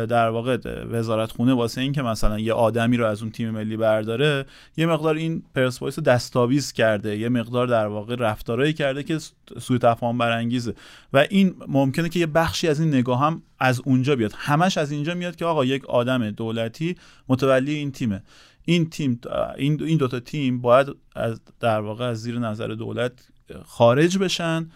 در 0.08 0.28
واقع 0.28 0.58
وزارت 0.90 1.32
خونه 1.32 1.54
واسه 1.54 1.80
این 1.80 1.92
که 1.92 2.02
مثلا 2.02 2.38
یه 2.38 2.52
آدمی 2.52 2.96
رو 2.96 3.06
از 3.06 3.22
اون 3.22 3.30
تیم 3.30 3.50
ملی 3.50 3.76
برداره 3.76 4.46
یه 4.76 4.86
مقدار 4.86 5.14
این 5.14 5.42
پرسپولیس 5.54 5.98
دستاویز 5.98 6.72
کرده 6.72 7.18
یه 7.18 7.28
مقدار 7.28 7.66
در 7.66 7.86
واقع 7.86 8.14
رفتارایی 8.14 8.72
کرده 8.72 9.02
که 9.02 9.18
سوء 9.60 9.78
تفاهم 9.78 10.18
برانگیزه. 10.18 10.74
و 11.12 11.26
این 11.30 11.54
ممکنه 11.68 12.08
که 12.08 12.20
یه 12.20 12.26
بخشی 12.26 12.68
از 12.68 12.80
این 12.80 12.88
نگاه 12.88 13.20
هم 13.20 13.42
از 13.58 13.80
اونجا 13.84 14.16
بیاد. 14.16 14.32
همش 14.36 14.78
از 14.78 14.92
اینجا 14.92 15.14
میاد 15.14 15.36
که 15.36 15.44
آقا 15.44 15.64
یک 15.64 15.84
آدم 15.84 16.30
دولتی 16.30 16.96
متولی 17.28 17.74
این 17.74 17.92
تیمه. 17.92 18.22
این 18.64 18.90
تیم 18.90 19.20
این 19.56 19.82
این 19.82 19.98
دوتا 19.98 20.20
تیم 20.20 20.60
باید 20.60 20.86
از 21.16 21.40
در 21.60 21.80
واقع 21.80 22.04
از 22.04 22.22
زیر 22.22 22.38
نظر 22.38 22.68
دولت 22.68 23.28
خارج 23.64 24.18
بشن 24.18 24.70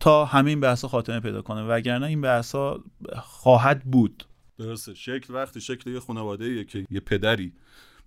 تا 0.00 0.24
همین 0.24 0.60
بحثا 0.60 0.88
خاتمه 0.88 1.20
پیدا 1.20 1.42
کنه. 1.42 1.62
وگرنه 1.62 2.06
این 2.06 2.20
بحثا 2.20 2.80
خواهد 3.22 3.84
بود. 3.84 4.24
درسته. 4.58 4.94
شکل 4.94 5.34
وقتی 5.34 5.60
شکل 5.60 5.90
یه 5.90 6.00
خانواده 6.00 6.64
که 6.64 6.86
یه 6.90 7.00
پدری. 7.00 7.52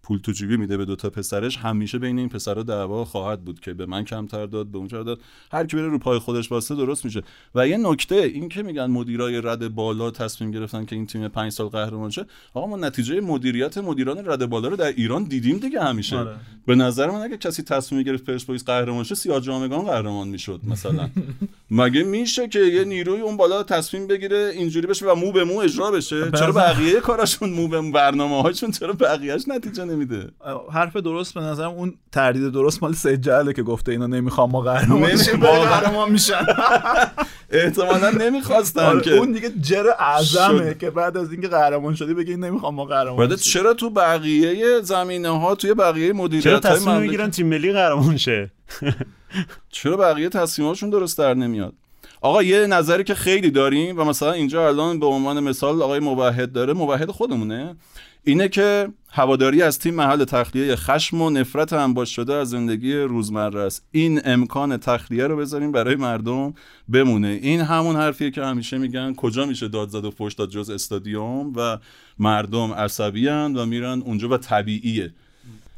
پول 0.06 0.20
تو 0.20 0.32
جیبی 0.32 0.58
میده 0.58 0.78
به 0.78 0.86
دوتا 0.86 1.10
پسرش 1.10 1.58
همیشه 1.58 2.00
بین 2.00 2.20
این 2.20 2.30
پسرا 2.30 2.64
دعوا 2.64 3.06
خواهد 3.06 3.46
بود 3.46 3.60
که 3.60 3.74
به 3.74 3.86
من 3.86 4.04
کمتر 4.04 4.46
داد 4.46 4.68
به 4.68 4.78
اون 4.78 4.88
داد. 4.88 5.20
هر 5.52 5.66
کی 5.66 5.78
بره 5.78 5.88
رو 5.88 6.00
پای 6.00 6.20
خودش 6.20 6.52
واسه 6.52 6.76
درست 6.76 7.06
میشه. 7.06 7.22
و 7.56 7.68
یه 7.68 7.78
نکته 7.78 8.16
این 8.16 8.50
که 8.50 8.64
میگن 8.64 8.86
مدیرای 8.86 9.42
رد 9.42 9.76
بالا 9.76 10.12
تصمیم 10.12 10.52
گرفتن 10.52 10.86
که 10.86 10.96
این 10.96 11.06
تیم 11.06 11.28
پنج 11.28 11.52
سال 11.52 11.68
قهرمان 11.68 12.10
شه 12.10 12.26
آقا 12.54 12.68
ما 12.68 12.78
نتیجه 12.78 13.22
مدیریت 13.22 13.78
مدیران 13.78 14.26
رد 14.26 14.46
بالا 14.46 14.68
رو 14.68 14.76
در 14.76 14.88
ایران 14.88 15.24
دیدیم 15.24 15.58
دیگه 15.58 15.84
همیشه. 15.84 16.18
آره. 16.18 16.36
به 16.66 16.76
نظر 16.76 17.10
من 17.12 17.22
اگه 17.22 17.38
کسی 17.38 17.64
تصمیم 17.64 18.04
گرفت 18.04 18.26
پرسپولیس 18.26 18.66
قهرمان 18.66 19.04
شه 19.04 19.16
سیاه 19.16 19.42
جامگان 19.42 19.82
قهرمان 19.86 20.28
می‌شد 20.28 20.60
مثلا. 20.68 21.10
مگه 21.72 22.04
میشه 22.04 22.48
که 22.48 22.60
یه 22.60 22.84
نیروی 22.84 23.22
اون 23.22 23.38
بالا 23.38 23.64
تصمیم 23.64 24.08
بگیره 24.08 24.52
اینجوری 24.56 24.88
بشه 24.88 25.12
و 25.12 25.16
مو 25.16 25.32
به 25.32 25.44
مو 25.44 25.58
اجرا 25.58 25.92
بشه؟ 25.92 26.32
چرا 26.32 26.52
بقیه 26.52 27.00
کاراشون 27.00 27.50
مو 27.50 27.68
به 27.68 27.92
برنامه 27.92 28.42
هاشون 28.42 28.72
چرا 28.72 28.94
بقیه‌اش 28.94 29.48
نتیجه 29.48 29.95
نمیده. 29.96 30.30
حرف 30.74 30.96
درست 30.96 31.34
به 31.34 31.42
نظرم 31.42 31.72
اون 31.72 31.94
تردید 32.12 32.52
درست 32.52 32.84
مال 32.84 32.94
سید 32.94 33.22
جهله 33.22 33.54
که 33.54 33.64
گفته 33.64 33.92
اینا 33.92 34.08
نمی‌خوام 34.08 34.52
ما 34.52 34.62
قهرمان 34.62 35.16
قهرمان 35.42 36.12
میشن. 36.12 36.46
احتمالا 37.50 38.10
نمی‌خواستن 38.10 38.82
آره، 38.82 39.02
که 39.02 39.18
اون 39.18 39.32
دیگه 39.32 39.52
جر 39.62 39.86
اعظمه 40.00 40.74
که 40.74 40.90
بعد 40.90 41.18
از 41.18 41.32
اینکه 41.32 41.48
قهرمان 41.48 41.96
شدی 41.96 42.14
بگی 42.14 42.36
نمی‌خوام 42.36 42.76
ما 42.76 42.86
قهرمان 42.86 43.36
چرا 43.36 43.74
تو 43.74 43.90
بقیه 43.90 44.82
زمینه 44.82 45.30
ها 45.30 45.56
توی 45.56 45.74
بقیه 45.74 46.14
مدیریت 46.14 46.48
های 46.48 46.60
تصمیم 46.60 46.98
می‌گیرن 46.98 47.32
تیم 47.32 47.48
ملی 47.48 47.72
قهرمان 47.72 48.18
شه؟ 48.18 48.52
چرا 49.72 49.98
بقیه 49.98 50.30
تصمیماتشون 50.30 50.90
درست 50.90 51.18
در 51.18 51.34
نمیاد؟ 51.34 51.74
آقا 52.22 52.44
یه 52.44 52.68
نظری 52.68 53.04
که 53.04 53.16
خیلی 53.16 53.52
داریم 53.52 54.00
و 54.00 54.04
مثلا 54.04 54.32
اینجا 54.32 54.68
الان 54.68 55.00
به 55.00 55.06
عنوان 55.06 55.40
مثال 55.40 55.82
آقای 55.82 56.00
موحد 56.00 56.52
داره 56.52 56.74
موحد 56.74 57.12
خودمونه. 57.12 57.76
اینه 58.26 58.48
که 58.48 58.88
هواداری 59.10 59.62
از 59.62 59.80
تیم 59.80 59.96
محل 59.96 60.24
تخلیه 60.24 60.76
خشم 60.76 61.22
و 61.22 61.30
نفرت 61.30 61.74
انباش 61.74 62.16
شده 62.16 62.34
از 62.34 62.50
زندگی 62.50 62.94
روزمره 62.94 63.60
است. 63.60 63.88
این 63.92 64.22
امکان 64.26 64.78
تخلیه 64.78 65.28
رو 65.28 65.38
بذاریم 65.38 65.72
برای 65.72 65.96
مردم 65.96 66.54
بمونه. 66.90 67.40
این 67.42 67.62
همون 67.62 67.96
حرفیه 67.96 68.32
که 68.32 68.44
همیشه 68.44 68.78
میگن 68.78 69.14
کجا 69.14 69.46
میشه 69.46 69.68
داد 69.68 69.90
زد 69.90 70.06
و 70.06 70.12
فوش 70.12 70.34
داد 70.34 70.50
جز 70.50 70.70
استادیوم 70.70 71.54
و 71.56 71.78
مردم 72.20 72.72
عصبی 72.74 73.28
و 73.28 73.66
میرن 73.66 74.02
اونجا 74.02 74.30
و 74.30 74.38
طبیعیه. 74.38 75.14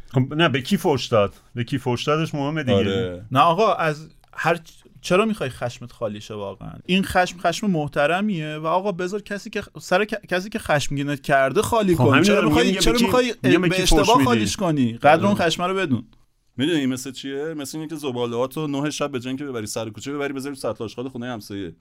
خب، 0.09 0.33
نه 0.33 0.49
به 0.49 0.61
کی 0.61 0.77
فوش 0.77 1.05
داد؟ 1.05 1.33
به 1.55 1.63
کی 1.63 1.77
فوش 1.77 2.03
دادش 2.03 2.33
مهمه 2.33 2.63
دیگه. 2.63 2.77
آره. 2.77 3.25
نه 3.31 3.39
آقا 3.39 3.73
از 3.73 4.07
هر 4.33 4.59
چرا 5.07 5.25
می‌خوای 5.25 5.49
خشمت 5.49 5.91
خالی 5.91 6.21
شه 6.21 6.33
واقعا؟ 6.33 6.71
این 6.85 7.03
خشم 7.03 7.39
خشم 7.39 7.67
محترمیه 7.67 8.55
و 8.55 8.67
آقا 8.67 8.91
بذار 8.91 9.21
کسی 9.21 9.49
که 9.49 9.63
سر 9.81 10.05
کسی 10.05 10.49
که 10.49 10.59
خشمگینت 10.59 11.21
کرده 11.21 11.61
خالی 11.61 11.95
خب 11.95 12.05
کن 12.05 12.21
چرا 12.21 12.41
می‌خوای 12.41 12.75
چرا 12.75 12.97
می‌خوای 13.01 13.33
به 13.41 13.81
اشتباه 13.81 14.23
خالیش 14.23 14.57
کنی؟ 14.57 14.93
قدر 14.93 15.25
اون 15.25 15.35
خشم 15.35 15.63
رو 15.63 15.75
بدون. 15.75 16.03
می‌دونی 16.57 16.79
این 16.79 16.89
مثل 16.89 17.11
چیه؟ 17.11 17.53
مثل 17.53 17.77
اینکه 17.77 17.95
زبالهاتو 17.95 18.67
نه 18.67 18.89
شب 18.89 19.11
به 19.11 19.19
جنگ 19.19 19.43
ببری 19.43 19.67
سر 19.67 19.89
کوچه 19.89 20.13
ببری 20.13 20.33
بذاری 20.33 20.55
سطل 20.55 20.83
آشغال 20.83 21.09
خونه 21.09 21.25
همسایه. 21.27 21.75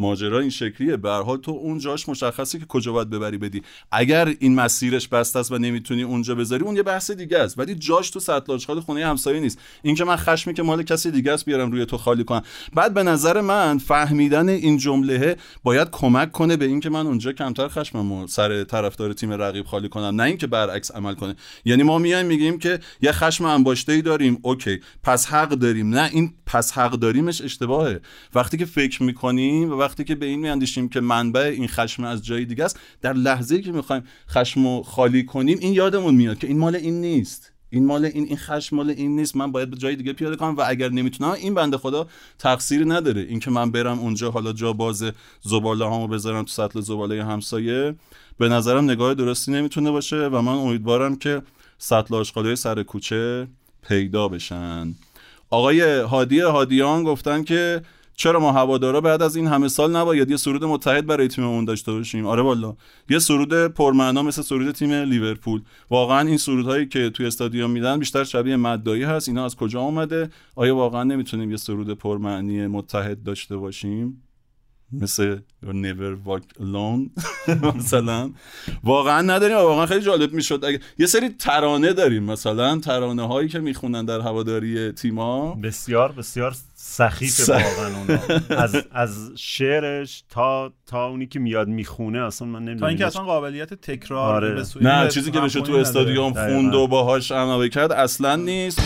ماجرا 0.00 0.40
این 0.40 0.50
شکلیه. 0.50 0.96
به 0.96 1.38
تو 1.42 1.50
اون 1.50 1.78
جاش 1.78 2.08
مشخصه 2.08 2.58
که 2.58 2.66
کجا 2.66 2.92
باید 2.92 3.10
ببری 3.10 3.38
بدی. 3.38 3.62
اگر 3.92 4.34
این 4.38 4.54
مسیرش 4.54 5.08
بسته 5.08 5.38
است 5.38 5.52
و 5.52 5.58
نمی‌تونی 5.58 6.02
اونجا 6.02 6.34
بذاری 6.34 6.64
اون 6.64 6.76
یه 6.76 6.82
بحث 6.82 7.10
دیگه 7.10 7.38
است. 7.38 7.58
ولی 7.58 7.74
جاش 7.74 8.10
تو 8.10 8.20
سطل 8.20 8.80
خونه 8.80 9.06
همسایه 9.06 9.40
نیست. 9.40 9.58
این 9.82 9.94
که 9.94 10.04
من 10.04 10.16
خشمی 10.16 10.54
که 10.54 10.62
مال 10.62 10.82
کسی 10.82 11.10
دیگه 11.10 11.32
است 11.32 11.44
بیارم 11.44 11.72
روی 11.72 11.86
تو 11.86 11.98
خالی 11.98 12.24
کنم. 12.24 12.42
بعد 12.74 12.94
به 12.94 13.02
نظر 13.02 13.40
من 13.40 13.78
فهمیدن 13.78 14.48
این 14.48 14.76
جمله 14.76 15.36
باید 15.62 15.88
کمک 15.90 16.32
کنه 16.32 16.56
به 16.56 16.64
اینکه 16.64 16.90
من 16.90 17.06
اونجا 17.06 17.32
کمتر 17.32 17.68
خشممو 17.68 18.26
سر 18.26 18.64
طرفدار 18.64 19.12
تیم 19.12 19.32
رقیب 19.32 19.66
خالی 19.66 19.88
کنم. 19.88 20.20
نه 20.20 20.22
اینکه 20.22 20.46
برعکس 20.46 20.90
عمل 20.90 21.14
کنه. 21.14 21.36
یعنی 21.64 21.82
ما 21.82 21.98
میایم 21.98 22.26
میگیم 22.26 22.58
که 22.58 22.78
یه 23.02 23.12
خشم 23.12 23.44
انباشته 23.44 23.92
ای 23.92 24.02
داریم. 24.02 24.38
اوکی. 24.42 24.80
پس 25.02 25.26
حق 25.26 25.48
داریم. 25.48 25.88
نه 25.88 26.10
این 26.12 26.32
پس 26.46 26.72
حق 26.72 26.92
داریمش 26.92 27.40
اشتباهه. 27.40 28.00
وقتی 28.34 28.56
که 28.56 28.64
فکر 28.64 29.02
می‌کنیم 29.02 29.72
و 29.72 29.89
وقتی 29.90 30.04
که 30.04 30.14
به 30.14 30.26
این 30.26 30.40
میاندیشیم 30.40 30.88
که 30.88 31.00
منبع 31.00 31.40
این 31.40 31.68
خشم 31.68 32.04
از 32.04 32.24
جای 32.24 32.44
دیگه 32.44 32.64
است 32.64 32.80
در 33.02 33.12
لحظه 33.12 33.62
که 33.62 33.72
می‌خوایم 33.72 34.02
خشم 34.28 34.66
رو 34.66 34.82
خالی 34.82 35.24
کنیم 35.24 35.58
این 35.60 35.72
یادمون 35.72 36.14
میاد 36.14 36.38
که 36.38 36.46
این 36.46 36.58
مال 36.58 36.76
این 36.76 37.00
نیست. 37.00 37.52
این 37.70 37.86
مال 37.86 38.04
این 38.04 38.24
این 38.24 38.36
خشم 38.36 38.76
مال 38.76 38.90
این 38.90 39.16
نیست. 39.16 39.36
من 39.36 39.52
باید 39.52 39.70
به 39.70 39.76
جای 39.76 39.96
دیگه 39.96 40.12
پیاده 40.12 40.36
کنم 40.36 40.56
و 40.56 40.64
اگر 40.66 40.88
نمی‌تونم 40.88 41.30
این 41.30 41.54
بنده 41.54 41.76
خدا 41.76 42.06
تقصیری 42.38 42.84
نداره. 42.84 43.20
اینکه 43.22 43.50
من 43.50 43.70
برم 43.70 43.98
اونجا 43.98 44.30
حالا 44.30 44.52
جا 44.52 44.72
باز 44.72 45.04
زباله 45.40 45.84
هامو 45.84 46.06
بذارم 46.08 46.42
تو 46.42 46.50
سطل 46.50 46.80
زباله 46.80 47.24
همسایه 47.24 47.94
به 48.38 48.48
نظرم 48.48 48.84
نگاه 48.84 49.14
درستی 49.14 49.52
نمی‌تونه 49.52 49.90
باشه 49.90 50.16
و 50.16 50.40
من 50.40 50.52
امیدوارم 50.52 51.16
که 51.16 51.42
سطل 51.78 52.14
آشغالی 52.14 52.56
سر 52.56 52.82
کوچه 52.82 53.48
پیدا 53.88 54.28
بشن. 54.28 54.94
آقای 55.50 55.80
هادی 55.80 56.40
هادیان 56.40 57.04
گفتن 57.04 57.44
که 57.44 57.82
چرا 58.20 58.40
ما 58.40 58.52
هوادارا 58.52 59.00
بعد 59.00 59.22
از 59.22 59.36
این 59.36 59.46
همه 59.46 59.68
سال 59.68 59.96
نباید 59.96 60.30
یه 60.30 60.36
سرود 60.36 60.64
متحد 60.64 61.06
برای 61.06 61.28
تیممون 61.28 61.64
داشته 61.64 61.92
باشیم؟ 61.92 62.26
آره 62.26 62.42
والا. 62.42 62.76
یه 63.08 63.18
سرود 63.18 63.66
پرمعنا 63.66 64.22
مثل 64.22 64.42
سرود 64.42 64.70
تیم 64.70 64.92
لیورپول. 64.92 65.62
واقعا 65.90 66.28
این 66.28 66.36
سرودهایی 66.36 66.86
که 66.86 67.10
توی 67.10 67.26
استادیوم 67.26 67.70
میدن 67.70 67.98
بیشتر 67.98 68.24
شبیه 68.24 68.56
مدایی 68.56 69.02
هست. 69.02 69.28
اینا 69.28 69.44
از 69.44 69.56
کجا 69.56 69.80
اومده؟ 69.80 70.30
آیا 70.56 70.76
واقعا 70.76 71.04
نمی‌تونیم 71.04 71.50
یه 71.50 71.56
سرود 71.56 71.98
پرمعنی 71.98 72.66
متحد 72.66 73.22
داشته 73.22 73.56
باشیم؟ 73.56 74.22
مثل 74.92 75.38
never 75.64 76.28
walk 76.28 76.62
alone 76.62 77.22
مثلا. 77.76 78.30
واقعا 78.84 79.22
نداریم 79.22 79.56
واقعا 79.56 79.86
خیلی 79.86 80.00
جالب 80.00 80.32
می‌شد. 80.32 80.64
اگه 80.64 80.80
یه 80.98 81.06
سری 81.06 81.28
ترانه 81.28 81.92
داریم 81.92 82.22
مثلا 82.22 82.78
ترانه 82.78 83.26
هایی 83.26 83.48
که 83.48 83.58
می‌خونن 83.58 84.04
در 84.04 84.20
هواداری 84.20 84.92
تیما 84.92 85.54
بسیار 85.54 86.12
بسیار 86.12 86.56
سخیف 86.90 87.48
واقعا 87.48 87.96
اونا 87.96 88.18
از 88.62 88.76
از 88.92 89.32
شعرش 89.36 90.24
تا 90.30 90.72
تا 90.86 91.06
اونی 91.06 91.26
که 91.26 91.38
میاد 91.38 91.68
می‌خونه 91.68 92.22
اصلا 92.22 92.48
من 92.48 92.58
تا 92.58 92.64
نمی‌دونم 92.64 92.88
اینکه 92.88 93.06
اصلا 93.06 93.22
قابلیت 93.22 93.74
تکرار 93.74 94.34
آره. 94.34 94.54
به 94.54 94.64
نه 94.80 95.08
چیزی 95.08 95.30
که 95.30 95.40
بشه 95.40 95.60
تو 95.60 95.72
استادیوم. 95.72 96.32
خوند. 96.32 96.74
و 96.74 96.86
باهاش 96.86 97.32
عمل 97.32 97.68
کرد 97.68 97.92
اصلا 97.92 98.36
نیست 98.36 98.78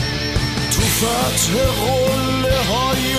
تو 0.72 0.80
فتح 0.80 1.52
قله 1.54 2.56
های 2.58 3.14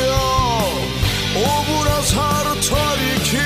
عبور 1.36 1.88
از 2.00 2.14
هر 2.14 2.44
تاریکی 2.44 3.38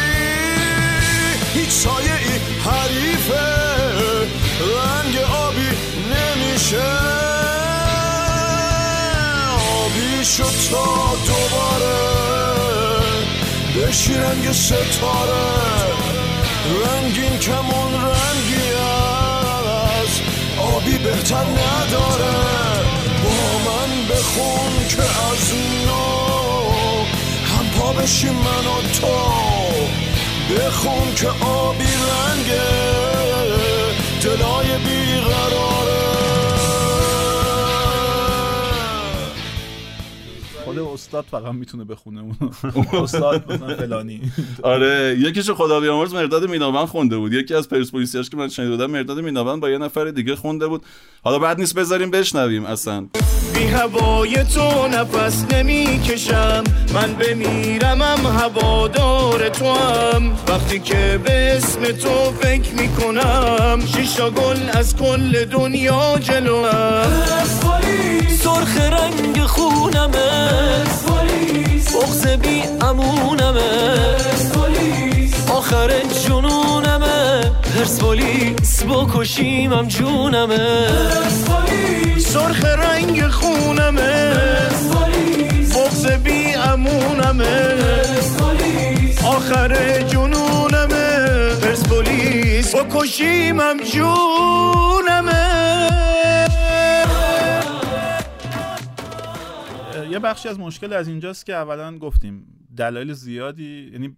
هیچ 1.54 1.70
سایه 1.70 2.14
ای 2.14 2.40
حریفه 2.66 3.46
رنگ 4.60 5.18
آبی 5.18 5.70
نمیشه 6.14 6.90
آبی 9.90 10.26
شد 10.26 10.72
تا 10.72 11.19
بشی 13.90 14.14
رنگ 14.14 14.52
ستاره. 14.52 15.46
رنگین 16.86 17.40
کمون 17.40 17.94
رنگی 17.94 18.70
از 20.02 20.22
آبی 20.76 20.98
بهتر 20.98 21.44
نداره. 21.44 22.36
با 23.24 23.72
من 23.72 24.08
بخون 24.10 24.88
که 24.88 25.02
از 25.02 25.54
نو. 25.88 26.72
هم 27.46 27.70
پا 27.80 27.94
بشیم 27.94 28.34
من 28.34 28.66
و 28.68 28.82
تو. 29.02 29.08
بخون 30.56 31.16
که 31.16 31.28
آبی 31.46 31.84
رنگه. 31.84 32.70
دلای 34.22 34.78
بیقراره. 34.78 36.29
خود 40.70 40.80
استاد 40.80 41.26
فقط 41.32 41.54
می‌تونه 41.54 41.84
بخونه 41.84 42.22
اون 42.22 42.36
استاد 43.04 43.52
مثلا 43.52 43.76
فلانی. 43.76 44.22
آره 44.64 45.18
یکیشو 45.20 45.56
خدا 45.56 45.80
بیامرز 45.80 46.14
مرداد 46.14 46.50
میناوند 46.50 46.88
خونده 46.88 47.18
بود. 47.18 47.34
یکی 47.34 47.54
از 47.54 47.70
پرسپولیسیاش 47.70 48.30
که 48.30 48.38
من 48.38 48.50
شنیده 48.50 48.72
بودم 48.72 48.92
مرداد 48.92 49.20
میناوند 49.20 49.62
با 49.62 49.70
یه 49.70 49.78
نفر 49.78 50.06
دیگه 50.06 50.36
خونده 50.36 50.68
بود. 50.68 50.84
حالا 51.24 51.40
بعد 51.40 51.60
نیست 51.60 51.76
بذاریم 51.76 52.12
بشنویم 52.12 52.66
اصلا. 52.66 53.08
بی 53.60 53.68
هوای 53.68 54.44
تو 54.44 54.88
نفس 54.88 55.46
نمی 55.54 56.00
کشم 56.00 56.64
من 56.94 57.14
بمیرمم 57.14 58.28
هوادار 58.40 59.50
تو 59.50 59.74
هم. 59.74 60.32
وقتی 60.48 60.80
که 60.80 61.20
به 61.24 61.58
اسم 61.58 61.82
تو 61.92 62.32
فکر 62.42 62.74
می 62.78 62.88
کنم 62.88 63.80
شیشا 63.96 64.30
گل 64.30 64.58
از 64.74 64.96
کل 64.96 65.46
دنیا 65.46 66.20
جلوم 66.20 67.04
سرخ 68.44 68.78
رنگ 68.78 69.44
خونمه 69.46 70.50
بغز 72.10 72.28
بی 72.28 72.64
امونمه 72.82 74.06
آخر 75.50 75.90
جنونمه 76.28 77.19
پرسپولیس 77.80 78.84
بکشیمم 78.84 79.88
جونمه. 79.88 80.88
سرخ 82.20 82.66
رنگ 82.66 83.28
خونمه. 83.28 84.34
بغز 85.76 86.08
بی 86.08 86.54
امونمه. 86.56 87.76
آخر 89.26 90.02
جنونمه. 90.02 91.56
پرسپولیس 91.62 92.76
بکشیمم 92.76 93.78
جونمه. 93.94 95.50
یه 100.12 100.20
بخشی 100.20 100.50
از 100.50 100.60
مشکل 100.60 100.94
از 100.94 101.08
اینجاست 101.08 101.46
که 101.46 101.54
اولا 101.54 101.98
گفتیم 101.98 102.46
دلایل 102.78 103.14
زیادی 103.14 103.90
یعنی 103.94 104.18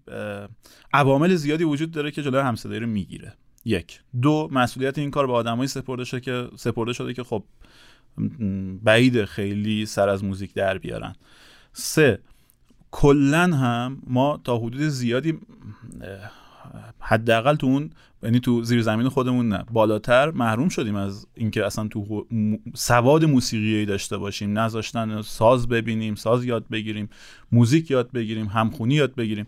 عوامل 0.93 1.35
زیادی 1.35 1.63
وجود 1.63 1.91
داره 1.91 2.11
که 2.11 2.23
جلوی 2.23 2.41
همصدایی 2.41 2.79
رو 2.79 2.87
می‌گیره. 2.87 3.33
یک. 3.65 4.01
دو 4.21 4.49
مسئولیت 4.51 4.97
این 4.97 5.11
کار 5.11 5.27
به 5.27 5.33
آدمایی 5.33 5.67
سپرده 5.67 6.03
شده 6.03 6.19
که 6.19 6.47
سپرده 6.55 6.93
شده 6.93 7.13
که 7.13 7.23
خب 7.23 7.43
بعید 8.83 9.25
خیلی 9.25 9.85
سر 9.85 10.09
از 10.09 10.23
موزیک 10.23 10.53
در 10.53 10.77
بیارن. 10.77 11.15
سه 11.73 12.19
کلا 12.91 13.43
هم 13.55 14.01
ما 14.07 14.39
تا 14.43 14.57
حدود 14.57 14.81
زیادی 14.81 15.39
حداقل 16.99 17.55
تو 17.55 17.67
اون 17.67 17.89
یعنی 18.23 18.39
تو 18.39 18.63
زیر 18.63 18.81
زمین 18.81 19.09
خودمون 19.09 19.49
نه. 19.49 19.65
بالاتر 19.71 20.31
محروم 20.31 20.69
شدیم 20.69 20.95
از 20.95 21.27
اینکه 21.35 21.65
اصلا 21.65 21.87
تو 21.87 22.27
سواد 22.73 23.25
موسیقی 23.25 23.85
داشته 23.85 24.17
باشیم. 24.17 24.59
نذاشتن 24.59 25.21
ساز 25.21 25.67
ببینیم 25.67 26.15
ساز 26.15 26.45
یاد 26.45 26.65
بگیریم 26.71 27.09
موزیک 27.51 27.91
یاد 27.91 28.11
بگیریم 28.11 28.45
همخونی 28.45 28.95
یاد 28.95 29.15
بگیریم. 29.15 29.47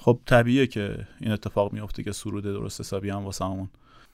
خب 0.00 0.18
طبیعیه 0.26 0.66
که 0.66 1.06
این 1.20 1.32
اتفاق 1.32 1.72
میفته 1.72 2.02
که 2.02 2.12
سرود 2.12 2.44
درست 2.44 2.80
حسابی 2.80 3.10
هم 3.10 3.24
واسه 3.24 3.44
همون. 3.44 3.68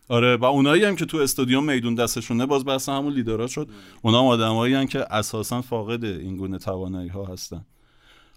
آره 0.09 0.37
و 0.37 0.45
اونایی 0.45 0.85
هم 0.85 0.97
که 0.97 1.05
تو 1.05 1.17
استادیوم 1.17 1.65
میدون 1.65 1.95
دستشونه 1.95 2.47
باز 2.47 2.65
بحث 2.65 2.89
همون 2.89 3.13
لیدرها 3.13 3.47
شد. 3.47 3.69
اونا 4.03 4.21
هم 4.21 4.27
آدمایی 4.27 4.87
که 4.87 5.15
اساسا 5.15 5.63
فاقد 5.63 6.05
این 6.05 6.37
گونه 6.37 6.59
توانایی 6.59 7.09
ها 7.09 7.25
هستن. 7.25 7.65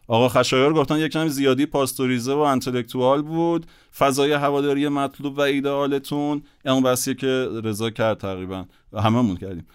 آقا 0.08 0.30
خشایار 0.30 0.74
گفتن 0.74 0.98
یک 0.98 1.12
کمی 1.12 1.30
زیادی 1.30 1.66
پاستوریزه 1.66 2.34
و 2.34 2.40
انتلکتوال 2.40 3.22
بود. 3.22 3.66
فضای 3.98 4.32
هواداری 4.32 4.88
مطلوب 4.88 5.38
و 5.38 5.42
ایدئالتون 5.42 6.42
اون 6.66 6.84
بحثیه 6.84 7.14
که 7.14 7.50
رضا 7.64 7.90
کرد 7.90 8.18
تقریبا. 8.18 8.66
هممون 8.94 9.38
کردیم. 9.38 9.66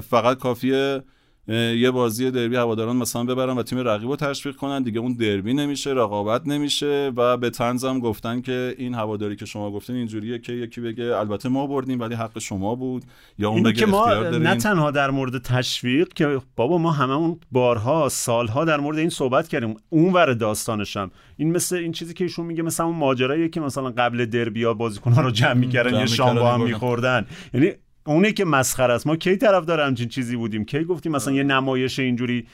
فقط 0.00 0.38
کافیه 0.38 1.02
یه 1.48 1.90
بازی 1.90 2.30
دربی 2.30 2.56
هواداران 2.56 2.96
مثلا 2.96 3.24
ببرن 3.24 3.58
و 3.58 3.62
تیم 3.62 3.78
رقیب 3.78 4.08
رو 4.08 4.16
تشویق 4.16 4.56
کنن. 4.56 4.82
دیگه 4.82 5.00
اون 5.00 5.12
دربی 5.12 5.54
نمیشه 5.54 5.90
رقابت 5.90 6.46
نمیشه 6.46 7.12
و 7.16 7.36
به 7.36 7.50
تنزم 7.50 8.00
گفتن 8.00 8.40
که 8.40 8.74
این 8.78 8.94
هواداری 8.94 9.36
که 9.36 9.46
شما 9.46 9.70
گفتین 9.70 9.96
اینجوریه 9.96 10.38
که 10.38 10.52
یکی 10.52 10.80
بگه 10.80 11.04
البته 11.04 11.48
ما 11.48 11.66
بردیم 11.66 12.00
ولی 12.00 12.14
حق 12.14 12.38
شما 12.38 12.74
بود. 12.74 13.04
یا 13.38 13.48
اون 13.48 13.62
بگه 13.62 13.72
که 13.72 13.86
ما 13.86 14.14
نه 14.14 14.56
تنها 14.56 14.90
در 14.90 15.10
مورد 15.10 15.42
تشویق 15.42 16.08
که 16.08 16.40
بابا 16.56 16.78
ما 16.78 16.90
هممون 16.90 17.40
بارها 17.52 18.08
سالها 18.08 18.64
در 18.64 18.80
مورد 18.80 18.98
این 18.98 19.10
صحبت 19.10 19.48
کردیم. 19.48 19.74
اون 19.90 20.12
ور 20.12 20.34
داستانشم 20.34 21.10
این 21.36 21.52
مثل 21.52 21.76
این 21.76 21.92
چیزی 21.92 22.14
که 22.14 22.24
ایشون 22.24 22.46
میگه 22.46 22.62
مثلا 22.62 22.86
اون 22.86 22.96
ماجراییه 22.96 23.48
که 23.48 23.60
مثلا 23.60 23.90
قبل 23.90 24.24
دربیا 24.24 24.74
بازیکن‌ها 24.74 25.22
رو 25.22 25.30
جمع 25.30 25.54
می‌کردن 25.54 26.00
یه 26.00 26.06
شام 26.06 26.36
با 26.36 26.52
هم 26.52 26.62
میخوردن. 26.62 27.26
یعنی 27.54 27.72
اونه 28.06 28.32
که 28.32 28.44
مسخره 28.44 28.94
است. 28.94 29.06
ما 29.06 29.16
کی 29.16 29.36
طرف 29.36 29.64
داره 29.64 29.84
همچین 29.84 30.08
چیزی 30.08 30.36
بودیم؟ 30.36 30.64
کی 30.64 30.84
گفتیم 30.84 31.12
مثلا 31.12 31.34
یه 31.34 31.42
نمایش 31.42 31.98
اینجوری 31.98 32.46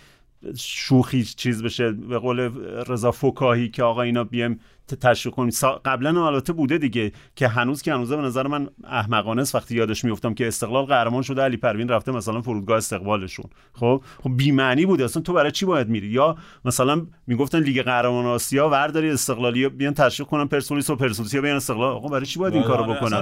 شوخی 0.56 1.24
چیز 1.24 1.62
بشه؟ 1.62 1.92
به 1.92 2.18
قول 2.18 2.40
رضا 2.88 3.10
فکاهی 3.10 3.68
که 3.68 3.82
آقا 3.82 4.02
اینا 4.02 4.24
بیم 4.24 4.60
تشویق 5.00 5.34
کنیم. 5.34 5.50
قبلا 5.84 6.10
هم 6.10 6.18
البته 6.18 6.52
بوده 6.52 6.78
دیگه 6.78 7.12
که 7.36 7.48
هنوز 7.48 7.82
که 7.82 7.94
هنوزه 7.94 8.16
به 8.16 8.22
نظر 8.22 8.46
من 8.46 8.68
احمقانه 8.84 9.42
است 9.42 9.54
وقتی 9.54 9.74
یادش 9.74 10.04
میفتم 10.04 10.34
که 10.34 10.46
استقلال 10.46 10.84
قهرمان 10.84 11.22
شده 11.22 11.42
علی 11.42 11.56
پروین 11.56 11.88
رفته 11.88 12.12
مثلا 12.12 12.42
فرودگاه 12.42 12.76
استقبالشون. 12.76 13.46
خب؟ 13.72 14.02
خب 14.22 14.36
بی 14.36 14.52
معنی 14.52 14.86
بوده. 14.86 15.04
اصلا 15.04 15.22
تو 15.22 15.32
برای 15.32 15.50
چی 15.50 15.66
باید 15.66 15.88
میری؟ 15.88 16.06
یا 16.06 16.36
مثلا 16.64 17.06
می‌گفتن 17.26 17.58
لیگ 17.58 17.82
قهرمان 17.82 18.26
آسیا 18.26 18.68
ورداری 18.68 19.10
استقلالی 19.10 19.68
بیان 19.68 19.94
تشویق 19.94 20.28
کنن 20.28 20.46
پرسپولیس 20.46 20.90
و 20.90 20.96
پرسپولیس 20.96 21.36
بیان 21.36 21.56
استقلال. 21.56 21.92
آقا 21.92 22.08
برای 22.08 22.26
چی 22.26 22.38
باید 22.38 22.54
این 22.54 22.62
آره، 22.62 22.72
کارو 22.72 22.84
آره، 22.84 22.94
بکنن؟ 22.94 23.20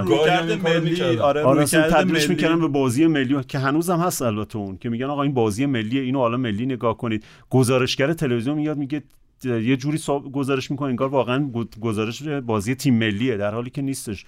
ملی. 0.57 1.19
آره 1.19 1.43
آره 1.43 1.65
تبدیلش 1.65 2.23
ملی. 2.23 2.35
می‌کردن 2.35 2.59
به 2.59 2.67
بازی 2.67 3.07
ملی. 3.07 3.43
که 3.43 3.59
هنوزم 3.59 3.99
هست 3.99 4.21
البته 4.21 4.57
اون. 4.57 4.77
که 4.77 4.89
میگن 4.89 5.05
آقا 5.05 5.23
این 5.23 5.33
بازی 5.33 5.65
ملیه 5.65 6.01
اینو 6.01 6.19
حالا 6.19 6.37
ملی 6.37 6.65
نگاه 6.65 6.97
کنید. 6.97 7.25
گزارشگر 7.49 8.13
تلویزیون 8.13 8.57
میاد 8.57 8.77
میگه 8.77 9.03
یه 9.43 9.77
جوری 9.77 9.99
گزارش 10.33 10.71
می‌کنه 10.71 10.89
انگار 10.89 11.09
واقعا 11.09 11.51
گزارش 11.81 12.23
بازی 12.23 12.75
تیم 12.75 12.93
ملیه 12.93 13.37
در 13.37 13.53
حالی 13.53 13.69
که 13.69 13.81
نیستش. 13.81 14.25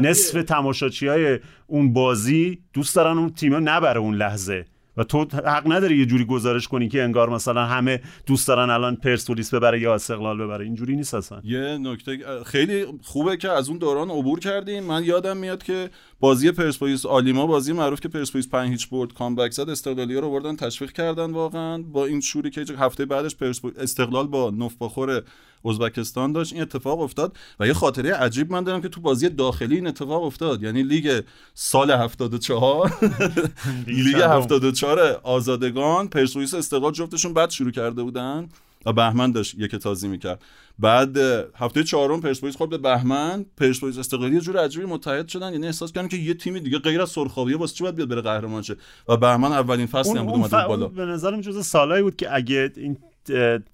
نصف 0.00 0.42
تماشاچی 0.42 1.06
های 1.06 1.38
اون 1.66 1.92
بازی 1.92 2.58
دوست 2.72 2.96
دارن 2.96 3.18
اون 3.18 3.30
تیم 3.30 3.68
نبره 3.68 4.00
اون 4.00 4.14
لحظه. 4.14 4.64
و 4.96 5.04
تو 5.04 5.26
حق 5.34 5.72
نداری 5.72 5.96
یه 5.96 6.06
جوری 6.06 6.24
گزارش 6.24 6.68
کنی 6.68 6.88
که 6.88 7.02
انگار 7.02 7.30
مثلا 7.30 7.64
همه 7.64 8.00
دوست 8.26 8.48
دارن 8.48 8.70
الان 8.70 8.96
پرسپولیس 8.96 9.54
ببره 9.54 9.80
یا 9.80 9.94
استقلال 9.94 10.38
ببره. 10.38 10.64
اینجوری 10.64 10.96
نیست 10.96 11.14
اصلا. 11.14 11.40
یه 11.44 11.78
نکته 11.78 12.18
خیلی 12.46 12.86
خوبه 13.02 13.36
که 13.36 13.50
از 13.50 13.68
اون 13.68 13.78
دوران 13.78 14.10
عبور 14.10 14.40
کردیم. 14.40 14.84
من 14.84 15.04
یادم 15.04 15.36
میاد 15.36 15.62
که 15.62 15.90
بازی 16.20 16.52
پرسپولیس 16.52 17.06
آلیما 17.06 17.46
بازی 17.46 17.72
معروف 17.72 18.00
که 18.00 18.08
پرسپولیس 18.08 18.48
5 18.48 18.70
هیچ 18.70 18.88
برد 18.88 19.14
کامبک 19.14 19.52
زد 19.52 19.70
استقلالی‌ها 19.70 20.20
رو 20.20 20.30
بردن 20.30 20.56
تشویق 20.56 20.92
کردن 20.92 21.30
واقعا. 21.30 21.82
با 21.82 22.06
این 22.06 22.20
شوری 22.20 22.50
که 22.50 22.64
هفته 22.78 23.04
بعدش 23.06 23.36
پرسپولیس 23.36 23.78
استقلال 23.78 24.26
با 24.26 24.50
نفباخور 24.50 25.22
ازبکستان 25.64 26.32
داشت 26.32 26.52
این 26.52 26.62
اتفاق 26.62 27.00
افتاد. 27.00 27.36
و 27.60 27.66
یه 27.66 27.72
خاطره 27.72 28.14
عجیب 28.14 28.52
من 28.52 28.64
دارم 28.64 28.82
که 28.82 28.88
تو 28.88 29.00
بازی 29.00 29.28
داخلی 29.28 29.74
این 29.74 29.86
اتفاق 29.86 30.22
افتاد. 30.22 30.62
یعنی 30.62 30.82
لیگ 30.82 31.20
سال 31.54 31.90
74 31.90 32.92
لیگ 33.86 34.12
چندم. 34.12 34.30
74 34.30 35.20
آزادگان 35.22 36.08
پرسپولیس 36.08 36.54
استقلال 36.54 36.92
جفتشون 36.92 37.34
بعد 37.34 37.50
شروع 37.50 37.70
کرده 37.70 38.02
بودن. 38.02 38.48
و 38.86 38.92
بهمن 38.92 39.32
داشت 39.32 39.54
یک 39.58 39.76
تازی 39.76 40.08
می‌کرد. 40.08 40.42
بعد 40.78 41.16
هفته 41.54 41.84
چهارم 41.84 42.20
پرسپولیس 42.20 42.56
خورد 42.56 42.70
به 42.70 42.78
بهمن. 42.78 43.46
پرسپولیس 43.56 43.98
استقلالی 43.98 44.34
یه 44.34 44.40
جور 44.40 44.64
عجیبی 44.64 44.86
متحد 44.86 45.28
شدن 45.28 45.52
یعنی 45.52 45.66
احساس 45.66 45.92
کردن 45.92 46.08
که 46.08 46.16
یه 46.16 46.34
تیم 46.34 46.58
دیگه 46.58 46.78
غیر 46.78 47.02
از 47.02 47.10
سرخابیه 47.10 47.56
واسه 47.56 47.74
چی 47.74 47.82
باید 47.84 47.96
بیاد 47.96 48.08
بره 48.08 48.20
قهرمان 48.20 48.62
شه؟ 48.62 48.76
و 49.08 49.16
بهمن 49.16 49.52
اولین 49.52 49.86
فصلی 49.86 50.18
هم 50.18 50.26
بود 50.26 50.34
اومد 50.34 50.66
بالا. 50.66 50.88
به 50.88 51.04
نظرم 51.04 51.40
جز 51.40 51.66
سالایی 51.66 52.02
بود 52.02 52.16
که 52.16 52.34
اگه 52.34 52.72
این 52.76 52.96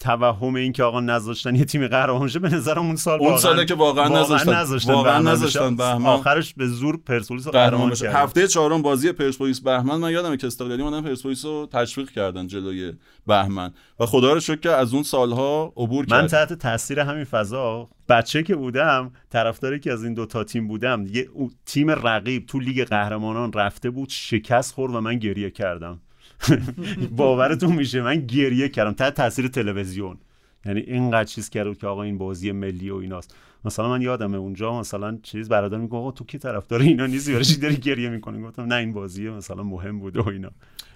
توهم 0.01 0.55
این 0.55 0.73
که 0.73 0.83
آقا 0.83 1.01
نذاشتن 1.01 1.55
یه 1.55 1.65
تیم 1.65 1.87
قهرمان 1.87 2.29
شه 2.29 2.39
به 2.39 2.49
نظرم 2.49 2.87
اون 2.87 2.97
سال 2.97 3.21
اون 3.21 3.37
ساله 3.37 3.65
که 3.65 3.75
واقعا 3.75 4.09
نذاشتن. 4.09 4.93
واقعا 4.93 5.19
نذاشتن. 5.19 5.77
بهمن. 5.77 6.07
آخرش 6.07 6.55
به 6.55 6.67
زور 6.67 6.97
پرسپولیس 7.07 7.49
قهرمان 7.49 7.95
کرد 7.95 8.15
هفته 8.15 8.49
چهارم 8.49 8.83
بازی 8.83 9.13
پرسپولیس 9.13 9.61
بهمن 9.61 9.97
من 9.97 10.11
یادمه 10.11 10.37
که 10.37 10.47
استقلالی 10.47 10.83
اومدن 10.83 11.03
پرسپولیس 11.03 11.45
رو 11.45 11.69
تشویق 11.73 12.11
کردن 12.11 12.47
جلوی 12.47 12.93
بهمن 13.27 13.73
و 14.01 14.07
خدا 14.07 14.33
رو 14.33 14.41
شکر 14.41 14.61
که 14.61 14.71
از 14.71 14.95
اون 14.95 15.03
سالها 15.03 15.73
عبور 15.77 16.07
من 16.09 16.21
کرد 16.21 16.31
تحت 16.31 16.53
تاثیر 16.53 17.01
همین 17.01 17.25
فضا 17.25 17.89
بچه 18.09 18.43
که 18.43 18.57
بودم 18.57 19.13
طرفداری 19.31 19.81
که 19.81 19.93
از 19.93 20.05
این 20.05 20.15
دوتا 20.15 20.45
تیم 20.45 20.69
بودم 20.69 21.07
یه 21.07 21.29
تیم 21.67 21.91
رقیب 21.91 22.47
تو 22.47 22.61
لیگ 22.61 22.85
قهرمانان 22.85 23.53
رفته 23.53 23.91
بود 23.91 24.09
شکست 24.09 24.75
خورد 24.75 24.95
و 24.95 25.01
من 25.01 25.19
گریه 25.19 25.51
کردم 25.51 26.01
باورتون 27.17 27.73
میشه 27.73 28.01
من 28.03 28.27
گریه 28.27 28.69
کردم 28.69 28.93
تحت 28.93 29.15
تاثیر 29.15 29.49
تلویزیون. 29.49 30.19
یعنی 30.65 30.81
اینقدر 30.81 31.25
چیز 31.25 31.51
کرد 31.51 31.79
که 31.79 31.87
آقا 31.87 32.03
این 32.03 32.19
بازی 32.19 32.53
ملی 32.53 32.91
و 32.91 32.97
ایناست. 32.97 33.35
مثلا 33.65 33.89
من 33.89 34.03
یادمه 34.03 34.37
اونجا 34.37 34.81
مثلا 34.81 35.19
چیز 35.23 35.49
برادر 35.49 35.79
میگه 35.79 35.97
آقا 35.97 36.11
تو 36.11 36.25
کی 36.25 36.39
طرفدار 36.39 36.81
اینا 36.81 37.07
نیستی 37.07 37.33
برای 37.33 37.45
چی 37.45 37.57
داری 37.57 37.77
گریه 37.77 38.09
می‌کنی؟ 38.09 38.43
گفتم 38.43 38.63
نه 38.63 38.75
این 38.75 38.93
بازی 38.93 39.29
مثلا 39.29 39.63
مهم 39.63 39.99
بوده 39.99 40.21
و 40.21 40.29
اینا. 40.29 40.51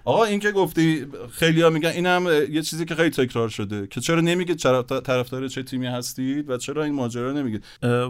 آقا 0.05 0.23
این 0.23 0.39
که 0.39 0.51
گفتی 0.51 1.05
خیلی 1.31 1.61
ها 1.61 1.69
میگن 1.69 1.89
اینم 1.89 2.27
یه 2.49 2.61
چیزی 2.61 2.85
که 2.85 2.95
خیلی 2.95 3.09
تکرار 3.09 3.49
شده 3.49 3.87
که 3.87 4.01
چرا 4.01 4.21
نمیگید 4.21 4.57
چرا 4.57 4.83
طرفدار 4.83 5.47
چه 5.47 5.63
تیمی 5.63 5.87
هستید 5.87 6.49
و 6.49 6.57
چرا 6.57 6.83
این 6.83 6.93
ماجرا 6.93 7.31
رو 7.31 7.37
نمیگید؟ 7.37 7.63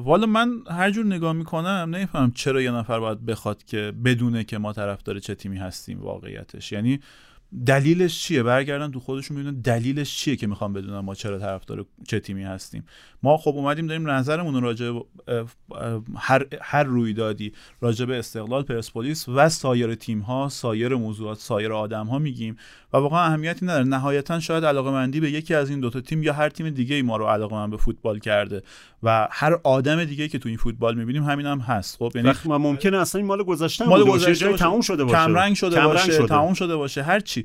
والا 0.03 0.25
من 0.25 0.49
هر 0.69 0.91
جور 0.91 1.05
نگاه 1.05 1.33
می‌کنم 1.33 1.95
نمی‌فهمم 1.95 2.31
چرا 2.31 2.61
یه 2.61 2.71
نفر 2.71 2.99
باید 2.99 3.25
بخواد 3.25 3.63
که 3.63 3.93
بدونه 4.05 4.43
که 4.43 4.57
ما 4.57 4.73
طرفدار 4.73 5.19
چه 5.19 5.35
تیمی 5.35 5.57
هستیم 5.57 6.01
واقعیتش. 6.01 6.71
یعنی 6.71 6.99
دلیلش 7.65 8.19
چیه؟ 8.19 8.43
برگردن 8.43 8.91
تو 8.91 8.99
خودشون 8.99 9.37
ببینن 9.37 9.61
دلیلش 9.61 10.17
چیه 10.17 10.35
که 10.35 10.47
می‌خوام 10.47 10.73
بدونم 10.73 10.99
ما 10.99 11.15
چرا 11.15 11.39
طرفدار 11.39 11.85
چه 12.07 12.19
تیمی 12.19 12.43
هستیم؟ 12.43 12.85
ما 13.23 13.37
خب 13.37 13.51
اومدیم 13.55 13.87
داریم 13.87 14.09
نظرمون 14.09 14.63
راجع 14.63 14.99
هر 16.17 16.45
هر 16.61 16.83
رویدادی 16.83 17.53
راجع 17.81 18.05
به 18.05 18.19
استقلال 18.19 18.63
پرسپولیس 18.63 19.29
و 19.29 19.49
سایر 19.49 19.95
تیم 19.95 20.19
ها 20.19 20.49
سایر 20.49 20.95
موضوعات 20.95 21.37
سایر 21.37 21.73
آدم 21.73 22.07
ها 22.07 22.19
میگیم 22.19 22.57
و 22.93 22.97
واقعا 22.97 23.19
اهمیتی 23.19 23.65
نداره. 23.65 23.83
نهایتا 23.83 24.39
شاید 24.39 24.65
علاقه 24.65 24.91
مندی 24.91 25.19
به 25.19 25.31
یکی 25.31 25.53
از 25.53 25.69
این 25.69 25.79
دوتا 25.79 26.01
تیم 26.01 26.23
یا 26.23 26.33
هر 26.33 26.49
تیم 26.49 26.69
دیگه 26.69 26.95
ای 26.95 27.01
ما 27.01 27.17
رو 27.17 27.25
علاقه 27.25 27.55
من 27.55 27.69
به 27.69 27.77
فوتبال 27.77 28.19
کرده 28.19 28.63
و 29.03 29.27
هر 29.31 29.59
آدم 29.63 30.05
دیگه 30.05 30.27
که 30.27 30.39
تو 30.39 30.49
این 30.49 30.57
فوتبال 30.57 30.97
می‌بینیم 30.97 31.23
همین 31.23 31.45
هم 31.45 31.59
هست. 31.59 31.97
خب 31.97 32.11
یعنی 32.15 32.31
ممکنه 32.45 32.97
اصلا 32.97 33.19
این 33.19 33.27
مال 33.27 33.43
گذشته 33.43 33.85
مال 33.85 34.03
گذشته. 34.03 34.53
تموم 34.53 34.81
شده 34.81 35.03
باشه. 35.03 35.17
کمرنگ 35.17 35.55
شده 35.55 35.75
کمرنگ 35.75 35.91
باشه 35.91 36.11
شده. 36.11 36.27
تموم 36.27 36.53
شده 36.53 36.75
باشه. 36.75 37.03
هر 37.03 37.19
چی. 37.19 37.44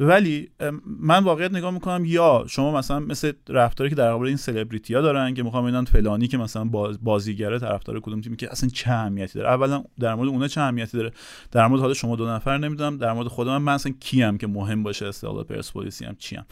ولی 0.00 0.48
من 0.86 1.24
واقعیت 1.24 1.52
نگاه 1.52 1.70
می‌کنم 1.70 2.04
یا 2.04 2.44
شما 2.48 2.78
مثلا 2.78 3.00
مثل 3.00 3.32
رفتاری 3.48 3.90
که 3.90 3.96
در 3.96 4.12
قبال 4.12 4.26
این 4.26 4.36
سلبریتی 4.36 4.94
ها 4.94 5.00
دارن 5.00 5.34
که 5.34 5.42
می‌خوام 5.42 5.64
ببینن 5.64 5.84
فلانی 5.84 6.28
که 6.28 6.38
مثلا 6.38 6.64
باز 6.64 7.04
بازیگره 7.04 7.58
طرفدار 7.58 8.00
کدوم 8.00 8.20
تیمی 8.20 8.36
که 8.36 8.52
اصلا 8.52 8.68
چه 8.68 8.90
اهمیتی 8.90 9.38
داره. 9.38 9.50
اولا 9.50 9.84
در 10.00 10.14
مورد 10.14 10.28
اونا 10.28 10.48
چه 10.48 10.60
اهمیتی 10.60 10.98
داره؟ 10.98 11.12
در 11.50 11.66
مورد 11.66 11.80
حال 11.80 11.94
شما 11.94 12.16
دو 12.16 12.28
نفر 12.28 12.58
نمی‌دونم 12.58 12.98
در 12.98 13.12
مورد 13.12 13.28
خود 13.28 13.48
من 13.48 13.58
من 13.58 13.72
اصلا 13.72 13.92
کیم 14.00 14.38
که 14.38 14.46
مهم 14.46 14.82
باشه 14.82 15.06
استقلال 15.06 15.44
پرسپولیسی 15.44 16.04
هم 16.04 16.16
چیم. 16.18 16.44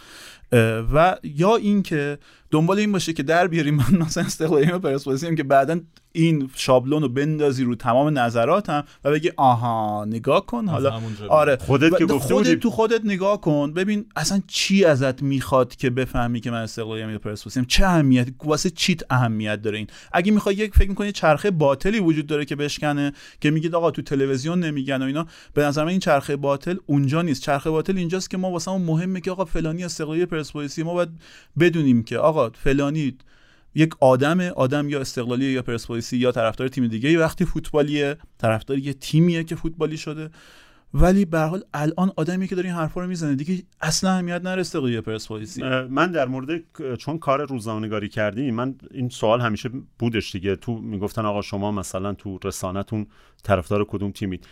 و 0.95 1.17
یا 1.23 1.57
اینکه 1.57 2.19
دنبال 2.51 2.79
این 2.79 2.93
باشه 2.93 3.13
که 3.13 3.23
در 3.23 3.47
بیاریم 3.47 3.75
من 3.75 3.99
مثلا 3.99 4.25
استقلالی 4.25 4.73
و 4.73 4.79
پرسپولیسی 4.79 5.27
هم 5.27 5.37
که 5.37 5.43
بعدا 5.43 5.81
این 6.13 6.51
شابلون 6.55 7.03
رو 7.03 7.09
بندازی 7.09 7.65
رو 7.65 7.75
تمام 7.75 8.19
نظراتم 8.19 8.85
و 9.05 9.11
بگی 9.11 9.33
آها 9.37 10.05
نگاه 10.05 10.47
کن 10.47 10.69
حالا 10.69 11.01
آره. 11.29 11.57
خودت 11.57 11.99
که 11.99 12.07
خودت 12.07 12.33
بودی. 12.33 12.57
تو 12.57 12.71
خودت 12.71 13.01
نگاه 13.05 13.30
کن؟ 13.37 13.73
ببین 13.73 14.07
اصلا 14.17 14.43
چی 14.47 14.85
ازت 14.85 15.23
می‌خواد 15.23 15.77
که 15.77 15.91
بفهمی 15.91 16.41
که 16.41 16.51
من 16.51 16.63
استقلالی 16.63 17.13
یا 17.13 17.19
پرسپولیسی 17.19 17.65
چه 17.67 17.87
اهمیتی 17.87 18.35
واسه 18.45 18.71
چیت 18.71 19.01
اهمیت 19.11 19.63
داره 19.63 19.79
این؟ 19.79 19.87
اگه 20.13 20.33
می‌خوای 20.33 20.55
یک 20.55 20.75
فکر 20.75 20.89
می‌کنی 20.89 21.13
چرخه 21.13 21.51
باطلی 21.51 22.01
وجود 22.01 22.27
داره 22.27 22.45
که 22.45 22.57
بشکنه 22.57 23.13
که 23.41 23.51
میگید 23.51 23.75
آقا 23.75 23.91
تو 23.91 24.03
تلویزیون 24.03 24.65
نمیگن 24.65 25.03
و 25.03 25.05
اینا 25.05 25.27
به 25.55 25.63
نظر 25.63 25.85
من 25.85 25.91
این 25.91 26.01
چرخه 26.01 26.37
باطل 26.37 26.77
اونجا 26.87 27.23
نیست. 27.23 27.43
چرخه 27.43 27.71
باطل 27.71 27.97
اینجاست 27.97 28.31
که 28.31 28.37
ما 28.37 28.51
واسه 28.51 28.79
مهمه 28.79 29.21
که 29.21 29.31
آقا 29.31 29.45
فلانی 29.45 29.85
استقلالی 29.85 30.27
پرسپولیسی 30.27 30.83
ما 30.83 30.95
باید 30.95 31.09
بدونیم 31.59 32.03
که 32.03 32.19
آقا 32.19 32.51
فلانی 32.51 33.17
یک 33.75 33.95
آدم 34.01 34.41
آدم 34.41 34.89
یا 34.89 35.01
استقلالی 35.01 35.45
یا 35.45 35.63
پرسپولیسی 35.63 36.17
یا 36.17 36.33
طرفدار 36.33 36.69
تیم 36.69 36.87
دیگه 36.87 37.19
وقتی 37.19 37.45
فوتبالیه 37.45 38.17
طرفدار 38.39 38.79
یه 38.79 38.93
تیمیه 38.93 39.45
که 39.45 39.57
فوتبالی 39.57 39.97
شده. 39.97 40.31
ولی 40.95 41.25
به 41.25 41.39
هر 41.39 41.47
حال 41.47 41.65
الان 41.75 42.13
آدمی 42.17 42.49
که 42.49 42.55
داره 42.55 42.69
این 42.69 42.79
حرفا 42.79 43.01
رو 43.01 43.07
می‌زنه. 43.07 43.35
دیگه 43.35 43.63
اصلا 43.81 44.11
اهمیت 44.11 44.47
استقلالی 44.47 44.95
یا 44.95 45.03
پرسپولیسی 45.03 45.63
من 45.91 46.11
در 46.11 46.29
مورد 46.29 46.61
چون 46.99 47.19
کار 47.19 47.47
روزنامه‌نگاری 47.47 48.09
کردیم 48.09 48.55
من 48.55 48.75
این 48.91 49.09
سوال 49.09 49.41
همیشه 49.41 49.71
بودش 49.99 50.33
دیگه. 50.33 50.57
تو 50.57 50.79
می‌گفتن 50.79 51.25
آقا 51.25 51.43
شما 51.43 51.73
مثلا 51.73 52.15
تو 52.15 52.39
رسانه‌تون 52.45 53.07
طرفدار 53.43 53.85
کدوم 53.85 54.11
تیمید؟ 54.11 54.47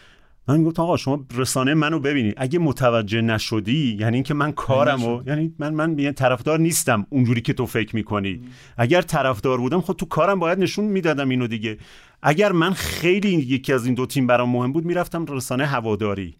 من 0.48 0.64
گفتم 0.64 0.82
آقا 0.82 0.96
شما 0.96 1.26
رسانه 1.34 1.74
منو 1.74 1.98
ببینید. 1.98 2.34
اگه 2.36 2.58
متوجه 2.58 3.20
نشدی 3.20 3.96
یعنی 4.00 4.16
اینکه 4.16 4.34
من 4.34 4.52
کارمو 4.52 5.22
یعنی 5.26 5.54
من 5.58 5.74
من 5.74 5.98
یعنی 5.98 6.12
طرفدار 6.12 6.58
نیستم 6.58 7.06
اونجوری 7.10 7.40
که 7.40 7.52
تو 7.52 7.66
فکر 7.66 7.96
می‌کنی. 7.96 8.40
اگر 8.76 9.02
طرفدار 9.02 9.58
بودم 9.58 9.80
خب 9.80 9.92
تو 9.92 10.06
کارم 10.06 10.38
باید 10.38 10.58
نشون 10.58 10.84
می‌دادم 10.84 11.28
اینو 11.28 11.46
دیگه. 11.46 11.78
اگر 12.22 12.52
من 12.52 12.72
خیلی 12.72 13.30
یکی 13.30 13.72
از 13.72 13.86
این 13.86 13.94
دو 13.94 14.06
تیم 14.06 14.26
برام 14.26 14.50
مهم 14.50 14.72
بود 14.72 14.84
می‌رفتم 14.84 15.24
رسانه 15.24 15.66
هواداری. 15.66 16.36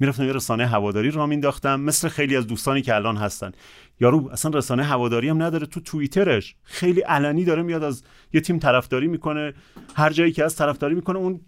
می‌رفتم 0.00 0.24
یه 0.24 0.32
رسانه 0.32 0.66
هواداری 0.66 1.10
را 1.10 1.26
مینداختم 1.26 1.80
مثل 1.80 2.08
خیلی 2.08 2.36
از 2.36 2.46
دوستانی 2.46 2.82
که 2.82 2.94
الان 2.94 3.16
هستن. 3.16 3.52
یارو 4.00 4.28
اصلا 4.32 4.50
رسانه 4.58 4.84
هواداری 4.84 5.28
هم 5.28 5.42
نداره 5.42 5.66
تو 5.66 5.80
توییترش 5.80 6.56
خیلی 6.62 7.00
علنی 7.00 7.44
داره 7.44 7.62
میاد 7.62 7.82
از 7.82 8.02
یه 8.32 8.40
تیم 8.40 8.58
طرفداری 8.58 9.08
می‌کنه. 9.08 9.54
هر 9.94 10.10
جایی 10.10 10.32
که 10.32 10.44
از 10.44 10.56
طرفداری 10.56 10.94
می‌کنه 10.94 11.18
اون 11.18 11.40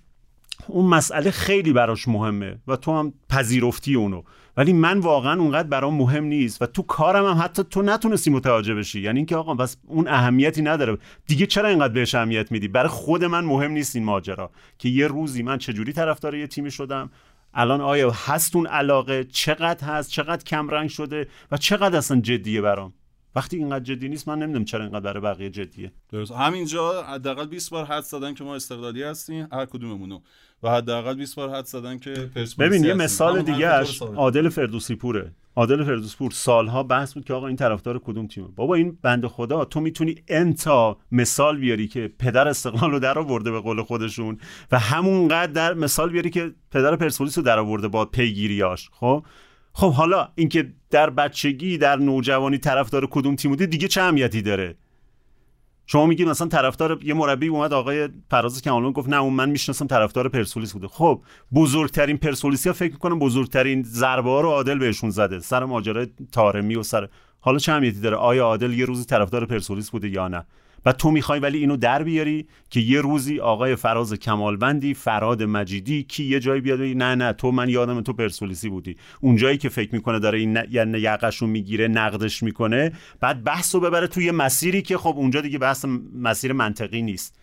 اون 0.69 0.87
مسئله 0.87 1.31
خیلی 1.31 1.73
براش 1.73 2.09
مهمه 2.09 2.59
و 2.67 2.77
تو 2.77 2.99
هم 2.99 3.13
پذیرفتی 3.29 3.95
اونو. 3.95 4.23
ولی 4.61 4.73
من 4.73 4.99
واقعا 4.99 5.41
اونقدر 5.41 5.69
برام 5.69 5.95
مهم 5.95 6.25
نیست 6.25 6.63
و 6.63 6.67
تو 6.67 6.83
کارم 6.83 7.27
هم 7.27 7.45
حتی 7.45 7.65
تو 7.65 7.83
نتونستی 7.83 8.31
متوجه 8.31 8.75
بشی. 8.75 9.01
یعنی 9.01 9.19
اینکه 9.19 9.37
آقا 9.37 9.55
بس 9.55 9.77
اون 9.87 10.09
اهمیتی 10.09 10.63
نداره. 10.63 10.99
دیگه 11.27 11.47
چرا 11.47 11.69
اینقدر 11.69 11.93
بهش 11.93 12.15
اهمیت 12.15 12.53
میدی؟ 12.53 12.69
برای 12.69 12.89
خود 12.89 13.25
من 13.25 13.45
مهم 13.45 13.71
نیست 13.71 13.97
این 13.97 14.05
ماجرا 14.05 14.51
که 14.79 14.89
یه 14.89 15.07
روزی 15.07 15.43
من 15.43 15.59
چجوری 15.59 15.93
طرفدار 15.93 16.35
یه 16.35 16.47
تیمی 16.47 16.71
شدم. 16.71 17.11
الان 17.55 17.81
آیا 17.81 18.11
هست 18.11 18.57
اون 18.57 18.67
علاقه؟ 18.67 19.25
چقدر 19.25 19.87
هست؟ 19.87 20.11
چقدر 20.11 20.45
کم 20.45 20.69
رنگ 20.69 20.91
شده؟ 20.91 21.29
و 21.53 21.57
چقدر 21.57 21.99
اصلا 21.99 22.21
جدیه 22.21 22.61
برام؟ 22.61 22.93
وقتی 23.37 23.57
اینقدر 23.57 23.85
جدی 23.85 24.09
نیست 24.09 24.29
من 24.29 24.39
نمی‌دونم 24.39 24.65
چرا 24.65 24.85
اینقدر 24.85 25.01
برای 25.01 25.21
بقیه 25.21 25.51
جدیه. 25.51 25.93
درست. 26.09 26.33
همینجا 26.33 27.03
حداقل 27.03 27.47
20 27.47 27.71
بار 27.71 27.85
حد 27.85 28.03
زدن 28.03 28.35
که 28.35 28.45
ما 28.45 28.55
استقلالی 28.55 29.03
هستیم. 29.03 29.49
هر 29.53 29.65
کدوممونو. 29.65 30.21
و 30.63 30.71
حداقل 30.71 31.15
20 31.15 31.37
بار 31.37 31.55
حد 31.55 31.65
زدن 31.65 31.99
که 31.99 32.11
پرسپولیسی 32.11 32.57
ببین 32.57 32.85
یه. 32.85 32.95
مثال 32.95 33.33
همون 33.33 33.45
دیگه 33.45 33.69
حرف 33.69 33.99
تو 33.99 34.05
رو 34.05 34.13
ثابت 34.13 34.19
عادل 34.19 34.49
فردوسی 34.49 34.95
پوره. 34.95 35.33
عادل 35.57 35.85
فردوسی 35.85 36.17
پور 36.17 36.31
سالها 36.31 36.83
بحث 36.83 37.15
بود 37.15 37.25
که 37.25 37.35
آقا 37.35 37.47
این 37.47 37.57
طرفدار 37.57 37.99
کدوم 37.99 38.27
تیمه؟ 38.27 38.49
بابا 38.57 38.75
این 38.75 38.99
بنده 39.03 39.29
خدا 39.29 39.65
تو 39.65 39.81
می‌تونی 39.81 40.15
انتا 40.29 40.99
مثال 41.13 41.59
بیاری 41.59 41.89
که 41.89 42.13
پدر 42.19 42.49
استقلال 42.49 42.91
رو 42.91 42.99
در 42.99 43.19
آورده 43.19 43.51
به 43.51 43.61
قول 43.61 43.83
خودشون 43.83 44.39
و 44.73 44.79
همونقدر 44.79 45.53
در 45.53 45.75
مثال 45.75 46.11
بیاری 46.11 46.31
که 46.31 46.55
پدر 46.71 46.97
پرسپولیس 46.97 47.39
رو 47.39 47.45
در 47.45 47.59
آورده 47.59 47.89
با 47.89 48.05
پیگیریاش 48.05 48.91
خب؟ 48.93 49.25
خب 49.73 49.93
حالا 49.93 50.29
اینکه 50.35 50.73
در 50.91 51.11
بچگی 51.11 51.79
در 51.79 51.97
نوجوانی 51.97 52.59
طرفدار 52.59 53.07
کدوم 53.07 53.37
تیم 53.37 53.51
بودی 53.51 53.67
دیگه 53.67 53.89
چه 53.89 54.03
اهمیتی 54.03 54.43
داره؟ 54.43 54.77
شما 55.93 56.07
میگید 56.07 56.29
مثلا 56.29 56.49
طرفدار 56.49 56.99
یه 57.03 57.15
مربی 57.15 57.49
اومد 57.49 57.73
آقای 57.73 58.09
فراز 58.31 58.63
کمالون 58.63 58.93
گفت 58.93 59.09
نه 59.09 59.17
اون 59.17 59.33
من 59.33 59.51
می‌شناسم 59.51 59.87
طرفدار 59.87 60.29
پرسپولیس 60.29 60.73
بوده. 60.73 60.89
خب 60.89 61.23
بزرگترین 61.55 62.17
پرسپولیسی 62.17 62.69
ها 62.69 62.73
فکر 62.73 62.93
می‌کنم 62.93 63.19
بزرگترین 63.19 63.83
ضربه 63.83 64.43
رو 64.43 64.49
عادل 64.49 64.79
بهشون 64.79 65.11
زده. 65.11 65.41
سر 65.41 65.65
ماجرای 65.65 66.07
تارمی 66.33 66.75
و 66.75 66.83
سر 66.83 67.09
حالا 67.41 67.59
چه 67.59 67.73
اهمیتی 67.73 68.01
داره؟ 68.01 68.17
آیا 68.17 68.45
عادل 68.45 68.73
یه 68.73 68.85
روزی 68.85 69.05
طرفدار 69.05 69.47
پرسپولیس 69.47 69.91
بوده 69.91 70.09
یا 70.09 70.29
نه؟ 70.29 70.47
و 70.85 70.93
تو 70.93 71.11
می‌خوای 71.11 71.41
ولی 71.41 71.59
اینو 71.59 71.77
در 71.77 72.03
بیاری 72.03 72.47
که 72.71 72.81
یه 72.81 73.01
روزی 73.01 73.41
آقای 73.41 73.77
فراز 73.77 74.13
کمالوندی 74.13 74.95
فراد 74.95 75.43
مجیدی 75.43 76.03
کی 76.03 76.25
یه 76.25 76.41
جایی 76.41 76.61
بیاد 76.61 76.81
نه 76.81 77.15
نه 77.15 77.33
تو 77.33 77.51
من 77.51 77.69
یادم 77.69 78.01
تو 78.01 78.13
پرسپولیسی 78.13 78.69
بودی. 78.69 78.97
اون 79.21 79.37
جایی 79.37 79.59
که 79.59 79.69
فکر 79.69 79.95
می‌کنه 79.95 80.19
داره 80.19 80.39
این 80.39 80.59
ن- 80.59 80.67
یعنی 80.71 80.99
یقشو 80.99 81.47
می‌گیره 81.47 81.89
نقدش 81.89 82.43
می‌کنه 82.43 82.93
بعد 83.21 83.45
بحث 83.45 83.75
رو 83.75 83.81
ببره 83.81 84.07
توی 84.07 84.31
مسیری 84.31 84.83
که 84.83 84.99
خب 84.99 85.15
اونجا 85.17 85.41
دیگه 85.41 85.59
بحث 85.59 85.85
مسیر 86.15 86.53
منطقی 86.53 87.03
نیست. 87.03 87.41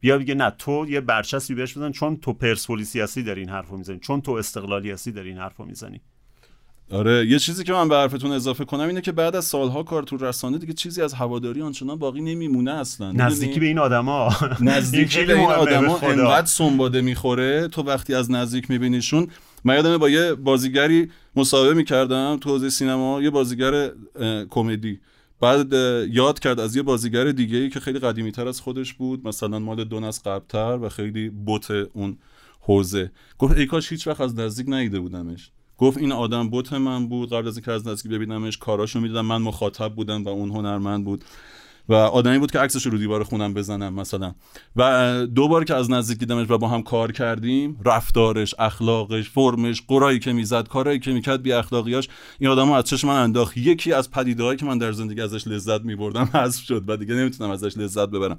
بیا 0.00 0.18
بگه 0.18 0.34
نه 0.34 0.50
تو 0.50 0.86
یه 0.88 1.00
برچسبی 1.00 1.54
بهش 1.54 1.76
بزن 1.76 1.92
چون 1.92 2.16
تو 2.16 2.32
پرسپولیسی 2.32 3.00
هستی 3.00 3.22
داری 3.22 3.40
این 3.40 3.50
حرفو 3.50 3.76
می‌زنی 3.76 3.98
چون 3.98 4.20
تو 4.20 4.32
استقلالی 4.32 4.90
هستی 4.90 5.12
داری 5.12 5.28
این 5.28 5.38
حرفو 5.38 5.64
می‌زنی. 5.64 6.00
آره 6.90 7.26
یه 7.26 7.38
چیزی 7.38 7.64
که 7.64 7.72
من 7.72 7.88
به 7.88 7.96
حرفتون 7.96 8.32
اضافه 8.32 8.64
کنم 8.64 8.86
اینه 8.88 9.00
که 9.00 9.12
بعد 9.12 9.36
از 9.36 9.44
سالها 9.44 9.82
کار 9.82 10.02
تو 10.02 10.16
رسانه 10.16 10.58
دیگه 10.58 10.72
چیزی 10.72 11.02
از 11.02 11.14
هواداری 11.14 11.62
آنچنان 11.62 11.98
باقی 11.98 12.20
نمیمونه 12.20 12.70
اصلا. 12.70 13.12
نزدیکی 13.12 13.60
به 13.60 13.66
این 13.66 13.78
آدما؟ 13.78 14.36
نزدیکی 14.60 15.24
به 15.24 15.38
این 15.38 15.50
آدما 15.50 15.98
انقدر 15.98 16.46
سنباده 16.46 17.00
می‌خوره 17.00 17.68
تو 17.68 17.82
وقتی 17.82 18.14
از 18.14 18.30
نزدیک 18.30 18.70
میبینیشون 18.70 19.28
من 19.64 19.74
یادمه 19.74 19.98
با 19.98 20.08
یه 20.08 20.34
بازیگری 20.34 21.10
مصاحبه 21.36 21.74
می‌کردم 21.74 22.38
تو 22.40 22.50
حوزه 22.50 22.70
سینما 22.70 23.22
یه 23.22 23.30
بازیگر 23.30 23.90
کمدی. 24.50 25.00
بعد 25.40 25.72
یاد 26.12 26.38
کرد 26.38 26.60
از 26.60 26.76
یه 26.76 26.82
بازیگر 26.82 27.24
دیگه 27.24 27.58
ای 27.58 27.68
که 27.70 27.80
خیلی 27.80 27.98
قدیمی 27.98 28.32
تر 28.32 28.48
از 28.48 28.60
خودش 28.60 28.94
بود 28.94 29.26
مثلا 29.26 29.58
مال 29.58 29.84
دو 29.84 30.04
از 30.04 30.22
قبلتر 30.22 30.78
و 30.82 30.88
خیلی 30.88 31.30
بوت 31.30 31.70
اون 31.70 32.18
حوزه. 32.60 33.10
گفت 33.38 33.56
ای 33.56 33.66
کاش 33.66 33.92
هیچ 33.92 34.06
وقت 34.06 34.20
از 34.20 34.38
نزدیک 34.38 34.66
ندیده 34.68 35.00
بودمش. 35.00 35.50
گفت 35.78 35.98
این 35.98 36.12
آدم 36.12 36.48
بوت 36.48 36.72
من 36.72 37.08
بود. 37.08 37.32
قبل 37.32 37.48
از 37.48 37.56
اینکه 37.56 37.72
از 37.72 37.88
نزدیک 37.88 38.12
ببینمش 38.12 38.58
کاراشو 38.58 39.00
می‌دیدم. 39.00 39.26
من 39.26 39.42
مخاطب 39.42 39.94
بودم 39.94 40.24
و 40.24 40.28
اون 40.28 40.50
هنرمند 40.50 41.04
بود. 41.04 41.24
و 41.88 41.94
آدمی 41.94 42.38
بود 42.38 42.50
که 42.50 42.58
عکسش 42.58 42.86
رو 42.86 42.98
دیوار 42.98 43.24
خونم 43.24 43.54
بزنم 43.54 43.94
مثلا. 43.94 44.34
و 44.76 45.26
دو 45.34 45.48
بار 45.48 45.64
که 45.64 45.74
از 45.74 45.90
نزدیک 45.90 46.18
دیدمش 46.18 46.50
و 46.50 46.58
با 46.58 46.68
هم 46.68 46.82
کار 46.82 47.12
کردیم 47.12 47.80
رفتارش 47.84 48.54
اخلاقش 48.58 49.30
فرمش 49.30 49.82
قرایی 49.88 50.18
که 50.18 50.32
می‌زد 50.32 50.68
کارایی 50.68 50.98
که 50.98 51.12
می‌کرد 51.12 51.42
بی 51.42 51.52
اخلاقیاش 51.52 52.08
این 52.38 52.50
آدمو 52.50 52.72
از 52.72 52.84
چشم 52.84 53.08
من 53.08 53.22
انداخت. 53.22 53.56
یکی 53.56 53.92
از 53.92 54.10
پدیدهایی 54.10 54.56
که 54.56 54.66
من 54.66 54.78
در 54.78 54.92
زندگی 54.92 55.20
ازش 55.20 55.46
لذت 55.46 55.80
میبردم 55.80 56.24
حذف 56.34 56.64
شد 56.64 56.84
و 56.86 56.96
دیگه 56.96 57.14
نمی‌تونم 57.14 57.50
ازش 57.50 57.76
لذت 57.76 58.08
ببرم. 58.08 58.38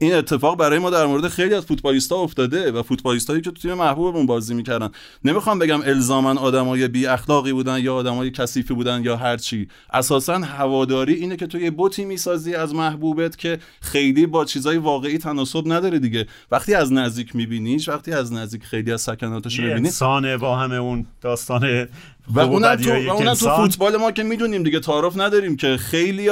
این 0.00 0.14
اتفاق 0.14 0.58
برای 0.58 0.78
ما 0.78 0.90
در 0.90 1.06
مورد 1.06 1.28
خیلی 1.28 1.54
از 1.54 1.66
فوتبالیستا 1.66 2.16
افتاده 2.16 2.72
و 2.72 2.82
فوتبالیستایی 2.82 3.40
که 3.40 3.50
تو 3.50 3.62
تیم 3.62 3.74
محبوبمون 3.74 4.26
بازی 4.26 4.54
می‌کردن. 4.54 4.88
نمی‌خوام 5.24 5.58
بگم 5.58 5.80
الزاما 5.80 6.40
آدمای 6.40 6.88
بی 6.88 7.06
اخلاقی 7.06 7.52
بودن 7.52 7.80
یا 7.80 7.94
آدمای 7.94 8.30
کثیفی 8.30 8.74
بودن 8.74 9.04
یا 9.04 9.16
هر 9.16 9.36
چی. 9.36 9.68
اساسا 9.92 10.38
هواداری 10.38 11.14
اینه 11.14 11.36
که 11.36 11.46
تو 11.46 11.60
یه 11.60 11.70
بوتی 11.70 12.04
می‌سازی 12.04 12.54
از 12.54 12.74
محبوبت 12.74 13.38
که 13.38 13.58
خیلی 13.80 14.26
با 14.26 14.44
چیزای 14.44 14.76
واقعی 14.76 15.18
تناسب 15.18 15.62
نداره 15.66 15.98
دیگه. 15.98 16.26
وقتی 16.50 16.74
از 16.74 16.92
نزدیک 16.92 17.36
میبینیش 17.36 17.88
وقتی 17.88 18.12
از 18.12 18.32
نزدیک 18.32 18.64
خیلی 18.64 18.92
از 18.92 19.00
سکناتش 19.00 19.60
می‌بینی 19.60 19.86
انسانه 19.86 20.36
با 20.36 20.56
همه 20.56 20.76
اون 20.76 21.06
داستان 21.20 21.88
و 22.34 22.40
اونم 22.40 22.76
تو, 22.76 23.34
تو 23.34 23.56
فوتبال 23.56 23.96
ما 23.96 24.12
که 24.12 24.22
می‌دونیم 24.22 24.62
دیگه 24.62 24.80
تعارف 24.80 25.18
نداریم 25.18 25.56
که 25.56 25.76
خیلی 25.76 26.30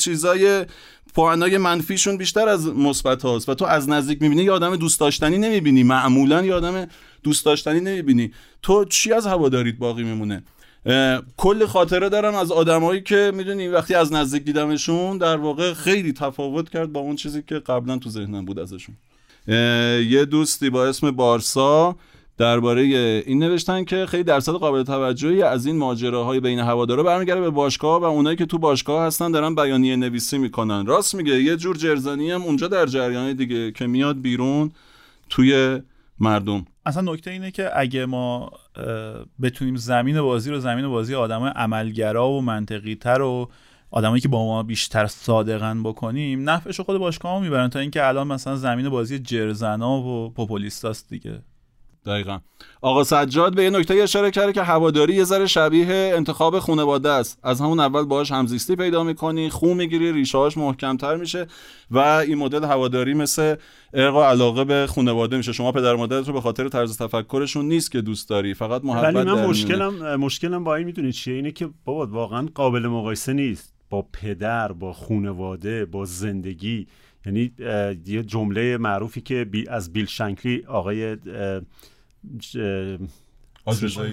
چیزای 0.00 0.64
پوانای 1.14 1.58
منفیشون 1.58 2.16
بیشتر 2.16 2.48
از 2.48 2.66
مثبت 2.66 3.22
هاست. 3.22 3.48
و 3.48 3.54
تو 3.54 3.64
از 3.64 3.88
نزدیک 3.88 4.22
می‌بینی 4.22 4.42
یه 4.42 4.52
آدم 4.52 4.76
دوست 4.76 5.00
داشتنی 5.00 5.38
نمی‌بینی. 5.38 5.82
معمولا 5.82 6.44
یه 6.44 6.54
آدم 6.54 6.86
دوست 7.22 7.44
داشتنی 7.44 7.80
نمی‌بینی. 7.80 8.32
تو 8.62 8.84
چی 8.84 9.12
از 9.12 9.26
هواداریت 9.26 9.76
باقی 9.76 10.02
میمونه؟ 10.02 10.42
کل 11.36 11.66
خاطره 11.66 12.08
دارم 12.08 12.34
از 12.34 12.52
آدمایی 12.52 13.02
که 13.02 13.32
می‌دونی 13.34 13.68
وقتی 13.68 13.94
از 13.94 14.12
نزدیک 14.12 14.42
دیدمشون 14.42 15.18
در 15.18 15.36
واقع 15.36 15.74
خیلی 15.74 16.12
تفاوت 16.12 16.70
کرد 16.70 16.92
با 16.92 17.00
اون 17.00 17.16
چیزی 17.16 17.42
که 17.42 17.54
قبلا 17.54 17.98
تو 17.98 18.10
ذهنم 18.10 18.44
بود 18.44 18.58
ازشون. 18.58 18.96
یه 20.08 20.24
دوستی 20.24 20.70
با 20.70 20.86
اسم 20.86 21.10
بارسا. 21.10 21.96
درباره 22.38 22.82
این 23.26 23.38
نوشتن 23.38 23.84
که 23.84 24.06
خیلی 24.06 24.24
درصد 24.24 24.52
قابل 24.52 24.82
توجهی 24.82 25.42
از 25.42 25.66
این 25.66 25.78
ماجراهای 25.78 26.40
بین 26.40 26.58
هوادارا 26.58 27.02
برمیگرده 27.02 27.40
به 27.40 27.50
باشگاه 27.50 28.00
و 28.00 28.04
اونایی 28.04 28.36
که 28.36 28.46
تو 28.46 28.58
باشگاه 28.58 29.06
هستن 29.06 29.30
دارن 29.30 29.54
بیانیه 29.54 29.96
نویسی 29.96 30.38
می‌کنن. 30.38 30.86
راست 30.86 31.14
میگه 31.14 31.42
یه 31.42 31.56
جور 31.56 31.76
جرزنی 31.76 32.30
هم 32.30 32.42
اونجا 32.42 32.68
در 32.68 32.86
جریان 32.86 33.32
دیگه 33.32 33.72
که 33.72 33.86
میاد 33.86 34.20
بیرون 34.20 34.70
توی 35.30 35.80
مردم. 36.18 36.64
اصلا 36.86 37.12
نکته 37.12 37.30
اینه 37.30 37.50
که 37.50 37.70
اگه 37.80 38.06
ما 38.06 38.50
بتونیم 39.42 39.76
زمین 39.76 40.22
بازی 40.22 40.50
رو 40.50 40.60
زمین 40.60 40.88
بازی 40.88 41.14
آدم 41.14 41.42
عملگرا 41.42 42.28
و 42.30 42.40
منطقی 42.42 42.94
تر 42.94 43.20
و 43.20 43.50
آدمایی 43.90 44.20
که 44.20 44.28
با 44.28 44.44
ما 44.44 44.62
بیشتر 44.62 45.06
صادقن 45.06 45.82
بکنیم 45.82 46.50
نفعش 46.50 46.80
خود 46.80 46.98
باشگاه 46.98 47.42
می‌برن 47.42 47.68
تا 47.68 47.78
اینکه 47.78 48.08
الان 48.08 48.26
مثلا 48.26 48.56
زمین 48.56 48.88
بازی 48.88 49.18
جرزنا 49.18 50.00
و 50.00 50.30
پوپولیستاست 50.30 51.08
دیگه. 51.08 51.42
دقیقا. 52.06 52.38
آقا 52.80 53.04
سجاد 53.04 53.54
به 53.54 53.64
یه 53.64 53.70
نکته 53.70 53.94
اشاره 53.94 54.30
کرده 54.30 54.52
که 54.52 54.62
هواداری 54.62 55.14
یه 55.14 55.24
ذره 55.24 55.46
شبیه 55.46 55.86
انتخاب 56.16 56.58
خانواده 56.58 57.10
است. 57.10 57.38
از 57.42 57.60
همون 57.60 57.80
اول 57.80 58.04
باهاش 58.04 58.32
همزیستی 58.32 58.76
پیدا 58.76 59.04
می‌کنی 59.04 59.50
خون 59.50 59.76
می‌گیری 59.76 60.12
ریشهاش 60.12 60.56
محکمتر 60.56 61.16
میشه 61.16 61.46
و 61.90 61.98
این 61.98 62.38
مدل 62.38 62.64
هواداری 62.64 63.14
مثل 63.14 63.56
ارق 63.94 64.16
و 64.16 64.20
علاقه 64.20 64.64
به 64.64 64.86
خانواده 64.86 65.36
میشه. 65.36 65.52
شما 65.52 65.72
پدر 65.72 65.94
مادرت 65.96 66.26
رو 66.26 66.34
به 66.34 66.40
خاطر 66.40 66.68
طرز 66.68 66.98
تفکرشون 66.98 67.68
نیست 67.68 67.92
که 67.92 68.00
دوست 68.00 68.28
داری 68.28 68.54
فقط 68.54 68.84
محبت 68.84 69.14
ولی 69.14 69.30
من 69.30 69.46
مشکلم 69.46 70.16
مشکلم 70.16 70.64
با 70.64 70.76
این 70.76 70.86
می‌دونی 70.86 71.12
چیه؟ 71.12 71.34
اینه 71.34 71.50
که 71.50 71.70
بابا 71.84 72.06
واقعا 72.06 72.48
قابل 72.54 72.86
مقایسه 72.86 73.32
نیست. 73.32 73.74
با 73.90 74.06
پدر 74.12 74.72
با 74.72 74.92
خانواده 74.92 75.84
با 75.84 76.04
زندگی. 76.04 76.86
یعنی 77.26 77.52
یه 78.06 78.22
جمله 78.22 78.76
معروفی 78.76 79.20
که 79.20 79.46
از 79.68 79.92
بیل 79.92 80.06
شنکلی 80.06 80.64
آقای 80.68 81.16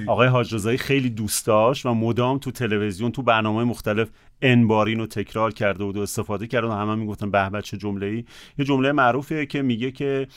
آقای 0.07 0.27
حاج 0.27 0.75
خیلی 0.77 1.09
دوست 1.09 1.45
داشت 1.45 1.85
و 1.85 1.93
مدام 1.93 2.37
تو 2.37 2.51
تلویزیون 2.51 3.11
تو 3.11 3.21
برنامه 3.21 3.63
مختلف 3.63 4.09
انبارین 4.41 4.99
رو 4.99 5.05
تکرار 5.05 5.53
کرده 5.53 5.83
بود 5.83 5.97
و 5.97 6.01
استفاده 6.01 6.47
کرده 6.47 6.67
و 6.67 6.71
همه 6.71 6.95
می‌گفتن 6.95 7.31
به 7.31 7.61
چه 7.61 7.77
جمله 7.77 8.05
ای 8.05 8.25
یه 8.57 8.65
جمله 8.65 8.91
معروفیه 8.91 9.45
که 9.45 9.61
میگه 9.61 9.91
که 9.91 10.27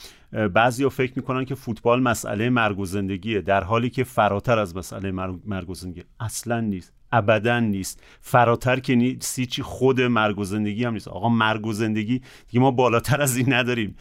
بعضی 0.52 0.88
فکر 0.88 1.12
می‌کنن 1.16 1.44
که 1.44 1.54
فوتبال 1.54 2.02
مسئله 2.02 2.50
مرگ 2.50 2.78
و 2.78 2.84
زندگیه 2.84 3.40
در 3.40 3.64
حالی 3.64 3.90
که 3.90 4.04
فراتر 4.04 4.58
از 4.58 4.76
مسئله 4.76 5.10
مرگ 5.46 5.70
و 5.70 5.74
زندگی 5.74 6.02
اصلا 6.20 6.60
نیست 6.60 6.92
ابدا 7.12 7.60
نیست. 7.60 8.02
فراتر 8.20 8.80
که 8.80 8.94
نیستی 8.94 9.46
چی 9.46 9.62
خود 9.62 10.00
مرگ 10.00 10.38
و 10.38 10.44
زندگی 10.44 10.84
هم 10.84 10.92
نیست. 10.92 11.08
آقا 11.08 11.28
مرگ 11.28 11.66
و 11.66 11.72
زندگی 11.72 12.22
دیگه 12.48 12.60
ما 12.60 12.70
بالاتر 12.70 13.20
از 13.22 13.36
این 13.36 13.52
نداریم. 13.52 13.96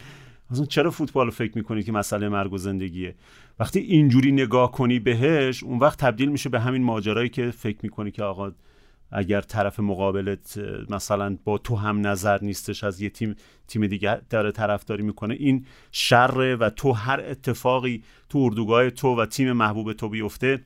چرا 0.70 0.92
فوتبال 0.92 1.30
فکر 1.30 1.52
می‌کنی 1.56 1.84
که 1.84 1.92
مسئله 1.92 2.30
مرگ 2.30 2.54
و 2.54 2.58
زندگیه؟ 2.58 3.16
وقتی 3.60 3.80
اینجوری 3.80 4.32
نگاه 4.32 4.72
کنی 4.72 5.00
بهش 5.00 5.64
اون 5.64 5.80
وقت 5.80 6.00
تبدیل 6.00 6.30
میشه 6.30 6.50
به 6.50 6.60
همین 6.60 6.84
ماجرایی 6.84 7.30
که 7.30 7.52
فکر 7.52 7.78
می‌کنی 7.84 8.12
که 8.12 8.24
آقا 8.24 8.52
اگر 9.12 9.42
طرف 9.42 9.80
مقابلت 9.80 10.58
مثلا 10.90 11.38
با 11.44 11.58
تو 11.58 11.76
هم 11.76 12.08
نظر 12.08 12.40
نیستش 12.42 12.84
از 12.84 13.02
یه 13.02 13.10
تیم 13.10 13.36
تیم 13.68 13.88
دیگه 13.88 14.22
داره 14.30 14.52
طرفداری 14.52 15.04
می‌کنه 15.04 15.34
این 15.34 15.66
شر 15.92 16.58
و 16.60 16.70
تو 16.70 16.92
هر 16.92 17.20
اتفاقی 17.20 18.04
تو 18.30 18.40
اردوگاه 18.40 18.90
تو 18.90 19.16
و 19.22 19.26
تیم 19.26 19.52
محبوب 19.52 19.94
تو 19.94 20.10
بیفته 20.10 20.64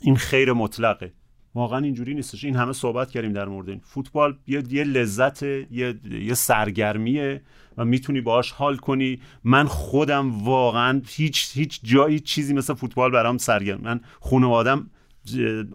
این 0.00 0.16
خیر 0.16 0.52
مطلقه. 0.52 1.12
واقعا 1.54 1.78
اینجوری 1.78 2.14
نیستش. 2.14 2.44
این 2.44 2.56
همه 2.56 2.72
صحبت 2.72 3.10
کردیم 3.10 3.32
در 3.32 3.48
مورد 3.48 3.68
این. 3.68 3.80
فوتبال 3.84 4.38
یه, 4.46 4.62
یه 4.70 4.84
لذت 4.84 5.42
یه, 5.42 5.94
یه 6.10 6.34
سرگرمیه. 6.34 7.42
و 7.76 7.84
می‌تونی 7.84 8.20
باهاش 8.20 8.52
حال 8.52 8.76
کنی. 8.76 9.20
من 9.44 9.66
خودم 9.66 10.44
واقعا 10.44 11.02
هیچ 11.08 11.50
هیچ 11.54 11.80
جایی 11.84 12.20
چیزی 12.20 12.54
مثل 12.54 12.74
فوتبال 12.74 13.10
برام 13.10 13.38
سرگرم. 13.38 13.80
من 13.80 14.00
خانوادم 14.20 14.90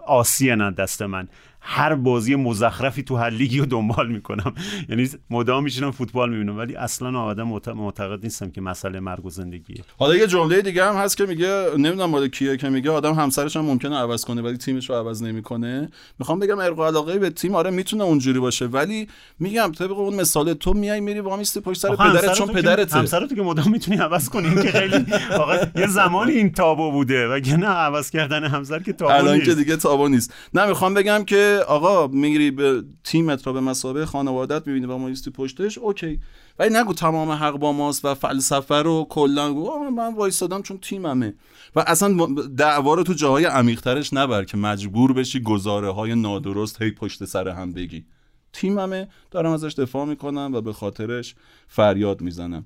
آسیه 0.07 0.55
نه 0.55 0.71
دست 0.71 1.01
من. 1.01 1.27
هر 1.69 1.95
بازی 1.95 2.35
مزخرفی 2.35 3.03
تو 3.03 3.15
هر 3.15 3.29
لیگی 3.29 3.59
رو 3.59 3.65
دنبال 3.65 4.07
می‌کنم. 4.07 4.53
یعنی 4.89 5.09
مدام 5.29 5.63
میشینم 5.63 5.91
فوتبال 5.91 6.29
می‌بینم 6.29 6.57
ولی 6.57 6.75
اصلا 6.75 7.19
آدم 7.19 7.47
معتقد 7.75 8.23
نیستم 8.23 8.51
که 8.51 8.61
مسئله 8.61 8.99
مرگ 8.99 9.25
و 9.25 9.29
زندگیه. 9.29 9.83
حالا 9.97 10.15
یه 10.15 10.27
جمله 10.27 10.61
دیگه 10.61 10.85
هم 10.85 10.95
هست 10.95 11.17
که 11.17 11.25
میگه 11.25 11.65
نمی‌دونم 11.77 12.09
مال 12.09 12.27
کیه 12.27 12.57
که 12.57 12.69
میگه 12.69 12.91
آدم 12.91 13.13
همسرش 13.13 13.57
هم 13.57 13.65
ممکنه 13.65 13.95
عوض 13.95 14.25
کنه 14.25 14.41
ولی 14.41 14.57
تیمش 14.57 14.89
رو 14.89 14.95
عوض 14.95 15.23
نمی‌کنه. 15.23 15.89
می‌خوام 16.19 16.39
بگم 16.39 16.59
ارق 16.59 16.79
علاقه 16.79 17.19
به 17.19 17.29
تیم 17.29 17.55
آره 17.55 17.69
می‌تونه 17.71 18.03
اونجوری 18.03 18.39
باشه 18.39 18.65
ولی 18.65 19.07
میگم 19.39 19.71
طبق 19.71 19.99
اون 19.99 20.15
مثال 20.15 20.53
تو 20.53 20.73
میای 20.73 20.99
میری 20.99 21.19
وامیستی 21.19 21.59
پشت 21.59 21.79
سر 21.79 21.95
پدرت 21.95 22.33
چون 22.33 22.47
پدرت 22.47 22.93
همسرت 22.93 23.35
که 23.35 23.41
مدام 23.41 23.71
می‌تونی 23.71 23.97
عوض 23.97 24.29
کنی 24.29 24.63
که 24.63 24.71
خیلی 24.71 25.05
یه 25.81 25.87
زمانی 25.87 26.31
این 26.31 26.51
تابو 26.51 26.91
بوده 26.91 27.27
و 27.27 27.39
نه 27.57 27.67
عوض 27.67 28.09
کردن 28.09 28.43
همسر 28.43 28.79
که 28.79 28.93
تابو 28.93 29.13
الان 29.13 29.41
که 29.41 29.55
دیگه 29.55 29.75
تابو 29.75 30.07
نیست. 30.07 30.33
نه 30.53 30.65
می‌خوام 30.65 30.93
بگم 30.93 31.23
که 31.25 31.56
آقا 31.59 32.07
می‌گیری 32.07 32.51
به 32.51 32.83
تیمت 33.03 33.47
رو 33.47 33.53
به 33.53 33.61
مسابقه 33.61 34.05
خانوادت 34.05 34.67
می‌بینی 34.67 34.85
و 34.85 34.97
مایستی 34.97 35.31
پشتش 35.31 35.77
اوکی. 35.77 36.19
ولی 36.59 36.75
نگو 36.77 36.93
تمام 36.93 37.31
حق 37.31 37.57
با 37.57 37.71
ماست 37.71 38.05
و 38.05 38.13
فلسفه 38.13 38.75
رو 38.75 39.07
کلا 39.09 39.53
من 39.89 40.15
وایسادم 40.15 40.61
چون 40.61 40.77
تیممه. 40.77 41.33
و 41.75 41.83
اصلا 41.87 42.27
دعوا 42.57 42.93
رو 42.93 43.03
تو 43.03 43.13
جاهای 43.13 43.45
عمیقترش 43.45 44.13
نبر 44.13 44.43
که 44.43 44.57
مجبور 44.57 45.13
بشی 45.13 45.39
گزاره 45.39 45.91
های 45.91 46.15
نادرست 46.15 46.81
هی 46.81 46.91
پشت 46.91 47.25
سر 47.25 47.47
هم 47.47 47.73
بگی. 47.73 48.05
تیممه 48.53 49.07
دارم 49.31 49.51
ازش 49.51 49.73
دفاع 49.73 50.05
می‌کنم 50.05 50.51
و 50.53 50.61
به 50.61 50.73
خاطرش 50.73 51.35
فریاد 51.67 52.21
می‌زنم. 52.21 52.65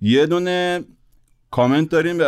یه 0.00 0.26
دونه 0.26 0.84
کامنت 1.50 1.88
داریم 1.88 2.18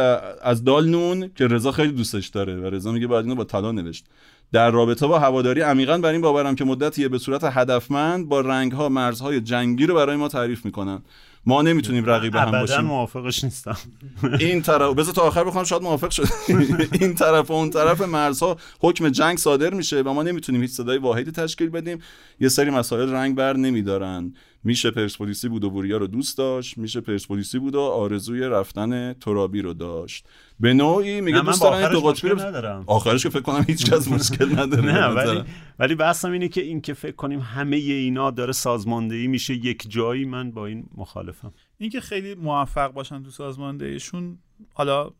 از 0.42 0.64
دال 0.64 0.88
نون 0.88 1.30
که 1.34 1.46
رضا 1.46 1.72
خیلی 1.72 1.92
دوستش 1.92 2.28
داره 2.28 2.56
و 2.56 2.64
رضا 2.64 2.92
میگه 2.92 3.06
باید 3.06 3.24
اینو 3.24 3.34
با 3.34 3.44
طلا 3.44 3.72
نوشت. 3.72 4.06
در 4.52 4.70
رابطه 4.70 5.06
با 5.06 5.18
هواداری 5.18 5.60
عمیقا 5.60 5.98
بر 5.98 6.12
این 6.12 6.20
باورم 6.20 6.54
که 6.54 6.64
مدتیه 6.64 7.08
به 7.08 7.18
صورت 7.18 7.44
هدفمند 7.44 8.28
با 8.28 8.40
رنگها 8.40 8.88
مرزهای 8.88 9.40
جنگی 9.40 9.86
رو 9.86 9.94
برای 9.94 10.16
ما 10.16 10.28
تعریف 10.28 10.64
می‌کنن. 10.64 11.02
ما 11.46 11.62
نمی‌تونیم 11.62 12.04
رقیب 12.04 12.36
هم 12.36 12.50
باشیم. 12.50 12.80
موافقش 12.80 13.44
نیستم. 13.44 13.76
این 14.40 14.62
طرف 14.62 14.94
بذار 14.94 15.14
تا 15.14 15.22
آخر 15.22 15.44
بخوام 15.44 15.64
شاید 15.64 15.82
موافق 15.82 16.10
شد. 16.10 16.26
این 17.00 17.14
طرف 17.14 17.50
و 17.50 17.54
اون 17.54 17.70
طرف 17.70 18.00
مرزها 18.00 18.56
حکم 18.80 19.08
جنگ 19.08 19.38
صادر 19.38 19.74
میشه 19.74 20.02
و 20.02 20.12
ما 20.12 20.22
نمی‌تونیم 20.22 20.60
هیچ 20.60 20.70
صدای 20.70 20.98
واحدی 20.98 21.30
تشکیل 21.30 21.68
بدیم. 21.68 21.98
یه 22.40 22.48
سری 22.48 22.70
مسائل 22.70 23.12
رنگ 23.12 23.36
بر 23.36 23.56
نمیدارن. 23.56 24.34
میشه 24.64 24.90
پرسپولیسی 24.90 25.48
بود 25.48 25.64
و 25.64 25.70
بوریا 25.70 25.96
رو 25.96 26.06
دوست 26.06 26.38
داشت 26.38 26.78
میشه 26.78 27.00
پرسپولیسی 27.00 27.58
بود 27.58 27.74
و 27.74 27.80
آرزوی 27.80 28.40
رفتن 28.40 29.12
ترابی 29.12 29.62
رو 29.62 29.74
داشت. 29.74 30.26
به 30.60 30.74
نوعی 30.74 31.20
میگه 31.20 31.40
دوست 31.40 31.62
دارن 31.62 31.92
دو 31.92 32.00
قطبی 32.00 32.28
رو 32.28 32.40
ندارم. 32.40 32.84
آخرش 32.86 33.22
که 33.22 33.28
فکر 33.28 33.40
کنم 33.40 33.64
هیچ 33.68 33.90
کس 33.90 34.08
مشکل 34.12 34.58
نداره 34.58 34.82
نه 34.84 35.06
ولی. 35.06 35.42
ولی 35.78 35.94
بحثم 35.94 36.32
اینه 36.32 36.48
که 36.48 36.62
این 36.62 36.80
که 36.80 36.94
فکر 36.94 37.16
کنیم 37.16 37.40
همه 37.40 37.76
اینا 37.76 38.30
داره 38.30 38.52
سازماندهی 38.52 39.26
میشه 39.26 39.54
یک 39.54 39.90
جایی 39.90 40.24
من 40.24 40.50
با 40.50 40.66
این 40.66 40.84
مخالفم. 40.96 41.52
اینکه 41.78 42.00
خیلی 42.00 42.34
موفق 42.34 42.92
باشن 42.92 43.22
تو 43.22 43.30
سازماندهیشون 43.30 44.38
حالا 44.74 45.10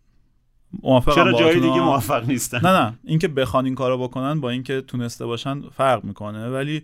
موافقم 0.82 1.14
چرا 1.14 1.32
جای 1.32 1.54
دیگه. 1.54 1.80
موفق 1.80 2.28
نیستن؟ 2.28 2.60
نه 2.62 2.80
نه. 2.80 2.98
اینکه 3.04 3.28
بخوان 3.28 3.64
این 3.64 3.74
کارو 3.74 3.98
بکنن 3.98 4.40
با 4.40 4.50
اینکه 4.50 4.80
تونسته 4.80 5.26
باشن 5.26 5.60
فرق 5.60 6.04
می‌کنه. 6.04 6.48
ولی 6.48 6.82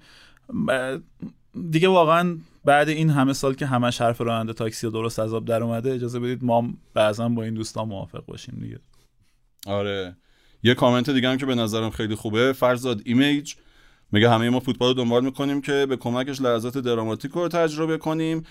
دیگه 1.70 1.88
واقعا 1.88 2.38
بعد 2.64 2.88
این 2.88 3.10
همه 3.10 3.32
سال 3.32 3.54
که 3.54 3.66
همش 3.66 4.00
حرف 4.00 4.20
راننده 4.20 4.52
تاکسی 4.52 4.86
و 4.86 4.90
درست 4.90 5.18
آب 5.18 5.44
در 5.44 5.62
اومده 5.62 5.92
اجازه 5.92 6.20
بدید 6.20 6.44
ما 6.44 6.70
بعضا 6.94 7.28
با 7.28 7.42
این 7.42 7.54
دوستان 7.54 7.88
موافق 7.88 8.26
باشیم 8.26 8.58
دیگه. 8.60 8.78
آره. 9.66 10.16
یه 10.62 10.74
کامنت 10.74 11.10
دیگه 11.10 11.28
هم 11.28 11.36
که 11.36 11.46
به 11.46 11.54
نظرم 11.54 11.90
خیلی 11.90 12.14
خوبه. 12.14 12.52
فرزاد 12.52 13.02
ایمیج 13.04 13.54
میگه 14.12 14.30
همه 14.30 14.50
ما 14.50 14.60
فوتبال 14.60 14.88
رو 14.88 14.94
دنبال 14.94 15.24
می‌کنیم 15.24 15.60
که 15.60 15.86
به 15.88 15.96
کمکش 15.96 16.40
لحظات 16.40 16.78
دراماتیک 16.78 17.32
رو 17.32 17.48
تجربه 17.48 17.98
کنیم. 17.98 18.42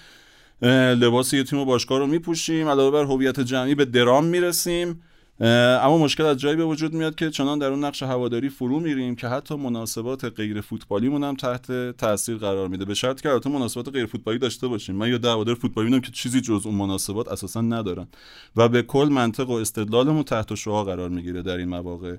لباس 0.62 1.34
یه 1.34 1.44
تیم 1.44 1.60
و 1.60 1.66
باشگاه 1.66 2.00
رو 2.00 2.08
میپوشیم. 2.08 2.68
علاوه 2.68 2.92
بر 2.92 3.04
هویت 3.04 3.40
جمعی 3.40 3.76
به 3.76 3.86
درام 3.86 4.26
می‌رسیم. 4.26 5.02
اما 5.40 5.98
مشکل 5.98 6.26
از 6.26 6.38
جایی 6.38 6.56
به 6.56 6.66
وجود 6.66 6.94
میاد 6.94 7.16
که 7.16 7.30
چنان 7.30 7.60
در 7.60 7.68
اون 7.68 7.84
نقش 7.86 8.04
هواداری 8.04 8.50
فرو 8.50 8.80
میریم 8.80 9.16
که 9.16 9.28
حتی 9.28 9.56
مناسبات 9.56 10.26
غیر 10.26 10.62
فوتبالیمون 10.62 11.24
هم 11.24 11.36
تحت 11.36 11.98
تاثیر 11.98 12.38
قرار 12.38 12.68
میده. 12.68 12.86
به 12.86 12.94
شرط 12.94 13.22
که 13.22 13.30
البته 13.30 13.50
مناسبات 13.50 13.90
غیر 13.90 14.06
فوتبالی 14.06 14.40
داشته 14.40 14.68
باشیم. 14.68 14.96
من 14.96 15.10
یا 15.10 15.20
هوادار 15.24 15.56
فوتبالی 15.56 15.86
می‌دونم 15.86 16.02
که 16.02 16.12
چیزی 16.12 16.42
جز 16.42 16.66
اون 16.66 16.76
مناسبات 16.76 17.28
اساسا 17.28 17.62
ندارن. 17.62 18.08
و 18.56 18.70
به 18.70 18.82
کل 18.82 19.10
منطق 19.12 19.50
و 19.50 19.54
استدلالمون 19.54 20.24
تحت 20.24 20.56
شعاع 20.56 20.86
قرار 20.86 21.10
می‌گیره 21.10 21.42
در 21.42 21.58
این 21.58 21.70
مواقع. 21.70 22.16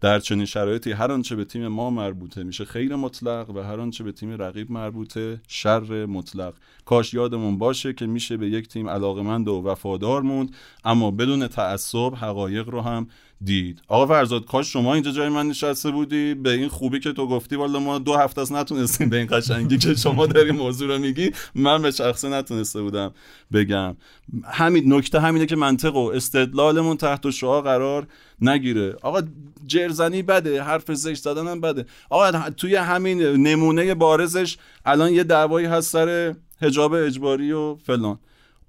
در 0.00 0.18
چنین 0.18 0.44
شرایطی 0.44 0.92
هر 0.92 1.12
آنچه 1.12 1.36
به 1.36 1.44
تیم 1.44 1.68
ما 1.68 1.90
مربوطه 1.90 2.42
میشه 2.42 2.64
خیر 2.64 2.96
مطلق 2.96 3.50
و 3.50 3.62
هر 3.62 3.80
آنچه 3.80 4.04
به 4.04 4.12
تیم 4.12 4.42
رقیب 4.42 4.70
مربوطه 4.70 5.40
شر 5.48 6.06
مطلق. 6.06 6.54
کاش 6.84 7.14
یادمون 7.14 7.58
باشه 7.58 7.92
که 7.92 8.06
میشه 8.06 8.36
به 8.36 8.50
یک 8.50 8.68
تیم 8.68 8.88
علاقمند 8.88 9.48
و 9.48 9.62
وفادار 9.62 10.22
موند 10.22 10.54
اما 10.84 11.10
بدون 11.10 11.46
تعصب 11.46 12.14
حقایق 12.14 12.68
رو 12.68 12.80
هم 12.80 13.08
دید. 13.44 13.82
آقا 13.88 14.06
فرزاد 14.06 14.44
کاش 14.44 14.72
شما 14.72 14.94
اینجا 14.94 15.10
جای 15.10 15.28
من 15.28 15.48
نشسته 15.48 15.90
بودی. 15.90 16.34
به 16.34 16.50
این 16.50 16.68
خوبی 16.68 17.00
که 17.00 17.12
تو 17.12 17.26
گفتی 17.26 17.56
والا 17.56 17.80
ما 17.80 17.98
دو 17.98 18.16
هفته 18.16 18.40
است 18.40 18.52
نتونستیم 18.52 19.08
به 19.08 19.16
این 19.16 19.26
قشنگی 19.30 19.78
که 19.78 19.94
شما 19.94 20.24
این 20.24 20.50
موضوع 20.50 20.88
رو 20.88 20.98
میگی 20.98 21.30
من 21.54 21.82
به 21.82 21.90
شخصه 21.90 22.28
نتونسته 22.28 22.82
بودم 22.82 23.12
بگم. 23.52 23.96
همین 24.44 24.92
نکته 24.92 25.20
همینه 25.20 25.46
که 25.46 25.56
منطق 25.56 25.96
و 25.96 26.10
استدلالمون 26.14 26.96
تحت 26.96 27.30
شعاع 27.30 27.62
قرار 27.62 28.06
نگیره. 28.40 28.96
آقا 29.02 29.22
جرزنی 29.66 30.22
بده 30.22 30.62
حرف 30.62 30.92
زشت 30.92 31.22
زدن 31.22 31.48
هم 31.48 31.60
بده. 31.60 31.86
آقا 32.10 32.50
توی 32.50 32.76
همین 32.76 33.22
نمونه 33.22 33.94
بارزش 33.94 34.56
الان 34.84 35.12
یه 35.12 35.24
دعوایی 35.24 35.66
هست 35.66 35.90
سر 35.90 36.34
حجاب 36.62 36.92
اجباری 36.92 37.52
و 37.52 37.74
فلان. 37.74 38.18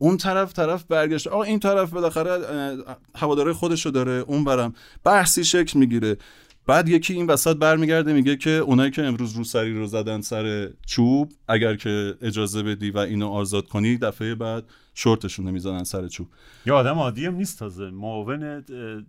اون 0.02 0.18
طرف 0.18 0.54
طرف 0.54 0.84
برگشت. 0.84 1.28
آقا 1.28 1.44
این 1.44 1.60
طرف 1.60 1.90
بالاخره 1.90 2.40
هواداره 3.16 3.54
خودشو 3.54 3.90
داره 3.90 4.12
اون 4.12 4.44
برم 4.44 4.74
بحثی 5.04 5.44
شکل 5.44 5.80
می‌گیره. 5.80 6.18
بعد 6.68 6.90
یکی 6.90 7.14
این 7.14 7.28
وسط 7.28 7.58
برمیگرده 7.58 8.14
میگه 8.14 8.36
که 8.36 8.50
اونایی 8.50 8.92
که 8.92 9.04
امروز 9.04 9.34
روسری 9.34 9.74
رو 9.74 9.88
زدن 9.88 10.22
سر 10.22 10.70
چوب 10.86 11.32
اگر 11.48 11.76
که 11.76 12.16
اجازه 12.22 12.64
بدی 12.64 12.92
و 12.92 12.98
اینو 12.98 13.28
آزاد 13.28 13.68
کنی 13.68 13.98
دفعه 13.98 14.36
بعد 14.36 14.64
شورتشون 14.94 15.46
رو 15.46 15.52
می‌زنن 15.52 15.84
سر 15.84 16.08
چوب. 16.08 16.28
یا 16.66 16.78
آدم 16.78 17.00
عادی 17.00 17.26
هم 17.26 17.36
نیست 17.36 17.60
تازه. 17.60 17.90
معاون 17.90 18.64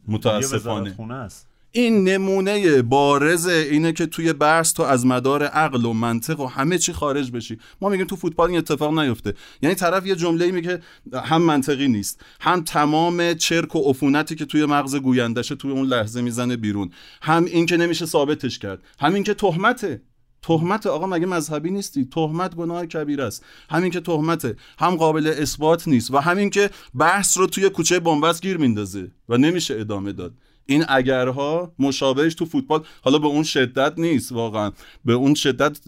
متاسفانه. 0.08 0.46
یه 0.48 0.54
وزارتخونه 0.54 1.14
است. 1.14 1.48
این 1.74 2.08
نمونه 2.08 2.82
بارز 2.82 3.46
اینه 3.46 3.92
که 3.92 4.06
توی 4.06 4.32
بحث 4.32 4.72
تو 4.72 4.82
از 4.82 5.06
مدار 5.06 5.42
عقل 5.42 5.84
و 5.84 5.92
منطق 5.92 6.40
و 6.40 6.46
همه 6.46 6.78
چی 6.78 6.92
خارج 6.92 7.30
بشی. 7.30 7.58
ما 7.80 7.88
میگیم 7.88 8.06
تو 8.06 8.16
فوتبال 8.16 8.48
این 8.48 8.58
اتفاق 8.58 8.98
نیفته. 8.98 9.34
یعنی 9.62 9.74
طرف 9.74 10.06
یه 10.06 10.16
جمله 10.16 10.50
میگه 10.50 10.80
هم 11.24 11.42
منطقی 11.42 11.88
نیست 11.88 12.20
هم 12.40 12.60
تمام 12.60 13.34
چرک 13.34 13.76
و 13.76 13.90
عفونتی 13.90 14.34
که 14.34 14.44
توی 14.44 14.66
مغز 14.66 14.96
گویندشه 14.96 15.54
توی 15.54 15.70
اون 15.70 15.86
لحظه 15.86 16.22
می‌زنه 16.22 16.56
بیرون. 16.56 16.90
هم 17.22 17.44
این 17.44 17.66
که 17.66 17.76
نمیشه 17.76 18.06
ثابتش 18.06 18.58
کرد. 18.58 18.82
هم 18.98 19.14
این 19.14 19.24
که 19.24 19.34
تهمته. 19.34 20.02
تهمت 20.42 20.86
آقا 20.86 21.06
مگه 21.06 21.26
مذهبی 21.26 21.70
نیستی؟ 21.70 22.04
تهمت 22.04 22.54
گناه 22.54 22.86
کبیر 22.86 23.22
است. 23.22 23.44
همین 23.70 23.90
که 23.90 24.00
تهمته. 24.00 24.56
هم 24.78 24.96
قابل 24.96 25.34
اثبات 25.38 25.88
نیست. 25.88 26.10
و 26.10 26.18
همین 26.18 26.50
که 26.50 26.70
بحث 26.94 27.38
رو 27.38 27.46
توی 27.46 27.70
کوچه 27.70 28.00
بنبست 28.00 28.42
گیر 28.42 28.56
میندازه 28.56 29.10
و 29.28 29.36
نمیشه 29.36 29.80
ادامه 29.80 30.12
داد. 30.12 30.34
این 30.66 30.84
اگرها 30.88 31.72
مشابهش 31.78 32.34
تو 32.34 32.44
فوتبال 32.44 32.84
حالا 33.02 33.18
به 33.18 33.26
اون 33.26 33.42
شدت 33.42 33.98
نیست 33.98 34.32
واقعا. 34.32 34.72
به 35.04 35.12
اون 35.12 35.34
شدت 35.34 35.78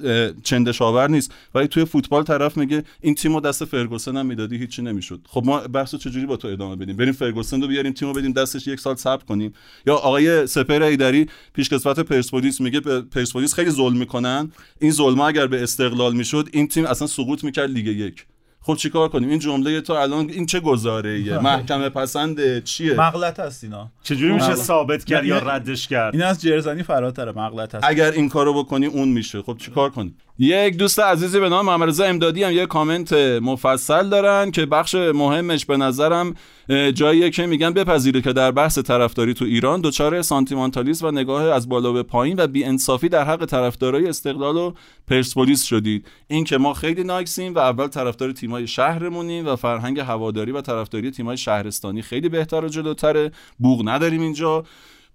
چندشاور 0.42 1.10
نیست. 1.10 1.32
ولی 1.54 1.68
توی 1.68 1.84
فوتبال 1.84 2.22
طرف 2.22 2.56
میگه 2.56 2.84
این 3.00 3.14
تیمو 3.14 3.40
دست 3.40 3.64
فرگوسن 3.64 4.16
هم 4.16 4.26
می‌دادی 4.26 4.58
هیچی 4.58 4.82
نمی‌شد. 4.82 5.20
خب 5.28 5.42
ما 5.44 5.60
بحثو 5.60 5.98
چجوری 5.98 6.26
با 6.26 6.36
تو 6.36 6.48
ادامه 6.48 6.76
بدیم؟ 6.76 6.96
بریم 6.96 7.12
فرگوسن 7.12 7.62
رو 7.62 7.68
بیاریم 7.68 7.92
تیمو 7.92 8.12
بدیم 8.12 8.32
دستش 8.32 8.66
یک 8.66 8.80
سال 8.80 8.96
صبر 8.96 9.24
کنیم. 9.24 9.52
یا 9.86 9.94
آقای 9.94 10.46
سپر 10.46 10.82
ایدری 10.82 11.26
پیشکسوت 11.52 12.00
پرسپولیس 12.00 12.60
میگه 12.60 12.80
پرسپولیس 12.80 13.54
خیلی 13.54 13.70
ظلم 13.70 13.96
می‌کنن. 13.96 14.52
این 14.80 14.90
ظلم 14.90 15.20
اگر 15.20 15.46
به 15.46 15.62
استقلال 15.62 16.14
می‌شد 16.16 16.48
این 16.52 16.68
تیم 16.68 16.86
اصلا 16.86 17.06
سقوط 17.06 17.44
می‌کرد 17.44 17.70
لیگ 17.70 17.86
یک. 17.86 18.26
خب 18.66 18.74
چیکار 18.74 19.08
کنیم؟ 19.08 19.28
این 19.28 19.38
جمله 19.38 19.80
تو 19.80 19.92
الان 19.92 20.30
این 20.30 20.46
چه 20.46 20.60
گزاره 20.60 21.10
ایه؟ 21.10 21.38
محکمه 21.38 21.88
پسنده 21.88 22.60
چیه؟ 22.60 22.94
مغلط 22.94 23.40
هست 23.40 23.64
اینا. 23.64 23.90
چجوری 24.02 24.32
میشه 24.32 24.46
بله. 24.46 24.54
ثابت 24.54 25.04
کرد 25.04 25.24
یا 25.24 25.38
نه، 25.38 25.50
ردش 25.50 25.88
کرد؟ 25.88 26.14
این 26.14 26.22
از 26.22 26.42
جرزنی 26.42 26.82
فراتره 26.82 27.32
مغلط 27.32 27.74
هست. 27.74 27.84
اگر 27.88 28.10
این 28.10 28.28
کارو 28.28 28.54
بکنی 28.54 28.86
اون 28.86 29.08
میشه. 29.08 29.42
خب 29.42 29.56
چیکار 29.58 29.90
کنی 29.90 30.14
یک 30.38 30.76
دوست 30.76 31.00
عزیزی 31.00 31.40
به 31.40 31.48
نام 31.48 31.66
محمد 31.66 31.88
رضا 31.88 32.04
امدادی 32.04 32.44
هم 32.44 32.52
یه 32.52 32.66
کامنت 32.66 33.12
مفصل 33.42 34.08
دارن 34.08 34.50
که 34.50 34.66
بخش 34.66 34.94
مهمش 34.94 35.66
به 35.66 35.76
نظرم 35.76 36.34
جاییه 36.68 37.30
که 37.30 37.46
میگن 37.46 37.72
بپذیره 37.72 38.20
که 38.20 38.32
در 38.32 38.50
بحث 38.50 38.78
طرفداری 38.78 39.34
تو 39.34 39.44
ایران 39.44 39.80
دچار 39.80 40.22
سانتیمانتالیسم 40.22 41.06
و 41.06 41.10
نگاه 41.10 41.42
از 41.42 41.68
بالا 41.68 41.92
به 41.92 42.02
پایین 42.02 42.40
و 42.40 42.46
بیانصافی 42.46 43.08
در 43.08 43.24
حق 43.24 43.44
طرفدارای 43.44 44.08
استقلال 44.08 44.56
و 44.56 44.72
پرسپولیس 45.08 45.62
شدید. 45.62 46.06
این 46.28 46.44
که 46.44 46.58
ما 46.58 46.74
خیلی 46.74 47.04
ناکسیم 47.04 47.54
و 47.54 47.58
اول 47.58 47.86
طرفدار 47.86 48.32
تیمای 48.32 48.66
شهرمونیم 48.66 49.46
و 49.46 49.56
فرهنگ 49.56 50.00
هواداری 50.00 50.52
و 50.52 50.60
طرفداری 50.60 51.10
تیمای 51.10 51.36
شهرستانی 51.36 52.02
خیلی 52.02 52.28
بهتر 52.28 52.64
و 52.64 52.68
جلوتره. 52.68 53.30
بوق 53.58 53.88
نداریم 53.88 54.20
اینجا. 54.20 54.64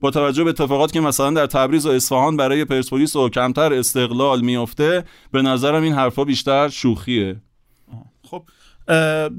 با 0.01 0.11
توجه 0.11 0.43
به 0.43 0.49
اتفاقات 0.49 0.91
که 0.91 0.99
مثلا 0.99 1.31
در 1.31 1.45
تبریز 1.45 1.85
و 1.85 1.89
اصفهان 1.89 2.37
برای 2.37 2.65
پرسپولیس 2.65 3.15
و 3.15 3.29
کمتر 3.29 3.73
استقلال 3.73 4.41
میفته 4.41 5.03
به 5.31 5.41
نظرم 5.41 5.83
این 5.83 5.93
حرفا 5.93 6.23
بیشتر 6.23 6.69
شوخیه. 6.69 7.41
خب 8.23 8.43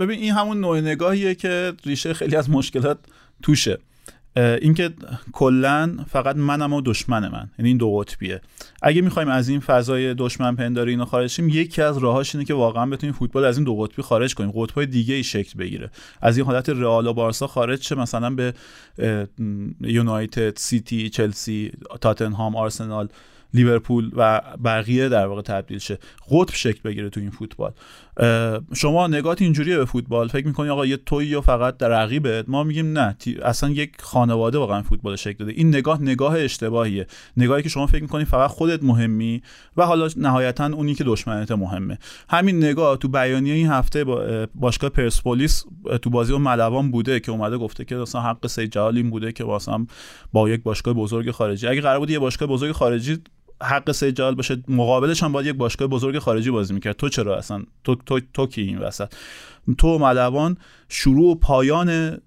ببین 0.01 0.19
این 0.19 0.33
همون 0.33 0.61
نوع 0.61 0.81
نگاهیه 0.81 1.35
که 1.35 1.73
ریشه 1.87 2.15
خیلی 2.15 2.37
از 2.37 2.51
مشکلات 2.51 2.99
توشه. 3.43 3.79
اینکه 4.37 4.91
کلا 5.33 5.97
فقط 6.11 6.37
منم 6.37 6.73
و 6.73 6.81
دشمن 6.81 7.29
من. 7.29 7.51
یعنی 7.59 7.69
این 7.69 7.77
دو 7.77 7.97
قطبیه. 7.97 8.41
اگه 8.83 9.01
می‌خوایم 9.01 9.29
از 9.29 9.49
این 9.49 9.61
فضای 9.61 10.15
دشمن 10.15 10.57
پنداری 10.57 10.91
اینا 10.91 11.05
خارج 11.05 11.31
شیم 11.31 11.49
یکی 11.49 11.83
از 11.83 11.99
راهاش 11.99 12.35
اینه 12.35 12.45
که 12.45 12.55
واقعا 12.55 12.87
بتونیم 12.87 13.15
فوتبال 13.15 13.45
از 13.45 13.57
این 13.57 13.65
دو 13.65 13.77
قطبی 13.77 14.03
خارج 14.03 14.35
کنیم. 14.35 14.53
قطبای 14.55 14.87
دیگه 14.87 15.15
ای 15.15 15.23
شکل 15.23 15.59
بگیره. 15.59 15.91
از 16.21 16.37
این 16.37 16.47
حالت 16.47 16.69
رئال 16.69 17.07
و 17.07 17.13
بارسا 17.13 17.47
خارج 17.47 17.83
شه 17.83 17.95
مثلا 17.95 18.31
به 18.31 18.55
یونایتد 19.81 20.57
سیتی 20.57 21.09
چلسی 21.09 21.73
تاتنهام 22.01 22.57
آرسنال 22.57 23.09
لیورپول 23.55 24.11
و 24.17 24.41
بقیه 24.65 25.09
در 25.09 25.27
واقع 25.27 25.43
تبدیل 25.43 25.79
شه. 25.79 25.99
قطب 26.31 26.55
شکل 26.55 26.81
بگیره 26.85 27.11
تو 27.11 27.21
این 27.21 27.31
فوتبال. 27.31 27.73
شما 28.75 29.07
نگات 29.07 29.43
اینجوریه 29.43 29.77
به 29.77 29.85
فوتبال. 29.85 30.29
فکر 30.29 30.47
می‌کنی 30.47 30.69
آقا 30.69 30.87
یه 30.87 30.97
توی 30.97 31.27
یا 31.27 31.41
فقط 31.41 31.77
در 31.77 31.89
رقیبت 31.89 32.49
ما 32.49 32.65
میگیم 32.65 32.99
نه. 32.99 33.17
اصلا 33.43 33.71
یک 33.71 33.93
خانواده 34.01 34.59
واقعا 34.59 34.83
فوتبال 34.83 35.17
شکل 35.17 35.39
داده. 35.39 35.53
این 35.53 35.69
نگاه 35.69 36.03
نگاه 36.03 36.39
اشتباهیه. 36.39 37.07
نگاهی 37.37 37.63
که 37.63 37.69
شما 37.69 37.87
فکر 37.87 38.03
می‌کنی 38.03 38.25
فقط 38.25 38.51
خودت 38.51 38.85
مهمی 38.85 39.43
و 39.77 39.87
حالا 39.87 40.09
نهایتا 40.17 40.67
اونی 40.67 40.95
که 40.95 41.05
دشمنت 41.05 41.53
مهمه. 41.53 41.99
همین 42.29 42.59
نگاه 42.65 42.97
تو 42.97 43.09
بیانیه 43.09 43.55
این 43.55 43.69
هفته 43.69 44.05
با 44.05 44.23
اه، 44.23 44.47
باشگاه 44.55 44.91
پرسپولیس 44.91 45.65
تو 46.03 46.11
بازی 46.11 46.33
اون 46.33 46.43
ملوان 46.43 46.91
بوده 46.91 47.21
که 47.21 47.33
اومده 47.33 47.59
گفته 47.59 47.85
که 47.85 47.95
مثلا 47.95 48.21
حق 48.21 48.47
سید 48.47 48.73
جلال 48.73 49.03
بوده 49.03 49.33
که 49.33 49.45
واسم 49.45 49.87
با 50.33 50.51
یک 50.51 50.63
باشگاه 50.63 50.95
بزرگ 50.95 51.31
خارجی. 51.31 51.67
اگه 51.67 51.81
قرار 51.81 51.99
بود 51.99 52.11
یه 52.11 52.19
باشگاه 52.19 52.49
بزرگ 52.49 52.73
خارجی 52.73 53.19
حق 53.63 53.93
سید 53.93 54.15
جلال 54.15 54.35
باشه 54.35 54.63
مقابلش 54.69 55.23
هم 55.23 55.33
باید 55.33 55.47
یک 55.47 55.57
باشگاه 55.57 55.89
بزرگ 55.89 56.19
خارجی 56.19 56.51
بازی 56.51 56.75
می‌کرد. 56.75 56.97
تو 56.97 57.09
چرا 57.09 57.37
اصلا؟ 57.37 57.63
تو 57.85 57.95
تو, 57.95 58.21
تو 58.35 58.47
کی 58.47 58.63
این 58.63 58.79
وسط؟ 58.79 59.13
تو 59.79 59.99
ملوان 59.99 60.57
شروع 60.89 61.33
و 61.33 61.35
پایان 61.35 62.21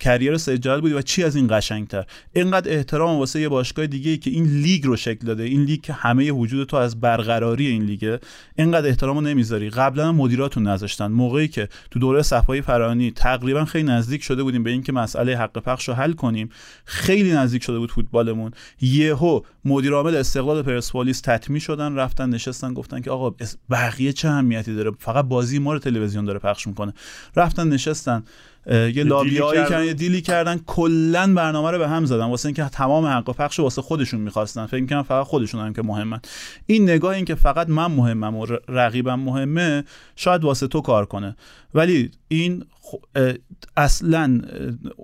کریر 0.00 0.36
جلال 0.36 0.80
بودی 0.80 0.94
و 0.94 1.02
چی 1.02 1.24
از 1.24 1.36
این 1.36 1.46
قشنگتر؟ 1.50 2.04
اینقدر 2.32 2.72
احترام 2.72 3.18
واسه 3.18 3.40
یه 3.40 3.48
باشگاه 3.48 3.86
دیگه 3.86 4.16
که 4.16 4.30
این 4.30 4.44
لیگ 4.44 4.86
رو 4.86 4.96
شکل 4.96 5.26
داده 5.26 5.42
این 5.42 5.64
لیگ 5.64 5.80
که 5.80 5.92
همه 5.92 6.32
وجود 6.32 6.68
تو 6.68 6.76
از 6.76 7.00
برقراری 7.00 7.66
این 7.66 7.82
لیگه 7.82 8.20
اینقدر 8.56 8.88
احترامو 8.88 9.20
نمی‌ذاری. 9.20 9.70
قبلا 9.70 10.12
مدیراتون 10.12 10.68
نذاشتن. 10.68 11.06
موقعی 11.06 11.48
که 11.48 11.68
تو 11.90 11.98
دوره 11.98 12.22
صفای 12.22 12.62
فرانی 12.62 13.10
تقریبا 13.10 13.64
خیلی 13.64 13.84
نزدیک 13.84 14.22
شده 14.22 14.42
بودیم 14.42 14.62
به 14.62 14.70
اینکه 14.70 14.92
مسئله 14.92 15.36
حق 15.36 15.58
پخش 15.58 15.88
رو 15.88 15.94
حل 15.94 16.12
کنیم 16.12 16.48
خیلی 16.84 17.32
نزدیک 17.32 17.62
شده 17.62 17.78
بود 17.78 17.90
فوتبالمون. 17.90 18.50
یهو 18.80 19.40
مدیر 19.64 19.92
عامل 19.92 20.14
استقلال 20.14 20.62
پرسپولیس 20.62 21.20
تطمی 21.20 21.60
شدن 21.60 21.94
رفتن 21.94 22.30
نشستن 22.30 22.74
گفتن 22.74 23.00
که 23.00 23.10
آقا 23.10 23.34
بقیه 23.70 24.12
چه 24.12 24.28
اهمیتی 24.28 24.74
داره؟ 24.74 24.90
فقط 24.98 25.24
بازی 25.24 25.58
ما 25.58 25.72
رو 25.72 25.78
تلویزیون 25.78 26.24
داره 26.24 26.38
پخش 26.38 26.66
می‌کنه. 26.66 26.92
رفتن 27.36 27.68
نشستن. 27.68 28.22
یه 28.66 29.04
لابیایی 29.04 29.68
کردن. 29.68 29.84
یه 29.84 29.94
دیلی 29.94 30.20
کردن. 30.20 30.60
کلا 30.66 31.34
برنامه 31.34 31.70
رو 31.70 31.78
به 31.78 31.88
هم 31.88 32.04
زدن. 32.04 32.24
واسه 32.24 32.46
اینکه 32.46 32.64
تمام 32.64 33.04
حق 33.04 33.28
و 33.28 33.32
پخش 33.32 33.60
واسه 33.60 33.82
خودشون 33.82 34.20
می‌خواستن. 34.20 34.66
فکر 34.66 34.80
می‌کنم 34.80 35.02
فقط 35.02 35.26
خودشون 35.26 35.66
هم 35.66 35.72
که 35.72 35.82
مهمن. 35.82 36.20
این 36.66 36.82
نگاه 36.82 37.14
این 37.14 37.24
که 37.24 37.34
فقط 37.34 37.68
من 37.68 37.86
مهمم 37.86 38.36
و 38.36 38.46
رقیبم 38.68 39.20
مهمه 39.20 39.84
شاید 40.16 40.44
واسه 40.44 40.66
تو 40.66 40.80
کار 40.80 41.06
کنه. 41.06 41.36
ولی 41.74 42.10
این 42.28 42.64
اصلا 43.76 44.40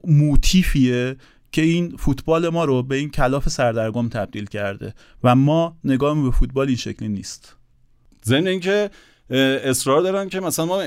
موتیفیه 0.05 1.17
که 1.53 1.63
این 1.63 1.97
فوتبال 1.97 2.49
ما 2.49 2.65
رو 2.65 2.83
به 2.83 2.97
این 2.97 3.11
کلاف 3.11 3.49
سردرگم 3.49 4.09
تبدیل 4.09 4.45
کرده. 4.45 4.95
و 5.25 5.35
ما 5.35 5.77
نگاهمون 5.85 6.25
به 6.25 6.37
فوتبال 6.37 6.67
این 6.67 6.77
شکلی 6.77 7.09
نیست. 7.09 7.57
ضمن 8.25 8.47
اینکه 8.47 8.91
اصرار 9.31 10.03
دارن 10.03 10.29
که 10.29 10.41
مثلا 10.41 10.65
ما 10.65 10.81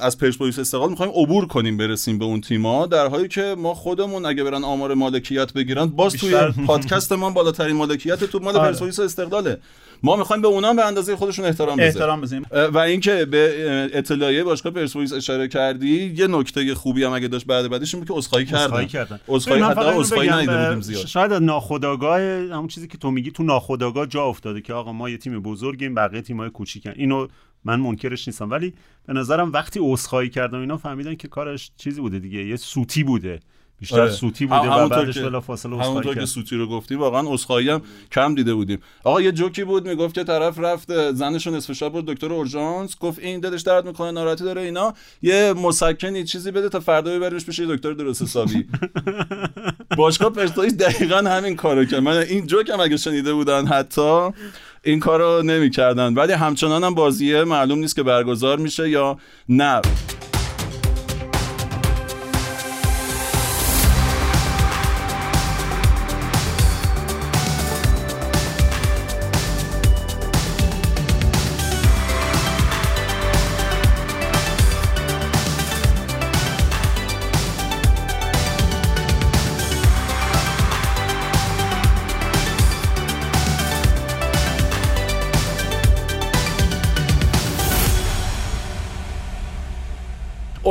از 0.00 0.18
پرسپولیس 0.18 0.58
استقلال 0.58 0.90
می‌خوایم 0.90 1.12
عبور 1.12 1.46
کنیم 1.46 1.76
برسیم 1.76 2.18
به 2.18 2.24
اون 2.24 2.40
تیما 2.40 2.86
در 2.86 3.06
حالی 3.08 3.28
که 3.28 3.54
ما 3.58 3.74
خودمون 3.74 4.26
اگه 4.26 4.44
برن 4.44 4.64
آمار 4.64 4.94
مالکیت 4.94 5.52
بگیرن 5.52 5.86
باز 5.86 6.12
توی 6.12 6.34
پادکست 6.66 7.12
ما 7.12 7.30
بالاترین 7.30 7.76
مالکیت 7.76 8.24
تو 8.24 8.38
مال 8.38 8.56
آره. 8.56 8.68
پرسپولیس 8.68 9.00
استقلاله. 9.00 9.58
ما 10.02 10.16
می‌خوایم 10.16 10.42
به 10.42 10.48
اونا 10.48 10.74
به 10.74 10.86
اندازه 10.86 11.16
خودشون 11.16 11.44
احترام 11.44 11.76
بذاریم. 11.76 11.96
احترام 11.96 12.20
بزنیم 12.20 12.46
و 12.72 12.78
اینکه 12.78 13.24
به 13.24 13.90
اطلاعیه 13.92 14.44
باشگاه 14.44 14.72
پرسپولیس 14.72 15.12
اشاره 15.12 15.48
کردی 15.48 16.14
یه 16.16 16.26
نکته 16.26 16.74
خوبی 16.74 17.04
هم 17.04 17.12
اگه 17.12 17.28
داشت 17.28 17.46
بعد 17.46 17.68
بعدش 17.68 17.94
این 17.94 18.04
که 18.04 18.14
عذرخواهی 18.14 18.46
کردن. 18.46 19.20
عذرخواهی 19.28 19.62
حتی 19.62 19.80
عذرخواهی 19.80 20.30
ندیده 20.30 20.64
بودیم 20.64 20.80
زیاد. 20.80 21.06
شاید 21.06 21.32
ناخودآگاه 21.32 22.20
همون 22.20 22.68
چیزی 22.68 22.88
که 22.88 22.98
تو 22.98 23.10
میگی 23.10 23.30
تو 23.30 23.42
ناخودآگاه 23.42 24.06
جا 24.06 24.24
افتاده 24.24 24.60
که 24.60 24.72
آقا 24.72 24.92
ما 24.92 25.10
یه 25.10 25.16
تیم 25.16 25.42
بزرگیم 25.42 25.94
بقیه 25.94 26.22
تیم‌های 26.22 26.50
کوچیکن. 26.50 26.92
اینو 26.96 27.26
من 27.64 27.80
منکرش 27.80 28.28
نیستم. 28.28 28.50
ولی 28.50 28.74
به 29.06 29.12
نظرم 29.12 29.52
وقتی 29.52 29.80
عذرخواهی 29.82 30.28
کردم 30.28 30.60
اینا 30.60 30.76
فهمیدن 30.76 31.14
که 31.14 31.28
کارش 31.28 31.70
چیزی 31.76 32.00
بوده 32.00 32.18
دیگه. 32.18 32.44
یه 32.44 32.56
سوتی 32.56 33.04
بوده. 33.04 33.40
بیشتر 33.80 34.00
آره. 34.00 34.10
سوتی 34.10 34.46
بوده 34.46 34.68
و 34.68 34.88
بعدش 34.88 35.18
بلا 35.18 35.40
فاصله 35.40 35.82
همونطور 35.82 36.14
که 36.14 36.26
سوتی 36.26 36.56
رو 36.56 36.66
گفتی 36.66 36.94
واقعا 36.94 37.22
عذرخواهی 37.26 37.70
هم 37.70 37.82
کم 38.12 38.34
دیده 38.34 38.54
بودیم. 38.54 38.78
آقا 39.04 39.20
یه 39.20 39.32
جوکی 39.32 39.64
بود 39.64 39.88
می‌گفت 39.88 40.14
که 40.14 40.24
طرف 40.24 40.58
رفت 40.58 41.12
زنش 41.12 41.46
نصف 41.46 41.72
شب 41.72 41.92
بود 41.92 42.06
دکتر 42.06 42.32
اورژانس 42.32 42.98
گفت 42.98 43.18
این 43.18 43.40
دلش 43.40 43.60
درد 43.60 43.86
می‌کنه 43.86 44.10
ناراحتی 44.10 44.44
داره 44.44 44.62
اینا. 44.62 44.94
یه 45.22 45.52
مسکنی 45.52 46.24
چیزی 46.24 46.50
بده 46.50 46.68
تا 46.68 46.80
فردا 46.80 47.18
ببریمش 47.18 47.44
بشه 47.44 47.66
دکتر 47.66 47.92
درست 47.92 48.22
حسابی. 48.22 48.66
باشگاه 49.96 50.30
پرسپولیس 50.30 50.76
دقیقا 50.76 51.16
همین 51.16 51.56
کارو 51.56 51.84
کرد. 51.84 52.00
من 52.00 52.16
این 52.16 52.46
جوک 52.46 52.70
هم 52.70 52.80
اگه 52.80 52.96
شنیده 52.96 53.34
بودن 53.34 53.66
حتی. 53.66 54.30
این 54.82 55.00
کارو 55.00 55.42
نمی‌کردن. 55.42 56.14
ولی 56.14 56.32
همچنان 56.32 56.84
هم 56.84 56.94
بازیه 56.94 57.44
معلوم 57.44 57.78
نیست 57.78 57.96
که 57.96 58.02
برگزار 58.02 58.58
میشه 58.58 58.90
یا 58.90 59.18
نه. 59.48 59.80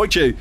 اوکی. 0.09 0.35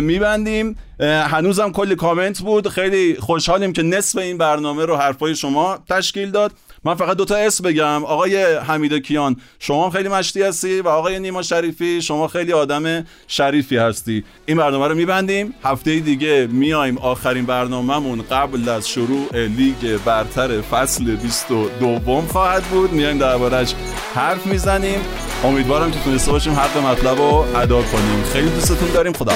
میبندیم. 0.00 0.76
هنوزم 1.00 1.72
کلی 1.72 1.96
کامنت 1.96 2.40
بود. 2.40 2.68
خیلی 2.68 3.16
خوشحالیم 3.20 3.72
که 3.72 3.82
نصف 3.82 4.18
این 4.18 4.38
برنامه 4.38 4.84
رو 4.84 4.96
حرفای 4.96 5.36
شما 5.36 5.78
تشکیل 5.88 6.30
داد. 6.30 6.52
من 6.84 6.94
فقط 6.94 7.16
دوتا 7.16 7.36
اسم 7.36 7.64
بگم. 7.64 8.04
آقای 8.04 8.44
حمید 8.44 8.94
کیان 8.94 9.36
شما 9.58 9.90
خیلی 9.90 10.08
مشتی 10.08 10.42
هستی 10.42 10.80
و 10.80 10.88
آقای 10.88 11.20
نیما 11.20 11.42
شریفی 11.42 12.02
شما 12.02 12.28
خیلی 12.28 12.52
آدم 12.52 13.06
شریفی 13.28 13.76
هستی. 13.76 14.24
این 14.46 14.56
برنامه 14.56 14.88
رو 14.88 14.94
میبندیم. 14.94 15.54
هفته 15.64 16.00
دیگه 16.00 16.48
میایم 16.50 16.98
آخرین 16.98 17.46
برنامهمون 17.46 18.22
قبل 18.30 18.68
از 18.68 18.88
شروع 18.88 19.36
لیگ 19.36 19.98
برتر 20.04 20.60
فصل 20.60 21.16
22 21.16 22.22
خواهد 22.28 22.62
بود. 22.62 22.92
میایم 22.92 23.18
دربارش 23.18 23.74
حرف 24.14 24.46
می‌زنیم. 24.46 25.00
امیدوارم 25.44 25.90
که 25.90 25.98
تونسته 26.04 26.30
باشیم 26.32 26.52
حق 26.52 26.78
مطلب 26.78 27.18
رو 27.18 27.44
ادا 27.54 27.82
کنیم. 27.82 28.24
خیلی 28.32 28.50
دوستتون 28.50 28.88
داریم. 28.94 29.12
خدا 29.12 29.32